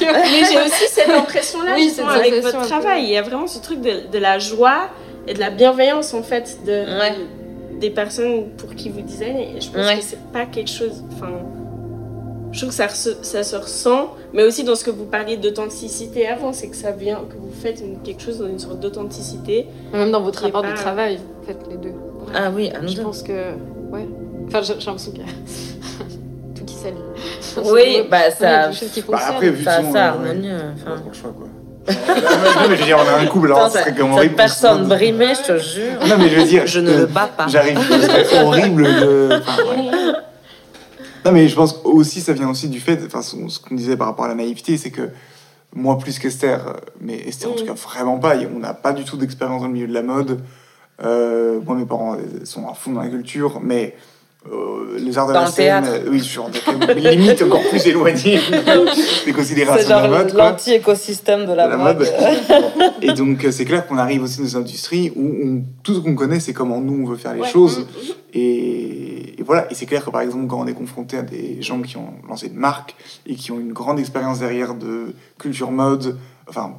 Mais 0.00 0.44
j'ai 0.50 0.58
aussi 0.60 0.88
cette 0.88 1.08
impression-là 1.08 1.72
Oui, 1.76 1.90
cette 1.90 2.04
avec 2.04 2.34
sensation 2.34 2.58
votre 2.58 2.68
travail. 2.68 3.04
Il 3.04 3.10
y 3.10 3.16
a 3.16 3.22
vraiment 3.22 3.46
ce 3.46 3.58
truc 3.60 3.80
de, 3.80 4.10
de 4.10 4.18
la 4.18 4.38
joie 4.38 4.88
et 5.28 5.34
de 5.34 5.38
la 5.38 5.50
bienveillance 5.50 6.14
en 6.14 6.22
fait 6.22 6.58
de, 6.66 6.72
Ouais. 6.72 7.14
des 7.78 7.90
personnes 7.90 8.48
pour 8.58 8.74
qui 8.74 8.88
vous 8.90 9.02
designez. 9.02 9.54
Et 9.56 9.60
je 9.60 9.68
pense 9.70 9.86
Ouais. 9.86 9.98
que 9.98 10.02
c'est 10.04 10.22
pas 10.32 10.46
quelque 10.46 10.70
chose. 10.70 11.04
Enfin, 11.14 11.30
je 12.52 12.58
trouve 12.58 12.68
que 12.68 12.74
ça, 12.74 12.88
ça 12.88 13.42
se 13.42 13.56
ressent, 13.56 14.14
mais 14.32 14.44
aussi 14.44 14.62
dans 14.62 14.74
ce 14.76 14.84
que 14.84 14.90
vous 14.90 15.04
parliez 15.06 15.36
d'authenticité 15.36 16.28
avant, 16.28 16.52
c'est 16.52 16.68
que 16.68 16.76
ça 16.76 16.90
vient, 16.92 17.16
que 17.28 17.34
vous 17.36 17.50
faites 17.62 17.80
une- 17.80 18.00
quelque 18.02 18.22
chose 18.22 18.38
dans 18.38 18.46
une 18.46 18.58
sorte 18.58 18.78
d'authenticité. 18.78 19.66
Même 19.92 20.10
dans 20.12 20.20
votre 20.20 20.42
rapport 20.42 20.62
de 20.62 20.68
pas- 20.68 20.74
travail, 20.74 21.16
vous 21.16 21.46
faites 21.46 21.66
les 21.70 21.76
deux. 21.78 21.94
Ah 22.34 22.50
oui, 22.54 22.70
à 22.74 22.80
nous 22.80 22.88
Je 22.88 22.96
deux. 22.96 23.02
pense 23.02 23.22
que. 23.22 23.32
Ouais. 23.90 24.06
Enfin, 24.46 24.60
j'ai 24.62 24.74
l'impression 24.74 25.12
qu'il 25.12 25.20
y 25.22 25.24
a 25.24 25.26
tout 26.54 26.64
qui 26.64 26.74
s'allie. 26.74 26.96
Oui, 27.70 28.06
bah 28.10 28.30
ça. 28.30 28.68
qui 28.70 29.02
Bah, 29.02 29.18
après, 29.28 29.50
vu 29.50 29.64
Ça, 29.64 29.80
son, 29.82 29.92
ça 29.92 30.04
harmonieux. 30.10 30.52
On 30.54 30.90
a 30.90 30.92
Enfin, 30.92 31.00
trop 31.00 31.08
le 31.10 31.14
choix, 31.14 31.32
quoi. 31.36 31.46
non, 31.88 32.68
mais 32.70 32.76
je 32.76 32.80
veux 32.80 32.86
dire, 32.86 32.98
on 33.04 33.08
a 33.08 33.20
un 33.20 33.26
couple, 33.26 33.46
alors 33.46 33.68
ce 33.68 33.78
serait 33.78 34.00
horrible. 34.00 34.36
personne 34.36 34.86
brimée, 34.86 35.32
je 35.34 35.52
te 35.52 35.58
jure. 35.58 35.98
Non, 36.06 36.14
mais 36.16 36.28
je 36.28 36.36
veux 36.36 36.44
dire. 36.46 36.62
Je 36.66 36.78
ne 36.78 36.96
le 36.96 37.06
bats 37.06 37.28
pas. 37.36 37.48
J'arrive, 37.48 37.78
ce 37.80 38.00
serait 38.02 38.40
horrible 38.44 38.84
de. 38.84 39.30
Enfin, 39.40 39.62
ouais. 39.64 40.12
Non, 41.24 41.32
mais 41.32 41.48
je 41.48 41.54
pense 41.54 41.80
aussi, 41.84 42.20
ça 42.20 42.32
vient 42.32 42.50
aussi 42.50 42.68
du 42.68 42.80
fait, 42.80 43.00
enfin, 43.06 43.22
ce 43.22 43.58
qu'on 43.60 43.74
disait 43.74 43.96
par 43.96 44.08
rapport 44.08 44.24
à 44.24 44.28
la 44.28 44.34
naïveté, 44.34 44.76
c'est 44.76 44.90
que 44.90 45.10
moi, 45.74 45.96
plus 45.98 46.18
qu'Esther, 46.18 46.66
euh, 46.68 46.72
mais 47.00 47.16
Esther 47.28 47.50
en 47.50 47.54
tout 47.54 47.64
Mm. 47.64 47.68
cas 47.68 47.72
vraiment 47.74 48.18
pas, 48.18 48.34
on 48.54 48.58
n'a 48.58 48.74
pas 48.74 48.92
du 48.92 49.04
tout 49.04 49.16
d'expérience 49.16 49.62
dans 49.62 49.68
le 49.68 49.72
milieu 49.72 49.86
de 49.86 49.94
la 49.94 50.02
mode. 50.02 50.40
Euh, 51.02 51.60
moi, 51.64 51.76
mes 51.76 51.86
parents 51.86 52.14
euh, 52.16 52.44
sont 52.44 52.68
à 52.68 52.74
fond 52.74 52.92
dans 52.92 53.00
la 53.02 53.08
culture, 53.08 53.60
mais 53.62 53.96
euh, 54.50 54.98
les 54.98 55.16
arts 55.18 55.28
de 55.28 55.32
Dans 55.32 55.40
la 55.42 55.46
scène, 55.46 55.84
euh, 55.86 56.08
oui, 56.10 56.18
je 56.18 56.24
suis 56.24 56.38
en 56.38 56.50
limite 56.96 57.42
encore 57.42 57.62
plus 57.68 57.86
éloigné 57.86 58.40
des 59.26 59.32
considérations 59.32 59.86
de 59.86 59.90
la 60.02 60.08
mode. 60.08 60.32
l'anti-écosystème 60.34 61.46
de 61.46 61.52
la, 61.52 61.66
de 61.66 61.70
la 61.70 61.76
mode. 61.76 61.98
mode. 61.98 62.92
Et 63.02 63.12
donc, 63.12 63.44
euh, 63.44 63.50
c'est 63.52 63.64
clair 63.64 63.86
qu'on 63.86 63.98
arrive 63.98 64.22
aussi 64.24 64.40
dans 64.40 64.48
une 64.48 64.60
industrie 64.62 65.12
où 65.14 65.22
on- 65.44 65.62
tout 65.82 65.94
ce 65.94 66.00
qu'on 66.00 66.14
connaît, 66.14 66.40
c'est 66.40 66.52
comment 66.52 66.80
nous, 66.80 67.04
on 67.04 67.06
veut 67.08 67.16
faire 67.16 67.34
les 67.34 67.40
Ouais. 67.42 67.48
choses. 67.48 67.80
Mhm. 67.80 67.86
Et, 68.34 69.40
et 69.40 69.42
voilà. 69.44 69.70
Et 69.70 69.74
c'est 69.74 69.86
clair 69.86 70.04
que, 70.04 70.10
par 70.10 70.20
exemple, 70.22 70.46
quand 70.48 70.60
on 70.60 70.66
est 70.66 70.74
confronté 70.74 71.16
à 71.18 71.22
des 71.22 71.62
gens 71.62 71.80
qui 71.82 71.96
ont 71.96 72.14
lancé 72.28 72.48
une 72.48 72.56
marque 72.56 72.94
et 73.26 73.34
qui 73.34 73.52
ont 73.52 73.60
une 73.60 73.72
grande 73.72 73.98
expérience 74.00 74.38
derrière 74.40 74.74
de 74.74 75.14
culture 75.38 75.70
mode, 75.70 76.16
enfin, 76.48 76.74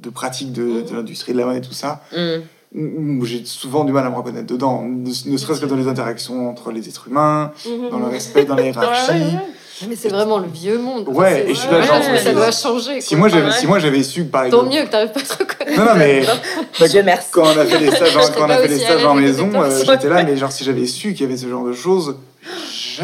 de 0.00 0.10
pratique 0.10 0.52
de, 0.52 0.82
de 0.82 0.94
l'industrie 0.94 1.32
de 1.32 1.38
la 1.38 1.46
mode 1.46 1.56
et 1.56 1.60
tout 1.60 1.72
ça, 1.72 2.02
Mm. 2.12 2.42
Où 2.74 3.24
j'ai 3.24 3.42
souvent 3.44 3.84
du 3.84 3.92
mal 3.92 4.06
à 4.06 4.10
me 4.10 4.16
reconnaître 4.16 4.46
dedans. 4.46 4.82
Ne, 4.82 5.08
ne 5.08 5.36
serait-ce 5.36 5.60
que 5.60 5.66
dans 5.66 5.76
les 5.76 5.88
interactions 5.88 6.48
entre 6.48 6.70
les 6.72 6.88
êtres 6.88 7.08
humains, 7.08 7.52
Mhm. 7.66 7.90
dans 7.90 7.98
le 7.98 8.06
respect, 8.06 8.44
dans 8.44 8.54
la 8.54 8.62
hiérarchie. 8.66 9.10
Ouais, 9.10 9.16
ouais, 9.18 9.24
ouais. 9.24 9.88
Mais 9.88 9.96
c'est 9.96 10.10
vraiment 10.10 10.38
le 10.38 10.46
vieux 10.46 10.78
monde. 10.78 11.08
Ouais, 11.08 11.44
et 11.50 11.54
je 11.54 11.58
suis 11.58 11.68
là, 11.68 11.80
ouais, 11.80 11.86
genre, 11.86 12.00
ça 12.02 12.16
c'est- 12.16 12.32
doit 12.34 12.52
changer. 12.52 13.00
Si 13.00 13.16
moi 13.16 13.28
j'avais 13.28 13.46
Ouais. 13.46 13.52
si 13.52 13.66
moi 13.66 13.78
j'avais 13.80 14.02
su 14.04 14.24
par 14.24 14.42
Tant 14.42 14.46
exemple 14.64 14.74
mieux 14.76 14.82
que 14.84 14.90
t'arrives 14.90 15.10
pas 15.10 15.20
à 15.20 15.22
te 15.24 15.32
reconnaître. 15.42 15.78
non 15.80 15.84
non 15.86 15.94
mais 15.96 16.22
Dieu 16.88 17.02
merci. 17.02 17.28
quand 17.32 17.42
on 17.42 17.58
a 17.58 17.64
fait 17.64 17.78
des 17.80 17.90
stages, 17.90 18.16
en- 18.16 18.20
Je 18.20 18.24
serais 18.26 18.34
quand 18.38 18.46
on 18.46 18.50
a 18.50 18.58
fait 18.58 18.74
à 18.74 18.78
stages 18.78 19.04
en 19.04 19.14
maison, 19.14 19.50
euh, 19.56 19.82
j'étais 19.84 20.08
là, 20.08 20.22
mais 20.22 20.36
genre 20.36 20.52
si 20.52 20.62
j'avais 20.62 20.86
su 20.86 21.14
qu'il 21.14 21.22
y 21.22 21.24
avait 21.24 21.36
ce 21.36 21.48
genre 21.48 21.64
de 21.64 21.72
choses, 21.72 22.14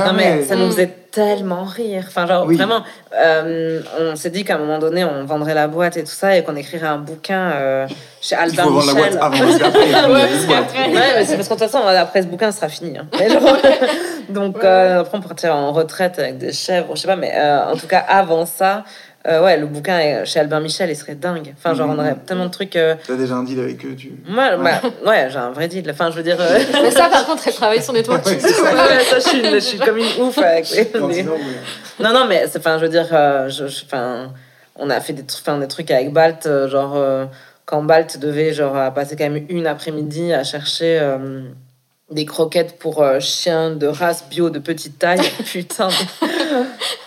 Non 0.07 0.13
mais 0.13 0.43
ça 0.43 0.57
nous 0.57 0.67
faisait 0.71 0.93
tellement 1.11 1.65
rire. 1.65 2.05
Enfin 2.07 2.27
genre 2.27 2.45
Oui. 2.47 2.57
vraiment, 2.57 2.83
euh, 3.15 3.81
on 4.01 4.15
s'est 4.17 4.31
dit 4.31 4.45
qu'à 4.45 4.57
un 4.57 4.59
moment 4.59 4.79
donné 4.79 5.05
on 5.05 5.25
vendrait 5.25 5.55
la 5.55 5.67
boîte 5.69 5.97
et 5.97 6.03
tout 6.05 6.11
ça 6.13 6.37
et 6.37 6.45
qu'on 6.45 6.55
écrirait 6.57 6.87
un 6.87 6.99
bouquin 6.99 7.51
euh, 7.53 7.87
chez 8.21 8.37
Il 8.37 8.43
Albin 8.43 8.63
faut 8.65 8.71
vendre 8.71 8.87
la 8.87 8.93
boîte 8.95 9.13
Michel. 9.13 9.23
avant 9.23 9.39
parce 9.39 9.59
qu'après. 9.59 9.89
il 9.89 9.95
Ouais, 10.13 10.29
parce 10.29 10.89
Ouais, 10.89 11.15
mais 11.17 11.25
c'est 11.25 11.37
parce 11.37 11.49
qu'en 11.49 11.57
toute 11.57 11.69
façon, 11.71 11.85
après 11.87 12.23
ce 12.23 12.27
bouquin 12.27 12.53
sera 12.53 12.69
fini. 12.69 12.97
hein. 12.99 13.07
Mais 13.19 13.29
genre, 13.31 13.43
donc, 14.29 14.63
euh, 14.63 15.01
après, 15.01 15.19
on 15.19 15.21
partirait 15.23 15.53
en 15.53 15.73
retraite 15.73 16.19
avec 16.19 16.39
des 16.39 16.53
chèvres, 16.53 16.95
je 16.95 17.01
sais 17.01 17.09
pas, 17.09 17.17
mais 17.17 17.33
euh, 17.35 17.73
en 17.73 17.77
tout 17.77 17.87
cas, 17.87 18.05
avant 18.07 18.45
ça, 18.47 18.85
euh, 19.29 19.45
ouais, 19.45 19.57
le 19.59 19.67
bouquin 19.67 19.99
est- 19.99 20.25
chez 20.25 20.41
Albin 20.41 20.61
Michel, 20.61 20.89
il 20.91 20.97
serait 20.97 21.15
dingue. 21.15 21.55
Enfin, 21.57 21.75
genre, 21.75 21.91
on 21.91 21.99
aurait 21.99 22.13
Mhm. 22.13 22.21
tellement 22.27 22.47
de 22.47 22.51
trucs. 22.51 22.77
euh, 22.77 22.95
T'as 23.07 23.15
déjà 23.17 23.35
un 23.35 23.43
deal 23.45 23.61
avec 23.61 23.85
eux, 23.85 23.95
tu. 23.95 24.13
Moi, 24.27 24.57
bah, 24.57 24.81
ouais, 25.07 25.29
j'ai 25.31 25.39
un 25.39 25.51
vrai 25.51 25.69
deal. 25.69 25.89
Enfin, 25.91 26.11
je 26.11 26.17
veux 26.17 26.23
dire. 26.23 26.37
euh, 26.41 26.59
Mais 26.83 26.91
ça, 26.91 27.09
par 27.09 27.27
contre, 27.27 27.43
elle 27.47 27.55
travaille 27.55 27.83
son 27.83 27.93
networking. 27.93 28.35
Ouais, 28.43 28.49
ça. 28.51 28.63
ouais, 28.63 29.05
ça, 29.05 29.17
je 29.19 29.29
suis, 29.29 29.45
je 29.45 29.59
suis 29.59 29.79
comme 29.79 29.99
une 29.99 30.23
ouf 30.23 30.39
avec 30.39 30.71
les-. 30.71 30.91
Non, 32.01 32.13
non, 32.13 32.27
mais 32.29 32.47
c'est- 32.49 32.59
enfin, 32.59 32.79
je 32.79 32.85
veux 32.85 32.91
dire, 32.91 33.09
euh, 33.13 33.49
je, 33.49 33.65
on 34.77 34.91
a 34.91 35.01
fait 35.01 35.13
des, 35.13 35.25
trucs 35.69 35.91
avec 35.91 36.13
Balt, 36.13 36.47
euh, 36.47 36.69
genre, 36.69 36.95
euh, 36.97 37.25
quand 37.67 37.83
Balt 37.83 38.19
devait 38.19 38.53
genre, 38.53 38.93
passer 38.95 39.17
quand 39.17 39.29
même 39.29 39.45
une 39.49 39.67
après-midi 39.67 40.33
à 40.33 40.45
chercher 40.45 40.99
euh, 41.01 41.43
des 42.11 42.25
croquettes 42.25 42.79
pour 42.79 43.03
euh, 43.03 43.19
chiens 43.21 43.71
de 43.73 43.87
race 43.89 44.25
bio 44.31 44.49
de 44.51 44.59
petite 44.61 44.99
taille. 44.99 45.21
Putain. 45.45 45.89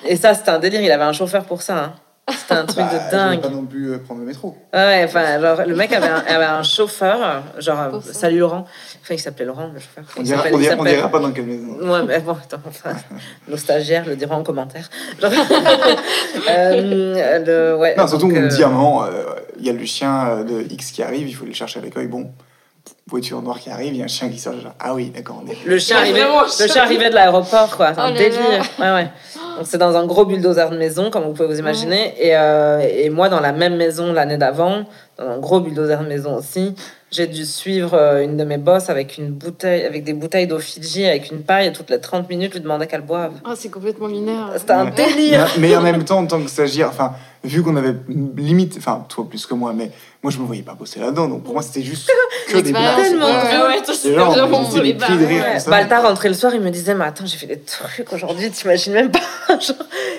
Et 0.05 0.15
ça, 0.17 0.33
c'était 0.33 0.49
un 0.51 0.59
délire, 0.59 0.81
il 0.81 0.91
avait 0.91 1.03
un 1.03 1.13
chauffeur 1.13 1.45
pour 1.45 1.61
ça. 1.61 1.77
hein. 1.77 1.93
C'était 2.37 2.53
un 2.53 2.65
truc 2.65 2.77
Bah, 2.77 2.85
de 2.85 2.97
je 2.99 3.03
vais 3.05 3.11
dingue. 3.11 3.41
pas 3.41 3.49
non 3.49 3.65
plus 3.65 3.91
euh, 3.91 3.97
prendre 3.99 4.21
le 4.21 4.25
métro. 4.27 4.55
Ouais, 4.73 5.03
enfin, 5.05 5.39
genre, 5.41 5.61
le 5.67 5.75
mec 5.75 5.91
avait 5.93 6.07
un, 6.07 6.23
avait 6.27 6.45
un 6.45 6.63
chauffeur, 6.63 7.43
genre, 7.59 8.01
salut 8.11 8.39
Laurent. 8.39 8.65
Enfin, 9.01 9.13
il 9.15 9.19
s'appelait 9.19 9.45
Laurent, 9.45 9.69
le 9.73 9.79
chauffeur. 9.79 10.03
On 10.17 10.21
dira, 10.21 10.43
on 10.51 10.57
dira, 10.57 10.73
on 10.75 10.77
s'appelle- 10.79 10.95
dira 10.95 11.09
pas 11.09 11.19
dans 11.19 11.31
quelle 11.31 11.45
maison. 11.45 11.73
Ouais, 11.81 12.03
mais 12.07 12.19
bon, 12.19 12.33
attends, 12.33 12.61
enfin, 12.67 12.91
nos 13.47 13.57
stagiaires 13.57 14.05
le 14.05 14.15
diront 14.15 14.35
en 14.35 14.43
commentaire. 14.43 14.89
Genre, 15.21 15.31
euh, 16.49 17.39
le, 17.45 17.75
ouais, 17.77 17.95
Non, 17.97 18.07
surtout 18.07 18.27
donc, 18.27 18.37
on 18.37 18.39
me 18.41 18.45
euh, 18.45 18.49
dit 18.49 18.63
à 18.63 18.67
un 18.67 18.71
moment, 18.71 19.03
euh, 19.03 19.09
il 19.59 19.65
y 19.65 19.69
a 19.69 19.73
le 19.73 19.85
chien 19.85 20.27
euh, 20.29 20.43
de 20.43 20.61
X 20.71 20.91
qui 20.91 21.03
arrive, 21.03 21.27
il 21.27 21.33
faut 21.33 21.45
le 21.45 21.53
chercher 21.53 21.79
avec 21.79 21.97
eux. 21.97 22.07
Bon, 22.07 22.31
voiture 23.07 23.41
noire 23.41 23.59
qui 23.59 23.69
arrive, 23.69 23.93
il 23.93 23.97
y 23.97 24.01
a 24.01 24.05
un 24.05 24.07
chien 24.07 24.29
qui 24.29 24.37
sort. 24.39 24.53
Genre, 24.59 24.73
ah 24.79 24.93
oui, 24.93 25.11
d'accord, 25.13 25.41
on 25.45 25.49
est. 25.49 25.57
Le 25.65 25.77
chien, 25.79 25.97
arrivait, 25.97 26.21
le 26.23 26.67
chien 26.67 26.83
arrivait 26.83 27.09
de 27.09 27.15
l'aéroport, 27.15 27.75
quoi. 27.75 27.93
C'est 27.93 27.99
Oh 28.01 28.03
un 28.05 28.11
là 28.11 28.17
délire. 28.17 28.65
Ouais, 28.79 28.91
ouais. 28.93 29.09
Donc, 29.57 29.65
c'est 29.65 29.77
dans 29.77 29.95
un 29.97 30.05
gros 30.05 30.25
bulldozer 30.25 30.69
de 30.69 30.77
maison, 30.77 31.09
comme 31.09 31.23
vous 31.25 31.33
pouvez 31.33 31.47
vous 31.47 31.59
imaginer. 31.59 32.13
Et, 32.25 32.35
euh, 32.37 32.79
et 32.79 33.09
moi, 33.09 33.27
dans 33.27 33.39
la 33.41 33.51
même 33.51 33.75
maison 33.75 34.13
l'année 34.13 34.37
d'avant, 34.37 34.85
dans 35.17 35.27
un 35.27 35.39
gros 35.39 35.59
bulldozer 35.59 35.99
de 36.03 36.07
maison 36.07 36.37
aussi, 36.37 36.73
j'ai 37.11 37.27
dû 37.27 37.45
suivre 37.45 37.93
euh, 37.93 38.23
une 38.23 38.37
de 38.37 38.45
mes 38.45 38.57
bosses 38.57 38.89
avec, 38.89 39.17
une 39.17 39.31
bouteille, 39.31 39.83
avec 39.83 40.05
des 40.05 40.13
bouteilles 40.13 40.47
d'eau 40.47 40.59
Fidji, 40.59 41.05
avec 41.05 41.29
une 41.31 41.41
paille, 41.43 41.67
et 41.67 41.73
toutes 41.73 41.89
les 41.89 41.99
30 41.99 42.29
minutes, 42.29 42.53
lui 42.53 42.61
demander 42.61 42.87
qu'elle 42.87 43.01
boive. 43.01 43.33
Oh, 43.45 43.51
c'est 43.55 43.69
complètement 43.69 44.07
lunaire. 44.07 44.51
C'était 44.55 44.71
un 44.71 44.85
Ouais. 44.85 44.91
délire. 44.91 45.47
Mais, 45.57 45.69
mais 45.69 45.75
en 45.75 45.81
même 45.81 46.05
temps, 46.05 46.19
en 46.19 46.27
tant 46.27 46.41
que 46.41 46.49
stagiaire, 46.49 46.87
enfin, 46.87 47.11
vu 47.43 47.61
qu'on 47.61 47.75
avait 47.75 47.95
limite, 48.37 48.75
enfin, 48.77 49.05
toi 49.09 49.27
plus 49.27 49.45
que 49.45 49.53
moi, 49.53 49.73
mais 49.75 49.91
moi, 50.23 50.31
je 50.31 50.37
me 50.37 50.45
voyais 50.45 50.61
pas 50.61 50.75
bosser 50.75 50.99
là-dedans. 50.99 51.27
Donc, 51.27 51.43
pour 51.43 51.53
moi, 51.53 51.63
c'était 51.63 51.81
juste 51.81 52.11
que 52.47 52.57
des 52.59 52.71
blagues. 52.71 52.95
tellement 52.95 53.25
ouais, 53.25 53.31
Ouais. 53.33 53.81
c'était 53.93 54.15
là, 54.15 54.27
on 54.29 54.33
des 54.81 54.95
cris 54.95 55.17
de 55.17 55.25
rire. 55.25 55.43
Ouais. 55.43 55.59
rentrait 55.99 56.29
le 56.29 56.35
soir, 56.35 56.53
il 56.53 56.61
me 56.61 56.69
disait 56.69 56.93
Mais 56.93 57.05
attends, 57.05 57.25
j'ai 57.25 57.37
fait 57.37 57.47
des 57.47 57.59
trucs 57.59 58.11
aujourd'hui, 58.13 58.51
t'imagines 58.51 58.93
même 58.93 59.09
pas. 59.11 59.19
Genre. 59.59 59.75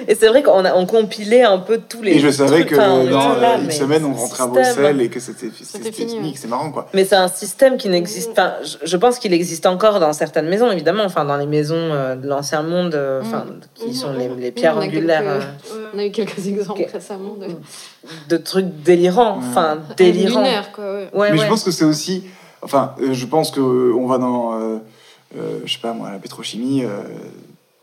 Et 0.09 0.17
c'est 0.17 0.27
vrai 0.27 0.43
qu'on 0.43 0.65
a, 0.65 0.75
on 0.75 0.87
compilait 0.87 1.45
un 1.45 1.59
peu 1.59 1.79
tous 1.79 2.03
les. 2.03 2.13
Et 2.15 2.19
je 2.19 2.31
savais 2.31 2.63
trucs, 2.65 2.71
que 2.71 2.75
enfin, 2.75 2.91
on 2.91 3.05
dans 3.09 3.33
était 3.33 3.41
là, 3.41 3.55
euh, 3.55 3.63
une 3.65 3.71
semaine, 3.71 4.05
on 4.05 4.15
c'est 4.15 4.21
rentrait 4.23 4.43
à. 4.43 4.47
Bruxelles 4.75 5.01
et 5.03 5.09
que 5.09 5.21
c'était 5.21 5.93
fini, 5.93 6.35
c'est 6.37 6.49
marrant, 6.49 6.73
quoi. 6.73 6.89
Mais 6.95 7.05
c'est 7.05 7.15
un 7.17 7.29
système 7.29 7.77
qui 7.77 7.89
n'existe. 7.89 8.31
Enfin, 8.33 8.55
je, 8.65 8.79
je 8.85 8.97
pense 8.97 9.21
qu'il 9.21 9.33
existe 9.33 9.67
encore 9.67 10.01
dans 10.01 10.13
certaines 10.13 10.49
maisons, 10.49 10.71
évidemment. 10.73 11.05
Enfin, 11.05 11.25
dans 11.25 11.37
les 11.37 11.47
maisons 11.47 11.77
euh, 11.77 12.17
de 12.17 12.27
l'ancien 12.27 12.63
monde, 12.63 12.99
enfin, 13.23 13.45
qui 13.75 13.95
sont 13.95 14.13
les, 14.13 14.29
les 14.29 14.51
pierres 14.51 14.79
angulaires. 14.79 15.23
On 15.95 15.99
a 15.99 16.05
eu 16.07 16.11
quelques 16.11 16.39
exemples 16.49 16.87
récemment 16.93 17.35
de 17.37 17.47
de 18.29 18.37
trucs 18.37 18.83
délirants, 18.83 19.39
enfin 19.39 19.79
délirants. 19.97 20.45
quoi. 20.75 20.85
Ouais. 20.85 21.11
Ouais, 21.13 21.31
mais 21.33 21.39
ouais. 21.39 21.45
je 21.45 21.49
pense 21.49 21.65
que 21.65 21.71
c'est 21.71 21.85
aussi. 21.85 22.25
Enfin, 22.63 22.95
euh, 23.01 23.13
je 23.13 23.27
pense 23.27 23.51
qu'on 23.51 24.07
va 24.07 24.19
dans. 24.19 24.59
euh, 24.61 24.79
euh, 25.37 25.61
je 25.65 25.73
sais 25.73 25.81
pas 25.81 25.93
moi, 25.93 26.11
la 26.11 26.19
pétrochimie. 26.19 26.85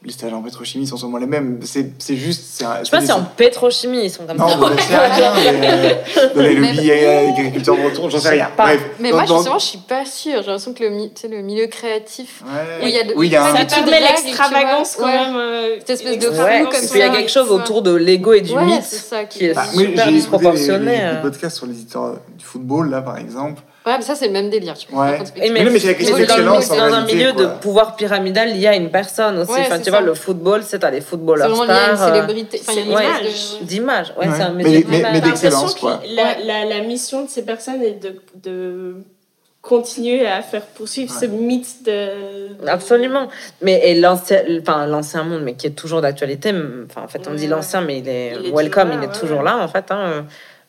Les 0.01 0.13
stages 0.13 0.31
en 0.31 0.41
pétrochimie 0.41 0.87
sont 0.87 0.95
sûrement 0.95 1.17
les 1.17 1.25
mêmes. 1.25 1.59
C'est 1.63 1.91
c'est 1.99 2.15
juste. 2.15 2.41
c'est 2.53 2.63
un- 2.63 2.79
Je 2.79 2.85
sais 2.85 2.91
pas 2.91 3.01
c'est 3.01 3.07
si 3.07 3.11
en 3.11 3.21
pétrochimie 3.23 4.05
ils 4.05 4.09
sont 4.09 4.25
comme 4.25 4.37
Non, 4.37 4.47
ça. 4.47 4.57
mais 4.57 4.65
j'en 4.77 4.77
sais 4.87 4.97
rien. 4.97 5.33
mais, 5.59 5.69
euh, 6.17 6.29
Dans 6.35 6.41
les 6.41 6.53
lobbies 6.55 6.91
agriculteurs 6.91 7.75
breton, 7.75 8.09
j'en 8.09 8.19
sais 8.19 8.29
rien. 8.29 8.49
pas. 8.55 8.63
Bref. 8.67 8.81
Mais 9.01 9.09
dans- 9.09 9.17
moi, 9.17 9.25
dans- 9.25 9.35
justement, 9.37 9.59
je 9.59 9.65
suis 9.65 9.77
pas 9.79 10.05
sûre. 10.05 10.35
J'ai 10.41 10.47
l'impression 10.47 10.73
que 10.73 10.83
le, 10.85 10.89
mi- 10.91 11.11
tu 11.13 11.21
sais, 11.21 11.27
le 11.27 11.41
milieu 11.41 11.67
créatif, 11.67 12.43
Ouais. 12.45 12.83
où 12.83 12.87
il 12.87 12.93
y 12.93 12.97
a 12.97 13.03
de- 13.03 13.13
Oui, 13.15 13.27
il 13.27 13.33
y 13.33 13.35
a 13.35 13.43
un. 13.43 13.47
Ça 13.47 13.51
Ça 13.55 13.59
Habitude 13.59 13.75
permet 13.83 13.91
de 13.91 14.03
blague, 14.05 14.25
l'extravagance 14.25 14.95
quand 14.97 15.05
même. 15.07 15.35
euh, 15.35 15.75
Cette 15.79 15.89
espèce 15.89 16.17
de 16.17 16.25
comme 16.27 16.35
et 16.35 16.71
puis 16.71 16.89
il 16.93 16.99
y 16.99 17.01
a 17.01 17.07
ça. 17.11 17.15
quelque 17.17 17.31
chose 17.31 17.51
autour 17.51 17.81
de 17.81 17.93
l'ego 17.93 18.31
et 18.31 18.41
du 18.41 18.53
Ouais, 18.53 18.63
mythe 18.65 18.83
c'est 18.83 18.95
ça 18.95 19.25
qui 19.25 19.47
est 19.47 19.53
Bah, 19.53 19.65
super 19.65 20.05
j'ai 20.05 20.11
disproportionné. 20.13 20.91
les 20.97 21.01
euh. 21.03 21.21
podcasts 21.21 21.57
sur 21.57 21.65
les 21.65 21.75
histoires 21.77 22.13
du 22.37 22.45
football, 22.45 22.89
là, 22.89 23.01
par 23.01 23.17
exemple. 23.17 23.61
Ouais, 23.89 23.97
mais 23.97 24.03
ça, 24.03 24.15
c'est 24.15 24.27
le 24.27 24.33
même 24.33 24.49
délire. 24.49 24.75
Tu 24.77 24.87
vois. 24.91 25.05
Ouais. 25.05 25.19
Et 25.37 25.49
Mais 25.49 25.63
mais 25.63 25.79
c'est 25.79 25.87
la 25.87 25.93
question 25.95 26.15
c'est 26.17 26.25
dans, 26.27 26.37
le- 26.37 26.93
un 26.93 27.05
milieu 27.05 27.33
quoi. 27.33 27.41
de 27.43 27.47
pouvoir 27.59 27.95
pyramidal 27.95 28.49
lié 28.53 28.67
à 28.67 28.75
une 28.75 28.89
personne 28.91 29.37
aussi. 29.39 29.51
Ouais, 29.51 29.61
enfin, 29.61 29.79
tu 29.79 29.89
vois, 29.89 30.01
le 30.01 30.13
football, 30.13 30.61
c'est 30.63 30.83
à 30.83 30.91
des 30.91 31.01
footballeurs 31.01 31.49
une 31.49 31.63
stars. 31.63 32.01
euh, 32.03 32.13
célébrité. 32.13 32.59
Enfin, 32.61 32.73
il 32.73 32.77
y 32.77 32.81
a 32.81 32.83
une 32.85 32.91
image 32.91 33.59
de- 33.61 33.65
D'image, 33.65 34.13
ouais, 34.17 34.27
Ouais. 34.27 34.33
c'est 34.35 34.43
un 34.43 34.49
Mais- 34.51 34.63
métier 34.63 34.85
mais- 34.89 35.03
mais 35.13 35.21
d'excellence, 35.21 35.75
quoi. 35.75 36.01
La, 36.15 36.37
la, 36.45 36.65
la 36.65 36.81
mission 36.81 37.23
de 37.25 37.29
ces 37.29 37.43
personnes 37.43 37.81
est 37.81 38.01
de, 38.01 38.15
de 38.43 38.95
continuer 39.61 40.25
à 40.25 40.41
faire 40.41 40.61
poursuivre 40.61 41.13
Ouais. 41.13 41.19
ce 41.19 41.25
mythe 41.25 41.83
de. 41.85 42.67
Absolument. 42.67 43.27
Mais 43.61 43.81
et 43.89 43.95
l'ancien, 43.99 44.41
enfin 44.61 44.85
l'ancien 44.87 45.23
monde, 45.23 45.41
mais 45.43 45.53
qui 45.53 45.67
est 45.67 45.71
toujours 45.71 46.01
d'actualité. 46.01 46.53
Enfin, 46.89 47.01
en 47.03 47.07
fait, 47.09 47.27
on 47.27 47.31
Ouais, 47.31 47.37
dit 47.37 47.47
l'ancien, 47.47 47.81
mais 47.81 47.99
il 47.99 48.07
est, 48.07 48.33
Il 48.39 48.47
est 48.47 48.51
welcome, 48.51 48.89
toujours 48.89 48.93
là, 48.93 48.95
il 48.95 49.03
est 49.03 49.07
ouais, 49.07 49.19
toujours 49.19 49.37
ouais. 49.39 49.43
là 49.43 49.57
en 49.57 49.67
fait. 49.67 49.85
hein, 49.91 50.25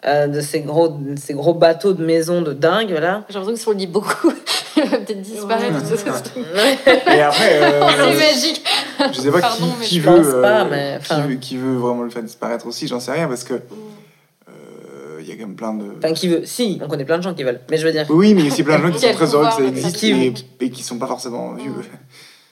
euh, 0.07 0.27
de 0.29 0.41
ces 0.41 0.61
gros, 0.61 0.89
de 0.89 1.19
ces 1.19 1.35
gros 1.35 1.55
bateaux 1.55 1.93
de 1.93 2.05
maison 2.05 2.41
de 2.43 2.53
dingue 2.53 2.91
là. 2.91 3.25
J'ai 3.29 3.35
l'impression 3.39 3.53
que 3.53 3.57
si 3.59 3.69
on 3.69 3.73
le 3.73 3.77
lit 3.79 3.87
beaucoup, 3.87 4.33
il 4.77 4.83
va 4.85 4.99
peut-être 4.99 5.21
disparaître. 5.21 5.75
Ouais. 5.75 6.79
c'est- 6.85 7.17
Et 7.17 7.21
après, 7.21 7.63
euh, 7.63 7.89
C'est 7.97 8.35
magique. 8.35 8.65
je 9.13 9.21
sais 9.21 9.31
pas 9.31 9.41
Pardon, 9.41 9.67
qui, 9.67 9.73
mais 9.81 9.85
qui 9.87 10.01
je 10.01 10.09
veut, 10.11 10.17
pense 10.17 10.27
pas, 10.43 10.61
euh, 10.63 10.69
mais, 10.71 10.99
qui, 11.05 11.13
enfin. 11.13 11.27
veut, 11.27 11.35
qui 11.35 11.57
veut 11.57 11.77
vraiment 11.77 12.03
le 12.03 12.11
faire 12.11 12.23
disparaître 12.23 12.67
aussi, 12.67 12.87
j'en 12.89 13.01
sais 13.01 13.13
rien, 13.13 13.29
parce 13.29 13.45
que 13.45 13.55
euh, 13.55 15.19
il 15.21 15.29
y 15.29 15.33
a 15.33 15.35
quand 15.35 15.47
même 15.47 15.55
plein 15.57 15.75
de. 15.75 15.85
Enfin, 15.99 16.15
qui 16.15 16.29
veut. 16.29 16.43
Si, 16.45 16.81
on 16.83 16.89
connaît 16.89 17.05
plein 17.05 17.19
de 17.19 17.23
gens 17.23 17.35
qui 17.35 17.43
veulent. 17.45 17.61
Mais 17.71 17.77
je 17.77 17.87
veux 17.87 17.93
dire. 17.93 18.07
Oui, 18.09 18.35
mais 18.35 18.41
il 18.41 18.47
y 18.47 18.49
a 18.49 18.53
aussi 18.53 18.63
plein 18.63 18.79
de 18.79 18.87
gens 18.87 18.93
qui 18.93 19.01
sont 19.01 19.13
très 19.13 19.35
heureux 19.35 19.47
que 19.47 19.53
ça 19.53 19.63
existe 19.69 20.03
et, 20.05 20.35
et 20.61 20.71
qui 20.71 20.83
sont 20.83 20.99
pas 20.99 21.07
forcément 21.07 21.53
vieux. 21.55 21.73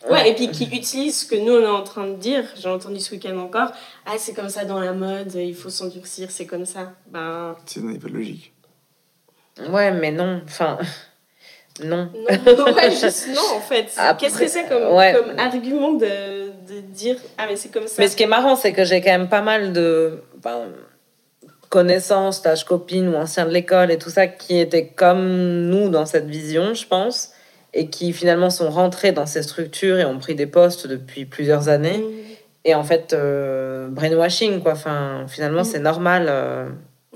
Ouais, 0.09 0.31
et 0.31 0.35
puis 0.35 0.49
qui 0.51 0.65
utilisent 0.65 1.21
ce 1.23 1.27
que 1.27 1.35
nous 1.35 1.53
on 1.53 1.61
est 1.61 1.67
en 1.67 1.83
train 1.83 2.07
de 2.07 2.15
dire, 2.15 2.45
j'ai 2.57 2.69
entendu 2.69 3.01
ce 3.01 3.13
week-end 3.13 3.37
encore, 3.39 3.73
ah 4.07 4.13
c'est 4.17 4.33
comme 4.33 4.49
ça 4.49 4.65
dans 4.65 4.79
la 4.79 4.93
mode, 4.93 5.35
il 5.35 5.55
faut 5.55 5.71
s'endurcir, 5.71 6.31
c'est 6.31 6.47
comme 6.47 6.67
ça. 6.67 6.93
Ben 7.09 7.57
Ça 7.67 7.81
n'a 7.81 7.99
pas 7.99 8.09
de 8.09 8.13
logique. 8.13 8.53
Ouais, 9.69 9.91
mais 9.91 10.13
non. 10.13 10.41
Enfin. 10.45 10.79
Non. 11.83 12.11
non, 12.15 12.75
ouais, 12.75 12.91
juste 12.91 13.29
non 13.29 13.57
en 13.57 13.61
fait. 13.61 13.93
Qu'est-ce 14.19 14.39
que 14.39 14.49
c'est 14.49 14.69
comme, 14.69 14.95
ouais. 14.95 15.15
comme 15.15 15.39
argument 15.39 15.93
de, 15.93 16.51
de 16.69 16.81
dire, 16.81 17.17
ah 17.37 17.47
mais 17.49 17.57
c'est 17.57 17.69
comme 17.69 17.87
ça. 17.87 17.95
Mais 17.99 18.09
ce 18.09 18.17
qui 18.17 18.23
est 18.23 18.29
marrant, 18.29 18.57
c'est 18.57 18.73
que 18.73 18.85
j'ai 18.85 19.01
quand 19.01 19.11
même 19.11 19.29
pas 19.29 19.43
mal 19.43 19.73
de 19.73 20.23
ben, 20.43 20.67
connaissances, 21.69 22.43
tâches 22.43 22.65
copines 22.65 23.09
ou 23.09 23.17
anciens 23.17 23.47
de 23.47 23.53
l'école 23.53 23.91
et 23.91 23.99
tout 23.99 24.11
ça 24.11 24.27
qui 24.27 24.59
étaient 24.59 24.89
comme 24.89 25.67
nous 25.67 25.89
dans 25.89 26.07
cette 26.07 26.27
vision, 26.27 26.75
je 26.75 26.87
pense, 26.87 27.33
et 27.79 27.87
qui 27.89 28.13
finalement 28.13 28.51
sont 28.51 28.71
rentrés 28.71 29.13
dans 29.13 29.27
ces 29.27 29.43
structures 29.43 29.99
et 29.99 30.05
ont 30.05 30.19
pris 30.19 30.35
des 30.35 30.47
postes 30.47 30.87
depuis 30.89 31.25
plusieurs 31.25 31.69
années. 31.69 31.99
Mm. 31.99 32.11
Et 32.65 32.75
en 32.75 32.83
fait, 32.83 33.13
euh, 33.13 33.87
brainwashing, 33.89 34.61
quoi. 34.63 34.73
Enfin, 34.73 35.27
finalement, 35.29 35.61
Mm. 35.63 35.65
c'est 35.65 35.79
normal. 35.79 36.27
euh, 36.29 36.69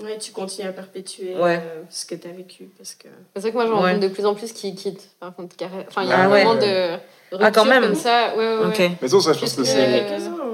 Ouais, 0.03 0.17
tu 0.19 0.33
continues 0.33 0.69
à 0.69 0.73
perpétuer 0.73 1.35
Ouais. 1.37 1.57
euh, 1.59 1.83
ce 1.91 2.07
que 2.07 2.15
tu 2.15 2.27
as 2.29 2.33
vécu. 2.33 2.71
Parce 2.79 2.95
que... 2.95 3.09
C'est 3.35 3.41
vrai 3.43 3.51
que 3.51 3.57
moi, 3.57 3.67
j'en 3.67 3.83
Ouais. 3.83 3.89
rencontre 3.93 4.09
de 4.09 4.13
plus 4.13 4.25
en 4.25 4.35
plus 4.35 4.53
qui 4.53 4.75
quittent. 4.75 5.11
Par 5.21 5.35
contre, 5.35 5.55
carré- 5.57 5.85
Enfin, 5.89 6.03
il 6.05 6.09
y 6.09 6.13
a 6.13 6.23
Ah 6.25 6.31
ouais. 6.31 6.45
vraiment 6.45 6.55
de 6.55 6.99
Ah, 7.41 7.51
quand 7.51 7.64
même. 7.64 7.83
comme 7.83 7.95
ça. 7.95 8.35
Ouais, 8.37 8.57
ouais, 8.59 8.66
Ok. 8.66 8.78
ouais. 8.78 8.93
Mais 9.01 9.09
ça, 9.09 9.20
ça, 9.20 9.33
je 9.33 9.41
pense 9.41 9.55
que 9.55 9.64
c'est. 9.64 10.07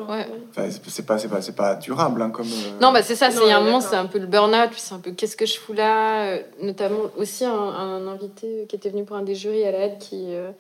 ouais. 0.09 0.27
Enfin, 0.51 0.69
c'est- 0.71 1.07
pas, 1.07 1.19
c'est 1.19 1.29
pas, 1.29 1.43
c'est 1.43 1.55
pas 1.55 1.75
durable, 1.77 2.23
hein, 2.23 2.31
comme. 2.31 2.47
euh, 2.47 2.81
Non, 2.81 2.93
bah 2.93 3.03
c'est 3.03 3.15
ça, 3.17 3.31
c'est 3.31 3.37
Non, 3.39 3.47
il 3.47 3.49
y 3.49 3.53
a 3.53 3.59
un 3.59 3.63
moment, 3.65 3.81
c'est 3.81 3.97
un 3.97 4.07
peu 4.07 4.19
le 4.19 4.27
burn-out, 4.27 4.71
puis 4.71 4.81
c'est 4.81 4.95
un 4.95 4.99
peu 4.99 5.11
qu'est-ce 5.13 5.37
que 5.37 5.47
je 5.47 5.59
fous 5.59 5.73
là 5.73 6.27
euh, 6.27 6.39
Notamment 6.63 6.99
aussi 7.17 7.45
un, 7.45 7.53
un 7.53 8.07
invité 8.07 8.67
qui 8.69 8.77
était 8.77 8.91
venu 8.91 9.05
pour 9.05 9.17
un 9.17 9.23
des 9.23 9.35
jurys 9.35 9.65
à 9.65 9.73
la 9.73 9.83
HAD 9.85 9.99
qui, 9.99 10.35
euh, 10.35 10.51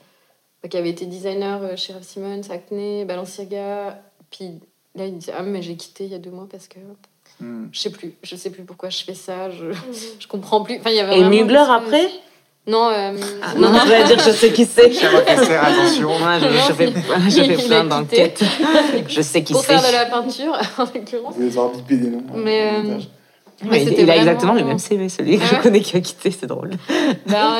bah, 0.62 0.68
qui 0.68 0.76
avait 0.76 0.90
été 0.90 1.06
designer 1.06 1.76
chez 1.76 1.92
Ralph 1.92 2.04
Simons, 2.06 2.42
Acne, 2.50 3.04
Balenciaga. 3.04 4.00
Puis 4.30 4.60
là, 4.94 5.06
il 5.06 5.18
dit 5.18 5.30
Ah, 5.36 5.42
mais 5.42 5.62
j'ai 5.62 5.76
quitté 5.76 6.04
il 6.04 6.10
y 6.10 6.14
a 6.14 6.18
deux 6.18 6.30
mois 6.30 6.46
parce 6.50 6.68
que 6.68 6.78
hmm. 7.40 7.68
je 7.72 7.78
sais 7.80 7.90
plus, 7.90 8.14
je 8.22 8.36
sais 8.36 8.50
plus 8.50 8.64
pourquoi 8.64 8.90
je 8.90 9.02
fais 9.04 9.14
ça, 9.14 9.50
je, 9.50 9.72
je 10.20 10.26
comprends 10.28 10.62
plus. 10.62 10.78
Enfin, 10.78 10.90
il 10.90 10.96
y 10.96 11.00
avait 11.00 11.18
Et 11.20 11.24
Mugler 11.24 11.64
après 11.68 12.10
Non, 12.68 12.90
euh, 12.92 13.12
Ah, 13.42 13.54
Non, 13.56 13.68
je 13.74 14.06
dire, 14.14 14.18
je 14.24 14.30
sais 14.30 14.52
qui 14.52 14.64
c'est. 14.66 14.92
Sherlock 14.92 15.24
attention. 15.28 16.18
Moi, 16.18 16.38
je, 16.38 16.44
je 16.46 16.72
fais, 16.74 16.92
je 17.30 17.42
fais 17.56 17.66
plein 17.66 17.84
d'enquêtes. 17.84 18.42
Je 19.08 19.22
sais 19.22 19.42
qui 19.42 19.54
pour 19.54 19.62
c'est. 19.64 19.78
faire 19.78 19.82
de 19.82 19.92
la 19.92 20.04
peinture, 20.06 20.52
en 20.78 20.82
l'occurrence. 20.82 21.34
Vous 21.34 21.40
allez 21.40 21.48
devoir 21.50 21.70
biper 21.70 21.96
des 21.96 22.10
noms. 22.10 22.22
hein, 22.28 22.32
Mais, 22.36 22.70
euh. 22.74 22.82
Ouais, 23.64 23.70
Mais 23.70 23.82
il, 23.84 23.88
a 23.88 23.94
vraiment- 24.04 24.12
exactement 24.20 24.52
le 24.52 24.64
même 24.64 24.78
CV, 24.78 25.08
celui 25.08 25.36
que 25.38 25.42
Ah 25.42 25.46
je 25.50 25.54
ouais 25.56 25.62
connais 25.62 25.80
qui 25.80 25.96
a 25.96 26.00
quitté, 26.00 26.30
c'est 26.30 26.46
drôle. 26.46 26.70
Ben, 27.26 27.56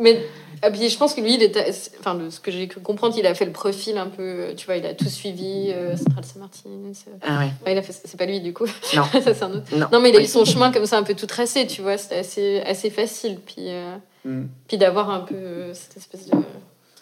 mais 0.00 0.22
ah, 0.62 0.70
puis 0.70 0.88
je 0.88 0.96
pense 0.96 1.12
que 1.14 1.20
lui, 1.20 1.34
il 1.34 1.42
était, 1.42 1.70
enfin, 2.00 2.14
de 2.14 2.30
ce 2.30 2.40
que 2.40 2.50
j'ai 2.50 2.68
cru 2.68 2.80
comprendre, 2.80 3.14
il 3.18 3.26
a 3.26 3.34
fait 3.34 3.44
le 3.44 3.52
profil 3.52 3.98
un 3.98 4.06
peu, 4.06 4.54
tu 4.56 4.66
vois, 4.66 4.76
il 4.76 4.86
a 4.86 4.94
tout 4.94 5.08
suivi, 5.08 5.70
euh, 5.72 5.96
Central 5.96 6.24
Saint-Martin. 6.24 6.70
c'est- 6.94 7.10
Ah 7.22 7.40
ouais. 7.40 7.50
enfin, 7.60 7.72
il 7.72 7.78
a 7.78 7.82
fait, 7.82 7.92
c'est 8.04 8.16
pas 8.16 8.26
lui 8.26 8.40
du 8.40 8.52
coup. 8.54 8.66
Non. 8.96 9.02
ça 9.12 9.34
c'est 9.34 9.42
un 9.42 9.52
autre. 9.52 9.76
Non. 9.76 9.88
Non, 9.92 10.00
mais 10.00 10.10
il 10.10 10.16
a 10.16 10.20
eu 10.22 10.26
son 10.26 10.44
chemin 10.44 10.70
comme 10.72 10.86
ça, 10.86 10.96
un 10.98 11.02
peu 11.02 11.14
tout 11.14 11.26
tracé, 11.26 11.66
tu 11.66 11.82
vois, 11.82 11.98
c'était 11.98 12.16
assez, 12.18 12.60
assez 12.60 12.90
facile. 12.90 13.38
Puis, 13.44 13.68
euh, 13.68 13.96
Hmm. 14.24 14.44
puis 14.68 14.78
d'avoir 14.78 15.10
un 15.10 15.18
peu 15.20 15.34
euh, 15.34 15.74
cette 15.74 15.96
espèce 15.96 16.26
de, 16.28 16.36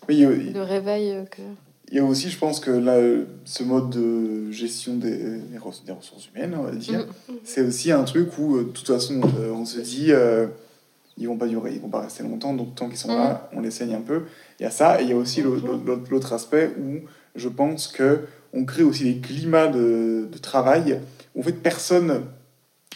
il 0.09 0.53
de 0.55 0.61
réveil 0.61 1.11
euh, 1.13 1.25
que. 1.25 1.43
Il 1.93 1.97
y 1.97 1.99
a 2.01 2.05
aussi, 2.05 2.31
je 2.31 2.39
pense 2.39 2.61
que 2.61 2.71
là, 2.71 2.99
ce 3.45 3.63
mode 3.63 3.91
de 3.91 4.51
gestion 4.51 4.95
des, 4.95 5.11
des 5.17 5.59
res- 5.59 5.85
des 5.85 5.93
ressources 5.93 6.29
humaines, 6.35 6.55
on 6.59 6.63
va 6.63 6.71
dire, 6.71 7.01
Mhm. 7.29 7.37
c'est 7.45 7.61
aussi 7.63 7.93
un 7.93 8.05
truc 8.05 8.31
où, 8.39 8.57
euh, 8.57 8.61
de 8.65 8.69
toute 8.69 8.87
façon, 8.87 9.21
euh, 9.39 9.51
on 9.53 9.67
se 9.67 9.81
dit, 9.81 10.13
euh, 10.13 10.47
ils 11.21 11.29
vont 11.29 11.37
pas 11.37 11.47
durer, 11.47 11.73
ils 11.75 11.81
vont 11.81 11.89
pas 11.89 12.01
rester 12.01 12.23
longtemps, 12.25 12.55
donc 12.55 12.75
tant 12.75 12.89
qu'ils 12.89 12.97
sont 12.99 13.09
là, 13.17 13.49
on 13.53 13.61
les 13.61 13.71
saigne 13.71 13.95
un 13.95 14.01
peu. 14.01 14.23
Il 14.59 14.63
y 14.65 14.67
a 14.67 14.71
ça, 14.71 15.01
et 15.01 15.05
il 15.05 15.11
y 15.11 15.13
a 15.13 15.17
aussi 15.17 15.43
l'autre- 15.43 16.33
aspect 16.33 16.73
où 16.81 17.01
je 17.37 17.49
pense 17.49 17.87
que 17.89 18.21
on 18.53 18.65
crée 18.65 18.83
aussi 18.83 19.05
des 19.05 19.21
climats 19.21 19.69
de, 19.69 20.27
de 20.33 20.39
travail 20.39 20.99
où 21.37 21.41
en 21.41 21.43
fait 21.45 21.53
personne, 21.53 22.23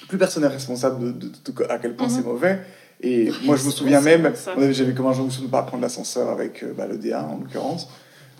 plus 0.09 0.18
personne 0.18 0.43
n'est 0.43 0.49
responsable 0.49 1.05
de, 1.05 1.12
de- 1.12 1.29
de- 1.53 1.70
à 1.70 1.79
quel 1.79 1.95
point 1.95 2.09
Mhm. 2.09 2.12
c'est 2.12 2.25
mauvais. 2.25 2.59
Et 3.01 3.31
moi, 3.45 3.57
je 3.57 3.64
me 3.66 3.70
souviens 3.70 4.01
même, 4.01 4.33
j'avais 4.72 4.95
comme 4.95 5.07
injonction 5.07 5.43
de 5.43 5.47
ne 5.47 5.51
pas 5.51 5.62
prendre 5.62 5.83
l'ascenseur 5.83 6.31
avec 6.31 6.62
euh, 6.62 6.72
bah, 6.77 6.87
le 6.87 6.97
DA 6.97 7.22
en 7.25 7.39
l'occurrence. 7.39 7.89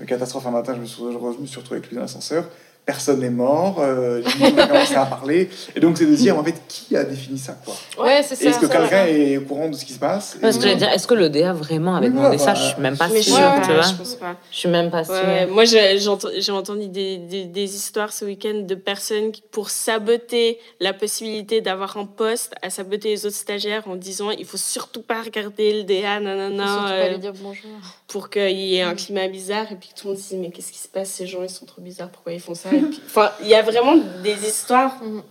Le 0.01 0.07
catastrophe 0.07 0.47
un 0.47 0.51
matin, 0.51 0.75
je 0.75 0.81
me 0.81 0.87
suis, 0.87 1.03
je 1.13 1.41
me 1.41 1.47
suis 1.47 1.59
retrouvé 1.59 1.79
avec 1.79 1.89
lui 1.91 1.97
dans 1.97 2.03
l'ascenseur. 2.03 2.49
Personne 2.87 3.21
n'est 3.21 3.31
mort, 3.31 3.77
euh, 3.81 4.21
on 4.43 4.59
a 4.59 4.67
commencé 4.67 4.95
à 4.95 5.07
parler. 5.07 5.49
Et 5.75 5.81
donc, 5.81 5.97
c'est 5.97 6.05
de 6.05 6.15
dire, 6.15 6.39
en 6.39 6.45
fait, 6.45 6.55
qui 6.69 6.95
a 6.95 7.03
défini 7.05 7.39
ça 7.39 7.57
quoi 7.65 7.75
Ouais, 8.05 8.23
c'est 8.23 8.37
ça. 8.37 8.51
Est-ce 8.51 8.59
que 8.59 8.67
quelqu'un 8.67 9.07
est 9.07 9.39
au 9.39 9.41
courant 9.41 9.71
de 9.71 9.75
ce 9.75 9.87
qui 9.87 9.95
se 9.95 9.99
passe 9.99 10.37
Parce 10.39 10.57
Et- 10.57 10.59
que 10.59 10.65
j'allais 10.67 10.77
dire, 10.77 10.91
est-ce 10.91 11.07
que 11.07 11.15
le 11.15 11.31
DA 11.31 11.55
vraiment 11.55 11.95
avait 11.97 12.11
demandé 12.11 12.37
ça 12.37 12.53
Je 12.53 12.63
suis 12.63 12.81
même 12.83 12.99
pas 12.99 13.09
sûre, 13.09 13.23
tu 13.65 13.73
vois. 13.73 13.81
je 13.83 13.95
pense 13.95 14.15
pas. 14.17 14.37
Je 14.53 14.59
suis 14.59 14.69
même 14.69 14.91
pas 14.91 15.03
sûre. 15.03 15.15
Ouais, 15.15 15.47
moi, 15.47 15.65
j'ai 15.65 15.99
j'ai 15.99 16.09
ent- 16.09 16.19
j'ai 16.37 16.53
entendu 16.53 16.89
des, 16.89 17.17
des, 17.17 17.45
des 17.47 17.75
histoires 17.75 18.13
ce 18.13 18.27
week-end 18.27 18.61
de 18.67 18.75
personnes 18.75 19.33
qui, 19.33 19.43
pour 19.51 19.71
saboter 19.71 20.59
la 20.79 20.93
possibilité 20.93 21.63
d'avoir 21.63 21.97
un 21.97 22.05
poste, 22.05 22.53
à 22.61 22.69
saboter 22.69 23.09
les 23.09 23.25
autres 23.25 23.35
stagiaires 23.37 23.85
en 23.89 23.97
disant 23.97 24.31
il 24.31 24.45
faut 24.45 24.59
surtout 24.59 25.01
pas 25.01 25.23
regarder 25.23 25.73
le 25.79 25.85
DA, 25.85 26.19
Faut 26.19 26.25
nanana, 26.25 26.67
surtout 26.67 26.89
euh, 26.93 27.03
pas 27.03 27.09
lui 27.09 27.19
dire 27.19 27.33
bonjour. 27.43 27.71
Pour 28.15 28.31
qu'il 28.31 28.49
y 28.53 28.77
ait 28.77 28.83
un 28.83 28.95
climat 28.95 29.27
bizarre 29.27 29.73
et 29.73 29.75
puis 29.75 29.89
que 29.89 29.95
tout 30.01 30.07
le 30.07 30.13
monde 30.15 30.23
se 30.23 30.29
dise 30.29 30.39
mais 30.39 30.51
qu'est-ce 30.51 30.71
qui 30.71 30.79
se 30.79 30.87
passe 30.87 31.11
ces 31.11 31.27
gens 31.27 31.43
ils 31.43 31.51
sont 31.51 31.67
trop 31.67 31.83
bizarres 31.83 32.11
pourquoi 32.11 32.33
ils 32.33 32.39
font 32.39 32.55
ça 32.55 32.73
Et 32.73 32.81
puis- 32.81 33.01
enfin 33.07 33.33
il 33.43 33.49
y 33.49 33.57
a 33.57 33.63
vraiment 33.63 33.97
des 34.23 34.47
histoires 34.47 35.03
Mhm. 35.03 35.23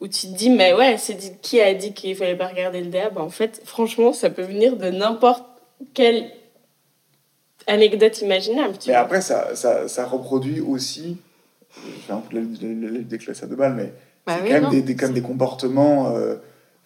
où 0.00 0.08
tu 0.08 0.26
te 0.26 0.34
dis 0.36 0.50
mais 0.50 0.74
ouais 0.74 0.98
c'est 0.98 1.14
dit- 1.14 1.36
qui 1.40 1.60
a 1.60 1.72
dit 1.72 1.92
qu'il 1.94 2.16
fallait 2.16 2.34
pas 2.34 2.48
regarder 2.48 2.80
le 2.80 2.88
DA 2.88 3.10
Bah, 3.10 3.22
en 3.22 3.28
fait 3.30 3.62
franchement 3.64 4.12
ça 4.12 4.28
peut 4.28 4.42
venir 4.42 4.76
de 4.76 4.90
n'importe 4.90 5.44
quelle 5.94 6.32
anecdote 7.68 8.20
imaginable 8.22 8.74
tu 8.78 8.88
Mais 8.88 8.94
vois. 8.94 9.02
après, 9.04 9.20
ça, 9.20 9.54
ça, 9.54 9.88
ça 9.88 10.06
reproduit 10.06 10.60
aussi, 10.60 11.16
je 11.76 12.00
fais 12.06 12.12
un 12.12 12.18
peu 12.18 12.40
des 12.40 13.18
classes 13.18 13.42
à 13.42 13.46
deux 13.46 13.56
balles, 13.56 13.74
mais 13.74 13.92
Bah 14.26 14.36
c'est 14.38 14.42
oui, 14.42 14.48
quand, 14.50 14.60
même 14.62 14.70
des, 14.70 14.82
des, 14.82 14.96
quand 14.96 15.06
même 15.06 15.14
des 15.14 15.22
comportements. 15.22 16.14
euh, 16.16 16.36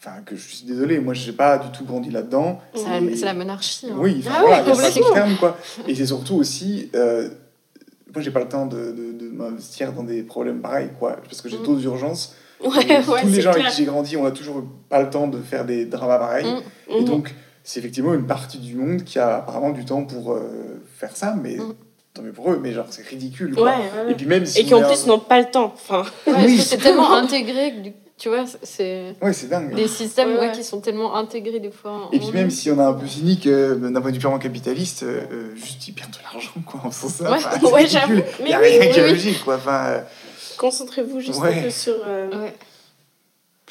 Enfin, 0.02 0.22
que 0.24 0.34
je 0.34 0.40
suis 0.48 0.64
désolé, 0.64 0.98
moi, 0.98 1.12
j'ai 1.12 1.32
pas 1.32 1.58
du 1.58 1.68
tout 1.76 1.84
grandi 1.84 2.10
là-dedans. 2.10 2.58
C'est 2.74 2.84
la, 2.88 3.16
c'est 3.16 3.24
la 3.26 3.34
monarchie. 3.34 3.86
hein. 3.90 3.96
Oui, 3.98 4.22
enfin, 4.24 4.30
Ah 4.34 4.40
voilà, 4.40 4.62
oui, 4.64 4.70
complètement. 4.72 5.06
ce 5.08 5.12
terme, 5.12 5.36
quoi. 5.36 5.58
Et 5.86 5.94
c'est 5.94 6.06
surtout 6.06 6.36
aussi. 6.36 6.90
euh, 6.94 7.28
moi, 8.14 8.22
j'ai 8.22 8.30
pas 8.30 8.40
le 8.40 8.48
temps 8.48 8.64
de, 8.66 8.76
de, 8.92 9.12
de 9.12 9.28
m'investir 9.30 9.92
dans 9.92 10.02
des 10.02 10.22
problèmes 10.22 10.60
pareils, 10.62 10.88
quoi. 10.98 11.16
Parce 11.24 11.42
que 11.42 11.48
j'ai 11.50 11.58
Mm. 11.58 11.62
d'autres 11.64 11.84
urgences. 11.84 12.34
Ouais, 12.64 12.68
Et 12.88 12.92
ouais, 12.96 13.02
Tous 13.20 13.26
les 13.28 13.34
c'est 13.34 13.40
gens 13.42 13.50
avec 13.52 13.66
qui 13.68 13.76
j'ai 13.76 13.84
grandi, 13.84 14.16
on 14.16 14.24
a 14.24 14.30
toujours 14.30 14.62
pas 14.88 15.02
le 15.02 15.10
temps 15.10 15.28
de 15.28 15.38
faire 15.42 15.64
des 15.66 15.84
dramas 15.84 16.18
pareils. 16.18 16.46
Mm. 16.46 16.92
Et 16.92 17.00
Mhm. 17.00 17.04
donc, 17.04 17.34
c'est 17.62 17.78
effectivement 17.80 18.14
une 18.14 18.26
partie 18.26 18.58
du 18.58 18.76
monde 18.76 19.04
qui 19.04 19.18
a 19.18 19.36
apparemment 19.36 19.70
du 19.70 19.84
temps 19.84 20.04
pour 20.04 20.32
euh, 20.32 20.80
faire 20.96 21.14
ça, 21.14 21.36
mais 21.40 21.56
Mm. 21.56 21.74
tant 22.14 22.22
mieux 22.22 22.32
pour 22.32 22.50
eux, 22.50 22.58
mais 22.62 22.72
genre, 22.72 22.86
c'est 22.88 23.06
ridicule, 23.06 23.50
Ouais, 23.50 23.60
quoi. 23.60 23.66
ouais. 24.06 24.12
Et 24.12 24.14
puis 24.14 24.24
même 24.26 24.46
si 24.46 24.60
Et 24.60 24.64
qui 24.64 24.72
en 24.74 24.82
plus 24.82 25.06
n'ont 25.06 25.18
pas 25.20 25.38
le 25.40 25.50
temps. 25.50 25.72
Enfin, 25.74 26.04
Oui. 26.26 26.58
c'est 26.58 26.78
tellement 26.78 27.12
intégré 27.14 27.72
que 27.74 27.80
du- 27.80 27.92
tu 28.20 28.28
vois, 28.28 28.44
c'est 28.62 29.16
Ouais, 29.22 29.32
c'est 29.32 29.48
dingue. 29.48 29.74
des 29.74 29.88
systèmes 29.88 30.28
Ouais, 30.34 30.38
ouais, 30.38 30.46
ouais. 30.48 30.52
qui 30.52 30.62
sont 30.62 30.80
tellement 30.80 31.16
intégrés 31.16 31.58
des 31.58 31.70
fois. 31.72 31.90
en- 31.92 32.10
Et 32.12 32.18
puis 32.20 32.30
même 32.32 32.50
si 32.50 32.70
on 32.70 32.76
est 32.78 32.82
un 32.84 32.92
peu 32.92 33.06
cynique 33.06 33.46
euh, 33.46 33.74
d'un 33.76 34.00
point 34.00 34.10
de 34.10 34.14
vue 34.16 34.20
purement 34.20 34.38
capitaliste, 34.38 35.02
euh, 35.02 35.22
euh, 35.32 35.56
juste 35.56 35.88
ils 35.88 35.92
perdent 35.94 36.10
de 36.12 36.18
l'argent 36.22 36.52
quoi 36.66 36.80
en 36.84 36.90
faisant 36.90 37.08
ça. 37.08 37.30
Ouais. 37.32 37.38
Enfin, 37.38 37.84
j'avoue. 37.88 38.20
Il 38.40 38.44
n'y 38.44 38.52
a 38.52 38.60
Mais 38.60 38.68
oui, 38.68 38.78
rien 38.78 38.92
qui 38.92 38.98
est 38.98 39.02
oui, 39.02 39.08
oui. 39.08 39.14
logique 39.14 39.42
quoi. 39.44 39.56
Enfin, 39.56 39.84
euh, 39.86 40.00
concentrez-vous 40.58 41.20
juste 41.20 41.40
Ouais. 41.40 41.58
un 41.58 41.62
peu 41.62 41.70
sur. 41.70 41.94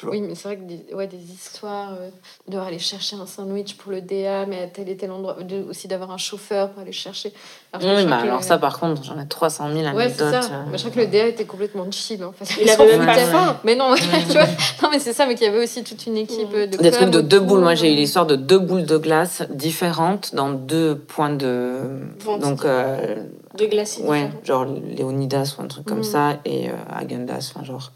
Tu 0.00 0.06
vois. 0.06 0.14
Oui, 0.14 0.20
mais 0.22 0.34
c'est 0.34 0.48
vrai 0.48 0.56
que 0.56 0.62
des, 0.62 0.94
ouais, 0.94 1.06
des 1.06 1.18
histoires, 1.32 1.92
euh, 1.92 2.08
de 2.46 2.52
devoir 2.52 2.68
aller 2.68 2.78
chercher 2.78 3.16
un 3.16 3.26
sandwich 3.26 3.74
pour 3.76 3.92
le 3.92 4.00
DA, 4.00 4.46
mais 4.46 4.62
à 4.62 4.66
tel 4.66 4.88
et 4.88 4.96
tel 4.96 5.10
endroit, 5.10 5.36
de- 5.42 5.62
aussi 5.68 5.88
d'avoir 5.88 6.10
un 6.10 6.16
chauffeur 6.16 6.70
pour 6.70 6.82
aller 6.82 6.92
chercher. 6.92 7.32
Alors, 7.72 7.86
je 7.96 8.02
Oui, 8.02 8.06
que 8.06 8.12
alors 8.12 8.38
le- 8.38 8.44
ça, 8.44 8.58
par 8.58 8.78
contre, 8.80 9.04
j'en 9.04 9.18
ai 9.20 9.26
300 9.28 9.68
000 9.72 9.78
Ouais, 9.94 10.08
c'est 10.08 10.22
anecdotes. 10.22 10.42
ça. 10.44 10.54
euh. 10.54 10.62
Mais 10.70 10.78
je 10.78 10.82
crois 10.84 10.94
que 10.94 11.00
le 11.00 11.06
DA 11.06 11.26
était 11.26 11.44
complètement 11.44 11.90
chill 11.90 12.24
en 12.24 12.32
fait. 12.32 12.44
Il 12.62 12.68
avait 12.70 12.96
même 12.98 13.06
pas 13.06 13.14
faim. 13.18 13.56
Mais 13.64 13.74
non, 13.76 13.90
ouais, 13.92 13.98
tu 14.26 14.32
vois. 14.32 14.46
Non, 14.82 14.88
mais 14.90 14.98
c'est 14.98 15.12
ça, 15.12 15.26
mais 15.26 15.34
qu'il 15.34 15.46
y 15.46 15.50
avait 15.50 15.62
aussi 15.62 15.84
toute 15.84 16.06
une 16.06 16.16
équipe 16.16 16.48
euh, 16.54 16.66
de. 16.66 16.76
Des 16.76 16.90
trucs 16.90 17.10
de 17.10 17.20
deux 17.20 17.40
boules. 17.40 17.60
Moi, 17.60 17.74
j'ai 17.74 17.92
eu 17.92 17.96
l'histoire 17.96 18.26
de 18.26 18.36
deux 18.36 18.58
boules 18.58 18.84
de 18.86 18.96
glace 18.96 19.42
différentes 19.50 20.34
dans 20.34 20.50
deux 20.50 20.96
points 20.96 21.30
de. 21.34 21.80
Vente. 22.20 22.40
Donc, 22.40 22.64
euh, 22.64 23.16
de 23.58 23.66
glaciers. 23.66 24.04
ouais, 24.04 24.30
genre 24.44 24.64
Léonidas 24.64 25.56
ou 25.58 25.62
un 25.62 25.66
truc 25.68 25.84
comme 25.86 25.98
Mhm. 25.98 26.02
ça, 26.04 26.38
et 26.44 26.68
euh, 26.70 26.72
Agendas, 26.90 27.52
enfin, 27.54 27.64
genre. 27.64 27.92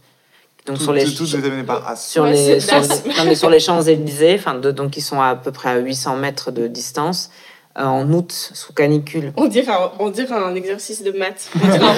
Donc, 0.66 0.78
tout, 0.78 0.84
sur 0.84 0.92
les. 0.94 1.04
tout, 1.04 1.26
tout 1.26 1.36
par 1.66 1.86
As. 1.88 1.96
sur 1.96 2.22
Ouais, 2.22 2.32
les, 2.32 2.60
sur 2.60 2.80
non, 2.80 3.24
mais 3.26 3.34
sur 3.34 3.50
les 3.50 3.60
Champs-Élysées, 3.60 4.36
enfin, 4.38 4.54
de- 4.54 4.70
donc 4.70 4.96
ils 4.96 5.02
sont 5.02 5.20
à, 5.20 5.36
peu 5.36 5.52
près 5.52 5.68
à 5.68 5.76
800 5.76 6.16
mètres 6.16 6.50
de 6.52 6.68
distance, 6.68 7.28
euh, 7.78 7.84
en 7.84 8.10
août, 8.10 8.32
sous 8.32 8.72
canicule. 8.72 9.34
On 9.36 9.46
dirait, 9.46 9.72
un, 9.72 9.90
on 9.98 10.08
dirait 10.08 10.34
un 10.34 10.54
exercice 10.54 11.02
de 11.02 11.12
maths. 11.12 11.50
On 11.54 11.58
dirait 11.58 11.78
un 11.82 11.94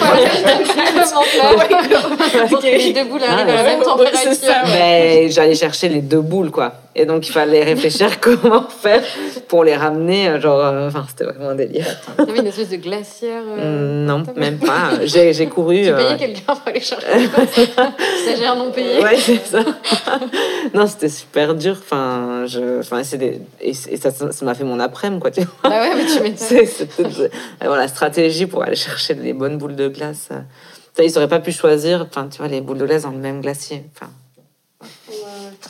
pour 2.48 2.58
que 2.60 2.66
les 2.66 2.92
deux 2.92 3.04
boules 3.04 3.22
arrivent 3.22 3.48
à 3.48 3.54
la 3.54 3.62
même 3.62 3.78
ouais, 3.78 3.84
température 3.84 4.30
ouais. 4.30 4.62
Ben, 4.64 5.30
j'allais 5.30 5.54
chercher 5.54 5.88
les 5.88 6.00
deux 6.00 6.20
boules, 6.20 6.50
quoi. 6.50 6.72
Et 6.98 7.04
donc, 7.04 7.28
il 7.28 7.32
fallait 7.32 7.62
réfléchir 7.62 8.20
comment 8.20 8.66
faire 8.68 9.02
pour 9.48 9.64
les 9.64 9.76
ramener. 9.76 10.28
euh, 10.28 10.40
Genre, 10.40 10.58
euh, 10.64 10.88
enfin, 10.88 11.04
c'était 11.08 11.24
vraiment 11.24 11.50
un 11.50 11.54
délire. 11.54 11.84
Avait 12.16 12.38
une 12.38 12.46
espèce 12.46 12.70
de 12.70 12.76
glacière. 12.76 13.42
euh, 13.46 14.00
Hum, 14.00 14.04
non, 14.06 14.22
même 14.34 14.58
pas. 14.58 15.04
J'ai 15.04 15.32
j'ai 15.34 15.46
couru. 15.46 15.82
Tu 15.84 15.92
payais 15.92 16.16
quelqu'un 16.16 16.54
pour 16.54 16.62
aller 16.66 16.80
chercher. 16.80 17.06
Stagiaire 18.22 18.56
non 18.56 18.70
payé. 18.72 19.02
Ouais, 19.02 19.16
c'est 19.16 19.44
ça. 19.46 19.60
non, 20.74 20.86
c'était 20.86 21.10
super 21.10 21.54
dur. 21.54 21.76
Enfin, 21.78 22.44
je, 22.46 22.78
enfin, 22.80 23.02
c'est 23.04 23.18
des, 23.18 23.40
et, 23.60 23.70
et 23.70 23.96
ça, 23.98 24.10
ça 24.10 24.44
m'a 24.44 24.54
fait 24.54 24.64
mon 24.64 24.80
après-midi, 24.80 25.20
quoi. 25.20 25.30
Tu 25.30 25.40
vois. 25.42 25.50
Bah 25.70 25.80
ouais, 25.82 25.94
mais 25.96 26.06
tu 26.06 26.20
m'étonnes. 26.22 27.28
La 27.60 27.88
stratégie 27.88 28.46
pour 28.46 28.62
aller 28.62 28.74
chercher 28.76 29.12
les 29.14 29.34
bonnes 29.34 29.58
boules 29.58 29.76
de 29.76 29.88
glace. 29.88 30.30
Ils 30.98 31.12
n'auraient 31.12 31.28
pas 31.28 31.40
pu 31.40 31.52
choisir, 31.52 32.06
enfin, 32.08 32.26
tu 32.30 32.38
vois, 32.38 32.48
les 32.48 32.62
boules 32.62 32.78
de 32.78 32.86
glace 32.86 33.02
dans 33.02 33.10
le 33.10 33.18
même 33.18 33.42
glacier. 33.42 33.84
Enfin, 33.94 34.10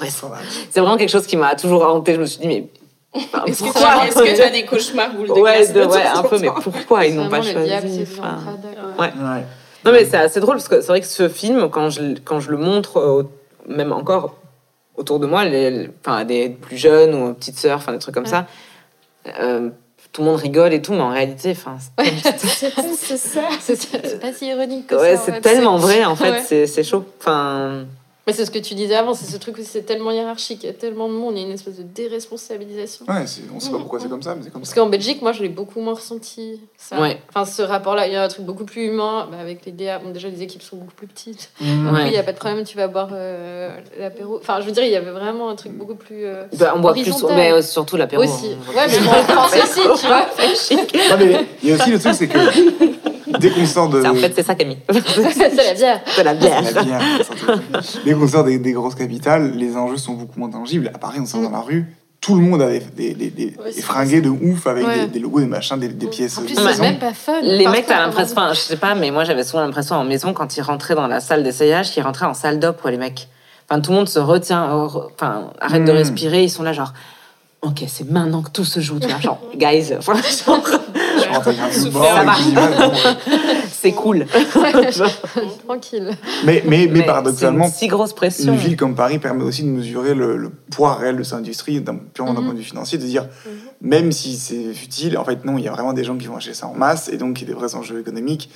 ouais, 0.01 0.09
c'est, 0.11 0.27
c'est 0.71 0.81
vraiment 0.81 0.97
quelque 0.97 1.11
chose 1.11 1.27
qui 1.27 1.37
m'a 1.37 1.55
toujours 1.55 1.85
hanté. 1.87 2.15
Je 2.15 2.21
me 2.21 2.27
suis 2.27 2.41
dit, 2.41 2.49
mais 2.49 2.69
enfin, 3.15 3.45
Est-ce 3.47 3.61
que 3.61 3.65
pourquoi 3.65 3.95
tu 4.03 4.09
est-ce 4.09 4.37
que 4.37 4.43
as 4.47 4.51
des 4.61 4.65
cauchemars 4.65 5.11
Ouais, 5.19 5.67
de- 5.69 5.81
un 5.83 6.23
peu, 6.23 6.39
mais 6.39 6.49
pourquoi 6.63 7.07
ils 7.07 7.15
n'ont 7.17 7.29
pas 7.29 7.43
choisi 7.43 8.03
enfin. 8.03 8.39
Ouais. 8.99 9.07
Ouais. 9.07 9.43
Non, 9.85 9.93
mais 9.93 10.05
c'est 10.05 10.17
assez 10.17 10.41
drôle 10.41 10.57
parce 10.57 10.69
que 10.69 10.81
c'est 10.81 10.89
vrai 10.89 11.01
que 11.01 11.07
ce 11.07 11.29
film, 11.29 11.69
quand 11.71 11.91
je, 11.91 12.15
quand 12.25 12.41
je 12.41 12.51
le 12.51 12.57
montre, 12.57 12.99
euh, 12.99 13.23
même 13.69 13.93
encore 13.93 14.35
autour 14.97 15.21
de 15.21 15.27
moi, 15.27 15.45
les, 15.45 15.71
les- 15.71 15.91
enfin, 16.05 16.17
à 16.19 16.25
des 16.25 16.49
plus 16.49 16.77
jeunes 16.77 17.15
ou 17.15 17.29
aux 17.29 17.33
petites 17.35 17.59
sœurs, 17.59 17.77
enfin, 17.79 17.93
des 17.93 17.99
trucs 17.99 18.15
comme 18.15 18.25
Ouais. 18.25 18.31
ça, 18.31 18.47
euh, 19.41 19.71
tout 20.13 20.23
le 20.23 20.29
monde 20.31 20.41
rigole 20.41 20.73
et 20.73 20.81
tout, 20.81 20.93
mais 20.95 21.03
en 21.03 21.11
réalité, 21.11 21.51
enfin, 21.53 21.77
c'est 21.99 22.39
C'est 22.39 22.73
c'est 22.97 23.17
ça. 23.17 23.41
C'est 23.61 23.77
c'est 23.77 24.21
pas 24.21 24.33
si 24.33 24.47
ironique 24.47 24.87
que 24.89 24.95
ouais, 24.97 25.17
ça. 25.17 25.23
c'est 25.27 25.41
tellement 25.41 25.77
vrai, 25.77 26.05
en 26.05 26.17
fait, 26.17 26.67
c'est 26.67 26.83
chaud. 26.85 27.05
Enfin, 27.21 27.85
Mais 28.27 28.33
c'est 28.33 28.45
ce 28.45 28.51
que 28.51 28.59
tu 28.59 28.75
disais 28.75 28.97
avant, 28.97 29.15
c'est 29.15 29.31
ce 29.31 29.37
truc 29.37 29.57
où 29.59 29.61
c'est 29.63 29.83
tellement 29.83 30.11
hiérarchique, 30.11 30.65
il 30.65 30.67
y 30.67 30.71
a 30.71 30.73
tellement 30.73 31.07
de 31.09 31.13
monde, 31.13 31.35
il 31.37 31.43
y 31.43 31.45
a 31.45 31.47
une 31.47 31.55
espèce 31.55 31.77
de 31.77 31.85
déresponsabilisation. 31.85 33.07
Ouais, 33.09 33.25
c'est- 33.27 33.43
on 33.55 33.61
sait 33.61 33.71
pas 33.71 33.79
pourquoi 33.79 34.01
c'est 34.01 34.09
comme 34.09 34.23
ça, 34.23 34.35
mais 34.35 34.43
c'est 34.43 34.51
comme 34.51 34.63
Parce 34.63 34.75
ça. 34.75 34.81
qu'en 34.81 34.89
Belgique, 34.89 35.23
moi, 35.23 35.31
je 35.33 35.43
l'ai 35.43 35.49
beaucoup 35.49 35.81
moins 35.81 35.95
ressenti. 35.95 36.61
Ça. 36.77 37.01
Ouais. 37.01 37.21
Enfin, 37.29 37.45
ce 37.45 37.63
rapport-là, 37.63 38.09
il 38.09 38.13
y 38.13 38.17
a 38.17 38.25
un 38.25 38.29
truc 38.29 38.45
beaucoup 38.45 38.65
plus 38.65 38.87
humain. 38.87 39.29
Bah, 39.31 39.39
avec 39.41 39.65
les 39.65 39.71
DA, 39.71 40.01
bon, 40.01 40.11
déjà, 40.11 40.29
les 40.29 40.43
équipes 40.43 40.63
sont 40.63 40.77
beaucoup 40.77 40.95
plus 40.95 41.07
petites. 41.07 41.51
Mmh. 41.61 41.95
Ouais. 41.95 42.07
Il 42.07 42.11
n'y 42.11 42.17
a 42.19 42.25
pas 42.25 42.33
de 42.33 42.39
problème, 42.39 42.65
tu 42.65 42.77
vas 42.77 42.89
boire 42.89 43.11
euh, 43.13 43.71
l'apéro. 43.99 44.39
Enfin, 44.39 44.61
je 44.61 44.67
veux 44.67 44.73
dire, 44.73 44.83
il 44.85 44.91
y 44.91 44.97
avait 44.97 45.13
vraiment 45.13 45.49
un 45.49 45.55
truc 45.55 45.73
beaucoup 45.73 45.95
plus. 45.95 46.25
euh, 46.27 46.45
bah, 46.59 46.73
on 46.77 46.81
boit 46.81 46.95
plus, 46.95 47.03
Horizontal. 47.09 47.37
mais 47.37 47.53
euh, 47.53 47.63
surtout 47.63 47.97
l'apéro. 47.97 48.25
Aussi. 48.25 48.51
hein. 48.53 48.73
Ouais, 48.77 48.87
mais 48.89 48.99
bon, 48.99 49.11
en 49.11 49.23
France 49.23 49.53
aussi, 49.63 49.81
tu 50.01 50.07
vois. 50.09 50.27
Non, 51.11 51.17
mais 51.19 51.47
il 51.63 51.69
y 51.69 51.73
a 51.73 51.77
aussi 51.77 51.91
le 51.91 51.99
truc, 52.01 52.15
c'est 52.15 52.27
que 52.29 53.06
dès 53.41 53.51
qu'on 53.51 53.67
sort 53.67 53.89
de. 53.89 54.01
C'est- 54.03 54.09
En 54.09 54.15
fait, 54.15 54.33
c'est 54.35 54.43
ça, 54.45 54.55
Camille. 54.55 54.79
c'est 54.93 55.57
la 55.57 55.75
bière. 55.75 56.01
c'est 56.07 56.25
la 56.25 56.35
bière. 56.35 56.63
la 56.75 56.83
bière, 56.83 57.01
dès 58.05 58.13
qu'on 58.15 58.29
sort 58.29 58.45
des, 58.45 58.59
des 58.59 58.73
grosses 58.73 58.95
capitales, 58.95 59.53
les 59.57 59.77
enjeux 59.77 59.97
sont 59.97 60.15
beaucoup 60.15 60.39
moins 60.39 60.51
tangibles. 60.51 60.91
À 60.95 60.99
Paris, 60.99 61.19
on 61.21 61.27
sort 61.27 61.43
dans 61.43 61.51
la 61.51 61.61
rue, 61.61 61.87
tout 62.21 62.35
le 62.35 62.41
monde 62.41 62.63
a 62.63 62.69
des, 62.71 62.81
des, 62.81 63.15
des, 63.15 63.31
des- 63.31 63.45
Ouais, 63.59 63.67
des 63.67 63.73
c'est 63.73 63.83
fringués 63.83 64.21
de 64.21 64.29
ouf 64.31 64.67
avec 64.67 64.87
Ouais. 64.87 65.01
des, 65.01 65.07
des 65.07 65.19
logos, 65.21 65.41
des 65.41 65.47
machins, 65.47 65.79
des, 65.79 65.89
des 65.89 66.07
pièces. 66.07 66.39
En 66.39 66.43
plus, 66.43 66.55
c'est 66.55 66.81
même 66.81 66.99
pas 66.99 67.13
fun. 67.13 67.41
Les 67.43 67.67
mecs, 67.69 67.87
t'as 67.87 68.01
l'impression, 68.05 68.33
enfin, 68.37 68.53
je 68.55 68.61
sais 68.61 68.77
pas, 68.77 68.95
mais 68.95 69.11
moi 69.11 69.25
j'avais 69.25 69.45
souvent 69.45 69.63
l'impression 69.65 69.97
en 69.97 70.05
maison 70.05 70.33
quand 70.33 70.57
ils 70.57 70.63
rentraient 70.63 70.95
dans 70.95 71.07
la 71.07 71.21
salle 71.21 71.43
d'essayage, 71.45 71.91
qu'ils 71.93 72.03
rentraient 72.03 72.27
en 72.27 72.35
salle 72.35 72.59
d'op, 72.59 72.81
les 72.89 72.97
mecs. 72.99 73.29
Enfin, 73.69 73.81
tout 73.81 73.91
le 73.91 73.97
monde 73.99 74.09
se 74.09 74.19
retient, 74.21 74.65
euh, 74.77 74.87
enfin, 75.15 75.51
arrête 75.61 75.85
de 75.85 75.93
Mm. 75.93 75.97
respirer, 75.97 76.45
ils 76.45 76.51
sont 76.51 76.63
là, 76.63 76.73
genre, 76.73 76.93
ok, 77.63 77.83
c'est 77.89 78.09
maintenant 78.09 78.43
que 78.43 78.51
tout 78.51 78.65
se 78.65 78.79
joue, 78.81 78.99
tu 79.01 79.09
vois, 79.09 79.19
genre, 79.21 79.41
guys, 79.57 79.93
enfin, 79.99 80.15
genre, 80.15 80.63
C'est 83.71 83.93
cool. 83.93 84.27
Tranquille. 85.67 86.11
Mais, 86.45 86.63
mais, 86.67 86.87
mais, 86.87 87.01
mais 87.01 87.03
paradoxalement, 87.05 87.67
une 87.67 87.71
si 87.73 87.89
grosse 87.89 88.13
pression. 88.13 88.53
une 88.53 88.59
ville 88.59 88.77
comme 88.77 88.95
Paris 88.95 89.19
permet 89.19 89.45
aussi 89.45 89.63
de 89.63 89.69
mesurer 89.69 90.15
le, 90.15 90.37
le 90.37 90.51
poids 90.71 90.95
réel 90.95 91.17
de 91.17 91.23
cette 91.23 91.35
industrie, 91.35 91.81
d'un- 91.81 91.97
purement 92.15 92.35
d'un 92.35 92.41
Mhm. 92.41 92.45
point 92.47 92.55
de 92.55 92.59
vue 92.59 92.65
financier, 92.65 92.99
de 92.99 93.05
dire, 93.05 93.27
même 93.81 94.13
si 94.13 94.37
c'est 94.37 94.73
futile, 94.73 95.19
en 95.19 95.25
fait, 95.25 95.45
non, 95.45 95.59
il 95.59 95.65
y 95.65 95.69
a 95.69 95.73
vraiment 95.73 95.93
des 95.93 96.05
gens 96.05 96.17
qui 96.17 96.27
vont 96.27 96.37
acheter 96.37 96.55
ça 96.55 96.67
en 96.67 96.75
masse, 96.75 97.09
et 97.09 97.17
donc 97.17 97.41
il 97.41 97.49
y 97.49 97.51
a 97.51 97.55
des 97.55 97.59
vrais 97.59 97.75
enjeux 97.75 98.01
économiques. 98.01 98.51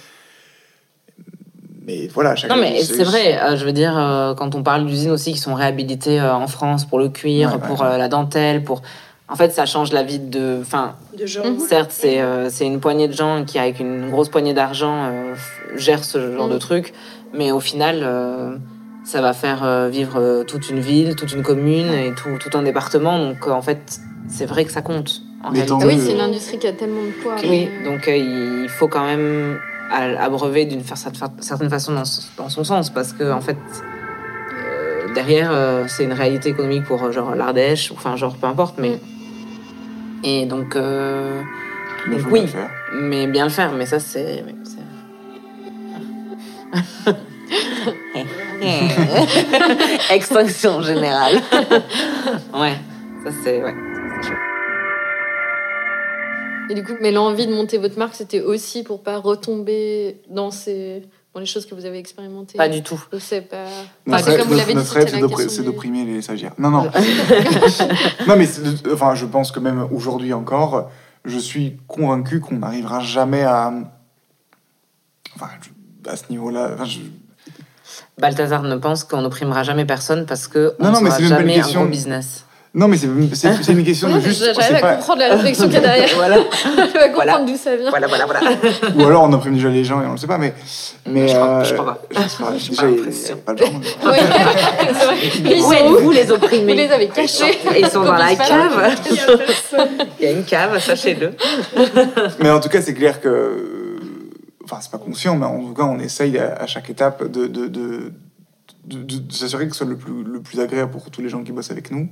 Mais 1.87 2.09
voilà, 2.09 2.37
chacun. 2.37 2.55
Non, 2.57 2.61
mais 2.61 2.83
c'est 2.83 3.05
vrai, 3.05 3.41
euh, 3.43 3.57
je 3.57 3.65
veux 3.65 3.73
dire, 3.73 3.97
euh, 3.97 4.35
quand 4.35 4.55
on 4.55 4.63
parle 4.63 4.87
d'usines 4.87 5.11
aussi 5.11 5.33
qui 5.33 5.39
sont 5.39 5.55
réhabilitées 5.55 6.21
euh, 6.21 6.35
en 6.35 6.47
France 6.47 6.85
pour 6.85 6.99
le 6.99 7.09
cuir, 7.09 7.49
Ouais, 7.49 7.55
ouais. 7.57 7.67
pour 7.67 7.83
euh, 7.83 7.97
la 7.97 8.09
dentelle, 8.09 8.63
pour. 8.65 8.83
En 9.31 9.36
fait, 9.36 9.52
ça 9.52 9.65
change 9.65 9.93
la 9.93 10.02
vie 10.02 10.19
de. 10.19 10.59
Enfin, 10.61 10.94
De 11.16 11.24
genre. 11.27 11.47
Mhm. 11.47 11.61
Certes, 11.61 11.90
c'est 11.93 12.20
euh, 12.20 12.51
c'est 12.51 12.66
une 12.66 12.81
poignée 12.81 13.07
de 13.09 13.12
gens 13.12 13.44
qui, 13.44 13.59
avec 13.59 13.78
une 13.81 14.11
grosse 14.11 14.28
poignée 14.28 14.55
d'argent, 14.55 15.05
euh, 15.05 15.35
gèrent 15.77 16.05
ce 16.05 16.32
genre 16.36 16.48
Mm. 16.48 16.52
de 16.52 16.59
truc, 16.59 16.93
mais 17.32 17.52
au 17.52 17.61
final, 17.61 18.01
euh, 18.02 18.57
ça 19.05 19.20
va 19.20 19.32
faire 19.32 19.62
euh, 19.65 19.89
vivre 19.89 20.19
euh, 20.20 20.43
toute 20.44 20.69
une 20.69 20.81
ville, 20.81 21.15
toute 21.16 21.32
une 21.32 21.43
commune 21.43 21.93
et 21.93 22.12
tout, 22.15 22.31
tout 22.40 22.57
un 22.59 22.62
département. 22.62 23.19
Donc, 23.19 23.47
euh, 23.47 23.51
en 23.52 23.62
fait, 23.62 24.01
c'est 24.28 24.47
vrai 24.47 24.65
que 24.65 24.73
ça 24.73 24.82
compte. 24.82 25.23
En 25.44 25.52
Mais 25.52 25.61
réalité. 25.62 25.69
tant 25.69 25.86
oui, 25.86 25.98
c'est 26.05 26.12
une 26.12 26.20
industrie 26.20 26.59
qui 26.59 26.66
a 26.66 26.73
tellement 26.73 27.02
de 27.02 27.23
poids. 27.23 27.36
Oui, 27.43 27.69
mais- 27.70 27.89
donc 27.89 28.09
euh, 28.09 28.16
il 28.65 28.69
faut 28.69 28.89
quand 28.89 29.07
même 29.07 29.59
abreuver 30.19 30.66
d'une 30.66 30.82
certaine 31.40 31.70
façon 31.70 31.93
dans, 31.94 32.02
dans 32.36 32.48
son 32.48 32.62
sens, 32.65 32.90
parce 32.90 33.12
que 33.12 33.32
en 33.32 33.40
fait, 33.40 33.57
derrière, 35.15 35.51
euh, 35.52 35.85
c'est 35.89 36.05
une 36.05 36.12
réalité 36.12 36.51
économique 36.51 36.85
pour 36.85 37.11
genre 37.12 37.35
l'Ardèche, 37.35 37.90
ou 37.90 37.94
enfin 37.94 38.16
genre 38.16 38.36
peu 38.36 38.47
importe, 38.47 38.77
mais 38.78 38.98
et 40.25 40.47
donc 40.47 40.77
euh, 40.77 41.43
donc 42.11 42.21
oui. 42.31 42.47
mais 42.95 43.27
bien 43.27 43.45
le 43.45 43.51
faire, 43.51 43.73
mais 43.73 43.87
ça 43.87 44.01
c'est- 44.01 44.45
Extinction 50.11 50.83
générale. 50.83 51.37
ouais, 52.55 52.75
ça 53.25 53.31
c'est 53.43 53.63
ouais. 53.63 53.75
Et 56.71 56.75
du 56.75 56.85
coup, 56.85 56.93
mais 57.01 57.11
l'envie 57.11 57.47
de 57.47 57.53
monter 57.55 57.79
votre 57.79 57.99
marque, 57.99 58.15
c'était 58.15 58.41
aussi 58.41 58.85
pour 58.85 59.03
pas 59.03 59.19
retomber 59.19 60.21
dans 60.29 60.51
ces 60.53 61.03
dans 61.35 61.40
les 61.40 61.47
choses 61.47 61.65
que 61.66 61.74
vous 61.74 61.85
avez 61.85 61.98
expérimentées. 61.98 62.59
Pas 62.59 62.69
du 62.69 62.82
tout. 62.82 63.01
Je 63.12 63.19
sais 63.19 63.40
pas. 63.40 63.65
Enfin, 64.09 64.16
rêve, 64.31 64.40
comme 64.40 64.48
vous 64.48 64.55
l'avez 64.57 64.74
dit, 64.74 64.85
c'est 64.85 65.48
c'est 65.48 65.62
d'opprimer 65.62 66.05
les 66.05 66.23
stagiaires. 66.23 66.52
Non, 66.59 66.70
non. 66.70 66.85
non, 68.27 68.36
mais 68.36 68.47
c'est 68.47 68.82
de- 68.82 68.93
enfin, 68.93 69.15
je 69.15 69.27
pense 69.27 69.52
que 69.52 69.61
même 69.61 69.86
aujourd'hui 69.93 70.32
encore, 70.32 70.90
je 71.24 71.39
suis 71.39 71.77
convaincu 71.86 72.40
qu'on 72.40 72.57
n'arrivera 72.57 73.01
jamais 73.01 73.43
à. 73.44 73.73
Enfin, 75.36 75.48
à 76.07 76.16
ce 76.16 76.24
niveau-là. 76.31 76.70
Enfin, 76.74 76.85
je- 76.85 76.98
Balthazar 78.19 78.62
ne 78.62 78.77
pense 78.77 79.05
qu'on 79.05 79.23
n'opprimera 79.23 79.62
jamais 79.62 79.85
personne 79.85 80.27
parce 80.27 80.47
que 80.48 80.74
on 80.78 80.85
Non, 80.85 80.93
non, 80.93 81.01
mais 81.01 81.11
sera 81.11 81.16
c'est 81.19 81.23
même 81.23 81.31
pas 81.32 81.40
une 81.40 81.47
jamais 81.48 81.59
un 81.59 81.62
question. 81.62 81.81
gros 81.82 81.90
business. 81.90 82.44
Non, 82.73 82.87
mais 82.87 82.97
c'est 82.97 83.07
une 83.09 83.29
question 83.85 84.15
de 84.15 84.21
juste. 84.21 84.45
J'arrive 84.45 84.61
c'est 84.61 84.75
à 84.77 84.81
pas- 84.81 84.95
comprendre 84.95 85.19
la 85.21 85.35
réflexion 85.35 85.65
qu'il 85.65 85.75
y 85.75 85.79
a 85.79 85.81
derrière. 85.81 86.09
voilà, 86.15 86.37
Je 86.65 86.71
vais 86.77 86.85
comprendre 86.85 87.13
Voilà. 87.17 87.41
d'où 87.45 87.57
ça 87.57 87.75
vient. 87.75 87.91
voilà, 87.91 88.07
voilà, 88.07 88.27
voilà. 88.27 88.41
Ou 88.97 89.07
alors 89.07 89.25
on 89.25 89.33
opprime 89.33 89.55
déjà 89.55 89.69
les 89.69 89.83
gens 89.83 90.01
et 90.01 90.07
on 90.07 90.13
le 90.13 90.17
sait 90.19 90.29
pas, 90.29 90.39
mais. 90.39 90.55
mais 91.05 91.27
Je 91.27 91.35
crois- 91.35 91.49
euh, 91.49 91.65
je 91.65 91.75
crois 91.75 91.85
pas. 91.87 92.03
je 92.23 92.29
sais 92.29 92.43
pas, 92.45 92.53
J'ai 92.57 92.69
déjà, 92.71 92.83
pas 92.83 92.89
il 92.89 93.37
pas 93.39 93.53
le 93.55 93.59
genre. 93.59 93.71
Oui, 93.75 94.19
c'est 94.87 95.05
vrai. 95.05 95.17
Ils 95.57 95.61
sont 95.63 95.69
Où 95.69 95.73
êtes-vous 95.73 96.11
les 96.13 96.31
opprimés 96.31 96.73
Vous 96.73 96.79
les 96.79 96.93
avez 96.93 97.09
cachés. 97.09 97.59
Ils 97.77 97.87
sont 97.89 98.05
dans 98.05 98.13
la 98.13 98.37
pas 98.37 98.37
cave. 98.37 98.97
Il 100.21 100.25
y 100.25 100.29
a 100.29 100.33
une 100.33 100.45
cave, 100.45 100.79
sachez-le. 100.79 101.33
Mais 102.41 102.51
en 102.51 102.61
tout 102.61 102.69
cas, 102.69 102.81
c'est 102.83 102.95
clair 102.95 103.21
que. 103.21 103.99
Enfin, 104.65 104.79
c'est 104.81 104.93
pas 104.93 104.99
conscient, 104.99 105.35
mais 105.35 105.47
en 105.47 105.59
tout 105.59 105.75
cas, 105.75 105.83
on 105.83 105.99
essaye 105.99 106.39
à, 106.39 106.65
chaque 106.69 106.89
étape 106.89 107.29
de, 107.29 107.49
de, 107.49 107.67
de, 107.67 108.13
de, 108.87 108.97
de- 108.97 109.19
de 109.19 109.33
s'assurer 109.33 109.67
que 109.67 109.73
ce 109.73 109.79
soit 109.79 109.89
le 109.89 109.97
plus, 109.97 110.23
le 110.23 110.41
plus 110.41 110.61
agréable 110.61 110.93
pour 110.93 111.11
tous 111.11 111.21
les 111.21 111.29
gens 111.29 111.43
qui 111.43 111.51
bossent 111.51 111.73
avec 111.73 111.91
nous. 111.91 112.09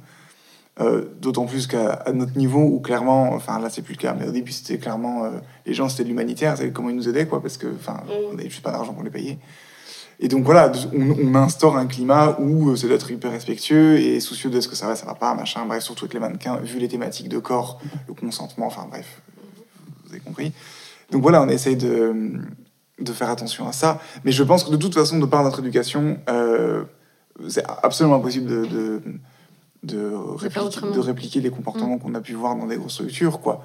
Euh, 0.80 1.06
D'autant 1.20 1.46
plus 1.46 1.66
qu'à 1.66 2.04
notre 2.14 2.36
niveau, 2.38 2.60
où 2.62 2.78
clairement, 2.80 3.32
enfin 3.32 3.58
là 3.58 3.68
c'est 3.68 3.82
plus 3.82 3.94
le 3.94 3.98
cas, 3.98 4.14
mais 4.18 4.28
au 4.28 4.30
début 4.30 4.52
c'était 4.52 4.78
clairement, 4.78 5.24
euh, 5.24 5.30
les 5.66 5.74
gens 5.74 5.88
c'était 5.88 6.04
de 6.04 6.08
l'humanitaire, 6.08 6.56
c'est 6.56 6.70
comment 6.70 6.88
ils 6.90 6.94
nous 6.96 7.08
aidaient, 7.08 7.26
quoi, 7.26 7.42
parce 7.42 7.56
que 7.56 7.66
enfin, 7.74 8.00
Mm. 8.06 8.10
on 8.30 8.34
n'avait 8.34 8.48
juste 8.48 8.62
pas 8.62 8.70
d'argent 8.70 8.92
pour 8.94 9.02
les 9.02 9.10
payer. 9.10 9.38
Et 10.20 10.28
donc 10.28 10.44
voilà, 10.44 10.70
on, 10.94 11.10
on 11.20 11.34
instaure 11.34 11.76
un 11.76 11.86
climat 11.86 12.36
où 12.40 12.70
euh, 12.70 12.76
c'est 12.76 12.88
d'être 12.88 13.10
hyper 13.10 13.30
respectueux 13.32 13.98
et 13.98 14.20
soucieux 14.20 14.50
de 14.50 14.60
ce 14.60 14.68
que 14.68 14.76
ça 14.76 14.86
va, 14.86 14.94
ça 14.96 15.06
va 15.06 15.14
pas, 15.14 15.34
machin, 15.34 15.64
bref, 15.66 15.82
surtout 15.82 16.04
avec 16.04 16.14
les 16.14 16.20
mannequins, 16.20 16.56
vu 16.58 16.78
les 16.78 16.88
thématiques 16.88 17.28
de 17.28 17.38
corps, 17.38 17.80
le 18.06 18.14
consentement, 18.14 18.66
enfin 18.66 18.86
bref, 18.88 19.20
vous 20.04 20.10
avez 20.12 20.20
compris. 20.20 20.52
Donc 21.10 21.22
voilà, 21.22 21.42
on 21.42 21.48
essaye 21.48 21.76
de, 21.76 22.32
de 23.00 23.12
faire 23.12 23.30
attention 23.30 23.66
à 23.68 23.72
ça. 23.72 24.00
Mais 24.24 24.32
je 24.32 24.42
pense 24.42 24.64
que 24.64 24.70
de 24.70 24.76
toute 24.76 24.94
façon, 24.94 25.18
de 25.18 25.26
par 25.26 25.42
notre 25.42 25.60
éducation, 25.60 26.18
euh, 26.28 26.84
c'est 27.48 27.64
absolument 27.82 28.16
impossible 28.16 28.46
de, 28.48 28.66
de, 28.66 29.02
de, 29.82 30.12
répliquer, 30.36 30.80
de 30.92 30.98
répliquer 31.00 31.40
les 31.40 31.50
comportements 31.50 31.98
qu'on 31.98 32.14
a 32.14 32.20
pu 32.20 32.34
voir 32.34 32.56
dans 32.56 32.66
des 32.66 32.76
grosses 32.76 32.94
structures, 32.94 33.40
quoi. 33.40 33.62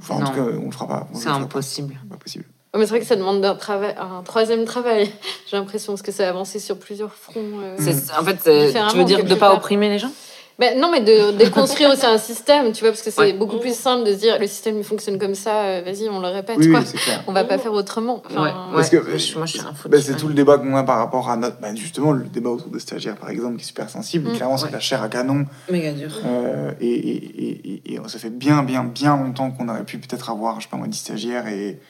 Enfin, 0.00 0.16
en 0.16 0.20
Non. 0.20 0.26
tout 0.26 0.32
cas, 0.32 0.42
on 0.60 0.66
le 0.66 0.70
fera 0.72 0.88
pas. 0.88 1.08
C'est 1.14 1.24
pas. 1.26 1.32
impossible. 1.34 1.94
Pas 2.10 2.16
possible. 2.16 2.44
Ouais, 2.74 2.80
Mais 2.80 2.86
c'est 2.86 2.90
vrai 2.90 3.00
que 3.00 3.06
ça 3.06 3.16
demande 3.16 3.44
un, 3.44 3.54
travail, 3.54 3.94
un 3.98 4.22
troisième 4.22 4.64
travail. 4.64 5.08
J'ai 5.50 5.56
l'impression 5.56 5.92
parce 5.92 6.02
que 6.02 6.12
ça 6.12 6.26
a 6.26 6.30
avancé 6.30 6.58
sur 6.58 6.78
plusieurs 6.78 7.14
fronts. 7.14 7.60
euh. 7.60 7.76
C'est- 7.78 8.12
En 8.18 8.24
fait, 8.24 8.38
c'est- 8.42 8.72
tu 8.90 8.96
veux 8.98 9.04
dire 9.04 9.18
de 9.18 9.22
quelque 9.22 9.34
pas 9.38 9.48
part. 9.48 9.56
opprimer 9.56 9.88
les 9.88 9.98
gens? 9.98 10.10
Non, 10.60 10.88
mais 10.92 11.00
de 11.00 11.36
déconstruire 11.36 11.90
aussi 11.92 12.06
un 12.06 12.16
système, 12.18 12.70
tu 12.72 12.80
vois, 12.84 12.90
parce 12.90 13.02
que 13.02 13.10
c'est 13.10 13.20
Ouais. 13.20 13.32
beaucoup 13.32 13.58
plus 13.58 13.74
simple 13.74 14.04
de 14.06 14.12
se 14.12 14.18
dire 14.18 14.38
le 14.38 14.46
système 14.46 14.78
il 14.78 14.84
fonctionne 14.84 15.18
comme 15.18 15.34
ça, 15.34 15.62
euh, 15.64 15.82
vas-y, 15.84 16.08
on 16.08 16.20
le 16.20 16.28
répète, 16.28 16.56
Oui, 16.58 16.70
quoi. 16.70 16.78
oui, 16.80 16.86
c'est 16.86 16.96
clair. 16.96 17.24
on 17.26 17.32
va 17.32 17.42
pas 17.44 17.58
faire 17.58 17.72
autrement. 17.72 18.22
Enfin, 18.24 18.42
Ouais, 18.44 18.50
Parce 18.74 18.88
que- 18.90 18.96
moi, 18.98 19.46
je 19.46 19.52
suis 19.52 19.60
un 19.60 19.88
de 19.88 19.96
c'est 19.98 20.16
tout 20.16 20.28
le 20.28 20.34
débat 20.34 20.58
qu'on 20.58 20.76
a 20.76 20.84
par 20.84 20.98
rapport 20.98 21.28
à 21.28 21.36
notre. 21.36 21.58
bah, 21.60 21.74
justement, 21.74 22.12
le 22.12 22.24
débat 22.24 22.50
autour 22.50 22.68
des 22.68 22.78
stagiaires, 22.78 23.16
par 23.16 23.30
exemple, 23.30 23.56
qui 23.56 23.62
est 23.62 23.66
super 23.66 23.90
sensible. 23.90 24.30
Mm. 24.30 24.34
Clairement, 24.36 24.56
c'est 24.56 24.64
Ouais. 24.64 24.70
de 24.70 24.74
la 24.74 24.80
chair 24.80 25.02
à 25.02 25.08
canon. 25.08 25.44
Méga 25.70 25.90
dur. 25.92 26.10
Euh, 26.24 26.70
et, 26.80 26.86
et, 26.88 27.80
et, 27.90 27.94
et 27.94 28.00
ça 28.06 28.18
fait 28.20 28.30
bien, 28.30 28.62
bien, 28.62 28.84
bien 28.84 29.16
longtemps 29.16 29.50
qu'on 29.50 29.68
aurait 29.68 29.84
pu 29.84 29.98
peut-être 29.98 30.30
avoir, 30.30 30.60
je 30.60 30.66
sais 30.66 30.70
pas 30.70 30.76
moi, 30.76 30.86
10 30.86 30.96
stagiaires. 30.98 31.48
Et... 31.48 31.80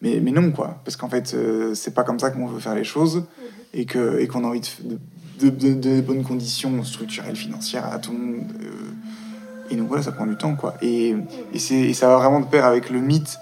Mais, 0.00 0.20
mais 0.22 0.30
non, 0.30 0.52
quoi. 0.52 0.78
Parce 0.84 0.96
qu'en 0.96 1.08
fait, 1.08 1.32
euh, 1.34 1.74
c'est 1.74 1.92
pas 1.94 2.02
comme 2.04 2.18
ça 2.18 2.30
qu'on 2.30 2.46
veut 2.46 2.60
faire 2.60 2.74
les 2.74 2.84
choses. 2.84 3.24
Et 3.74 3.84
que- 3.84 4.20
et 4.20 4.26
qu'on 4.26 4.42
a 4.44 4.46
envie 4.46 4.60
de, 4.60 4.66
de, 4.94 4.98
de, 5.38 5.50
de- 5.50 5.74
de 5.74 6.00
bonnes 6.00 6.22
conditions 6.24 6.82
structurelles, 6.84 7.36
financières 7.36 7.86
à 7.92 7.98
tout 7.98 8.12
le 8.12 8.18
monde. 8.18 8.52
euh, 8.62 8.68
et 9.70 9.76
donc 9.76 9.88
voilà, 9.88 10.02
ça 10.02 10.12
prend 10.12 10.26
du 10.26 10.36
temps, 10.36 10.54
quoi. 10.54 10.74
Et, 10.80 11.14
et, 11.52 11.58
c'est- 11.58 11.74
et 11.74 11.94
ça 11.94 12.08
va 12.08 12.16
vraiment 12.18 12.40
de 12.40 12.46
pair 12.46 12.64
avec 12.64 12.88
le 12.90 13.00
mythe 13.00 13.38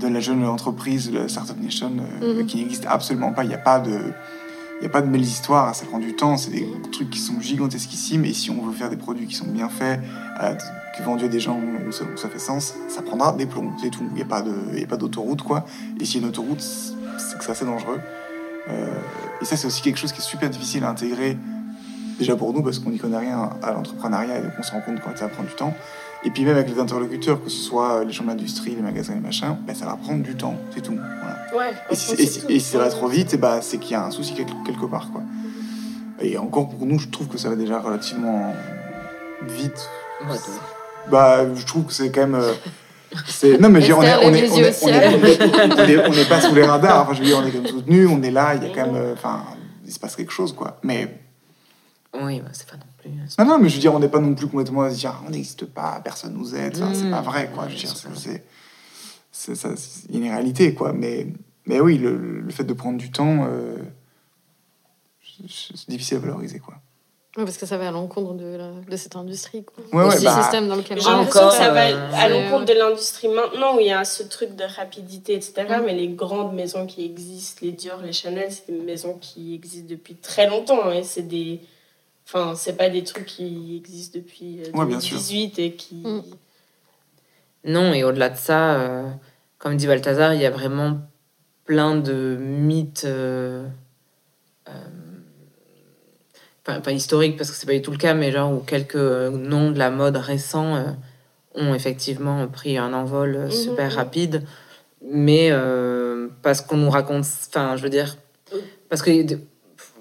de 0.00 0.08
la 0.08 0.20
jeune 0.20 0.44
entreprise, 0.44 1.10
la 1.12 1.28
Startup 1.28 1.56
Nation, 1.62 1.92
euh, 2.22 2.40
Mhm. 2.40 2.46
qui 2.46 2.56
n'existe 2.58 2.86
absolument 2.88 3.32
pas. 3.32 3.44
Il 3.44 3.48
n'y 3.48 3.54
a 3.54 3.58
pas 3.58 3.78
de. 3.80 3.92
Il 4.78 4.80
n'y 4.82 4.86
a 4.88 4.90
pas 4.90 5.00
de 5.00 5.06
belles 5.10 5.22
histoires, 5.22 5.74
ça 5.74 5.86
prend 5.86 5.98
du 5.98 6.14
temps, 6.14 6.36
c'est 6.36 6.50
des 6.50 6.68
trucs 6.92 7.08
qui 7.08 7.18
sont 7.18 7.40
gigantesquissimes, 7.40 8.26
et 8.26 8.34
si 8.34 8.50
on 8.50 8.60
veut 8.62 8.74
faire 8.74 8.90
des 8.90 8.98
produits 8.98 9.26
qui 9.26 9.34
sont 9.34 9.46
bien 9.46 9.70
faits, 9.70 10.00
euh, 10.42 10.54
qui 10.94 11.02
vendus 11.02 11.24
à 11.24 11.28
des 11.28 11.40
gens 11.40 11.58
où 11.88 11.90
ça, 11.92 12.04
où 12.04 12.16
ça 12.18 12.28
fait 12.28 12.38
sens, 12.38 12.74
ça 12.88 13.00
prendra 13.00 13.32
des 13.32 13.46
plombs, 13.46 13.72
c'est 13.82 13.88
tout. 13.88 14.04
Il 14.10 14.16
n'y 14.16 14.22
a 14.22 14.26
pas 14.26 14.96
d'autoroute, 14.98 15.40
quoi. 15.40 15.64
Et 15.98 16.04
s'il 16.04 16.16
y 16.16 16.18
a 16.18 16.26
une 16.26 16.28
autoroute, 16.28 16.60
c'est 16.60 17.38
que 17.38 17.44
c'est 17.44 17.52
assez 17.52 17.64
dangereux. 17.64 18.00
Euh, 18.68 18.86
et 19.40 19.44
ça, 19.44 19.56
c'est 19.56 19.66
aussi 19.66 19.82
quelque 19.82 19.98
chose 19.98 20.12
qui 20.12 20.20
est 20.20 20.24
super 20.24 20.48
difficile 20.50 20.84
à 20.84 20.90
intégrer, 20.90 21.36
déjà 22.18 22.34
pour 22.36 22.52
nous, 22.52 22.62
parce 22.62 22.78
qu'on 22.78 22.90
n'y 22.90 22.98
connaît 22.98 23.18
rien 23.18 23.50
à 23.62 23.72
l'entrepreneuriat, 23.72 24.38
et 24.38 24.42
donc 24.42 24.52
on 24.58 24.62
se 24.62 24.72
rend 24.72 24.80
compte 24.80 25.00
quand 25.04 25.16
ça 25.16 25.28
prend 25.28 25.42
du 25.42 25.52
temps. 25.54 25.74
Et 26.24 26.30
puis 26.30 26.44
même 26.44 26.56
avec 26.56 26.68
les 26.68 26.80
interlocuteurs, 26.80 27.42
que 27.44 27.50
ce 27.50 27.62
soit 27.62 28.02
les 28.04 28.12
gens 28.12 28.24
de 28.24 28.28
l'industrie, 28.30 28.74
les 28.74 28.82
magasins, 28.82 29.14
les 29.14 29.20
machins, 29.20 29.56
ben, 29.66 29.74
ça 29.76 29.84
va 29.86 29.94
prendre 29.96 30.22
du 30.22 30.34
temps, 30.34 30.56
c'est 30.74 30.80
tout. 30.80 30.96
Voilà. 31.52 31.68
Ouais. 31.70 31.74
Et 31.90 31.94
si, 31.94 32.14
et 32.14 32.26
si- 32.26 32.42
et 32.48 32.58
si 32.58 32.72
ça 32.72 32.78
va 32.78 32.88
trop 32.88 33.06
vite, 33.06 33.30
eh 33.34 33.36
ben, 33.36 33.60
c'est 33.60 33.78
qu'il 33.78 33.92
y 33.92 33.94
a 33.94 34.04
un 34.04 34.10
souci 34.10 34.34
quelque, 34.34 34.50
quelque 34.64 34.86
part. 34.86 35.10
Quoi. 35.12 35.22
Et 36.20 36.36
encore 36.38 36.68
pour 36.70 36.86
nous, 36.86 36.98
je 36.98 37.08
trouve 37.08 37.28
que 37.28 37.38
ça 37.38 37.48
va 37.50 37.54
déjà 37.54 37.78
relativement 37.78 38.52
vite. 39.46 39.88
Ouais, 40.28 40.36
Bah, 41.10 41.44
je 41.54 41.64
trouve 41.66 41.84
que 41.84 41.92
c'est 41.92 42.10
quand 42.10 42.26
même. 42.26 42.42
Euh, 43.16 43.20
c'est- 43.26 43.58
Non, 43.58 43.68
mais 43.68 43.80
je 43.80 43.92
veux 43.92 43.94
dire, 43.94 43.98
on 43.98 44.02
est, 44.02 44.06
Esther 44.06 44.26
on, 44.26 44.30
lève 44.30 44.36
est, 44.36 44.40
les 44.46 44.50
on, 44.52 44.56
yeux 44.58 44.64
est, 44.66 44.82
au 44.82 44.86
on, 44.86 44.88
est, 44.88 45.06
on, 45.06 45.24
est, 45.24 45.42
on 45.74 45.88
est- 45.88 46.08
on 46.08 46.12
est 46.12 46.28
pas 46.28 46.40
sous 46.40 46.54
les 46.54 46.64
radars. 46.66 47.02
Enfin, 47.02 47.14
je 47.14 47.20
veux 47.20 47.26
dire, 47.26 47.38
on 47.42 47.46
est 47.46 47.50
quand 47.50 47.62
même 47.62 47.66
soutenu, 47.72 48.06
on 48.06 48.22
est 48.22 48.30
là, 48.30 48.54
il 48.54 48.62
y 48.62 48.66
a 48.70 48.74
quand 48.74 48.86
même. 48.86 48.96
euh, 48.96 49.12
Enfin, 49.14 49.44
il 49.84 49.92
se 49.92 49.98
passe 49.98 50.16
quelque 50.16 50.32
chose, 50.32 50.52
quoi. 50.54 50.78
Mais. 50.82 51.20
Oui, 52.20 52.40
bah, 52.40 52.48
c'est 52.52 52.68
pas 52.68 52.76
non 52.76 52.82
plus. 52.98 53.10
Non, 53.38 53.44
non, 53.44 53.58
mais 53.58 53.68
je 53.68 53.74
veux 53.74 53.80
dire, 53.80 53.94
on 53.94 53.98
n'est 54.00 54.08
pas 54.08 54.20
non 54.20 54.34
plus 54.34 54.46
complètement 54.48 54.82
à 54.82 54.90
se 54.90 54.98
dire, 54.98 55.22
on 55.26 55.30
n'existe 55.30 55.64
pas, 55.66 56.00
personne 56.02 56.34
nous 56.34 56.54
aide. 56.56 56.76
Enfin, 56.76 56.92
c'est 56.94 57.04
Mm. 57.04 57.10
pas 57.10 57.20
vrai, 57.20 57.50
quoi. 57.54 57.66
Je 57.68 57.74
veux 57.74 57.78
dire, 57.80 57.96
c'est- 57.96 58.08
c'est. 58.16 58.44
C'est 59.38 59.54
ça, 59.54 59.68
c'est 59.76 60.10
une 60.14 60.22
réalité, 60.24 60.72
quoi. 60.74 60.92
Mais, 60.94 61.26
mais 61.66 61.78
oui, 61.78 61.98
le, 61.98 62.40
le 62.40 62.50
fait 62.50 62.64
de 62.64 62.72
prendre 62.72 62.96
du 62.96 63.10
temps, 63.10 63.46
euh, 63.50 63.76
c'est 65.48 65.88
difficile 65.90 66.16
à 66.16 66.20
valoriser, 66.20 66.58
quoi. 66.58 66.74
Ouais, 67.36 67.44
parce 67.44 67.56
que 67.58 67.66
ça 67.66 67.76
va 67.76 67.88
à 67.88 67.90
l'encontre 67.90 68.34
de, 68.34 68.58
de 68.88 68.96
cette 68.96 69.16
industrie, 69.16 69.64
quoi. 69.64 69.84
Ouais, 69.92 70.08
ouais, 70.08 70.22
bah- 70.22 70.42
système 70.42 70.68
dans 70.68 70.76
lequel 70.76 71.00
J'ai 71.00 71.08
l'impression 71.08 71.48
que 71.48 71.54
ça 71.54 71.70
va 71.70 71.88
euh, 71.90 72.10
à 72.14 72.28
l'encontre 72.28 72.64
de 72.66 72.72
l'industrie 72.72 73.28
maintenant 73.28 73.76
où 73.76 73.80
il 73.80 73.86
y 73.86 73.92
a 73.92 74.04
ce 74.04 74.22
truc 74.22 74.56
de 74.56 74.64
rapidité, 74.64 75.34
etc. 75.34 75.64
Mm. 75.68 75.82
Mais 75.84 75.94
les 75.94 76.08
grandes 76.08 76.54
maisons 76.54 76.86
qui 76.86 77.04
existent, 77.04 77.60
les 77.62 77.72
Dior, 77.72 78.00
les 78.02 78.12
Chanel, 78.12 78.50
c'est 78.50 78.70
des 78.72 78.80
maisons 78.82 79.18
qui 79.20 79.54
existent 79.54 79.88
depuis 79.90 80.14
très 80.16 80.48
longtemps. 80.48 80.84
hein, 80.84 80.92
Et 80.92 81.02
c'est 81.02 81.22
des. 81.22 81.60
Enfin, 82.26 82.54
c'est 82.56 82.76
pas 82.76 82.88
des 82.88 83.04
trucs 83.04 83.26
qui 83.26 83.76
existent 83.76 84.18
depuis 84.18 84.60
euh, 84.62 84.70
Ouais, 84.76 84.86
bien 84.86 84.98
sûr. 85.00 85.16
2018 85.16 85.58
et 85.60 85.72
qui. 85.74 85.94
Mm. 85.96 86.22
Non, 87.64 87.92
et 87.92 88.04
au-delà 88.04 88.30
de 88.30 88.36
ça, 88.36 88.74
euh, 88.74 89.08
comme 89.58 89.76
dit 89.76 89.86
Balthazar, 89.86 90.34
il 90.34 90.40
y 90.40 90.46
a 90.46 90.50
vraiment 90.50 90.98
plein 91.64 91.96
de 91.96 92.36
mythes. 92.38 93.04
euh, 93.04 93.66
euh, 94.68 94.72
Enfin, 96.68 96.80
pas 96.80 96.90
historiques 96.90 97.36
parce 97.36 97.50
que 97.50 97.56
c'est 97.56 97.66
pas 97.66 97.74
du 97.74 97.82
tout 97.82 97.92
le 97.92 97.96
cas, 97.96 98.14
mais 98.14 98.32
genre 98.32 98.52
où 98.52 98.58
quelques 98.58 98.96
noms 98.96 99.70
de 99.70 99.78
la 99.78 99.90
mode 99.90 100.16
récents 100.16 100.74
euh, 100.74 100.82
ont 101.54 101.74
effectivement 101.74 102.44
pris 102.48 102.76
un 102.76 102.92
envol 102.92 103.36
euh, 103.36 103.50
super 103.50 103.90
Mhm. 103.90 103.96
rapide, 103.96 104.42
mais 105.08 105.48
euh, 105.52 106.26
parce 106.42 106.62
qu'on 106.62 106.76
nous 106.78 106.90
raconte, 106.90 107.24
enfin, 107.48 107.76
je 107.76 107.82
veux 107.82 107.88
dire, 107.88 108.16
parce 108.88 109.02
que 109.02 109.10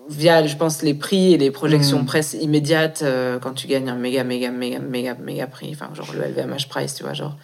via, 0.10 0.46
je 0.48 0.56
pense, 0.58 0.82
les 0.82 0.96
prix 0.96 1.34
et 1.34 1.38
les 1.38 1.52
projections 1.52 2.00
Mhm. 2.00 2.06
presse 2.06 2.34
immédiates, 2.34 3.04
euh, 3.04 3.38
quand 3.38 3.54
tu 3.54 3.68
gagnes 3.68 3.90
un 3.90 3.96
méga, 3.96 4.24
méga, 4.24 4.50
méga, 4.50 4.80
méga, 4.80 5.14
méga 5.16 5.46
prix, 5.46 5.70
enfin, 5.72 5.94
genre 5.94 6.12
le 6.14 6.24
LVMH 6.24 6.68
Price, 6.68 6.96
tu 6.96 7.04
vois, 7.04 7.14
genre, 7.14 7.38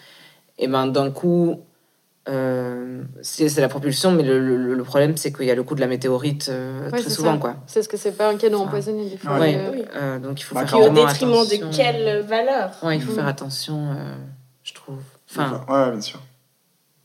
et 0.58 0.68
ben 0.68 0.88
d'un 0.88 1.12
coup, 1.12 1.60
euh, 2.30 3.04
c'est 3.22 3.56
la 3.58 3.68
propulsion, 3.70 4.12
mais 4.12 4.24
le, 4.24 4.40
le- 4.40 4.74
le 4.76 4.84
problème, 4.84 5.18
c'est 5.18 5.32
qu'il 5.34 5.46
y 5.46 5.52
a 5.52 5.56
le 5.56 5.64
coût 5.64 5.76
de 5.76 5.82
la 5.82 5.88
météorite 5.88 6.50
euh, 6.50 6.86
Ouais, 6.86 6.92
très 6.92 7.04
c'est 7.04 7.10
souvent, 7.10 7.34
ça. 7.34 7.38
quoi. 7.40 7.56
C'est 7.68 7.82
ce 7.82 7.90
que 7.90 7.98
c'est 7.98 8.12
pas 8.12 8.30
un 8.30 8.38
cadeau 8.38 8.58
Ça. 8.60 8.64
empoisonné, 8.64 9.10
des 9.10 9.18
fois. 9.18 9.40
Ouais. 9.40 9.56
euh, 9.58 9.72
Oui. 9.74 9.84
Euh, 9.96 10.20
donc 10.20 10.40
il 10.40 10.44
faut 10.44 10.54
Bah, 10.56 10.68
faire 10.68 10.80
Puis 10.80 10.88
au 10.88 10.94
détriment 10.94 11.34
attention. 11.34 11.70
de 11.70 11.76
quelle 11.76 12.22
valeur 12.22 12.72
Ouais, 12.84 12.98
il 12.98 13.02
faut 13.02 13.12
Mm. 13.12 13.16
faire 13.16 13.28
attention, 13.28 13.92
euh, 13.92 14.16
je 14.64 14.74
trouve. 14.74 15.00
Enfin, 15.32 15.62
ouais, 15.68 15.74
ouais, 15.86 15.92
bien 15.92 16.02
sûr. 16.02 16.20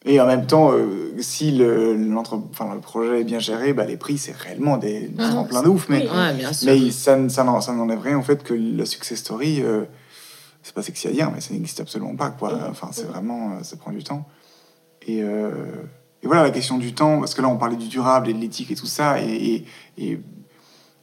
Et 0.05 0.21
en 0.21 0.27
même 0.27 0.47
temps, 0.47 0.71
euh, 0.73 1.13
si 1.21 1.51
le, 1.51 1.97
l'entre- 1.97 2.39
enfin, 2.51 2.73
le 2.75 2.81
projet 2.81 3.23
est 3.23 3.25
bien 3.25 3.41
géré, 3.41 3.73
bah, 3.73 3.87
les 3.87 3.97
prix, 3.97 4.19
c'est 4.19 4.37
réellement 4.37 4.77
des 4.77 5.11
tremplins 5.19 5.63
de 5.63 5.69
ouf. 5.69 5.89
Mais, 5.89 6.03
Oui. 6.09 6.17
ouais, 6.17 6.35
bien 6.35 6.53
sûr. 6.53 6.71
mais 6.71 6.91
ça, 6.93 7.17
n'enlève 7.17 8.01
rien 8.01 8.19
au 8.19 8.23
fait 8.23 8.43
que 8.45 8.55
la 8.55 8.85
success 8.85 9.19
story, 9.19 9.63
euh, 9.63 9.83
c'est 10.63 10.75
pas 10.75 10.83
sexy 10.83 11.09
à 11.09 11.11
dire, 11.11 11.31
mais 11.35 11.41
ça 11.41 11.55
n'existe 11.55 11.81
absolument 11.81 12.15
pas. 12.15 12.31
Quoi. 12.31 12.53
Enfin, 12.71 12.91
c'est 12.93 13.07
vraiment, 13.07 13.53
euh, 13.53 13.63
ça 13.63 13.77
prend 13.77 13.91
du 13.91 14.05
temps. 14.05 14.29
Et, 15.07 15.23
euh, 15.23 15.51
et 16.23 16.27
voilà, 16.27 16.43
la 16.43 16.51
question 16.51 16.79
du 16.79 16.95
temps, 16.95 17.21
parce 17.21 17.35
que 17.35 17.43
là, 17.43 17.49
on 17.49 17.57
parlait 17.57 17.77
du 17.77 17.89
durable 17.89 18.29
et 18.29 18.35
de 18.35 18.39
l'éthique 18.39 18.71
et 18.71 18.75
tout 18.75 18.87
ça, 18.87 19.21
et, 19.21 19.65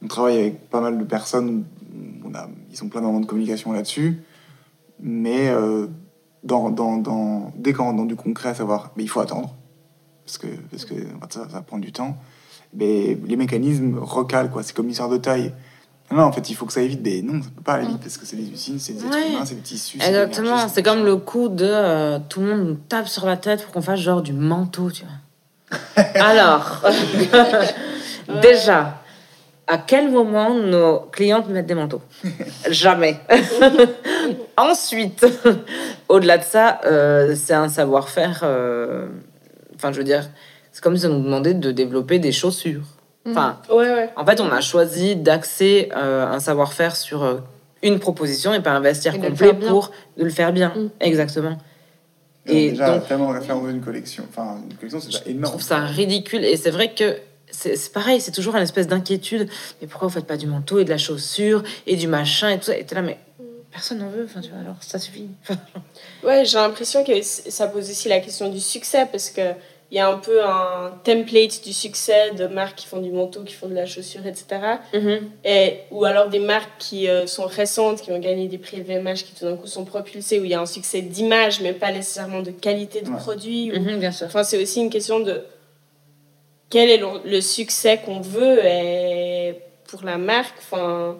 on 0.02 0.06
travaille 0.06 0.38
avec 0.38 0.68
pas 0.68 0.82
mal 0.82 0.98
de 0.98 1.04
personnes, 1.04 1.64
ils 2.70 2.84
ont 2.84 2.88
plein 2.88 3.00
de 3.00 3.06
moments 3.06 3.20
de 3.20 3.26
communication 3.26 3.72
là-dessus, 3.72 4.22
mais 5.00 5.48
euh, 5.48 5.86
dans, 6.42 6.68
dès 7.56 7.72
qu'on 7.72 7.94
dans 7.94 8.04
du 8.04 8.16
concret, 8.16 8.50
à 8.50 8.54
savoir, 8.54 8.92
mais 8.96 9.02
il 9.02 9.08
faut 9.08 9.20
attendre, 9.20 9.56
parce 10.24 10.38
que, 10.38 10.96
ça, 11.30 11.62
prendre 11.62 11.82
du 11.82 11.92
temps, 11.92 12.18
mais 12.74 13.16
les 13.24 13.36
mécanismes 13.36 13.98
recalent. 13.98 14.50
C'est 14.62 14.74
comme 14.74 14.88
l'histoire 14.88 15.08
de 15.08 15.16
taille. 15.16 15.54
Non, 16.12 16.24
en 16.24 16.32
fait, 16.32 16.48
il 16.50 16.54
faut 16.54 16.66
que 16.66 16.72
ça 16.72 16.80
aille 16.80 16.88
vite, 16.88 17.00
mais 17.02 17.22
non, 17.22 17.42
ça 17.42 17.48
peut 17.56 17.62
pas 17.62 17.72
aller 17.74 17.86
vite, 17.86 18.00
parce 18.00 18.18
que 18.18 18.26
c'est 18.26 18.36
des 18.36 18.48
usines, 18.48 18.78
c'est 18.78 18.92
des 18.92 19.04
êtres 19.06 19.16
humains, 19.16 19.44
c'est 19.44 19.54
des 19.54 19.60
tissus. 19.62 19.96
Exactement, 19.96 20.68
c'est 20.68 20.82
comme 20.82 21.04
le 21.04 21.16
coup 21.16 21.48
de 21.48 21.64
euh, 21.66 22.18
tout 22.28 22.40
le 22.40 22.46
monde 22.54 22.66
nous 22.68 22.74
tape 22.74 23.08
sur 23.08 23.26
la 23.26 23.36
tête 23.36 23.62
pour 23.64 23.72
qu'on 23.72 23.82
fasse 23.82 24.00
genre 24.00 24.22
du 24.22 24.32
manteau, 24.32 24.90
tu 24.90 25.04
vois. 25.04 25.80
Alors, 26.14 26.82
déjà, 28.42 29.02
à 29.66 29.78
quel 29.78 30.10
moment 30.10 30.54
nos 30.54 31.00
clientes 31.10 31.48
mettent 31.48 31.66
des 31.66 31.74
manteaux? 31.74 32.02
Jamais. 32.70 33.18
Ensuite, 34.56 35.26
au-delà 36.08 36.38
de 36.38 36.44
ça, 36.44 36.80
euh, 36.86 37.34
c'est 37.34 37.54
un 37.54 37.68
savoir-faire. 37.68 38.40
euh, 38.44 39.06
Enfin, 39.74 39.90
je 39.92 39.98
veux 39.98 40.04
dire, 40.04 40.28
c'est 40.70 40.82
comme 40.82 40.96
si 40.96 41.06
on 41.06 41.10
nous 41.18 41.24
demandait 41.24 41.54
de 41.54 41.70
développer 41.72 42.18
des 42.18 42.30
chaussures. 42.32 42.84
Enfin, 43.26 43.58
Ouais, 43.70 43.76
ouais. 43.90 44.10
en 44.16 44.24
fait, 44.26 44.40
on 44.40 44.50
a 44.52 44.60
choisi 44.60 45.16
d'axer 45.16 45.88
euh, 45.96 46.26
un 46.26 46.40
savoir-faire 46.40 46.94
sur 46.96 47.22
euh, 47.22 47.36
une 47.82 47.98
proposition 47.98 48.52
et 48.52 48.60
pas 48.60 48.78
Et 48.78 48.82
le 48.82 49.18
complet 49.28 49.54
pour 49.54 49.90
de 50.18 50.24
le 50.24 50.30
faire 50.30 50.52
bien. 50.52 50.70
Mm. 50.76 50.90
Exactement. 51.00 51.58
Et 52.46 52.70
déjà, 52.72 52.94
donc, 52.98 53.08
tellement 53.08 53.32
de 53.32 53.38
références 53.38 53.66
d'une 53.66 53.80
collection. 53.80 54.24
Enfin, 54.28 54.58
une 54.70 54.76
collection, 54.76 55.00
c'est 55.00 55.06
déjà 55.06 55.20
je 55.24 55.30
énorme. 55.30 55.52
trouve 55.52 55.62
ça 55.62 55.78
ridicule. 55.80 56.44
Et 56.44 56.56
c'est 56.58 56.70
vrai 56.70 56.92
que 56.92 57.16
c'est 57.50 57.92
pareil, 57.92 58.20
c'est 58.20 58.32
toujours 58.32 58.56
une 58.56 58.62
espèce 58.62 58.86
d'inquiétude. 58.86 59.48
Mais 59.80 59.86
pourquoi 59.86 60.08
vous 60.08 60.14
faites 60.14 60.26
pas 60.26 60.36
du 60.36 60.46
manteau 60.46 60.78
et 60.78 60.84
de 60.84 60.90
la 60.90 60.98
chaussure 60.98 61.62
et 61.86 61.96
du 61.96 62.06
machin 62.06 62.50
et 62.50 62.58
tout 62.58 62.64
ça? 62.64 62.76
Et 62.76 62.84
t'es 62.84 62.94
là, 62.94 63.00
mais 63.02 63.16
personne 63.72 63.98
n'en 63.98 64.10
veut. 64.10 64.24
Enfin, 64.24 64.40
tu 64.42 64.50
vois, 64.50 64.60
alors 64.60 64.76
ça 64.80 64.98
suffit. 64.98 65.28
Ouais, 66.22 66.44
j'ai 66.44 66.56
l'impression 66.58 67.04
que 67.04 67.12
ça 67.22 67.66
pose 67.66 67.88
aussi 67.90 68.08
la 68.08 68.18
question 68.20 68.48
du 68.50 68.60
succès 68.60 69.06
parce 69.10 69.28
que 69.30 69.42
il 69.94 69.98
y 69.98 70.00
a 70.00 70.08
un 70.08 70.18
peu 70.18 70.44
un 70.44 70.90
template 71.04 71.62
du 71.62 71.72
succès 71.72 72.32
de 72.32 72.48
marques 72.48 72.78
qui 72.78 72.86
font 72.88 73.00
du 73.00 73.12
manteau, 73.12 73.42
qui 73.44 73.54
font 73.54 73.68
de 73.68 73.74
la 73.74 73.86
chaussure, 73.86 74.26
etc. 74.26 74.46
Et, 75.44 75.78
ou 75.92 76.04
alors 76.04 76.28
des 76.30 76.40
marques 76.40 76.72
qui 76.80 77.08
euh, 77.08 77.28
sont 77.28 77.44
récentes, 77.46 78.00
qui 78.02 78.10
ont 78.10 78.18
gagné 78.18 78.48
des 78.48 78.58
prix 78.58 78.78
LVMH, 78.78 79.22
qui 79.24 79.34
tout 79.38 79.44
d'un 79.44 79.56
coup 79.56 79.68
sont 79.68 79.84
propulsées, 79.84 80.40
où 80.40 80.44
il 80.44 80.50
y 80.50 80.54
a 80.54 80.60
un 80.60 80.66
succès 80.66 81.00
d'image, 81.00 81.60
mais 81.60 81.72
pas 81.72 81.92
nécessairement 81.92 82.42
de 82.42 82.50
qualité 82.50 83.02
de 83.02 83.10
Ouais. 83.10 83.16
produit. 83.18 83.70
ou- 83.70 83.78
Mhm, 83.80 84.00
bien 84.00 84.10
sûr. 84.10 84.26
Enfin, 84.26 84.42
c'est 84.42 84.60
aussi 84.60 84.80
une 84.80 84.90
question 84.90 85.20
de 85.20 85.44
quel 86.70 86.90
est 86.90 86.96
le, 86.98 87.06
le 87.24 87.40
succès 87.40 88.00
qu'on 88.04 88.20
veut 88.20 88.64
et 88.66 89.54
pour 89.86 90.02
la 90.02 90.18
marque. 90.18 90.56
Enfin, 90.58 91.18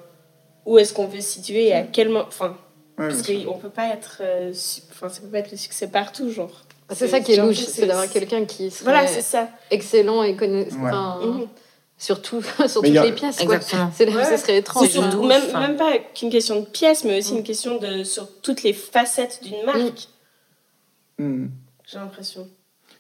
où 0.67 0.79
est-ce 0.79 0.93
qu'on 0.93 1.07
veut 1.07 1.21
se 1.21 1.29
situer 1.31 1.69
et 1.69 1.75
à 1.75 1.83
quel 1.83 2.09
moment. 2.09 2.25
Enfin, 2.27 2.57
Ouais, 2.99 3.09
parce 3.09 3.23
qu'on 3.23 3.59
peut 3.59 3.71
pas 3.71 3.89
être. 3.93 4.19
euh, 4.21 4.53
Enfin, 4.91 5.09
ça 5.09 5.21
peut 5.21 5.27
pas 5.29 5.39
être 5.39 5.51
le 5.53 5.57
succès 5.57 5.89
partout, 5.89 6.31
genre. 6.31 6.64
C'est 6.93 7.09
ça 7.09 7.21
qui 7.21 7.33
est 7.33 7.37
louche, 7.37 7.57
c'est 7.57 7.87
d'avoir 7.87 8.09
quelqu'un 8.09 8.45
qui 8.45 8.71
serait 8.71 8.85
Voilà, 8.93 9.07
c'est 9.07 9.23
ça. 9.23 9.49
excellent 9.71 10.23
et 10.23 10.37
connaît 10.37 10.65
Ouais. 10.67 10.79
enfin, 10.83 11.19
Mhm. 11.25 11.47
sur, 11.99 12.21
tout- 12.21 12.43
sur 12.43 12.83
toutes 12.83 12.97
a- 12.97 13.05
les 13.05 13.13
pièces. 13.13 13.37
quoi. 13.37 13.55
Exactement. 13.57 13.91
C'est 13.95 14.07
Ouais. 14.15 14.25
ce 14.25 14.31
serait 14.37 14.39
C'est 14.39 14.57
étrange. 14.59 14.89
surtout- 14.89 15.07
hein. 15.07 15.11
surtout 15.11 15.27
même, 15.27 15.53
même 15.69 15.77
pas 15.77 15.93
qu'une 16.15 16.31
question 16.31 16.61
de 16.61 16.67
pièce, 16.67 17.05
mais 17.05 17.19
aussi 17.19 17.35
une 17.37 17.43
question 17.43 17.79
de 17.79 18.05
sur 18.05 18.29
toutes 18.43 18.63
les 18.63 18.73
facettes 18.75 19.41
d'une 19.43 19.65
marque. 19.65 20.09
Hmm. 21.19 21.47
J'ai 21.87 21.99
l'impression. 21.99 22.49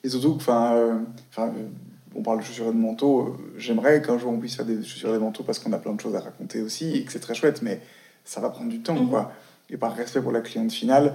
Et 0.02 0.08
surtout, 0.08 0.34
enfin, 0.36 0.74
euh, 0.74 0.94
enfin, 1.30 1.48
euh, 1.48 1.66
on 2.14 2.22
parle 2.22 2.40
de 2.40 2.44
chaussures 2.44 2.66
et 2.66 2.72
de 2.72 2.76
manteaux. 2.78 3.20
euh, 3.28 3.32
J'aimerais 3.58 4.00
qu'un 4.02 4.18
jour 4.18 4.32
on 4.32 4.38
puisse 4.38 4.54
faire 4.56 4.64
des 4.66 4.76
chaussures 4.82 5.10
et 5.10 5.12
des 5.14 5.18
manteaux 5.18 5.42
parce 5.42 5.58
qu'on 5.58 5.72
a 5.72 5.78
plein 5.78 5.92
de 5.92 6.00
choses 6.00 6.14
à 6.14 6.20
raconter 6.20 6.60
aussi 6.62 6.94
et 6.96 7.04
que 7.04 7.12
c'est 7.12 7.20
très 7.20 7.34
chouette, 7.34 7.62
mais 7.62 7.80
ça 8.24 8.40
va 8.40 8.50
prendre 8.50 8.70
du 8.70 8.80
temps, 8.80 8.94
Mhm. 8.94 9.10
quoi. 9.10 9.32
Et 9.70 9.76
par 9.76 9.94
respect 9.96 10.20
pour 10.20 10.30
la 10.32 10.40
cliente 10.40 10.70
finale, 10.72 11.14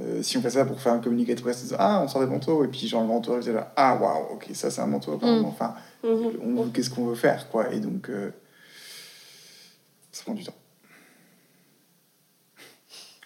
euh, 0.00 0.22
si 0.22 0.36
on 0.38 0.42
fait 0.42 0.50
ça 0.50 0.64
pour 0.64 0.80
faire 0.80 0.92
un 0.92 0.98
communiqué 1.00 1.34
de 1.34 1.40
presse, 1.40 1.74
ah, 1.78 2.00
on 2.04 2.08
sort 2.08 2.20
des 2.20 2.26
manteaux, 2.28 2.64
et 2.64 2.68
puis 2.68 2.86
genre 2.88 3.02
le 3.02 3.08
manteau, 3.08 3.40
c'est 3.42 3.52
là, 3.52 3.72
ah, 3.76 3.96
waouh, 3.96 4.34
ok, 4.34 4.46
ça 4.54 4.70
c'est 4.70 4.80
un 4.80 4.86
manteau, 4.86 5.14
apparemment. 5.14 5.48
Enfin, 5.48 5.74
on 6.04 6.14
veut- 6.14 6.70
qu'est-ce 6.72 6.90
qu'on 6.90 7.06
veut 7.06 7.14
faire, 7.16 7.48
quoi. 7.50 7.72
Et 7.72 7.80
donc, 7.80 8.08
euh, 8.10 8.30
ça 10.12 10.22
prend 10.24 10.34
du 10.34 10.44
temps. 10.44 10.54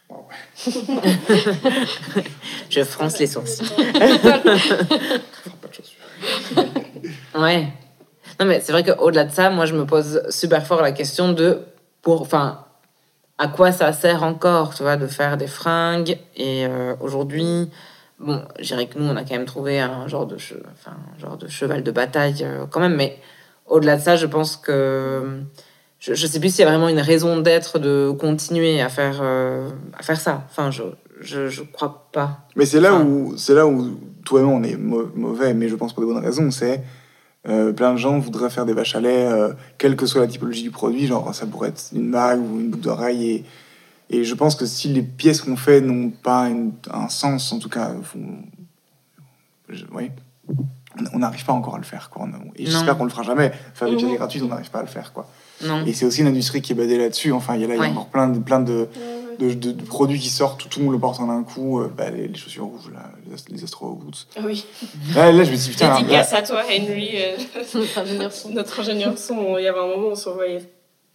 Waouh. 0.09 0.25
Je 2.71 2.85
fronce 2.85 3.19
les 3.19 3.27
sourcils. 3.27 3.65
On 3.79 4.09
fera 4.19 4.39
pas 4.41 5.69
de 5.69 5.75
chaussures. 5.75 5.99
Ouais. 7.35 7.69
Non, 8.41 8.47
mais 8.47 8.61
c'est 8.61 8.73
vrai 8.73 8.85
qu'au-delà 8.85 9.25
de 9.25 9.33
ça, 9.33 9.51
moi, 9.51 9.67
je 9.67 9.75
me 9.75 9.85
pose 9.87 10.23
super 10.31 10.67
fort 10.67 10.81
la 10.83 10.93
question 10.93 11.33
de 11.33 11.63
pour, 12.03 12.23
enfin, 12.23 12.65
à 13.43 13.49
quoi 13.49 13.73
ça 13.73 13.93
sert 13.93 14.23
encore, 14.23 14.73
tu 14.73 14.83
vois, 14.85 14.97
de 14.97 15.09
faire 15.09 15.37
des 15.37 15.49
fringues. 15.49 16.17
Et 16.37 16.65
euh, 16.67 16.95
aujourd'hui, 17.01 17.69
bon, 18.21 18.41
je 18.61 18.67
dirais 18.69 18.87
que 18.87 18.99
nous, 18.99 19.07
on 19.07 19.17
a 19.17 19.23
quand 19.25 19.35
même 19.35 19.47
trouvé 19.47 19.81
un 19.81 20.07
genre 20.07 20.27
de, 20.27 20.37
che- 20.37 20.63
enfin, 20.73 20.97
un 21.17 21.19
genre 21.21 21.37
de 21.37 21.49
cheval 21.49 21.83
de 21.83 21.91
bataille 21.91 22.43
euh, 22.45 22.67
quand 22.71 22.79
même. 22.81 22.95
Mais 22.95 23.19
au-delà 23.67 23.97
de 23.97 24.01
ça, 24.03 24.15
je 24.15 24.27
pense 24.27 24.57
que 24.57 25.41
je, 25.99 26.15
je 26.15 26.27
sais 26.27 26.39
plus 26.39 26.55
s'il 26.55 26.65
y 26.65 26.69
a 26.69 26.71
vraiment 26.71 26.89
une 26.89 27.01
raison 27.01 27.41
d'être 27.41 27.81
de 27.81 28.13
continuer 28.19 28.81
à 28.81 28.89
faire, 28.89 29.19
euh, 29.23 29.69
à 29.99 30.03
faire 30.05 30.21
ça. 30.21 30.45
Enfin, 30.49 30.71
je, 30.71 30.85
je, 31.21 31.49
je 31.49 31.63
crois 31.65 32.09
pas. 32.13 32.39
Mais 32.55 32.65
c'est 32.65 32.81
là 32.81 32.95
Enfin. 32.95 33.05
où 33.05 33.37
c'est 33.37 33.55
là 33.55 33.67
où 33.67 33.99
toi 34.25 34.41
et 34.41 34.45
moi 34.45 34.55
on 34.55 34.63
est 34.63 34.77
mau- 34.77 35.11
mauvais, 35.17 35.53
mais 35.53 35.69
je 35.69 35.75
pense 35.75 35.93
pour 35.93 36.03
de 36.05 36.09
bonnes 36.13 36.25
raisons. 36.25 36.51
C'est 36.53 36.81
euh, 37.49 37.73
plein 37.73 37.93
de 37.93 37.99
gens 37.99 38.19
voudraient 38.19 38.51
faire 38.51 38.65
des 38.67 38.73
vaches 38.73 38.95
à 38.95 39.01
lait, 39.01 39.27
euh, 39.27 39.53
quelle 39.79 39.97
que 39.97 40.07
soit 40.07 40.21
la 40.21 40.27
typologie 40.29 40.63
du 40.63 40.71
produit, 40.71 41.07
genre 41.07 41.35
ça 41.35 41.47
pourrait 41.47 41.71
être 41.71 41.83
une 41.93 42.11
bague 42.11 42.41
ou 42.41 42.61
une 42.61 42.71
boucle 42.71 42.83
d'oreille. 42.85 43.31
Et, 43.31 43.45
et 44.11 44.25
je 44.25 44.35
pense 44.35 44.55
que 44.55 44.67
si 44.67 44.89
les 44.89 45.03
pièces 45.03 45.41
qu'on 45.41 45.57
fait 45.57 45.81
n'ont 45.81 46.11
pas 46.11 46.49
une- 46.49 46.73
un 46.93 47.09
sens, 47.09 47.53
en 47.53 47.59
tout 47.59 47.69
cas, 47.69 47.93
je- 49.69 49.85
oui, 49.93 50.11
on- 51.13 51.19
n'arrive 51.19 51.45
pas 51.45 51.53
encore 51.53 51.75
à 51.77 51.79
le 51.79 51.85
faire. 51.85 52.11
Quoi. 52.11 52.27
On- 52.33 52.51
Et 52.57 52.67
j'espère 52.67 52.97
qu'on 52.99 53.05
le 53.05 53.11
fera 53.11 53.23
jamais. 53.23 53.53
Faire 53.75 53.89
des 53.89 53.97
pièces 53.97 54.13
gratuites, 54.13 54.43
on 54.43 54.49
n'arrive 54.49 54.71
pas 54.71 54.81
à 54.81 54.83
le 54.83 54.89
faire. 54.89 55.13
Quoi. 55.13 55.27
Non. 55.65 55.85
Et 55.87 55.93
c'est 55.95 56.05
aussi 56.05 56.21
une 56.21 56.27
industrie 56.27 56.61
qui 56.61 56.73
est 56.73 56.77
basée 56.77 56.99
là-dessus. 56.99 57.33
Enfin, 57.33 57.55
il 57.55 57.63
y 57.63 57.65
a 57.65 57.69
là 57.69 57.75
il 57.75 57.79
y 57.79 57.81
a 57.81 57.85
Ouais. 57.85 57.91
encore 57.91 58.09
plein 58.09 58.29
de, 58.29 58.39
plein 58.39 58.61
de, 58.61 58.89
de, 59.39 59.55
de- 59.55 59.73
de 59.73 59.83
produits 59.85 60.19
qui 60.19 60.29
sortent, 60.29 60.61
tout, 60.61 60.69
tout 60.69 60.79
le 60.81 60.85
monde 60.87 60.95
le 60.95 61.01
porte 61.01 61.21
en 61.21 61.29
un 61.31 61.43
coup. 61.43 61.81
euh, 61.81 61.93
bah, 61.97 62.11
les, 62.11 62.29
les 62.29 62.35
chaussures 62.39 62.65
rouges, 62.65 62.91
là, 62.93 63.11
les, 63.27 63.35
Ast- 63.35 63.49
les 63.51 63.63
Astro 63.65 63.91
Boots. 63.95 64.27
Ah 64.37 64.41
oui. 64.45 64.65
Là, 65.15 65.33
là, 65.33 65.45
je 65.45 65.51
me 65.51 65.57
suis 65.57 65.71
dit, 65.71 65.77
putain, 65.77 65.97
Dédicace 65.99 66.33
à 66.33 66.43
toi, 66.43 66.63
Henry. 66.69 67.11
euh, 67.15 67.37
Notre 67.75 67.99
ingénieur 67.99 68.33
son. 68.33 68.49
notre 68.51 68.81
ingénieur 68.81 69.19
son. 69.19 69.59
Il 69.59 69.65
y 69.65 69.69
avait 69.69 69.79
un 69.79 69.87
moment 69.87 70.09
où 70.09 70.11
on 70.13 70.15
s'envoyait 70.15 70.63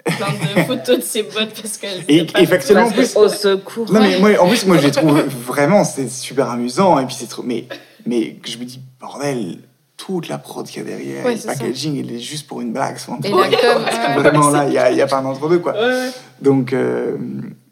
plein 0.06 0.28
de 0.62 0.62
photos 0.68 0.98
de 0.98 1.04
ses 1.04 1.24
bottes 1.24 1.54
parce 1.62 1.78
qu'elles 1.78 2.04
Et- 2.08 2.26
pas- 2.26 2.46
factuellement, 2.46 2.88
en 2.88 2.92
Parce 2.92 2.98
plus- 3.10 3.14
que, 3.14 3.20
au 3.20 3.30
secours. 3.30 3.92
Non, 3.92 4.00
mais 4.02 4.20
moi, 4.20 4.32
en 4.40 4.48
plus, 4.48 4.66
moi, 4.66 4.78
je 4.78 4.86
les 4.88 4.92
trouve 4.92 5.20
vraiment, 5.48 5.84
c'est 5.84 6.10
super 6.10 6.50
amusant. 6.50 6.98
Et 7.00 7.06
puis, 7.06 7.16
c'est 7.18 7.28
trop. 7.28 7.44
Mais, 7.44 7.66
mais 8.06 8.38
je 8.46 8.58
me 8.58 8.64
dis, 8.66 8.80
bordel, 9.02 9.60
toute 9.98 10.28
la 10.30 10.38
prod 10.38 10.66
qu'il 10.68 10.78
y 10.84 10.86
a 10.86 10.90
derrière, 10.90 11.26
Ouais, 11.26 11.32
le 11.34 11.38
c'est 11.40 11.48
ça. 11.48 11.54
packaging, 11.54 11.96
il 11.98 12.14
est 12.16 12.20
juste 12.20 12.46
pour 12.48 12.62
une 12.62 12.72
blague. 12.72 12.96
Et 13.24 13.30
vraiment- 13.32 13.38
la 13.42 13.58
com, 13.58 13.84
ouais. 14.16 14.22
Vraiment, 14.22 14.50
là, 14.52 14.66
il 14.66 14.70
n'y 14.72 14.78
a, 14.78 14.92
il 14.92 14.98
y 14.98 15.02
a 15.02 15.08
pas 15.08 15.18
un 15.18 15.26
entre-deux, 15.26 15.58
quoi. 15.60 15.74
Ouais, 15.74 15.80
ouais. 15.80 16.10
Donc, 16.40 16.72
euh, 16.72 17.18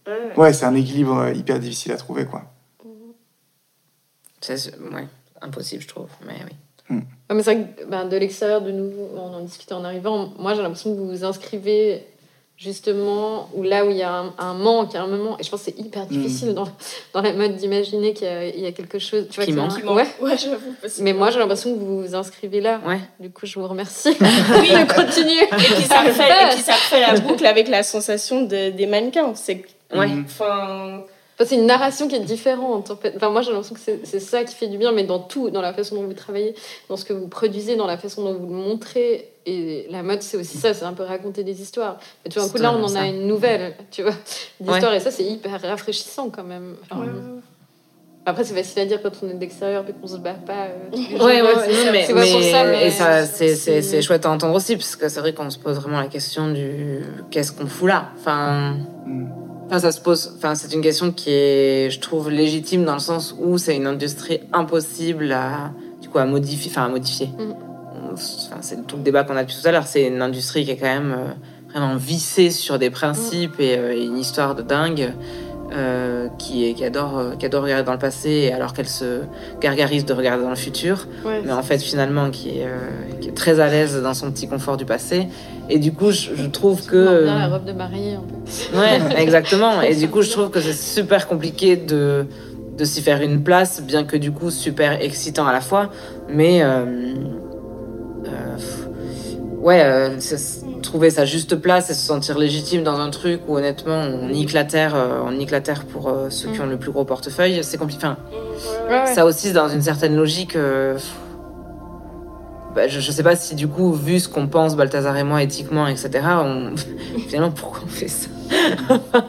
ouais. 0.08 0.34
ouais, 0.38 0.54
c'est 0.54 0.66
un 0.66 0.76
équilibre 0.76 1.18
euh, 1.18 1.34
hyper 1.34 1.60
difficile 1.60 1.92
à 1.92 1.98
trouver, 1.98 2.26
quoi. 2.26 2.44
C'est 4.42 4.76
ouais, 4.80 5.08
impossible, 5.42 5.82
je 5.82 5.88
trouve. 5.88 6.10
Mais 6.26 6.34
oui. 6.46 6.98
Ouais, 6.98 7.02
mais 7.36 7.42
c'est 7.42 7.56
vrai 7.56 7.68
que 7.80 7.86
ben, 7.86 8.06
de 8.06 8.16
l'extérieur, 8.16 8.62
de 8.62 8.72
nouveau, 8.72 9.10
on 9.16 9.34
en 9.34 9.40
discutait 9.42 9.74
en 9.74 9.84
arrivant. 9.84 10.32
Moi, 10.38 10.54
j'ai 10.54 10.62
l'impression 10.62 10.94
que 10.94 11.00
vous 11.00 11.08
vous 11.10 11.24
inscrivez 11.26 12.06
justement 12.58 13.50
où 13.54 13.64
là 13.64 13.86
où 13.86 13.90
il 13.90 13.98
y 13.98 14.04
a 14.04 14.14
un, 14.14 14.34
un 14.38 14.54
manque, 14.54 14.94
un 14.94 15.08
moment. 15.08 15.38
Et 15.40 15.44
je 15.44 15.50
pense 15.50 15.64
que 15.64 15.72
c'est 15.72 15.80
hyper 15.80 16.06
difficile 16.06 16.54
dans, 16.54 16.68
dans 17.14 17.22
la 17.22 17.34
mode 17.34 17.56
d'imaginer 17.56 18.14
qu'il 18.14 18.28
y, 18.28 18.30
a- 18.30 18.48
il 18.48 18.60
y 18.60 18.66
a 18.68 18.72
quelque 18.72 19.00
chose. 19.00 19.28
Tu 19.32 19.36
vois, 19.38 19.46
Qui 19.46 19.54
manque. 19.54 19.72
un- 19.72 19.76
Qui 19.78 19.84
manque. 19.84 19.98
Ouais. 20.22 20.36
Mais 21.00 21.14
moi, 21.14 21.32
j'ai 21.32 21.40
l'impression 21.40 21.74
que 21.74 21.80
vous 21.80 22.04
vous 22.04 22.14
inscrivez 22.16 22.62
là. 22.62 22.80
Ouais. 22.86 23.00
Du 23.20 23.32
coup, 23.32 23.48
je 23.48 23.60
vous 23.60 23.68
remercie 23.68 24.10
Oui. 24.20 24.70
de 24.70 24.94
continuer. 24.94 25.42
Et 25.44 25.48
puis 25.76 25.84
ça 25.86 26.02
refait, 26.04 26.30
et 26.30 26.54
puis 26.54 26.62
ça 26.62 26.74
refait 26.74 27.02
la 27.02 27.20
boucle 27.20 27.46
avec 27.48 27.68
la 27.68 27.82
sensation 27.82 28.44
de, 28.44 28.70
des 28.70 28.86
mannequins. 28.86 29.34
C'est 29.34 29.66
Ouais. 29.94 30.08
Mhm. 30.08 30.24
Enfin, 30.26 31.02
Enfin, 31.38 31.50
c'est 31.50 31.56
une 31.56 31.66
narration 31.66 32.08
qui 32.08 32.16
est 32.16 32.22
différente 32.22 32.92
en 32.92 32.96
fait. 32.96 33.12
Enfin, 33.18 33.30
moi 33.30 33.42
j'ai 33.42 33.52
l'impression 33.52 33.76
que 33.76 33.82
c'est 33.82 34.06
c'est 34.06 34.22
ça 34.22 34.46
qui 34.46 34.56
fait 34.56 34.68
du 34.68 34.78
bien, 34.78 34.94
mais 34.94 35.04
dans 35.04 35.20
tout, 35.20 35.50
dans 35.50 35.60
la 35.62 35.74
façon 35.74 35.96
dont 35.96 36.04
vous 36.04 36.14
travaillez, 36.14 36.56
dans 36.88 36.96
ce 36.96 37.04
que 37.04 37.12
vous 37.12 37.28
produisez, 37.28 37.76
dans 37.76 37.88
la 37.88 37.98
façon 37.98 38.24
dont 38.24 38.34
vous 38.36 38.48
le 38.48 38.54
montrez. 38.54 39.32
Et 39.46 39.86
la 39.92 40.02
mode, 40.02 40.22
c'est 40.22 40.38
aussi 40.38 40.58
ça, 40.58 40.74
c'est 40.74 40.86
un 40.86 40.94
peu 40.94 41.04
raconter 41.04 41.44
des 41.44 41.62
histoires. 41.62 41.98
Mais 42.24 42.32
tu 42.32 42.40
vois, 42.40 42.48
un 42.48 42.52
coup 42.52 42.58
là, 42.58 42.72
on 42.74 42.82
en 42.82 42.96
a 42.96 43.06
une 43.08 43.28
nouvelle, 43.28 43.76
tu 43.92 44.02
vois, 44.04 44.14
d'histoire, 44.62 44.94
et 44.94 45.00
ça, 45.02 45.12
c'est 45.12 45.26
hyper 45.26 45.62
rafraîchissant 45.62 46.30
quand 46.30 46.46
même. 46.46 46.78
Enfin, 46.90 47.02
ouais, 47.02 47.08
ouais. 47.08 47.42
Après, 48.26 48.44
c'est 48.46 48.56
facile 48.56 48.80
à 48.80 48.86
dire 48.86 49.02
quand 49.04 49.12
on 49.22 49.30
est 49.30 49.34
de 49.34 49.40
l'extérieur 49.40 49.84
et 49.88 49.92
qu'on 49.94 50.08
se 50.08 50.18
bat 50.18 50.34
pas. 50.34 50.68
euh. 50.70 50.90
Ouais, 51.24 51.42
ouais, 51.42 51.50
c'est- 51.66 51.72
ouais, 51.86 51.92
mais, 51.92 52.06
c'est 52.06 52.14
pas 52.14 52.22
pour 52.26 52.40
mais- 52.40 52.52
ça, 52.52 52.64
mais 52.64 52.88
et 52.88 52.92
ça, 52.92 53.26
c'est, 53.26 53.50
c'est, 53.50 53.56
c'est- 53.56 53.82
c'est 53.82 54.02
chouette 54.02 54.26
à 54.26 54.32
entendre 54.32 54.56
aussi, 54.56 54.78
parce 54.78 54.96
que 54.96 55.10
c'est 55.10 55.20
vrai 55.20 55.34
qu'on 55.34 55.50
se 55.50 55.60
pose 55.60 55.76
vraiment 55.76 56.00
la 56.00 56.08
question 56.08 56.50
du 56.52 57.02
qu'est-ce 57.30 57.52
qu'on 57.52 57.68
fout 57.68 57.90
là. 57.90 58.10
Enfin, 58.18 58.78
Mm. 59.06 59.28
Enfin, 59.66 59.80
ça 59.80 59.92
se 59.92 60.02
pose. 60.02 60.34
Enfin, 60.38 60.56
c'est 60.56 60.74
une 60.74 60.82
question 60.82 61.12
qui 61.12 61.30
est, 61.32 61.90
je 61.90 62.00
trouve, 62.00 62.30
légitime 62.30 62.86
dans 62.86 62.94
le 62.94 63.00
sens 63.00 63.36
où 63.40 63.58
c'est 63.58 63.76
une 63.76 63.88
industrie 63.88 64.42
impossible 64.54 65.32
à, 65.32 65.72
du 66.02 66.10
coup, 66.10 66.20
à 66.20 66.26
modifier, 66.26 66.72
enfin, 66.72 66.86
à 66.86 66.90
modifier. 66.90 67.28
Mm. 67.28 67.54
Enfin, 68.14 68.58
c'est 68.62 68.88
tout 68.88 68.98
le 68.98 69.04
débat 69.04 69.24
qu'on 69.24 69.36
a 69.36 69.44
depuis 69.44 69.58
tout 69.62 69.68
à 69.68 69.72
l'heure. 69.72 69.88
C'est 69.88 70.08
une 70.08 70.22
industrie 70.22 70.66
qui 70.66 70.72
est 70.72 70.78
quand 70.78 70.86
même 70.86 71.16
euh, 71.18 71.34
vraiment 71.72 71.96
vissée 71.96 72.50
sur 72.50 72.80
des 72.80 72.90
principes 72.90 73.60
et 73.60 73.78
euh, 73.78 74.06
une 74.06 74.18
histoire 74.18 74.56
de 74.56 74.62
dingue. 74.62 75.14
Euh, 75.76 76.28
qui, 76.38 76.66
est- 76.70 76.74
qui, 76.74 76.84
adore, 76.86 77.18
euh, 77.18 77.36
qui 77.38 77.46
adore 77.46 77.64
regarder 77.64 77.84
dans 77.84 77.92
le 77.92 78.00
passé 78.00 78.52
alors 78.56 78.74
qu'elle 78.74 78.88
se 78.88 79.22
gargarise 79.62 80.06
de 80.06 80.14
regarder 80.14 80.44
dans 80.44 80.50
le 80.50 80.56
futur 80.56 81.08
Ouais. 81.26 81.42
mais 81.46 81.52
en 81.52 81.64
fait 81.64 81.80
finalement 81.80 82.30
qui 82.30 82.60
est, 82.60 82.66
euh, 82.66 82.78
qui 83.20 83.30
est 83.30 83.34
très 83.34 83.60
à 83.60 83.68
l'aise 83.70 84.02
dans 84.02 84.14
son 84.14 84.32
petit 84.32 84.48
confort 84.48 84.78
du 84.78 84.86
passé. 84.86 85.28
Et 85.70 85.80
du 85.80 85.92
coup, 85.94 86.12
je, 86.12 86.30
je 86.36 86.46
trouve 86.46 86.86
que... 86.86 87.24
bien 87.24 87.40
la 87.40 87.48
robe 87.48 87.66
de 87.66 87.72
mariée 87.74 88.14
un 88.14 88.22
peu. 88.22 88.78
Ouais, 88.78 89.00
exactement. 89.22 89.82
Et 89.82 89.96
du 89.96 90.08
coup, 90.08 90.22
je 90.22 90.30
trouve 90.32 90.50
que 90.52 90.60
c'est 90.62 90.74
super 90.74 91.28
compliqué 91.28 91.76
de, 91.76 92.26
de 92.78 92.86
s'y 92.86 93.02
faire 93.02 93.22
une 93.22 93.42
place, 93.42 93.82
bien 93.82 94.04
que 94.04 94.16
du 94.16 94.32
coup, 94.32 94.52
super 94.52 95.02
excitant 95.02 95.48
à 95.48 95.52
la 95.54 95.62
fois. 95.62 95.90
Mais... 96.30 96.62
ouais, 99.62 100.12
c'est- 100.20 100.65
trouver 100.86 101.10
sa 101.10 101.26
juste 101.26 101.56
place 101.56 101.90
et 101.90 101.94
se 101.94 102.06
sentir 102.06 102.38
légitime 102.40 102.84
dans 102.84 103.00
un 103.00 103.10
truc 103.10 103.42
où 103.48 103.58
honnêtement 103.58 104.00
on 104.02 104.28
nique 104.30 104.54
la 104.54 104.64
terre, 104.64 104.94
euh, 104.96 105.20
on 105.26 105.32
nique 105.32 105.52
la 105.52 105.62
terre 105.62 105.84
pour 105.86 106.08
euh, 106.10 106.30
ceux 106.30 106.50
qui 106.50 106.60
Mm. 106.60 106.64
ont 106.64 106.68
le 106.68 106.78
plus 106.78 106.92
gros 106.92 107.04
portefeuille, 107.06 107.60
c'est 107.64 107.78
compliqué. 107.78 108.06
Enfin, 108.06 108.18
Ouais, 108.90 109.02
ouais. 109.02 109.14
ça 109.14 109.26
aussi 109.26 109.52
dans 109.52 109.68
une 109.68 109.82
certaine 109.82 110.16
logique. 110.16 110.56
euh, 110.56 110.98
bah, 112.76 112.88
je, 112.90 113.00
je 113.00 113.12
sais 113.12 113.24
pas 113.24 113.36
si 113.38 113.56
du 113.56 113.68
coup, 113.70 113.94
vu 113.94 114.20
ce 114.20 114.28
qu'on 114.28 114.48
pense 114.48 114.76
Balthazar 114.76 115.16
et 115.18 115.24
moi 115.24 115.42
éthiquement, 115.42 115.88
etc., 115.88 116.10
on... 116.44 116.72
finalement 117.28 117.52
pourquoi 117.52 117.82
on 117.86 117.90
fait 117.90 118.08
ça? 118.10 118.28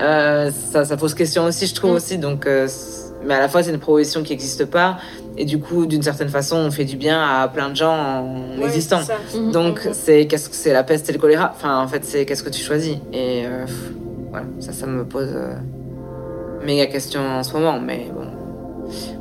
Euh, 0.00 0.52
ça, 0.72 0.84
ça 0.84 0.96
pose 0.96 1.12
question 1.14 1.44
aussi, 1.44 1.66
je 1.66 1.74
trouve 1.74 1.92
Mm. 1.92 1.96
aussi. 1.96 2.18
Donc, 2.18 2.46
euh, 2.46 2.68
mais 3.26 3.34
à 3.34 3.40
la 3.40 3.48
fois 3.48 3.62
c'est 3.64 3.70
une 3.72 3.80
proposition 3.80 4.22
qui 4.22 4.30
n'existe 4.32 4.64
pas 4.64 4.98
et 5.40 5.44
du 5.44 5.58
coup, 5.60 5.86
d'une 5.86 6.02
certaine 6.02 6.28
façon, 6.28 6.56
on 6.56 6.70
fait 6.70 6.84
du 6.84 6.96
bien 6.96 7.22
à 7.22 7.48
plein 7.48 7.70
de 7.70 7.76
gens 7.76 7.94
en 7.94 8.58
Ouais, 8.58 8.66
existant. 8.66 9.00
Mhm. 9.34 9.52
Donc 9.52 9.84
Mhm. 9.86 9.92
c'est 9.94 10.26
qu'est-ce 10.26 10.48
que 10.48 10.54
c'est 10.56 10.72
la 10.72 10.82
peste 10.84 11.08
et 11.08 11.12
le 11.12 11.18
choléra? 11.18 11.52
Enfin 11.54 11.78
en 11.80 11.86
fait 11.88 12.04
c'est 12.04 12.26
qu'est-ce 12.26 12.42
que 12.42 12.50
tu 12.50 12.60
choisis? 12.62 12.96
Et 13.12 13.44
euh, 13.46 13.64
pff, 13.64 13.92
voilà 14.30 14.46
ça 14.60 14.72
ça 14.72 14.86
me 14.86 15.04
pose 15.04 15.32
euh, 15.34 15.54
méga 16.64 16.86
question 16.86 17.20
en 17.20 17.42
ce 17.42 17.52
moment. 17.52 17.78
Mais 17.80 18.08
bon 18.12 18.26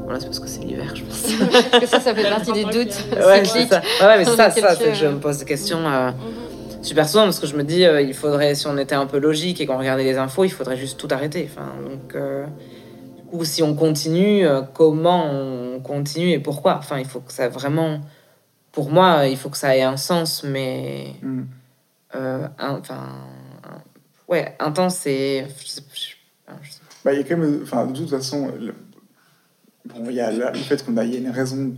voilà 0.06 0.20
c'est 0.20 0.26
parce 0.28 0.40
que 0.40 0.48
c'est 0.48 0.62
l'hiver 0.62 0.94
je 0.96 1.04
pense. 1.04 1.24
Parce 1.52 1.80
que 1.84 1.86
ça, 1.88 2.00
ça 2.00 2.16
fait 2.16 2.24
partie 2.30 2.52
des 2.54 2.64
doutes 2.64 2.98
ouais 3.12 3.44
c'est 3.46 3.68
ça. 3.68 3.82
Ouais, 4.00 4.08
ouais, 4.08 4.18
mais 4.20 4.26
c'est 4.26 4.36
ça, 4.36 4.50
ça 4.52 4.76
c'est 4.76 4.90
que 4.90 4.94
je 4.96 5.06
me 5.08 5.20
pose 5.20 5.38
des 5.40 5.46
questions 5.46 5.80
euh, 5.86 6.10
Mhm. 6.12 6.84
super 6.84 7.08
souvent 7.10 7.26
parce 7.26 7.40
que 7.40 7.48
je 7.48 7.56
me 7.58 7.64
dis 7.64 7.86
euh, 7.86 8.02
il 8.02 8.14
faudrait 8.14 8.56
si 8.56 8.66
on 8.68 8.78
était 8.78 8.96
un 8.96 9.06
peu 9.06 9.20
logique 9.20 9.60
et 9.60 9.66
qu'on 9.66 9.78
regardait 9.78 10.04
les 10.06 10.18
infos 10.18 10.46
il 10.46 10.50
faudrait 10.52 10.78
juste 10.78 10.98
tout 11.00 11.10
arrêter. 11.12 11.50
Enfin 11.52 11.68
donc 11.84 12.16
euh, 12.16 12.46
coup 13.28 13.46
si 13.46 13.62
on 13.64 13.76
continue 13.76 14.46
euh, 14.46 14.62
comment 14.62 15.30
on 15.32 15.80
continue 15.82 16.30
et 16.32 16.40
pourquoi. 16.40 16.78
Enfin 16.78 16.98
il 17.00 17.06
faut 17.06 17.20
que 17.20 17.32
ça 17.34 17.48
vraiment 17.50 18.00
pour 18.72 18.90
moi 18.92 19.28
il 19.28 19.38
faut 19.38 19.50
que 19.50 19.58
ça 19.58 19.76
ait 19.78 19.84
un 19.84 19.98
sens 19.98 20.44
mais 20.44 21.14
Mm. 21.22 21.42
euh, 22.16 22.48
un- 22.60 22.80
enfin 22.80 23.10
un- 23.64 23.82
ouais 24.28 24.56
intense 24.60 25.06
et 25.08 25.46
Bah, 27.04 27.14
il 27.14 27.20
y 27.20 27.22
a 27.22 27.24
quand 27.24 27.38
même, 27.38 27.60
enfin, 27.64 27.86
de 27.86 27.94
toute 27.98 28.10
façon, 28.10 28.52
le, 28.60 28.74
bon, 29.86 30.06
il 30.10 30.16
y 30.16 30.20
a 30.20 30.32
le, 30.32 30.46
le 30.52 30.58
fait 30.60 30.84
qu'on 30.86 30.98
a, 30.98 31.04
il 31.06 31.14
y 31.14 31.16
a 31.16 31.20
une 31.20 31.30
raison 31.30 31.76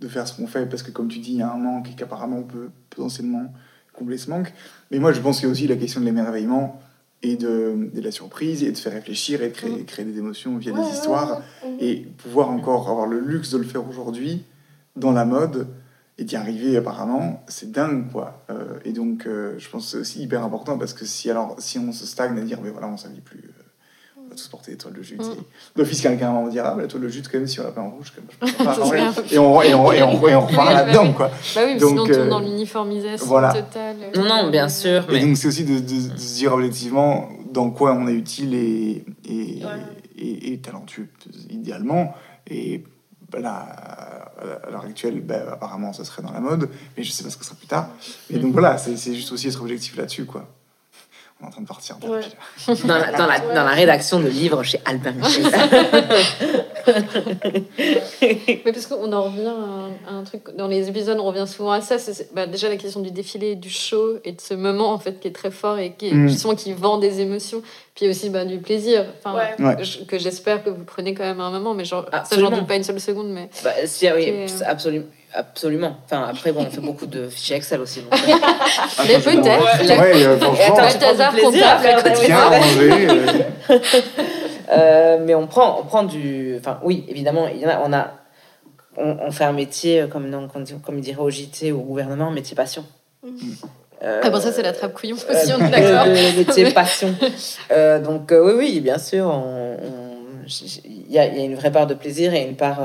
de 0.00 0.08
faire 0.08 0.26
ce 0.28 0.34
qu'on 0.36 0.46
fait, 0.46 0.66
parce 0.66 0.82
que 0.82 0.90
comme 0.90 1.08
tu 1.08 1.18
dis, 1.20 1.32
il 1.32 1.38
y 1.38 1.42
a 1.42 1.50
un 1.50 1.56
manque 1.56 1.88
et 1.90 1.94
qu'apparemment 1.94 2.38
on 2.38 2.42
peut 2.42 2.70
potentiellement 2.90 3.52
combler 3.94 4.18
ce 4.18 4.28
manque. 4.28 4.52
Mais 4.90 4.98
moi, 4.98 5.12
je 5.12 5.20
pense 5.20 5.36
qu'il 5.38 5.46
y 5.46 5.48
a 5.48 5.52
aussi 5.52 5.66
la 5.66 5.76
question 5.76 6.00
de 6.00 6.04
l'émerveillement 6.06 6.78
et 7.22 7.36
de, 7.36 7.90
de 7.92 8.00
la 8.00 8.10
surprise 8.10 8.62
et 8.62 8.70
de 8.70 8.76
faire 8.76 8.92
réfléchir 8.92 9.42
et 9.42 9.48
de 9.48 9.54
créer, 9.54 9.84
créer 9.84 10.04
des 10.04 10.18
émotions 10.18 10.56
via 10.58 10.72
Ouais, 10.72 10.82
des 10.82 10.88
histoires 10.90 11.42
ouais. 11.64 11.76
Et 11.80 11.96
pouvoir 12.18 12.50
encore 12.50 12.88
avoir 12.88 13.06
le 13.06 13.18
luxe 13.20 13.50
de 13.50 13.58
le 13.58 13.64
faire 13.64 13.88
aujourd'hui 13.88 14.44
dans 14.96 15.12
la 15.12 15.24
mode 15.24 15.66
et 16.18 16.24
d'y 16.24 16.36
arriver 16.36 16.76
apparemment, 16.76 17.44
c'est 17.48 17.70
dingue 17.72 18.10
quoi. 18.10 18.42
Euh, 18.50 18.78
et 18.84 18.92
donc, 18.92 19.26
euh, 19.26 19.54
je 19.58 19.68
pense 19.68 19.84
que 19.84 19.90
c'est 19.90 19.98
aussi 19.98 20.22
hyper 20.22 20.42
important 20.42 20.78
parce 20.78 20.94
que 20.94 21.04
si 21.04 21.30
alors 21.30 21.56
si 21.58 21.78
on 21.78 21.92
se 21.92 22.06
stagne 22.06 22.38
à 22.38 22.42
dire 22.42 22.60
mais 22.62 22.70
voilà 22.70 22.88
on 22.88 22.96
s'habille 22.96 23.20
plus, 23.20 23.38
euh, 23.44 23.55
tous 24.36 24.48
porter 24.48 24.70
des 24.72 24.76
toiles 24.78 24.94
de 24.94 25.02
jute. 25.02 25.20
Mm. 25.20 25.32
Et 25.32 25.78
D'office 25.78 26.00
quelqu'un 26.00 26.32
va 26.32 26.40
me 26.42 26.50
dire 26.50 26.64
ah 26.66 26.74
mais 26.76 26.82
la 26.82 26.88
toile 26.88 27.02
de 27.02 27.08
jute 27.08 27.28
quand 27.28 27.38
même 27.38 27.46
si 27.48 27.58
on 27.60 27.64
la 27.64 27.70
peint 27.72 27.82
en 27.82 27.90
rouge 27.90 28.12
quand 28.14 28.22
même. 28.22 28.48
je 28.50 28.56
pas. 28.62 29.22
Et, 29.34 29.38
on, 29.38 29.60
et, 29.62 29.74
on, 29.74 29.92
et, 29.92 30.02
on, 30.02 30.28
et 30.28 30.34
on 30.36 30.40
repart 30.46 30.68
bah 30.68 30.74
là-dedans 30.84 31.06
oui. 31.06 31.14
quoi. 31.14 31.28
Bah 31.28 31.60
oui, 31.66 31.74
mais 31.74 31.78
Donc, 31.78 31.90
sinon 31.90 32.02
on 32.04 32.08
euh, 32.10 32.14
tombe 32.14 32.28
dans 32.28 32.40
l'uniformisation 32.40 33.26
voilà. 33.26 33.52
totale. 33.52 33.96
non 34.16 34.50
bien 34.50 34.68
sûr 34.68 35.04
Et 35.10 35.12
mais 35.14 35.20
donc 35.20 35.36
c'est 35.36 35.48
aussi 35.48 35.64
de, 35.64 35.80
de- 35.80 36.12
de 36.14 36.18
se 36.18 36.34
dire 36.36 36.52
objectivement 36.52 37.28
dans 37.52 37.70
quoi 37.70 37.92
on 37.94 38.06
est 38.06 38.14
utile 38.14 38.54
et, 38.54 39.04
et, 39.24 39.64
Ouais. 39.64 39.70
et, 40.18 40.52
et 40.52 40.58
talentueux 40.60 41.08
idéalement. 41.50 42.14
Et 42.48 42.84
bah, 43.32 43.40
là, 43.40 43.52
à 44.66 44.70
l'heure 44.70 44.84
actuelle, 44.84 45.20
bah, 45.20 45.36
apparemment 45.52 45.92
ça 45.92 46.04
serait 46.04 46.22
dans 46.22 46.30
la 46.32 46.40
mode, 46.40 46.68
mais 46.96 47.02
je 47.02 47.10
sais 47.10 47.24
pas 47.24 47.30
ce 47.30 47.36
que 47.36 47.44
sera 47.44 47.56
plus 47.56 47.66
tard. 47.66 47.88
Et 48.30 48.38
donc 48.38 48.52
voilà, 48.52 48.78
c'est 48.78 48.96
c'est 48.96 49.14
juste 49.14 49.32
aussi 49.32 49.48
être 49.48 49.60
objectif 49.60 49.96
là-dessus 49.96 50.24
quoi. 50.26 50.46
On 51.40 51.44
est 51.44 51.48
en 51.48 51.50
train 51.50 51.62
de 51.62 51.66
partir. 51.66 51.96
Ouais. 52.02 52.20
dans 52.84 52.96
la, 52.96 53.12
dans, 53.12 53.26
la, 53.26 53.38
dans 53.40 53.64
la 53.64 53.70
rédaction 53.70 54.20
de 54.20 54.28
livres 54.28 54.62
chez 54.62 54.80
Albin 54.86 55.12
Michel 55.12 55.44
Mais 58.22 58.72
parce 58.72 58.86
qu'on 58.86 59.12
en 59.12 59.22
revient 59.24 59.46
à 59.46 59.50
un, 59.50 60.14
à 60.14 60.18
un 60.18 60.24
truc, 60.24 60.42
dans 60.56 60.68
les 60.68 60.88
épisodes, 60.88 61.18
on 61.20 61.24
revient 61.24 61.46
souvent 61.46 61.72
à 61.72 61.80
ça. 61.80 61.98
C'est 61.98 62.32
bah, 62.34 62.46
déjà 62.46 62.68
la 62.68 62.76
question 62.76 63.00
du 63.00 63.10
défilé, 63.10 63.54
du 63.54 63.70
show 63.70 64.18
et 64.24 64.32
de 64.32 64.40
ce 64.40 64.54
moment 64.54 64.92
en 64.92 64.98
fait 64.98 65.18
qui 65.20 65.28
est 65.28 65.32
très 65.32 65.50
fort 65.50 65.78
et 65.78 65.92
qui, 65.92 66.08
est, 66.08 66.12
Mm. 66.14 66.28
justement, 66.28 66.54
qui 66.54 66.72
vend 66.72 66.98
des 66.98 67.20
émotions. 67.20 67.62
Puis 67.94 68.08
aussi 68.08 68.28
bah, 68.30 68.44
du 68.44 68.58
plaisir, 68.58 69.04
enfin, 69.24 69.36
Ouais. 69.36 69.64
Ouais. 69.64 69.84
je- 69.84 70.04
que 70.04 70.18
j'espère 70.18 70.62
que 70.62 70.70
vous 70.70 70.84
prenez 70.84 71.14
quand 71.14 71.24
même 71.24 71.40
un 71.40 71.50
moment. 71.50 71.72
Mais 71.74 71.84
genre, 71.84 72.04
ça, 72.24 72.38
j'en 72.38 72.50
doute 72.50 72.66
pas 72.66 72.76
une 72.76 72.84
seule 72.84 73.00
seconde. 73.00 73.28
Mais 73.30 73.48
bah, 73.64 73.70
si, 73.86 74.06
ah 74.06 74.14
oui, 74.16 74.32
c'est 74.46 74.64
absolument 74.64 75.06
absolument 75.34 75.98
enfin 76.06 76.28
après 76.30 76.50
bon 76.50 76.64
on 76.66 76.70
fait 76.70 76.80
beaucoup 76.80 77.04
de 77.04 77.28
fichiers 77.28 77.56
Excel 77.56 77.78
aussi 77.82 78.00
donc, 78.00 78.10
mais 78.26 78.32
Attends, 78.32 79.22
peut-être. 79.42 79.84
la- 79.84 79.98
Ouais, 80.00 80.24
euh, 80.24 80.38
franchement, 80.38 80.76
Attends, 80.76 80.88
tu 80.88 80.98
prends 80.98 81.12
Balthazar 81.12 81.34
comptable, 81.34 81.86
euh, 82.80 83.18
Euh, 84.70 85.18
mais 85.24 85.34
on 85.34 85.46
prend, 85.46 85.80
on 85.80 85.84
prend 85.84 86.02
du. 86.02 86.56
Enfin, 86.58 86.80
oui, 86.82 87.04
évidemment, 87.08 87.48
il 87.48 87.60
y 87.60 87.66
en 87.66 87.70
a, 87.70 87.80
on 87.84 87.92
a. 87.92 88.14
On, 88.96 89.16
on 89.26 89.30
fait 89.30 89.44
un 89.44 89.52
métier, 89.52 90.02
euh, 90.02 90.06
comme, 90.06 90.28
non, 90.28 90.48
comme, 90.48 91.00
dirait 91.00 91.20
au 91.20 91.30
JT, 91.30 91.72
au 91.72 91.80
gouvernement, 91.80 92.30
métier 92.30 92.56
passion. 92.56 92.84
Euh, 94.02 94.20
Ah 94.22 94.30
bon, 94.30 94.40
ça 94.40 94.52
c'est 94.52 94.62
la 94.62 94.72
trappe 94.72 94.94
couillon 94.94 95.16
aussi, 95.16 95.52
on 95.52 95.64
est 95.66 95.70
d'accord. 95.70 96.06
métier 96.36 96.70
passion. 96.72 97.14
Donc, 98.04 98.30
oui, 98.30 98.52
oui, 98.56 98.80
bien 98.80 98.98
sûr, 98.98 99.42
il 100.84 101.10
y 101.12 101.18
a, 101.18 101.26
il 101.26 101.36
y 101.36 101.40
a 101.40 101.44
une 101.44 101.56
vraie 101.56 101.72
part 101.72 101.86
de 101.86 101.94
plaisir 101.94 102.32
et 102.34 102.42
une 102.42 102.56
part, 102.56 102.80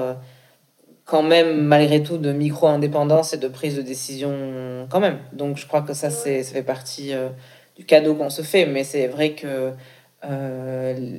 quand 1.06 1.24
même, 1.24 1.62
malgré 1.66 2.02
tout, 2.04 2.18
de 2.18 2.32
micro-indépendance 2.32 3.34
et 3.34 3.38
de 3.38 3.48
prise 3.50 3.76
de 3.76 3.82
décision, 3.82 4.88
quand 4.90 5.02
même. 5.02 5.18
Donc, 5.34 5.58
je 5.58 5.68
crois 5.68 5.82
que 5.82 5.94
ça, 5.94 6.10
c'est, 6.10 6.44
ça 6.44 6.54
fait 6.54 6.64
partie 6.64 7.14
euh, 7.14 7.28
du 7.76 7.86
cadeau 7.86 8.16
qu'on 8.16 8.30
se 8.30 8.42
fait. 8.42 8.66
Mais 8.66 8.84
c'est 8.86 9.08
vrai 9.08 9.32
que. 9.32 9.72
euh, 10.24 11.18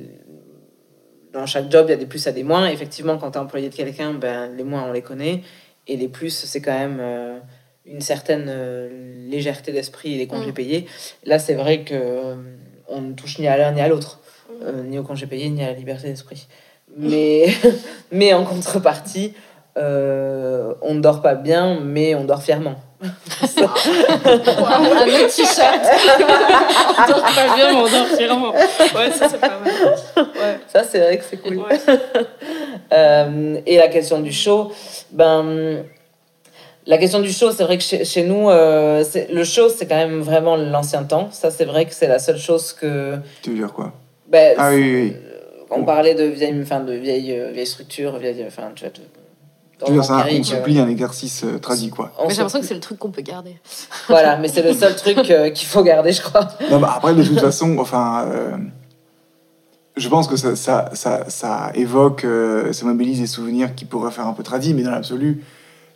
dans 1.33 1.45
chaque 1.45 1.71
job, 1.71 1.85
il 1.87 1.91
y 1.91 1.93
a 1.93 1.97
des 1.97 2.05
plus 2.05 2.25
et 2.27 2.31
des 2.31 2.43
moins. 2.43 2.67
Effectivement, 2.67 3.17
quand 3.17 3.31
tu 3.31 3.37
es 3.37 3.41
employé 3.41 3.69
de 3.69 3.75
quelqu'un, 3.75 4.13
ben, 4.13 4.55
les 4.55 4.63
moins, 4.63 4.87
on 4.87 4.91
les 4.91 5.01
connaît. 5.01 5.41
Et 5.87 5.97
les 5.97 6.07
plus, 6.07 6.29
c'est 6.29 6.61
quand 6.61 6.77
même 6.77 6.99
euh, 7.01 7.39
une 7.85 8.01
certaine 8.01 8.45
euh, 8.47 9.27
légèreté 9.29 9.71
d'esprit 9.71 10.13
et 10.13 10.17
les 10.17 10.27
congés 10.27 10.51
Mm. 10.51 10.53
payés. 10.53 10.85
Là, 11.25 11.39
c'est 11.39 11.55
vrai 11.55 11.83
que 11.83 11.93
euh, 11.95 12.35
on 12.87 13.01
ne 13.01 13.13
touche 13.13 13.39
ni 13.39 13.47
à 13.47 13.57
l'un 13.57 13.71
ni 13.71 13.81
à 13.81 13.87
l'autre, 13.87 14.19
euh, 14.63 14.83
ni 14.83 14.97
au 14.99 15.03
congé 15.03 15.25
payé, 15.27 15.49
ni 15.49 15.63
à 15.63 15.67
la 15.67 15.73
liberté 15.73 16.07
d'esprit. 16.07 16.47
Mais, 16.95 17.47
mais 18.11 18.33
en 18.33 18.45
contrepartie, 18.45 19.33
on 19.75 20.93
ne 20.93 20.99
dort 21.01 21.21
pas 21.21 21.33
bien, 21.33 21.79
mais 21.79 22.13
on 22.13 22.25
dort 22.25 22.43
fièrement. 22.43 22.75
Un 23.03 24.85
autre 24.85 25.35
t-shirt. 25.35 25.83
On 26.97 27.11
dort 27.11 27.21
pas 27.21 27.55
bien, 27.55 27.73
mais 27.73 27.79
on 27.79 27.89
dort 27.89 28.07
fièrement. 28.17 28.53
Ouais, 28.53 29.11
ça 29.11 29.29
c'est 29.29 29.39
pas 29.39 29.59
mal. 29.59 29.71
Ouais. 30.17 30.59
Ça, 30.67 30.83
c'est 30.83 30.99
vrai 30.99 31.17
que 31.17 31.23
c'est 31.29 31.37
cool. 31.37 31.57
Ouais. 31.57 31.79
Euh, 32.91 33.57
et 33.65 33.77
la 33.77 33.87
question 33.87 34.19
du 34.19 34.31
show, 34.31 34.71
ben, 35.11 35.83
la 36.85 36.97
question 36.99 37.21
du 37.21 37.31
show, 37.31 37.51
c'est 37.51 37.63
vrai 37.63 37.77
que 37.77 37.83
chez, 37.83 38.05
chez 38.05 38.21
nous, 38.23 38.51
euh, 38.51 39.03
le 39.31 39.43
show, 39.43 39.69
c'est 39.69 39.87
quand 39.87 39.95
même 39.95 40.19
vraiment 40.21 40.57
l'ancien 40.57 41.03
temps. 41.03 41.29
Ça, 41.31 41.49
c'est 41.49 41.65
vrai 41.65 41.85
que 41.85 41.93
c'est 41.95 42.07
la 42.07 42.19
seule 42.19 42.37
chose 42.37 42.71
que. 42.73 43.17
Tu 43.41 43.49
veux 43.49 43.55
dire 43.55 43.73
quoi? 43.73 43.93
Ben, 44.27 44.53
Ah 44.59 44.69
oui, 44.71 44.81
oui, 44.81 45.01
oui. 45.05 45.15
On 45.71 45.83
parlait 45.85 46.13
de 46.13 46.25
vieilles, 46.25 46.59
enfin, 46.61 46.81
de 46.81 46.93
vieilles, 46.93 47.31
euh, 47.31 47.51
vieilles 47.51 47.65
structures, 47.65 48.17
vieilles, 48.17 48.45
enfin, 48.45 48.71
tu 48.75 48.83
vois, 48.83 48.93
Tu 49.79 49.91
veux 49.91 49.97
dire, 49.97 50.05
ça, 50.05 50.15
on 50.15 50.19
empirique, 50.19 50.45
supplie 50.45 50.79
un 50.79 50.87
exercice 50.87 51.43
euh, 51.43 51.59
tradit 51.59 51.89
quoi. 51.89 52.11
Mais 52.19 52.29
j'ai 52.29 52.37
l'impression 52.37 52.61
que 52.61 52.65
c'est 52.65 52.73
le 52.73 52.79
truc 52.79 52.99
qu'on 52.99 53.11
peut 53.11 53.21
garder. 53.21 53.57
Voilà, 54.07 54.37
mais 54.37 54.47
c'est 54.47 54.61
le 54.61 54.73
seul 54.73 54.95
truc 54.95 55.17
euh, 55.29 55.49
qu'il 55.49 55.67
faut 55.67 55.83
garder, 55.83 56.11
je 56.11 56.21
crois. 56.21 56.47
Non, 56.69 56.79
bah, 56.79 56.93
après, 56.95 57.13
de 57.15 57.23
toute 57.23 57.39
façon, 57.39 57.77
enfin, 57.79 58.25
euh, 58.27 58.57
je 59.95 60.09
pense 60.09 60.27
que 60.27 60.35
ça, 60.35 60.55
ça, 60.55 60.89
ça, 60.93 61.29
ça 61.29 61.71
évoque, 61.75 62.23
euh, 62.23 62.73
ça 62.73 62.85
mobilise 62.85 63.19
des 63.19 63.27
souvenirs 63.27 63.75
qui 63.75 63.85
pourraient 63.85 64.11
faire 64.11 64.27
un 64.27 64.33
peu 64.33 64.43
tradis, 64.43 64.73
mais 64.73 64.83
dans 64.83 64.91
l'absolu, 64.91 65.43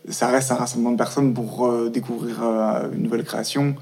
ça 0.09 0.27
reste 0.27 0.51
un 0.51 0.55
rassemblement 0.55 0.91
de 0.91 0.97
personnes 0.97 1.33
pour 1.33 1.65
euh, 1.65 1.89
découvrir 1.89 2.37
euh, 2.43 2.91
une 2.93 3.03
nouvelle 3.03 3.23
création. 3.23 3.75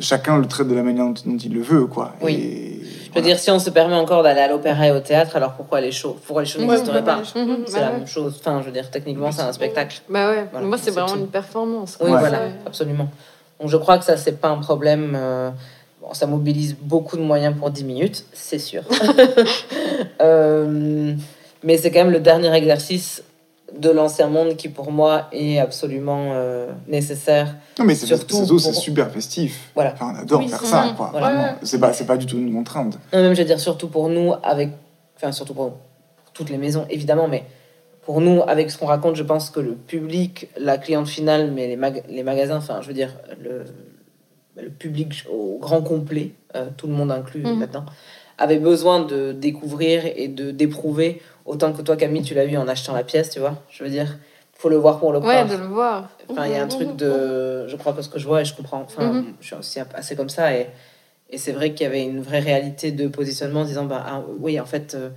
Chacun 0.00 0.38
le 0.38 0.46
traite 0.46 0.66
de 0.66 0.74
la 0.74 0.82
manière 0.82 1.06
dont, 1.06 1.14
dont 1.24 1.36
il 1.36 1.54
le 1.54 1.62
veut, 1.62 1.86
quoi. 1.86 2.14
Oui. 2.22 2.34
Et, 2.34 2.80
Je 2.84 2.85
veux 3.16 3.22
dire, 3.22 3.38
si 3.38 3.50
on 3.50 3.58
se 3.58 3.70
permet 3.70 3.94
encore 3.96 4.22
d'aller 4.22 4.40
à 4.40 4.48
l'opéra 4.48 4.86
et 4.86 4.90
au 4.92 5.00
théâtre, 5.00 5.36
alors 5.36 5.52
pourquoi 5.54 5.80
les 5.80 5.92
shows 5.92 6.16
Pourquoi 6.26 6.42
les 6.42 6.48
shows 6.48 6.60
Ouais, 6.60 6.66
n'existeraient 6.66 7.04
pas 7.04 7.16
Mhm, 7.34 7.64
C'est 7.66 7.72
bah 7.74 7.80
la 7.80 7.86
ouais. 7.86 7.92
même 7.98 8.06
chose. 8.06 8.36
Enfin, 8.40 8.60
je 8.60 8.66
veux 8.66 8.72
dire, 8.72 8.90
techniquement, 8.90 9.32
c'est 9.32 9.42
un 9.42 9.52
spectacle. 9.52 10.00
Bah 10.08 10.30
ouais, 10.30 10.46
Voilà, 10.52 10.66
moi 10.66 10.78
c'est 10.78 10.90
vraiment 10.90 11.08
tout. 11.08 11.18
une 11.18 11.28
performance. 11.28 11.98
Oui, 12.00 12.10
voilà, 12.10 12.38
Ouais. 12.40 12.50
absolument. 12.66 13.08
Donc 13.60 13.70
je 13.70 13.76
crois 13.76 13.98
que 13.98 14.04
ça, 14.04 14.16
c'est 14.16 14.40
pas 14.40 14.48
un 14.48 14.58
problème. 14.58 15.14
euh, 15.18 15.50
Bon, 16.02 16.12
ça 16.14 16.26
mobilise 16.26 16.76
beaucoup 16.80 17.16
de 17.16 17.22
moyens 17.22 17.56
pour 17.58 17.70
10 17.70 17.82
minutes, 17.84 18.24
c'est 18.32 18.58
sûr. 18.58 18.82
Euh, 20.20 21.14
mais 21.62 21.76
c'est 21.78 21.90
quand 21.90 22.00
même 22.04 22.10
le 22.12 22.20
dernier 22.20 22.52
exercice 22.54 23.22
de 23.78 23.90
l'ancien 23.90 24.28
monde 24.28 24.56
qui, 24.56 24.68
pour 24.68 24.92
moi, 24.92 25.26
est 25.32 25.58
absolument 25.58 26.30
euh, 26.34 26.68
nécessaire. 26.86 27.56
Non, 27.78 27.84
mais 27.84 27.94
c'est 27.94 28.06
Surtout 28.06 28.58
c'est 28.58 28.70
pour- 28.72 28.80
super 28.80 29.10
festif. 29.10 29.70
Voilà. 29.74 29.92
Enfin, 29.94 30.12
on 30.14 30.18
adore 30.22 30.40
Oui, 30.40 30.48
faire 30.48 30.64
ça, 30.64 30.94
quoi. 30.96 31.08
Voilà. 31.10 31.56
C'est 31.62 31.80
pas, 31.80 31.92
c'est 31.92 32.06
pas 32.06 32.16
du 32.16 32.26
tout 32.26 32.36
une 32.38 32.52
contrainte. 32.54 32.98
Non, 33.12 33.20
même, 33.22 33.34
je 33.34 33.40
veux 33.40 33.46
dire, 33.46 33.60
surtout 33.60 33.88
pour 33.88 34.08
nous, 34.08 34.32
avec. 34.42 34.70
Enfin, 35.16 35.32
surtout 35.32 35.54
pour, 35.54 35.72
toutes 36.32 36.50
les 36.50 36.58
maisons, 36.58 36.86
évidemment, 36.90 37.28
mais 37.28 37.44
pour 38.02 38.20
nous, 38.20 38.42
avec 38.46 38.70
ce 38.70 38.76
qu'on 38.78 38.86
raconte, 38.86 39.16
je 39.16 39.22
pense 39.22 39.50
que 39.50 39.58
le 39.58 39.72
public, 39.74 40.48
la 40.58 40.76
cliente 40.78 41.08
finale, 41.08 41.50
mais 41.50 41.66
les, 41.66 41.76
mag- 41.76 42.04
les 42.08 42.22
magasins, 42.22 42.58
enfin, 42.58 42.80
je 42.82 42.88
veux 42.88 42.94
dire, 42.94 43.14
le, 43.42 43.64
le 44.62 44.68
public 44.70 45.24
au 45.32 45.58
grand 45.58 45.80
complet, 45.82 46.32
euh, 46.54 46.66
tout 46.76 46.86
le 46.86 46.92
monde 46.92 47.10
inclus 47.10 47.40
Mhm. 47.42 47.60
là-dedans, 47.60 47.84
avait 48.38 48.58
besoin 48.58 49.00
de 49.04 49.32
découvrir 49.32 50.02
et 50.04 50.28
de 50.28 50.50
d'éprouver 50.50 51.22
autant 51.44 51.72
que 51.72 51.82
toi, 51.82 51.96
Camille, 51.96 52.22
tu 52.22 52.34
l'as 52.34 52.44
vu 52.46 52.56
en 52.56 52.68
achetant 52.68 52.94
la 52.94 53.04
pièce, 53.04 53.30
tu 53.30 53.38
vois. 53.40 53.62
Je 53.70 53.82
veux 53.84 53.90
dire, 53.90 54.18
faut 54.54 54.68
le 54.68 54.76
voir 54.76 54.98
pour 54.98 55.12
le 55.12 55.18
Ouais, 55.18 55.24
croire. 55.24 55.46
de 55.46 55.54
le 55.54 55.66
voir. 55.66 56.10
Enfin, 56.30 56.46
il 56.46 56.52
y 56.52 56.56
a 56.56 56.62
un 56.62 56.68
truc 56.68 56.96
de. 56.96 57.66
Je 57.68 57.76
crois 57.76 57.92
que 57.92 58.02
ce 58.02 58.08
que 58.08 58.18
je 58.18 58.26
vois 58.26 58.40
et 58.40 58.44
je 58.44 58.54
comprends. 58.54 58.80
Enfin, 58.80 59.12
Mhm. 59.12 59.34
je 59.40 59.46
suis 59.46 59.54
aussi 59.56 59.78
assez 59.94 60.16
comme 60.16 60.28
ça. 60.28 60.54
Et, 60.56 60.66
et 61.30 61.38
c'est 61.38 61.52
vrai 61.52 61.72
qu'il 61.72 61.84
y 61.84 61.86
avait 61.86 62.04
une 62.04 62.20
vraie 62.20 62.40
réalité 62.40 62.90
de 62.92 63.06
positionnement 63.08 63.60
en 63.60 63.64
disant 63.64 63.84
bah, 63.84 64.04
ah, 64.06 64.22
oui, 64.40 64.58
en 64.60 64.66
fait, 64.66 64.94
euh, 64.94 65.10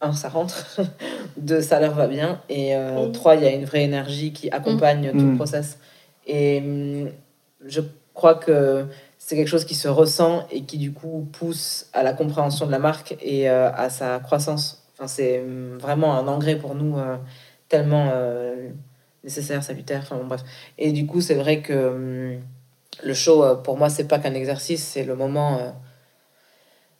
un, 0.00 0.12
ça 0.12 0.28
rentre. 0.28 0.78
Deux, 1.36 1.62
ça 1.62 1.80
leur 1.80 1.94
va 1.94 2.06
bien. 2.06 2.40
Et 2.48 2.76
euh, 2.76 3.06
Mhm. 3.06 3.12
trois, 3.12 3.34
il 3.36 3.42
y 3.42 3.46
a 3.46 3.50
une 3.52 3.64
vraie 3.64 3.82
énergie 3.84 4.32
qui 4.32 4.50
accompagne 4.50 5.10
tout 5.12 5.16
le 5.18 5.22
Mhm. 5.32 5.36
process. 5.36 5.78
Et 6.26 6.58
hum, 6.58 7.10
je 7.66 7.80
crois 8.14 8.34
que 8.34 8.84
c'est 9.24 9.36
quelque 9.36 9.48
chose 9.48 9.64
qui 9.64 9.76
se 9.76 9.86
ressent 9.86 10.46
et 10.50 10.62
qui, 10.64 10.78
du 10.78 10.92
coup, 10.92 11.28
pousse 11.32 11.86
à 11.92 12.02
la 12.02 12.12
compréhension 12.12 12.66
de 12.66 12.72
la 12.72 12.80
marque 12.80 13.16
et 13.22 13.48
euh, 13.48 13.70
à 13.72 13.88
sa 13.88 14.18
croissance. 14.18 14.82
Enfin, 14.94 15.06
c'est 15.06 15.40
hum, 15.40 15.78
vraiment 15.78 16.14
un 16.18 16.26
engrais 16.26 16.56
pour 16.56 16.74
nous 16.74 16.98
euh, 16.98 17.16
tellement. 17.68 18.10
euh, 18.12 18.68
nécessaire, 19.24 19.62
salutaire, 19.62 20.00
enfin 20.02 20.16
bon, 20.16 20.26
bref. 20.26 20.42
Et 20.78 20.90
du 20.90 21.06
coup, 21.06 21.20
c'est 21.20 21.36
vrai 21.36 21.60
que 21.60 21.72
hum, 21.72 22.40
le 23.04 23.14
show, 23.14 23.56
pour 23.62 23.76
moi, 23.78 23.88
c'est 23.88 24.08
pas 24.08 24.18
qu'un 24.18 24.34
exercice, 24.34 24.82
c'est 24.84 25.04
le 25.04 25.14
moment. 25.14 25.72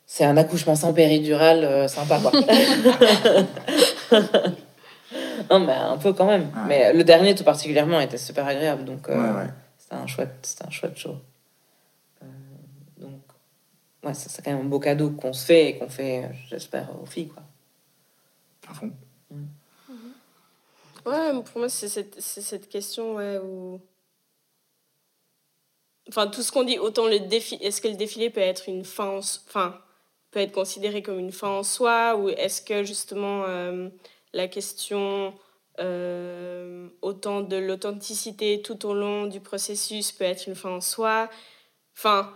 c'est 0.06 0.24
un 0.24 0.36
accouchement 0.36 0.76
sans 0.76 0.92
péridurale 0.92 1.88
sympa, 1.88 2.20
quoi. 2.20 2.30
non, 5.50 5.60
mais 5.60 5.72
un 5.72 5.98
peu 5.98 6.12
quand 6.12 6.26
même. 6.26 6.42
Ouais. 6.42 6.68
Mais 6.68 6.92
le 6.92 7.02
dernier, 7.04 7.34
tout 7.34 7.42
particulièrement, 7.44 8.00
était 8.00 8.16
super 8.18 8.46
agréable. 8.46 8.84
Donc, 8.84 9.08
Ouais, 9.08 9.14
ouais. 9.16 9.48
c'était 9.76 9.96
un 9.96 10.06
chouette, 10.06 10.34
c'était 10.42 10.64
un 10.66 10.70
chouette 10.70 10.96
show. 10.96 11.16
Ouais, 14.02 14.14
ça, 14.14 14.28
c'est 14.28 14.42
quand 14.42 14.50
même 14.50 14.66
un 14.66 14.68
beau 14.68 14.80
cadeau 14.80 15.10
qu'on 15.10 15.32
se 15.32 15.46
fait 15.46 15.68
et 15.68 15.78
qu'on 15.78 15.88
fait, 15.88 16.24
euh, 16.24 16.28
j'espère, 16.48 16.88
aux 17.00 17.06
filles, 17.06 17.28
quoi. 17.28 17.42
À 18.68 18.74
fond. 18.74 18.92
Ouais, 21.06 21.42
pour 21.44 21.58
moi, 21.58 21.68
c'est 21.68 21.88
cette, 21.88 22.20
c'est 22.20 22.42
cette 22.42 22.68
question 22.68 23.16
ouais, 23.16 23.38
où. 23.38 23.80
Enfin, 26.08 26.26
tout 26.26 26.42
ce 26.42 26.50
qu'on 26.50 26.64
dit, 26.64 26.78
autant 26.78 27.06
le 27.06 27.20
défi. 27.20 27.56
Est-ce 27.60 27.80
que 27.80 27.88
le 27.88 27.94
défilé 27.94 28.30
peut 28.30 28.40
être 28.40 28.68
une 28.68 28.84
fin 28.84 29.06
en 29.06 29.18
Enfin, 29.18 29.80
peut 30.32 30.40
être 30.40 30.52
considéré 30.52 31.02
comme 31.02 31.18
une 31.18 31.32
fin 31.32 31.48
en 31.48 31.62
soi 31.62 32.16
Ou 32.16 32.28
est-ce 32.30 32.60
que 32.62 32.82
justement 32.82 33.44
euh, 33.46 33.88
la 34.32 34.48
question 34.48 35.34
euh, 35.80 36.88
autant 37.02 37.40
de 37.40 37.56
l'authenticité 37.56 38.62
tout 38.62 38.84
au 38.86 38.94
long 38.94 39.26
du 39.26 39.40
processus 39.40 40.12
peut 40.12 40.24
être 40.24 40.48
une 40.48 40.56
fin 40.56 40.70
en 40.70 40.80
soi? 40.80 41.30
Enfin. 41.96 42.32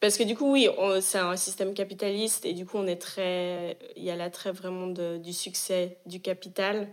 Parce 0.00 0.16
que 0.16 0.22
du 0.22 0.34
coup, 0.34 0.52
oui, 0.52 0.68
c'est 1.02 1.18
un 1.18 1.36
système 1.36 1.74
capitaliste 1.74 2.46
et 2.46 2.54
du 2.54 2.64
coup, 2.64 2.78
on 2.78 2.86
est 2.86 3.00
très. 3.00 3.76
Il 3.96 4.02
y 4.02 4.10
a 4.10 4.16
l'attrait 4.16 4.52
vraiment 4.52 4.86
de, 4.86 5.18
du 5.18 5.34
succès 5.34 5.98
du 6.06 6.20
capital 6.20 6.88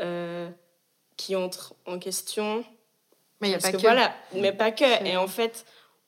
euh, 0.00 0.50
qui 1.16 1.36
entre 1.36 1.74
en 1.86 2.00
question. 2.00 2.64
Mais 3.40 3.48
il 3.48 3.50
n'y 3.50 3.56
a 3.56 3.60
pas 3.60 3.70
que 3.70 3.76
que. 3.76 3.82
voilà, 3.82 4.14
mais 4.34 4.52
pas 4.52 4.72
que. 4.72 5.06
Et 5.06 5.16
en 5.16 5.28
fait, 5.28 5.64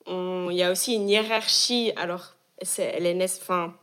il 0.09 0.53
y 0.53 0.63
a 0.65 0.73
aussi 0.73 0.95
une 0.95 1.09
hiérarchie. 1.09 1.93
Alors, 1.95 2.35
c'est, 2.61 2.93
elle 2.97 3.07
est 3.07 3.41
enfin, 3.41 3.75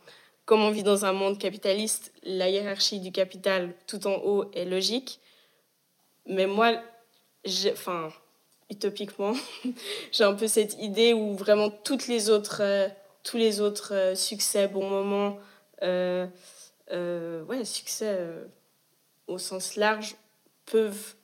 comme 0.45 0.61
on 0.61 0.71
vit 0.71 0.83
dans 0.83 1.05
un 1.05 1.13
monde 1.13 1.37
capitaliste, 1.37 2.11
la 2.23 2.49
hiérarchie 2.49 2.99
du 2.99 3.13
capital 3.13 3.73
tout 3.87 4.05
en 4.05 4.15
haut 4.15 4.51
est 4.53 4.65
logique. 4.65 5.21
Mais 6.25 6.45
moi, 6.45 6.73
j'ai, 7.45 7.71
enfin, 7.71 8.11
utopiquement, 8.69 9.33
j'ai 10.11 10.23
un 10.23 10.33
peu 10.33 10.47
cette 10.47 10.81
idée 10.81 11.13
où 11.13 11.35
vraiment 11.35 11.69
toutes 11.69 12.07
les 12.07 12.29
autres, 12.29 12.61
euh, 12.61 12.87
tous 13.23 13.37
les 13.37 13.61
autres 13.61 13.93
euh, 13.93 14.15
succès, 14.15 14.67
bons 14.67 14.89
moments, 14.89 15.37
euh, 15.81 16.27
euh, 16.91 17.43
ouais, 17.45 17.65
succès 17.65 18.17
au 19.27 19.37
sens 19.37 19.75
large, 19.75 20.15
peuvent 20.65 21.15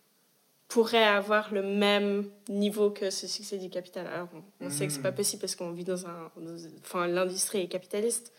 pourrait 0.68 1.04
avoir 1.04 1.54
le 1.54 1.62
même 1.62 2.30
niveau 2.50 2.90
que 2.90 3.10
ce 3.10 3.28
succès 3.28 3.58
du 3.58 3.70
capital. 3.70 4.08
Alors, 4.08 4.28
on, 4.34 4.66
on 4.66 4.70
sait 4.70 4.88
que 4.88 4.94
c'est 4.94 5.02
pas 5.02 5.12
possible 5.12 5.40
parce 5.40 5.56
qu'on 5.56 5.72
vit 5.72 5.84
dans 5.84 6.08
un... 6.08 6.32
Enfin, 6.82 7.08
l'industrie 7.08 7.62
est 7.62 7.68
capitaliste. 7.68 8.34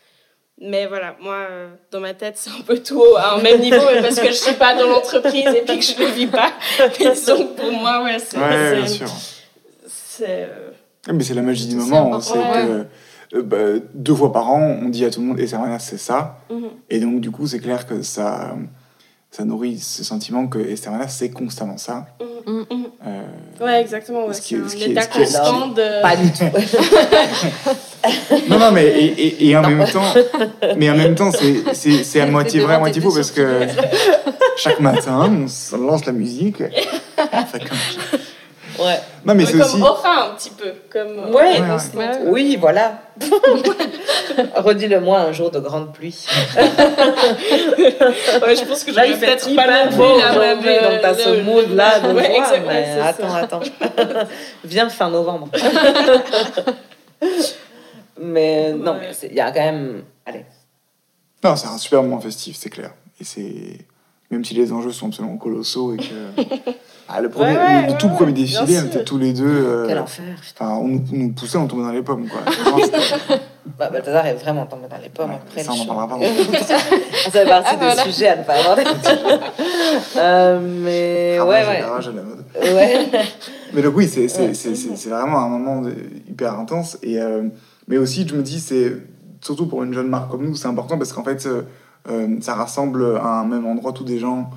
Mais 0.59 0.87
voilà, 0.87 1.15
moi, 1.21 1.35
euh, 1.51 1.69
dans 1.91 1.99
ma 1.99 2.15
tête, 2.15 2.35
c'est 2.37 2.49
un 2.49 2.63
peu 2.65 2.79
tout 2.79 3.03
à 3.15 3.35
un 3.35 3.41
même 3.41 3.61
niveau, 3.61 3.77
parce 4.01 4.19
que 4.19 4.27
je 4.27 4.33
suis 4.33 4.55
pas 4.55 4.75
dans 4.75 4.87
l'entreprise 4.87 5.45
et 5.45 5.61
puis 5.61 5.77
que 5.77 5.85
je 5.85 5.99
le 5.99 6.07
vis 6.07 6.25
pas. 6.25 6.51
Mais 6.79 6.89
que 6.89 7.55
pour 7.55 7.71
moi, 7.71 8.03
ouais, 8.03 8.17
c'est... 8.17 8.37
Ouais, 8.37 8.77
bien 8.77 8.87
sûr. 8.87 9.07
c'est, 9.87 10.47
Ouais, 11.07 11.13
Mais 11.13 11.23
c'est 11.23 11.35
la 11.35 11.41
magie 11.41 11.67
du 11.67 11.75
moment. 11.75 12.19
C'est 12.19 12.33
que 12.33 12.85
euh, 13.35 13.43
bah, 13.43 13.79
deux 13.93 14.15
fois 14.15 14.31
par 14.31 14.49
an, 14.49 14.79
on 14.81 14.89
dit 14.89 15.05
à 15.05 15.11
tout 15.11 15.21
le 15.21 15.27
monde, 15.27 15.39
et 15.39 15.47
c'est 15.47 15.97
ça. 15.97 16.39
mhm. 16.49 16.69
Et 16.89 16.99
donc, 16.99 17.21
du 17.21 17.29
coup, 17.31 17.45
c'est 17.45 17.59
clair 17.59 17.85
que 17.85 18.01
ça, 18.01 18.55
ça 19.31 19.45
nourrit 19.45 19.79
ce 19.79 20.03
sentiment 20.03 20.47
que 20.47 20.59
Estermana, 20.59 21.07
c'est 21.07 21.29
constamment 21.29 21.77
ça. 21.77 22.07
Mhm. 22.45 22.65
Euh, 23.05 23.21
Ouais, 23.61 23.81
exactement. 23.81 24.25
Ouais, 24.27 24.33
Ce 24.33 24.41
qui 24.41 24.49
c'est 24.49 24.55
est- 24.55 24.63
un 24.63 24.69
ce 24.69 24.75
qui 24.75 24.83
est- 24.83 24.89
état 24.91 25.01
ce 25.01 25.07
qui 25.09 25.17
est- 25.19 25.23
constant 25.25 25.67
de... 25.67 26.01
Pas 26.01 26.15
du 26.15 26.31
tout. 26.31 26.43
Non, 28.49 28.57
non, 28.59 28.71
mais 28.71 28.85
et, 28.85 29.05
et, 29.05 29.49
et 29.49 29.57
en 29.57 29.61
même 29.69 29.85
temps, 29.89 30.01
mais 30.77 30.89
en 30.89 30.95
même 30.95 31.15
temps, 31.15 31.31
c'est 31.73 32.21
à 32.21 32.25
moitié 32.27 32.61
vrai, 32.61 32.75
à 32.75 32.79
moitié 32.79 33.01
faux 33.01 33.13
parce 33.13 33.31
que 33.31 33.67
chaque 34.55 34.79
matin, 34.79 35.29
on 35.29 35.77
lance 35.77 36.05
la 36.05 36.13
musique. 36.13 36.63
Enfin, 37.17 37.57
comme- 37.59 38.19
Ouais. 38.79 38.99
Non, 39.25 39.33
mais 39.35 39.45
comme 39.45 39.61
aussi. 39.61 39.81
Un 39.81 40.35
petit 40.35 40.49
peu. 40.51 40.73
Comme... 40.89 41.19
euh, 41.19 41.31
Ouais, 41.31 41.59
Ouais, 41.59 41.67
Constant. 41.67 41.97
ouais. 41.97 42.19
Oui, 42.25 42.57
voilà. 42.59 43.01
Redis-le-moi 44.55 45.19
un 45.19 45.31
jour 45.31 45.49
de 45.51 45.59
grande 45.59 45.93
pluie. 45.93 46.25
Ouais, 46.57 48.55
je 48.55 48.65
pense 48.65 48.83
que 48.83 48.91
Là, 48.91 49.05
il 49.05 49.15
fait 49.15 49.25
peut-être 49.25 49.55
pas 49.55 49.85
non 49.85 49.97
beau 49.97 50.13
plus 50.13 50.21
la 50.21 50.29
aujourd'hui, 50.31 50.73
donc 50.81 51.01
t'as 51.01 51.13
ce 51.15 51.41
mood-là 51.41 51.99
de 51.99 52.13
Ouais, 52.13 52.39
mais 52.65 52.99
attends, 53.01 53.33
attends. 53.33 53.59
Viens 54.63 54.89
fin 54.89 55.09
novembre. 55.09 55.49
mais 58.19 58.73
non, 58.73 58.97
il 59.23 59.33
y 59.33 59.39
a 59.39 59.51
quand 59.51 59.59
même... 59.61 60.03
Allez. 60.25 60.45
Non, 61.43 61.55
c'est 61.55 61.67
un 61.67 61.77
super 61.77 62.01
moment 62.03 62.19
festif, 62.19 62.55
c'est 62.57 62.69
clair. 62.69 62.91
Et 63.19 63.23
c'est. 63.23 63.77
Même 64.31 64.43
si 64.43 64.53
les 64.55 64.71
enjeux 64.73 64.91
sont 64.91 65.07
absolument 65.07 65.37
colossaux 65.37 65.93
et 65.93 65.97
que. 65.97 66.41
Ah, 67.09 67.21
le, 67.21 67.29
premier, 67.29 67.51
Ouais, 67.53 67.55
ouais, 67.57 67.81
le 67.85 67.91
ouais, 67.93 67.97
tout 67.97 68.07
ouais, 68.07 68.15
premier 68.15 68.33
défilé, 68.33 68.79
on 68.81 68.85
était 68.87 69.05
tous 69.05 69.17
les 69.17 69.31
deux. 69.31 69.45
euh, 69.47 69.85
Quel 69.87 69.97
enfer. 69.97 70.25
on 70.59 70.89
nous, 70.89 71.01
on 71.13 71.15
nous 71.15 71.31
poussait, 71.31 71.57
on 71.57 71.65
tombait 71.65 71.83
dans 71.83 71.91
les 71.93 72.01
pommes, 72.01 72.27
quoi. 72.27 72.41
Bah, 73.79 73.89
Balthazar 73.89 74.25
est 74.27 74.33
vraiment 74.33 74.65
tombé 74.65 74.87
dans 74.89 74.97
les 75.01 75.07
pommes 75.07 75.29
Ouais, 75.29 75.37
après 75.41 75.63
ça, 75.63 75.71
le 75.71 75.77
on 75.77 75.81
en 75.83 75.85
show. 75.85 75.93
parlera 75.93 76.07
pas. 76.09 76.57
Ça 76.67 77.31
fait 77.31 77.45
partie 77.47 77.69
Ah, 77.71 77.75
des 77.77 77.85
voilà. 77.85 78.03
sujets 78.03 78.27
à 78.27 78.35
ne 78.35 78.43
pas 78.43 78.55
aborder. 78.55 78.83
euh, 80.17 80.59
mais 80.61 81.39
ouais, 81.39 81.63
Ramage, 81.63 81.67
ouais. 81.67 81.81
ramage 81.83 82.07
à 82.07 82.11
la 82.11 82.21
mode. 82.23 82.43
Ouais. 82.61 83.07
Mais 83.73 83.81
donc 83.81 83.95
oui, 83.95 84.07
c'est 84.07 84.27
Ouais. 84.41 84.51
vraiment 85.09 85.39
un 85.39 85.47
moment 85.49 85.81
de- 85.83 85.93
hyper 86.29 86.59
intense. 86.59 86.97
Et, 87.03 87.19
euh, 87.21 87.43
mais 87.87 87.97
aussi, 87.97 88.27
je 88.27 88.35
me 88.35 88.41
dis, 88.41 88.59
c'est 88.59 88.93
surtout 89.41 89.67
pour 89.67 89.83
une 89.83 89.93
jeune 89.93 90.07
marque 90.07 90.29
comme 90.31 90.45
nous, 90.45 90.55
c'est 90.55 90.67
important 90.67 90.97
parce 90.97 91.13
qu'en 91.13 91.23
fait, 91.23 91.47
euh, 92.09 92.37
ça 92.41 92.55
rassemble 92.55 93.17
à 93.17 93.39
un 93.39 93.45
même 93.45 93.65
endroit 93.65 93.93
tous 93.93 94.03
des 94.03 94.19
gens 94.19 94.49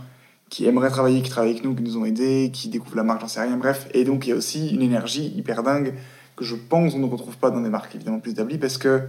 qui 0.48 0.66
aimeraient 0.66 0.90
travailler, 0.90 1.22
qui 1.22 1.30
travaillent 1.30 1.52
avec 1.52 1.64
nous, 1.64 1.74
qui 1.74 1.82
nous 1.82 1.96
ont 1.96 2.04
aidés, 2.04 2.50
qui 2.52 2.68
découvrent 2.68 2.96
la 2.96 3.04
marque, 3.04 3.20
j'en 3.20 3.28
sais 3.28 3.40
rien, 3.40 3.56
bref. 3.56 3.88
Et 3.94 4.04
donc, 4.04 4.26
il 4.26 4.30
y 4.30 4.32
a 4.32 4.36
aussi 4.36 4.70
une 4.70 4.82
énergie 4.82 5.32
hyper 5.36 5.62
dingue 5.62 5.94
que 6.36 6.44
je 6.44 6.56
pense 6.56 6.94
on 6.94 6.98
ne 6.98 7.06
retrouve 7.06 7.36
pas 7.36 7.50
dans 7.50 7.60
des 7.60 7.68
marques 7.68 7.94
évidemment 7.94 8.18
plus 8.18 8.32
établies 8.32 8.56
parce 8.56 8.78
que 8.78 9.02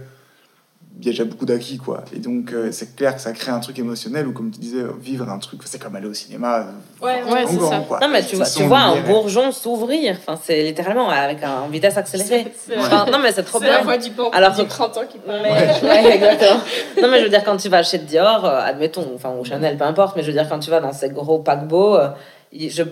il 0.98 1.06
y 1.06 1.08
a 1.08 1.12
déjà 1.12 1.24
beaucoup 1.24 1.46
d'acquis, 1.46 1.78
quoi. 1.78 2.04
Et 2.14 2.18
donc, 2.18 2.52
euh, 2.52 2.70
c'est 2.70 2.94
clair 2.94 3.14
que 3.16 3.20
ça 3.20 3.32
crée 3.32 3.50
un 3.50 3.58
truc 3.58 3.78
émotionnel 3.78 4.26
ou, 4.28 4.32
comme 4.32 4.50
tu 4.50 4.60
disais, 4.60 4.84
vivre 5.00 5.28
un 5.28 5.38
truc, 5.38 5.60
c'est 5.64 5.80
comme 5.82 5.96
aller 5.96 6.06
au 6.06 6.14
cinéma. 6.14 6.66
Ouais, 7.00 7.22
voir 7.22 7.34
ouais, 7.34 7.42
un 7.42 7.46
c'est 7.46 7.58
ça. 7.58 7.84
quoi. 7.88 7.98
Non, 8.00 8.08
mais 8.08 8.22
tu 8.22 8.36
vois, 8.36 8.46
tu 8.46 8.62
un 8.62 9.00
bourgeon 9.00 9.50
s'ouvrir. 9.50 10.16
Enfin, 10.18 10.38
c'est 10.42 10.62
littéralement 10.62 11.08
avec 11.08 11.42
un, 11.42 11.66
vitesse 11.68 11.96
accélérée. 11.96 12.52
C'est 12.56 12.78
Enfin, 12.78 13.06
non, 13.10 13.18
mais 13.18 13.32
c'est 13.32 13.42
trop 13.42 13.58
c'est 13.58 13.66
la 13.66 13.76
bien. 13.76 13.84
voix 13.84 13.98
du, 13.98 14.10
pan- 14.10 14.30
Alors 14.30 14.52
du 14.52 14.64
printemps 14.64 15.06
qui 15.10 15.18
parle. 15.18 15.40
Mais, 15.42 15.50
ouais, 15.88 16.14
exactement. 16.16 16.60
Non, 17.02 17.08
mais 17.10 17.18
je 17.18 17.24
veux 17.24 17.30
dire, 17.30 17.42
quand 17.44 17.56
tu 17.56 17.68
vas 17.68 17.82
chez 17.82 17.98
Dior, 17.98 18.44
euh, 18.44 18.60
admettons, 18.60 19.10
enfin, 19.14 19.32
ou 19.38 19.44
Chanel, 19.44 19.76
peu 19.76 19.84
importe, 19.84 20.14
mais 20.16 20.22
je 20.22 20.28
veux 20.28 20.32
dire, 20.34 20.48
quand 20.48 20.58
tu 20.60 20.70
vas 20.70 20.80
dans 20.80 20.92
ces 20.92 21.08
gros 21.08 21.40
paquebots, 21.40 21.96
euh, 21.96 22.08
je, 22.52 22.82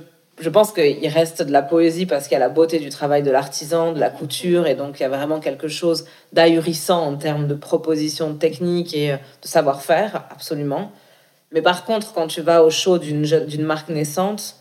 je 0.41 0.49
pense 0.49 0.73
qu'il 0.73 1.09
reste 1.09 1.43
de 1.43 1.53
la 1.53 1.63
poésie 1.63 2.07
parce 2.07 2.25
qu'il 2.25 2.33
y 2.33 2.37
a 2.37 2.41
la 2.41 2.49
beauté 2.49 2.79
du 2.79 2.89
travail 2.89 3.23
de 3.23 3.31
l'artisan, 3.31 3.93
de 3.93 4.01
la 4.01 4.11
couture, 4.11 4.67
et 4.67 4.75
donc 4.75 4.99
il 4.99 5.03
y 5.03 5.07
a 5.07 5.09
vraiment 5.09 5.39
quelque 5.41 5.69
chose 5.69 6.07
d'ahurissant 6.33 7.03
en 7.07 7.17
termes 7.17 7.47
de 7.47 7.55
propositions 7.55 8.35
techniques 8.35 8.95
et 8.95 9.13
euh, 9.13 9.17
de 9.43 9.49
savoir-faire, 9.49 10.25
absolument. 10.31 10.93
Mais 11.53 11.63
par 11.63 11.85
contre, 11.85 12.13
quand 12.15 12.27
tu 12.27 12.41
vas 12.41 12.63
au 12.65 12.71
show 12.71 12.99
d'une 12.99 13.65
marque 13.65 13.89
naissante, 13.89 14.57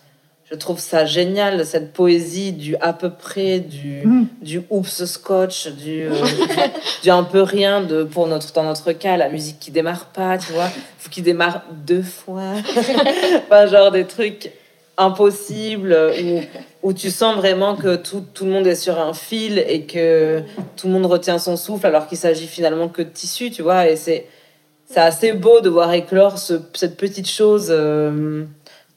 je 0.50 0.56
trouve 0.56 0.80
ça 0.80 1.06
génial, 1.06 1.64
cette 1.64 1.94
poésie 1.94 2.52
du 2.54 2.76
à 2.78 2.92
peu 2.94 3.12
près, 3.12 3.60
du, 3.60 4.02
Mm. 4.04 4.26
du 4.42 4.62
oups 4.72 5.06
scotch, 5.06 5.68
du, 5.68 6.04
euh, 6.04 6.10
du, 6.10 7.04
du 7.04 7.10
un 7.12 7.24
peu 7.24 7.44
rien, 7.44 7.82
de, 7.82 8.04
pour 8.04 8.26
notre, 8.26 8.52
dans 8.54 8.64
notre 8.64 8.92
cas, 8.94 9.16
la 9.16 9.30
musique 9.30 9.60
qui 9.60 9.70
démarre 9.70 10.06
pas, 10.08 10.40
tu 10.40 10.52
vois, 10.54 10.70
qu'il 11.12 11.24
démarre 11.24 11.64
deux 11.72 12.02
fois. 12.02 12.54
enfin, 13.46 13.68
genre 13.68 13.92
des 13.92 14.06
trucs 14.06 14.52
impossible, 15.00 15.96
où, 16.24 16.42
où 16.90 16.94
tu 16.94 17.10
sens 17.10 17.36
vraiment 17.36 17.76
que 17.76 17.96
tout, 17.96 18.24
tout 18.34 18.46
le 18.46 18.52
monde 18.52 18.68
est 18.68 18.76
sur 18.76 19.00
un 19.00 19.14
fil 19.14 19.58
et 19.68 19.86
que 19.86 20.42
tout 20.76 20.88
le 20.88 20.94
monde 20.94 21.06
retient 21.08 21.40
son 21.40 21.58
souffle 21.58 21.86
alors 21.88 22.08
qu'il 22.08 22.18
s'agit 22.18 22.48
finalement 22.48 22.88
que 22.90 23.02
de 23.02 23.10
tissu, 23.10 23.50
tu 23.52 23.62
vois. 23.64 23.88
Et 23.90 23.96
c'est, 23.96 24.28
c'est 24.86 25.00
assez 25.00 25.34
beau 25.34 25.62
de 25.62 25.70
voir 25.70 25.92
éclore 25.94 26.38
ce, 26.38 26.54
cette 26.74 26.98
petite 26.98 27.28
chose 27.30 27.68
euh, 27.70 28.44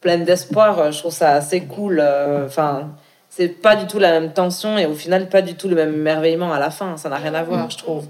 pleine 0.00 0.24
d'espoir. 0.24 0.92
Je 0.92 0.98
trouve 0.98 1.12
ça 1.12 1.32
assez 1.32 1.62
cool. 1.62 2.00
euh, 2.02 2.46
Enfin, 2.46 2.90
c'est 3.30 3.48
pas 3.48 3.76
du 3.76 3.86
tout 3.86 3.98
la 3.98 4.10
même 4.20 4.32
tension 4.32 4.76
et 4.78 4.86
au 4.86 4.94
final, 4.94 5.28
pas 5.28 5.40
du 5.42 5.54
tout 5.54 5.68
le 5.68 5.74
même 5.74 5.94
émerveillement 5.94 6.52
à 6.52 6.58
la 6.58 6.70
fin. 6.70 6.96
Ça 6.96 7.08
n'a 7.08 7.16
rien 7.16 7.34
à 7.34 7.42
voir, 7.42 7.70
je 7.70 7.78
trouve. 7.78 8.06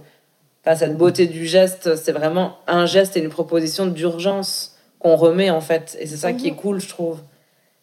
Enfin, 0.65 0.77
cette 0.77 0.97
beauté 0.97 1.27
du 1.27 1.45
geste, 1.47 1.97
c'est 1.97 2.13
vraiment 2.13 2.57
un 2.69 2.87
geste 2.87 3.17
et 3.17 3.21
une 3.21 3.31
proposition 3.31 3.87
d'urgence 3.87 4.77
qu'on 5.01 5.17
remet 5.17 5.51
en 5.51 5.61
fait. 5.61 5.97
Et 6.01 6.07
c'est 6.07 6.17
ça 6.17 6.33
qui 6.33 6.49
est 6.49 6.55
cool, 6.55 6.81
je 6.81 6.89
trouve. 6.89 7.19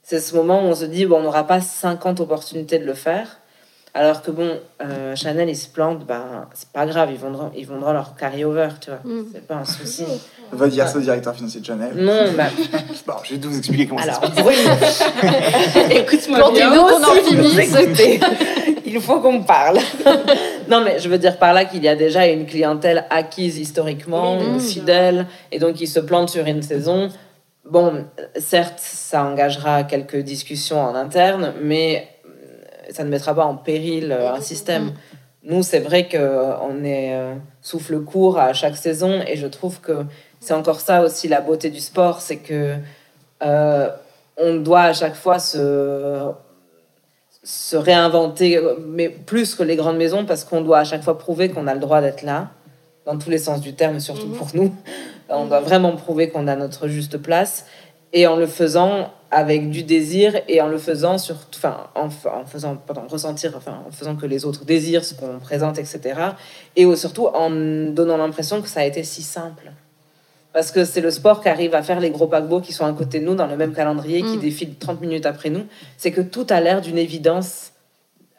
C'est 0.10 0.20
ce 0.20 0.36
moment 0.36 0.64
où 0.64 0.66
on 0.66 0.74
se 0.74 0.86
dit, 0.86 1.06
bon, 1.06 1.18
on 1.18 1.22
n'aura 1.22 1.46
pas 1.46 1.62
50 1.62 2.20
opportunités 2.20 2.80
de 2.80 2.86
le 2.86 2.96
faire. 2.96 3.38
Alors 3.94 4.24
que 4.24 4.32
bon, 4.32 4.58
euh, 4.82 5.16
Chanel, 5.16 5.50
ils 5.50 5.56
se 5.56 5.68
plantent, 5.68 6.04
ben, 6.04 6.48
c'est 6.56 6.70
pas 6.70 6.88
grave, 6.88 7.10
ils 7.12 7.20
vendront, 7.20 7.52
ils 7.56 7.68
vendront 7.68 7.94
leur 7.94 8.16
carry-over, 8.16 8.70
tu 8.82 8.90
vois. 8.90 9.02
Mm. 9.04 9.26
C'est 9.32 9.46
pas 9.46 9.58
un 9.58 9.66
souci. 9.66 10.06
Va 10.52 10.68
dire 10.68 10.88
ça 10.88 10.98
au 10.98 11.02
directeur 11.02 11.36
financier 11.36 11.62
de 11.62 11.66
Chanel. 11.68 11.92
Non, 11.96 12.24
bah, 12.38 12.46
Bon, 13.06 13.14
je 13.24 13.36
vais 13.36 13.48
vous 13.48 13.60
expliquer 13.60 13.86
comment 13.86 14.02
alors, 14.02 14.16
ça 14.16 14.32
se 14.32 14.32
passe. 14.32 14.46
oui, 14.48 15.92
Écoute-moi 15.98 16.52
bien. 16.54 16.72
Qu'on 16.72 17.04
en 17.04 17.24
finisse. 17.24 17.78
il 18.88 19.00
faut 19.02 19.20
qu'on 19.20 19.44
parle. 19.44 19.78
non, 20.68 20.84
mais 20.84 20.98
je 20.98 21.08
veux 21.08 21.20
dire 21.20 21.38
par 21.38 21.54
là 21.54 21.66
qu'il 21.66 21.84
y 21.84 21.88
a 21.88 21.96
déjà 21.96 22.26
une 22.26 22.48
clientèle 22.48 23.06
acquise 23.12 23.60
historiquement, 23.60 24.40
fidèle, 24.58 25.28
et 25.52 25.60
donc 25.60 25.80
ils 25.80 25.88
se 25.88 26.00
plantent 26.00 26.30
sur 26.30 26.48
une 26.48 26.64
saison. 26.64 27.12
Bon, 27.66 28.06
certes, 28.38 28.80
ça 28.80 29.24
engagera 29.24 29.84
quelques 29.84 30.18
discussions 30.18 30.82
en 30.82 30.96
interne, 30.96 31.54
mais 31.62 32.08
euh, 32.26 32.30
ça 32.90 33.04
ne 33.04 33.10
mettra 33.10 33.36
pas 33.36 33.46
en 33.46 33.56
péril 33.56 34.12
euh, 34.12 34.34
un 34.34 34.42
système. 34.42 34.94
Nous, 35.44 35.64
c'est 35.64 35.80
vrai 35.80 36.08
qu'on 36.08 36.84
est 36.84 37.16
euh, 37.16 37.36
souffle 37.62 38.00
court 38.00 38.40
à 38.40 38.54
chaque 38.54 38.78
saison, 38.78 39.22
et 39.28 39.36
je 39.36 39.48
trouve 39.48 39.82
que 39.82 40.06
c'est 40.40 40.54
encore 40.54 40.80
ça 40.80 41.02
aussi 41.02 41.28
la 41.28 41.42
beauté 41.42 41.70
du 41.70 41.80
sport, 41.80 42.22
c'est 42.22 42.38
que 42.38 42.76
euh, 43.44 43.90
on 44.38 44.56
doit 44.56 44.82
à 44.82 44.94
chaque 44.94 45.16
fois 45.16 45.40
se 45.40 46.32
se 47.42 47.78
réinventer, 47.78 48.62
mais 48.86 49.08
plus 49.10 49.56
que 49.56 49.64
les 49.64 49.78
grandes 49.78 49.98
maisons, 49.98 50.26
parce 50.26 50.44
qu'on 50.44 50.62
doit 50.62 50.80
à 50.80 50.84
chaque 50.84 51.04
fois 51.04 51.18
prouver 51.18 51.50
qu'on 51.50 51.68
a 51.68 51.74
le 51.74 51.80
droit 51.80 52.02
d'être 52.02 52.22
là, 52.22 52.50
dans 53.12 53.18
tous 53.18 53.30
les 53.30 53.40
sens 53.40 53.62
du 53.62 53.74
terme, 53.74 54.00
surtout 54.00 54.28
Mhm. 54.28 54.34
pour 54.38 54.48
nous. 54.54 54.74
On 55.30 55.46
doit 55.46 55.62
vraiment 55.62 55.96
prouver 55.96 56.30
qu'on 56.30 56.48
a 56.48 56.56
notre 56.56 56.88
juste 56.88 57.18
place, 57.18 57.66
et 58.14 58.28
en 58.28 58.36
le 58.36 58.46
faisant 58.48 59.12
avec 59.32 59.70
du 59.70 59.84
désir, 59.84 60.36
et 60.48 60.62
en 60.62 60.68
le 60.68 60.78
faisant 60.78 61.18
surtout, 61.18 61.58
enfin, 61.58 61.88
en, 61.96 62.10
faisant, 62.46 62.76
pardon, 62.76 63.04
ressentir, 63.08 63.54
enfin, 63.56 63.84
en 63.88 63.92
faisant 63.92 64.16
que 64.16 64.26
les 64.26 64.46
autres 64.46 64.66
désirent 64.66 65.04
ce 65.06 65.14
qu'on 65.14 65.40
présente, 65.40 65.78
etc. 65.80 66.00
Et 66.76 66.96
surtout 66.96 67.28
en 67.28 67.50
donnant 67.50 68.18
l'impression 68.18 68.62
que 68.62 68.68
ça 68.68 68.82
a 68.82 68.86
été 68.86 69.04
si 69.04 69.22
simple. 69.22 69.72
Parce 70.54 70.72
que 70.72 70.84
c'est 70.84 71.02
le 71.02 71.12
sport 71.12 71.42
qui 71.44 71.50
arrive 71.50 71.76
à 71.76 71.84
faire 71.84 72.00
les 72.00 72.10
gros 72.10 72.26
paquebots 72.26 72.62
qui 72.62 72.74
sont 72.74 72.86
à 72.86 72.94
côté 72.94 73.20
de 73.20 73.26
nous 73.26 73.36
dans 73.36 73.46
le 73.46 73.56
même 73.56 73.74
calendrier, 73.74 74.22
qui 74.24 74.38
Mm. 74.38 74.40
défilent 74.40 74.76
30 74.80 75.00
minutes 75.02 75.28
après 75.28 75.52
nous. 75.52 75.66
C'est 75.98 76.12
que 76.12 76.22
tout 76.22 76.48
a 76.50 76.60
l'air 76.60 76.82
d'une 76.82 76.98
évidence 76.98 77.72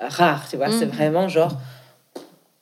rare, 0.00 0.44
tu 0.50 0.56
vois. 0.56 0.68
Mm. 0.68 0.78
C'est 0.78 0.86
vraiment 0.86 1.28
genre. 1.28 1.52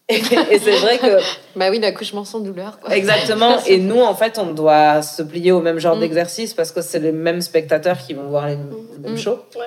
et 0.50 0.58
c'est 0.58 0.76
vrai 0.78 0.96
que, 0.98 1.18
Bah 1.56 1.66
oui, 1.70 1.78
l'accouchement 1.80 2.24
sans 2.24 2.40
douleur. 2.40 2.80
Quoi. 2.80 2.96
exactement. 2.96 3.58
Et 3.66 3.76
nous, 3.78 4.00
en 4.00 4.14
fait, 4.14 4.38
on 4.38 4.52
doit 4.52 5.02
se 5.02 5.22
plier 5.22 5.52
au 5.52 5.60
même 5.60 5.78
genre 5.78 5.96
Mm. 5.96 6.00
d'exercice 6.00 6.54
parce 6.54 6.72
que 6.72 6.80
c'est 6.80 6.98
les 6.98 7.12
mêmes 7.12 7.42
spectateurs 7.42 7.98
qui 7.98 8.14
vont 8.14 8.28
voir 8.28 8.46
les 8.46 8.54
les 8.56 8.98
mêmes 9.02 9.14
Mm. 9.14 9.18
shows. 9.18 9.38
Ouais. 9.56 9.66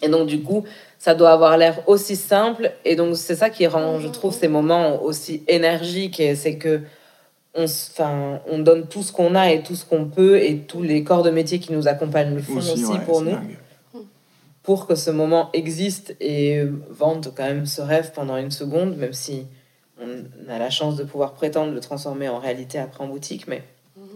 Et 0.00 0.08
donc, 0.08 0.26
du 0.26 0.42
coup, 0.42 0.64
ça 0.98 1.14
doit 1.14 1.30
avoir 1.32 1.56
l'air 1.58 1.82
aussi 1.86 2.16
simple. 2.16 2.70
Et 2.84 2.96
donc, 2.96 3.16
c'est 3.16 3.34
ça 3.36 3.50
qui 3.50 3.66
rend, 3.66 3.98
je 4.00 4.08
trouve, 4.08 4.32
ces 4.34 4.48
moments 4.48 5.02
aussi 5.02 5.42
énergiques. 5.48 6.18
Et 6.20 6.34
c'est 6.34 6.56
que 6.56 6.80
on, 7.54 7.66
on 8.48 8.58
donne 8.60 8.86
tout 8.86 9.02
ce 9.02 9.12
qu'on 9.12 9.34
a 9.34 9.50
et 9.52 9.62
tout 9.62 9.74
ce 9.74 9.84
qu'on 9.84 10.06
peut. 10.06 10.38
Et 10.40 10.58
tous 10.60 10.82
les 10.82 11.04
corps 11.04 11.22
de 11.24 11.30
métier 11.30 11.58
qui 11.58 11.72
nous 11.72 11.88
accompagnent 11.88 12.34
le 12.34 12.40
font 12.42 12.56
aussi, 12.58 12.84
ouais, 12.86 13.00
pour 13.04 13.20
nous. 13.22 13.32
dingue. 13.32 13.58
Pour 14.62 14.86
que 14.86 14.94
ce 14.94 15.10
moment 15.10 15.50
existe 15.54 16.14
et 16.20 16.62
vende 16.90 17.32
quand 17.36 17.44
même 17.44 17.66
ce 17.66 17.80
rêve 17.80 18.12
pendant 18.14 18.36
une 18.36 18.50
seconde, 18.50 18.96
même 18.96 19.14
si 19.14 19.46
on 20.00 20.50
a 20.50 20.58
la 20.58 20.70
chance 20.70 20.96
de 20.96 21.04
pouvoir 21.04 21.34
prétendre 21.34 21.72
le 21.72 21.80
transformer 21.80 22.28
en 22.28 22.38
réalité 22.38 22.78
après 22.78 23.02
en 23.02 23.08
boutique. 23.08 23.46
Mais 23.48 23.62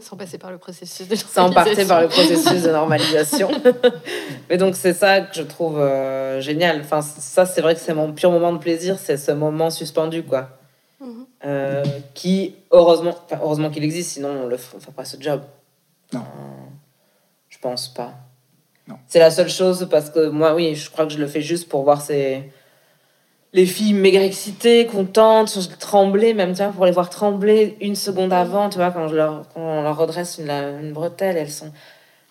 Sans 0.01 0.17
passer 0.17 0.39
par 0.39 0.51
le 0.51 0.59
processus 0.59 1.09
de 1.09 1.17
sans 1.17 1.53
passer 1.53 1.87
par 1.87 2.03
le 2.03 2.09
normalisation. 2.09 2.43
processus 2.43 2.63
de 2.63 2.71
normalisation. 2.71 3.51
Mais 4.51 4.57
donc 4.57 4.77
c'est 4.77 4.93
ça 4.93 5.21
que 5.21 5.35
je 5.35 5.43
trouve 5.43 5.79
euh, 5.81 6.41
génial. 6.41 6.81
Enfin, 6.81 7.03
ça 7.03 7.47
c'est 7.47 7.61
vrai 7.61 7.75
que 7.75 7.81
c'est 7.81 7.95
mon 7.95 8.13
pur 8.13 8.31
moment 8.31 8.53
de 8.53 8.59
plaisir, 8.59 8.99
c'est 8.99 9.17
ce 9.17 9.33
moment 9.33 9.71
suspendu 9.71 10.23
quoi. 10.23 10.51
Mhm. 11.01 11.27
Euh, 11.45 11.85
qui 12.15 12.55
heureusement, 12.71 13.17
heureusement 13.33 13.71
qu'il 13.71 13.83
existe, 13.83 14.13
sinon 14.13 14.29
on 14.45 14.49
ne 14.49 14.57
ferait 14.57 14.93
pas 14.95 15.05
ce 15.05 15.21
job. 15.21 15.43
Non. 16.13 16.21
Euh, 16.21 16.63
je 17.49 17.59
pense 17.59 17.89
pas. 17.89 18.13
Non. 18.87 18.97
C'est 19.09 19.19
la 19.19 19.31
seule 19.31 19.49
chose 19.49 19.89
parce 19.91 20.11
que 20.11 20.29
moi 20.29 20.55
oui, 20.55 20.75
je 20.75 20.91
crois 20.91 21.07
que 21.07 21.13
je 21.13 21.19
le 21.19 21.27
fais 21.27 21.41
juste 21.43 21.69
pour 21.69 21.83
voir 21.83 22.01
ces 22.01 22.53
les 23.53 23.67
filles 23.67 23.93
méga 23.93 24.23
excitées, 24.23 24.87
contentes, 24.87 25.79
trembler 25.79 26.33
même, 26.33 26.55
tu 26.55 26.63
vois, 26.63 26.73
pour 26.73 26.87
les 26.87 26.93
voir 26.93 27.11
trembler 27.11 27.77
une 27.81 27.97
seconde 27.97 28.33
avant, 28.33 28.71
tu 28.71 28.79
vois, 28.79 28.91
quand, 28.91 29.09
je 29.09 29.17
leur, 29.17 29.45
quand 29.53 29.61
on 29.61 29.83
leur 29.83 29.97
redresse 29.97 30.39
une 30.39 30.93
bretelle, 30.93 31.37
elles 31.37 31.51
sont, 31.51 31.71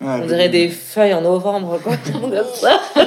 Ouais, 0.02 0.14
on 0.24 0.26
dirait 0.26 0.50
des 0.50 0.68
feuilles 0.68 1.14
en 1.14 1.22
novembre, 1.22 1.80
quoi. 1.84 1.94
Comme 2.12 2.34
ça. 2.56 2.82
Oh, 2.96 3.02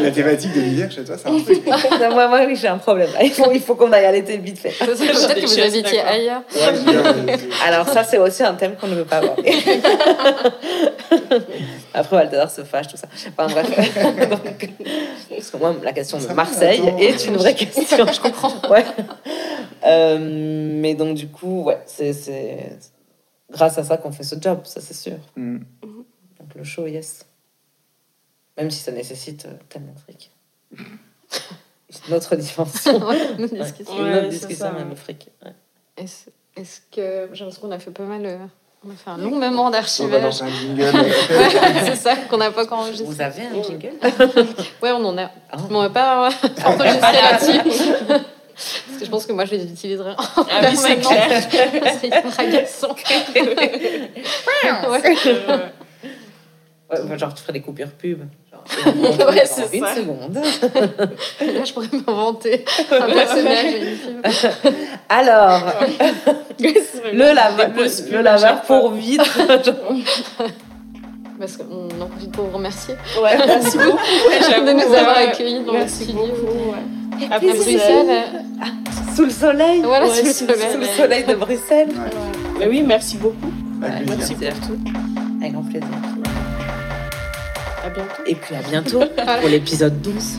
la, 0.00 0.10
thématique 0.10 0.52
de 0.52 0.60
l'hiver 0.60 0.90
chez 0.90 1.04
toi, 1.04 1.14
c'est 1.16 1.28
un 1.28 1.38
truc. 1.38 1.64
moi, 2.12 2.26
moi, 2.26 2.40
oui, 2.48 2.56
j'ai 2.56 2.66
un 2.66 2.78
problème. 2.78 3.10
Il 3.22 3.30
faut, 3.30 3.52
il 3.52 3.60
faut 3.60 3.76
qu'on 3.76 3.92
aille 3.92 4.06
allaiter 4.06 4.36
vite 4.38 4.58
fait. 4.58 4.70
Peut-être 4.70 4.98
que 4.98 5.06
Je 5.06 5.46
vous 5.46 5.60
habitiez 5.60 6.00
ailleurs. 6.00 6.42
Ouais, 6.52 7.36
Alors 7.64 7.88
ça, 7.88 8.02
c'est 8.02 8.18
aussi 8.18 8.42
un 8.42 8.54
thème 8.54 8.74
qu'on 8.74 8.88
ne 8.88 8.96
veut 8.96 9.04
pas 9.04 9.18
aborder. 9.18 9.52
Après, 11.94 12.16
Balthazar 12.16 12.50
se 12.50 12.62
fâche, 12.62 12.88
tout 12.88 12.96
ça. 12.96 13.06
Enfin, 13.36 13.46
bref. 13.52 13.70
Donc, 14.28 14.70
parce 15.30 15.50
que 15.50 15.56
moi, 15.58 15.76
la 15.80 15.92
question 15.92 16.18
de 16.18 16.24
Ça 16.24 16.34
Marseille 16.34 16.82
est 16.98 17.24
une 17.26 17.36
vraie 17.36 17.54
question. 17.54 18.04
Je 18.12 18.20
comprends. 18.20 18.52
Ouais. 18.68 18.84
Euh, 19.86 20.18
mais 20.20 20.94
donc, 20.94 21.14
du 21.14 21.28
coup, 21.28 21.62
ouais, 21.62 21.78
c'est 21.86 22.12
c'est 22.12 22.78
grâce 23.54 23.78
à 23.78 23.84
ça 23.84 23.96
qu'on 23.96 24.12
fait 24.12 24.22
ce 24.24 24.36
job, 24.40 24.60
ça 24.64 24.80
c'est 24.80 24.94
sûr. 24.94 25.16
hmm. 25.36 25.58
Donc 25.82 26.54
le 26.54 26.64
show, 26.64 26.86
yes. 26.86 27.24
Même 28.56 28.70
si 28.70 28.80
ça 28.80 28.92
nécessite 28.92 29.46
euh, 29.46 29.54
tellement 29.68 29.92
de 29.94 29.98
fric. 30.00 30.30
Une 32.08 32.14
autre 32.14 32.36
dimension. 32.36 32.98
Ouais, 33.08 33.20
Ouais, 33.38 33.48
discussion. 33.48 34.02
Ouais, 34.02 34.22
c'est 34.22 34.28
discussion, 34.28 34.66
ça, 34.66 34.72
même 34.72 34.90
ouais. 34.90 34.96
fric. 34.96 35.28
ouais. 35.44 35.52
Est-ce 35.96 36.80
que 36.92 37.28
j'ai 37.32 37.44
l'impression 37.44 37.62
qu'on 37.62 37.70
a 37.72 37.78
fait 37.78 37.90
pas 37.90 38.04
mal. 38.04 38.24
euh, 38.26 38.38
On 38.86 38.90
a 38.90 38.94
fait 38.94 39.10
un 39.10 39.16
long 39.18 39.38
moment 39.38 39.62
On 39.62 39.70
va 39.70 39.78
d'archivage. 39.78 40.22
lancer 40.22 40.42
un 40.44 40.50
jingle. 40.50 40.82
Ouais, 40.84 41.84
c'est 41.86 41.96
ça 41.96 42.16
qu'on 42.16 42.36
n'a 42.38 42.50
pas 42.50 42.64
encore 42.64 42.80
enregistré. 42.80 43.06
Vous 43.06 43.20
avez 43.20 43.42
un 43.42 43.62
jingle 43.62 43.92
Ouais, 44.82 44.90
on 44.92 45.04
en 45.04 45.18
a. 45.18 45.30
Ah. 45.50 45.56
Mais 45.70 45.76
on 45.76 45.80
va 45.82 45.90
pas 45.90 46.26
euh, 46.28 46.30
enregistrer 46.64 47.12
là-dessus. 47.12 48.20
Parce 48.54 48.98
que 49.00 49.04
je 49.04 49.10
pense 49.10 49.26
que 49.26 49.32
moi, 49.32 49.44
je 49.44 49.54
les 49.56 49.64
utiliserai 49.64 50.12
en 50.12 50.16
Ah 50.36 50.60
oui, 50.70 50.76
c'est 50.76 50.96
clair. 50.96 51.42
C'est 52.00 52.06
hyper 52.06 52.40
agaçant. 52.40 52.94
Ouais. 54.90 55.16
Ouais, 56.90 57.18
genre, 57.18 57.34
tu 57.34 57.42
ferais 57.42 57.54
des 57.54 57.60
coupures 57.62 57.90
pub. 57.90 58.20
Genre, 58.52 58.64
Ouais, 59.28 59.42
en 59.42 59.46
c'est 59.46 59.76
une 59.76 59.84
ça. 59.84 59.94
seconde. 59.96 60.34
Là, 60.34 61.64
je 61.64 61.72
pourrais 61.72 61.88
m'inventer 62.06 62.64
un 62.90 63.06
personnage 63.06 63.64
et 63.64 63.90
une 63.90 63.96
film. 63.96 64.22
Alors, 65.08 65.60
le, 66.60 67.74
pauses 67.74 68.04
le, 68.10 68.18
le 68.18 68.22
laveur 68.22 68.62
pour 68.62 68.92
vitre 68.92 69.38
parce 71.38 71.56
qu'on 71.56 71.64
hmm, 71.64 72.02
en 72.02 72.06
profite 72.06 72.32
pour 72.32 72.46
vous 72.46 72.56
remercier. 72.56 72.94
Merci 73.22 73.78
beaucoup 73.78 73.96
de 73.96 74.72
nous 74.72 74.94
avoir 74.94 75.18
accueillis 75.18 75.64
dans 75.64 75.72
le 75.72 75.88
studio. 75.88 76.14
Beaucoup, 76.14 76.74
Bruxelles. 77.28 78.06
Euh, 78.08 78.38
ah, 78.62 79.14
sous 79.14 79.24
le 79.24 79.30
soleil. 79.30 79.82
Voilà, 79.82 80.08
sous, 80.08 80.24
le 80.24 80.32
soleil, 80.32 80.72
sous, 80.72 80.78
le 80.78 80.86
soleil 80.86 81.24
de 81.24 81.34
Bruxelles. 81.34 81.92
Mais 82.58 82.68
oui, 82.68 82.82
merci 82.84 83.16
beaucoup. 83.16 83.52
Bah, 83.76 83.88
merci 84.06 84.34
pour 84.34 84.48
tout. 84.66 84.78
Avec 85.40 85.52
grand 85.52 85.62
plaisir. 85.62 85.88
À 87.84 87.90
bientôt. 87.90 88.22
Et 88.26 88.34
puis 88.34 88.54
à 88.54 88.62
bientôt 88.62 89.00
pour 89.40 89.48
l'épisode 89.48 90.00
12. 90.00 90.14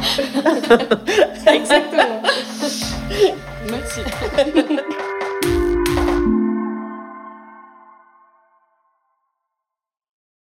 Exactement. 1.47 2.21
merci. 3.69 3.99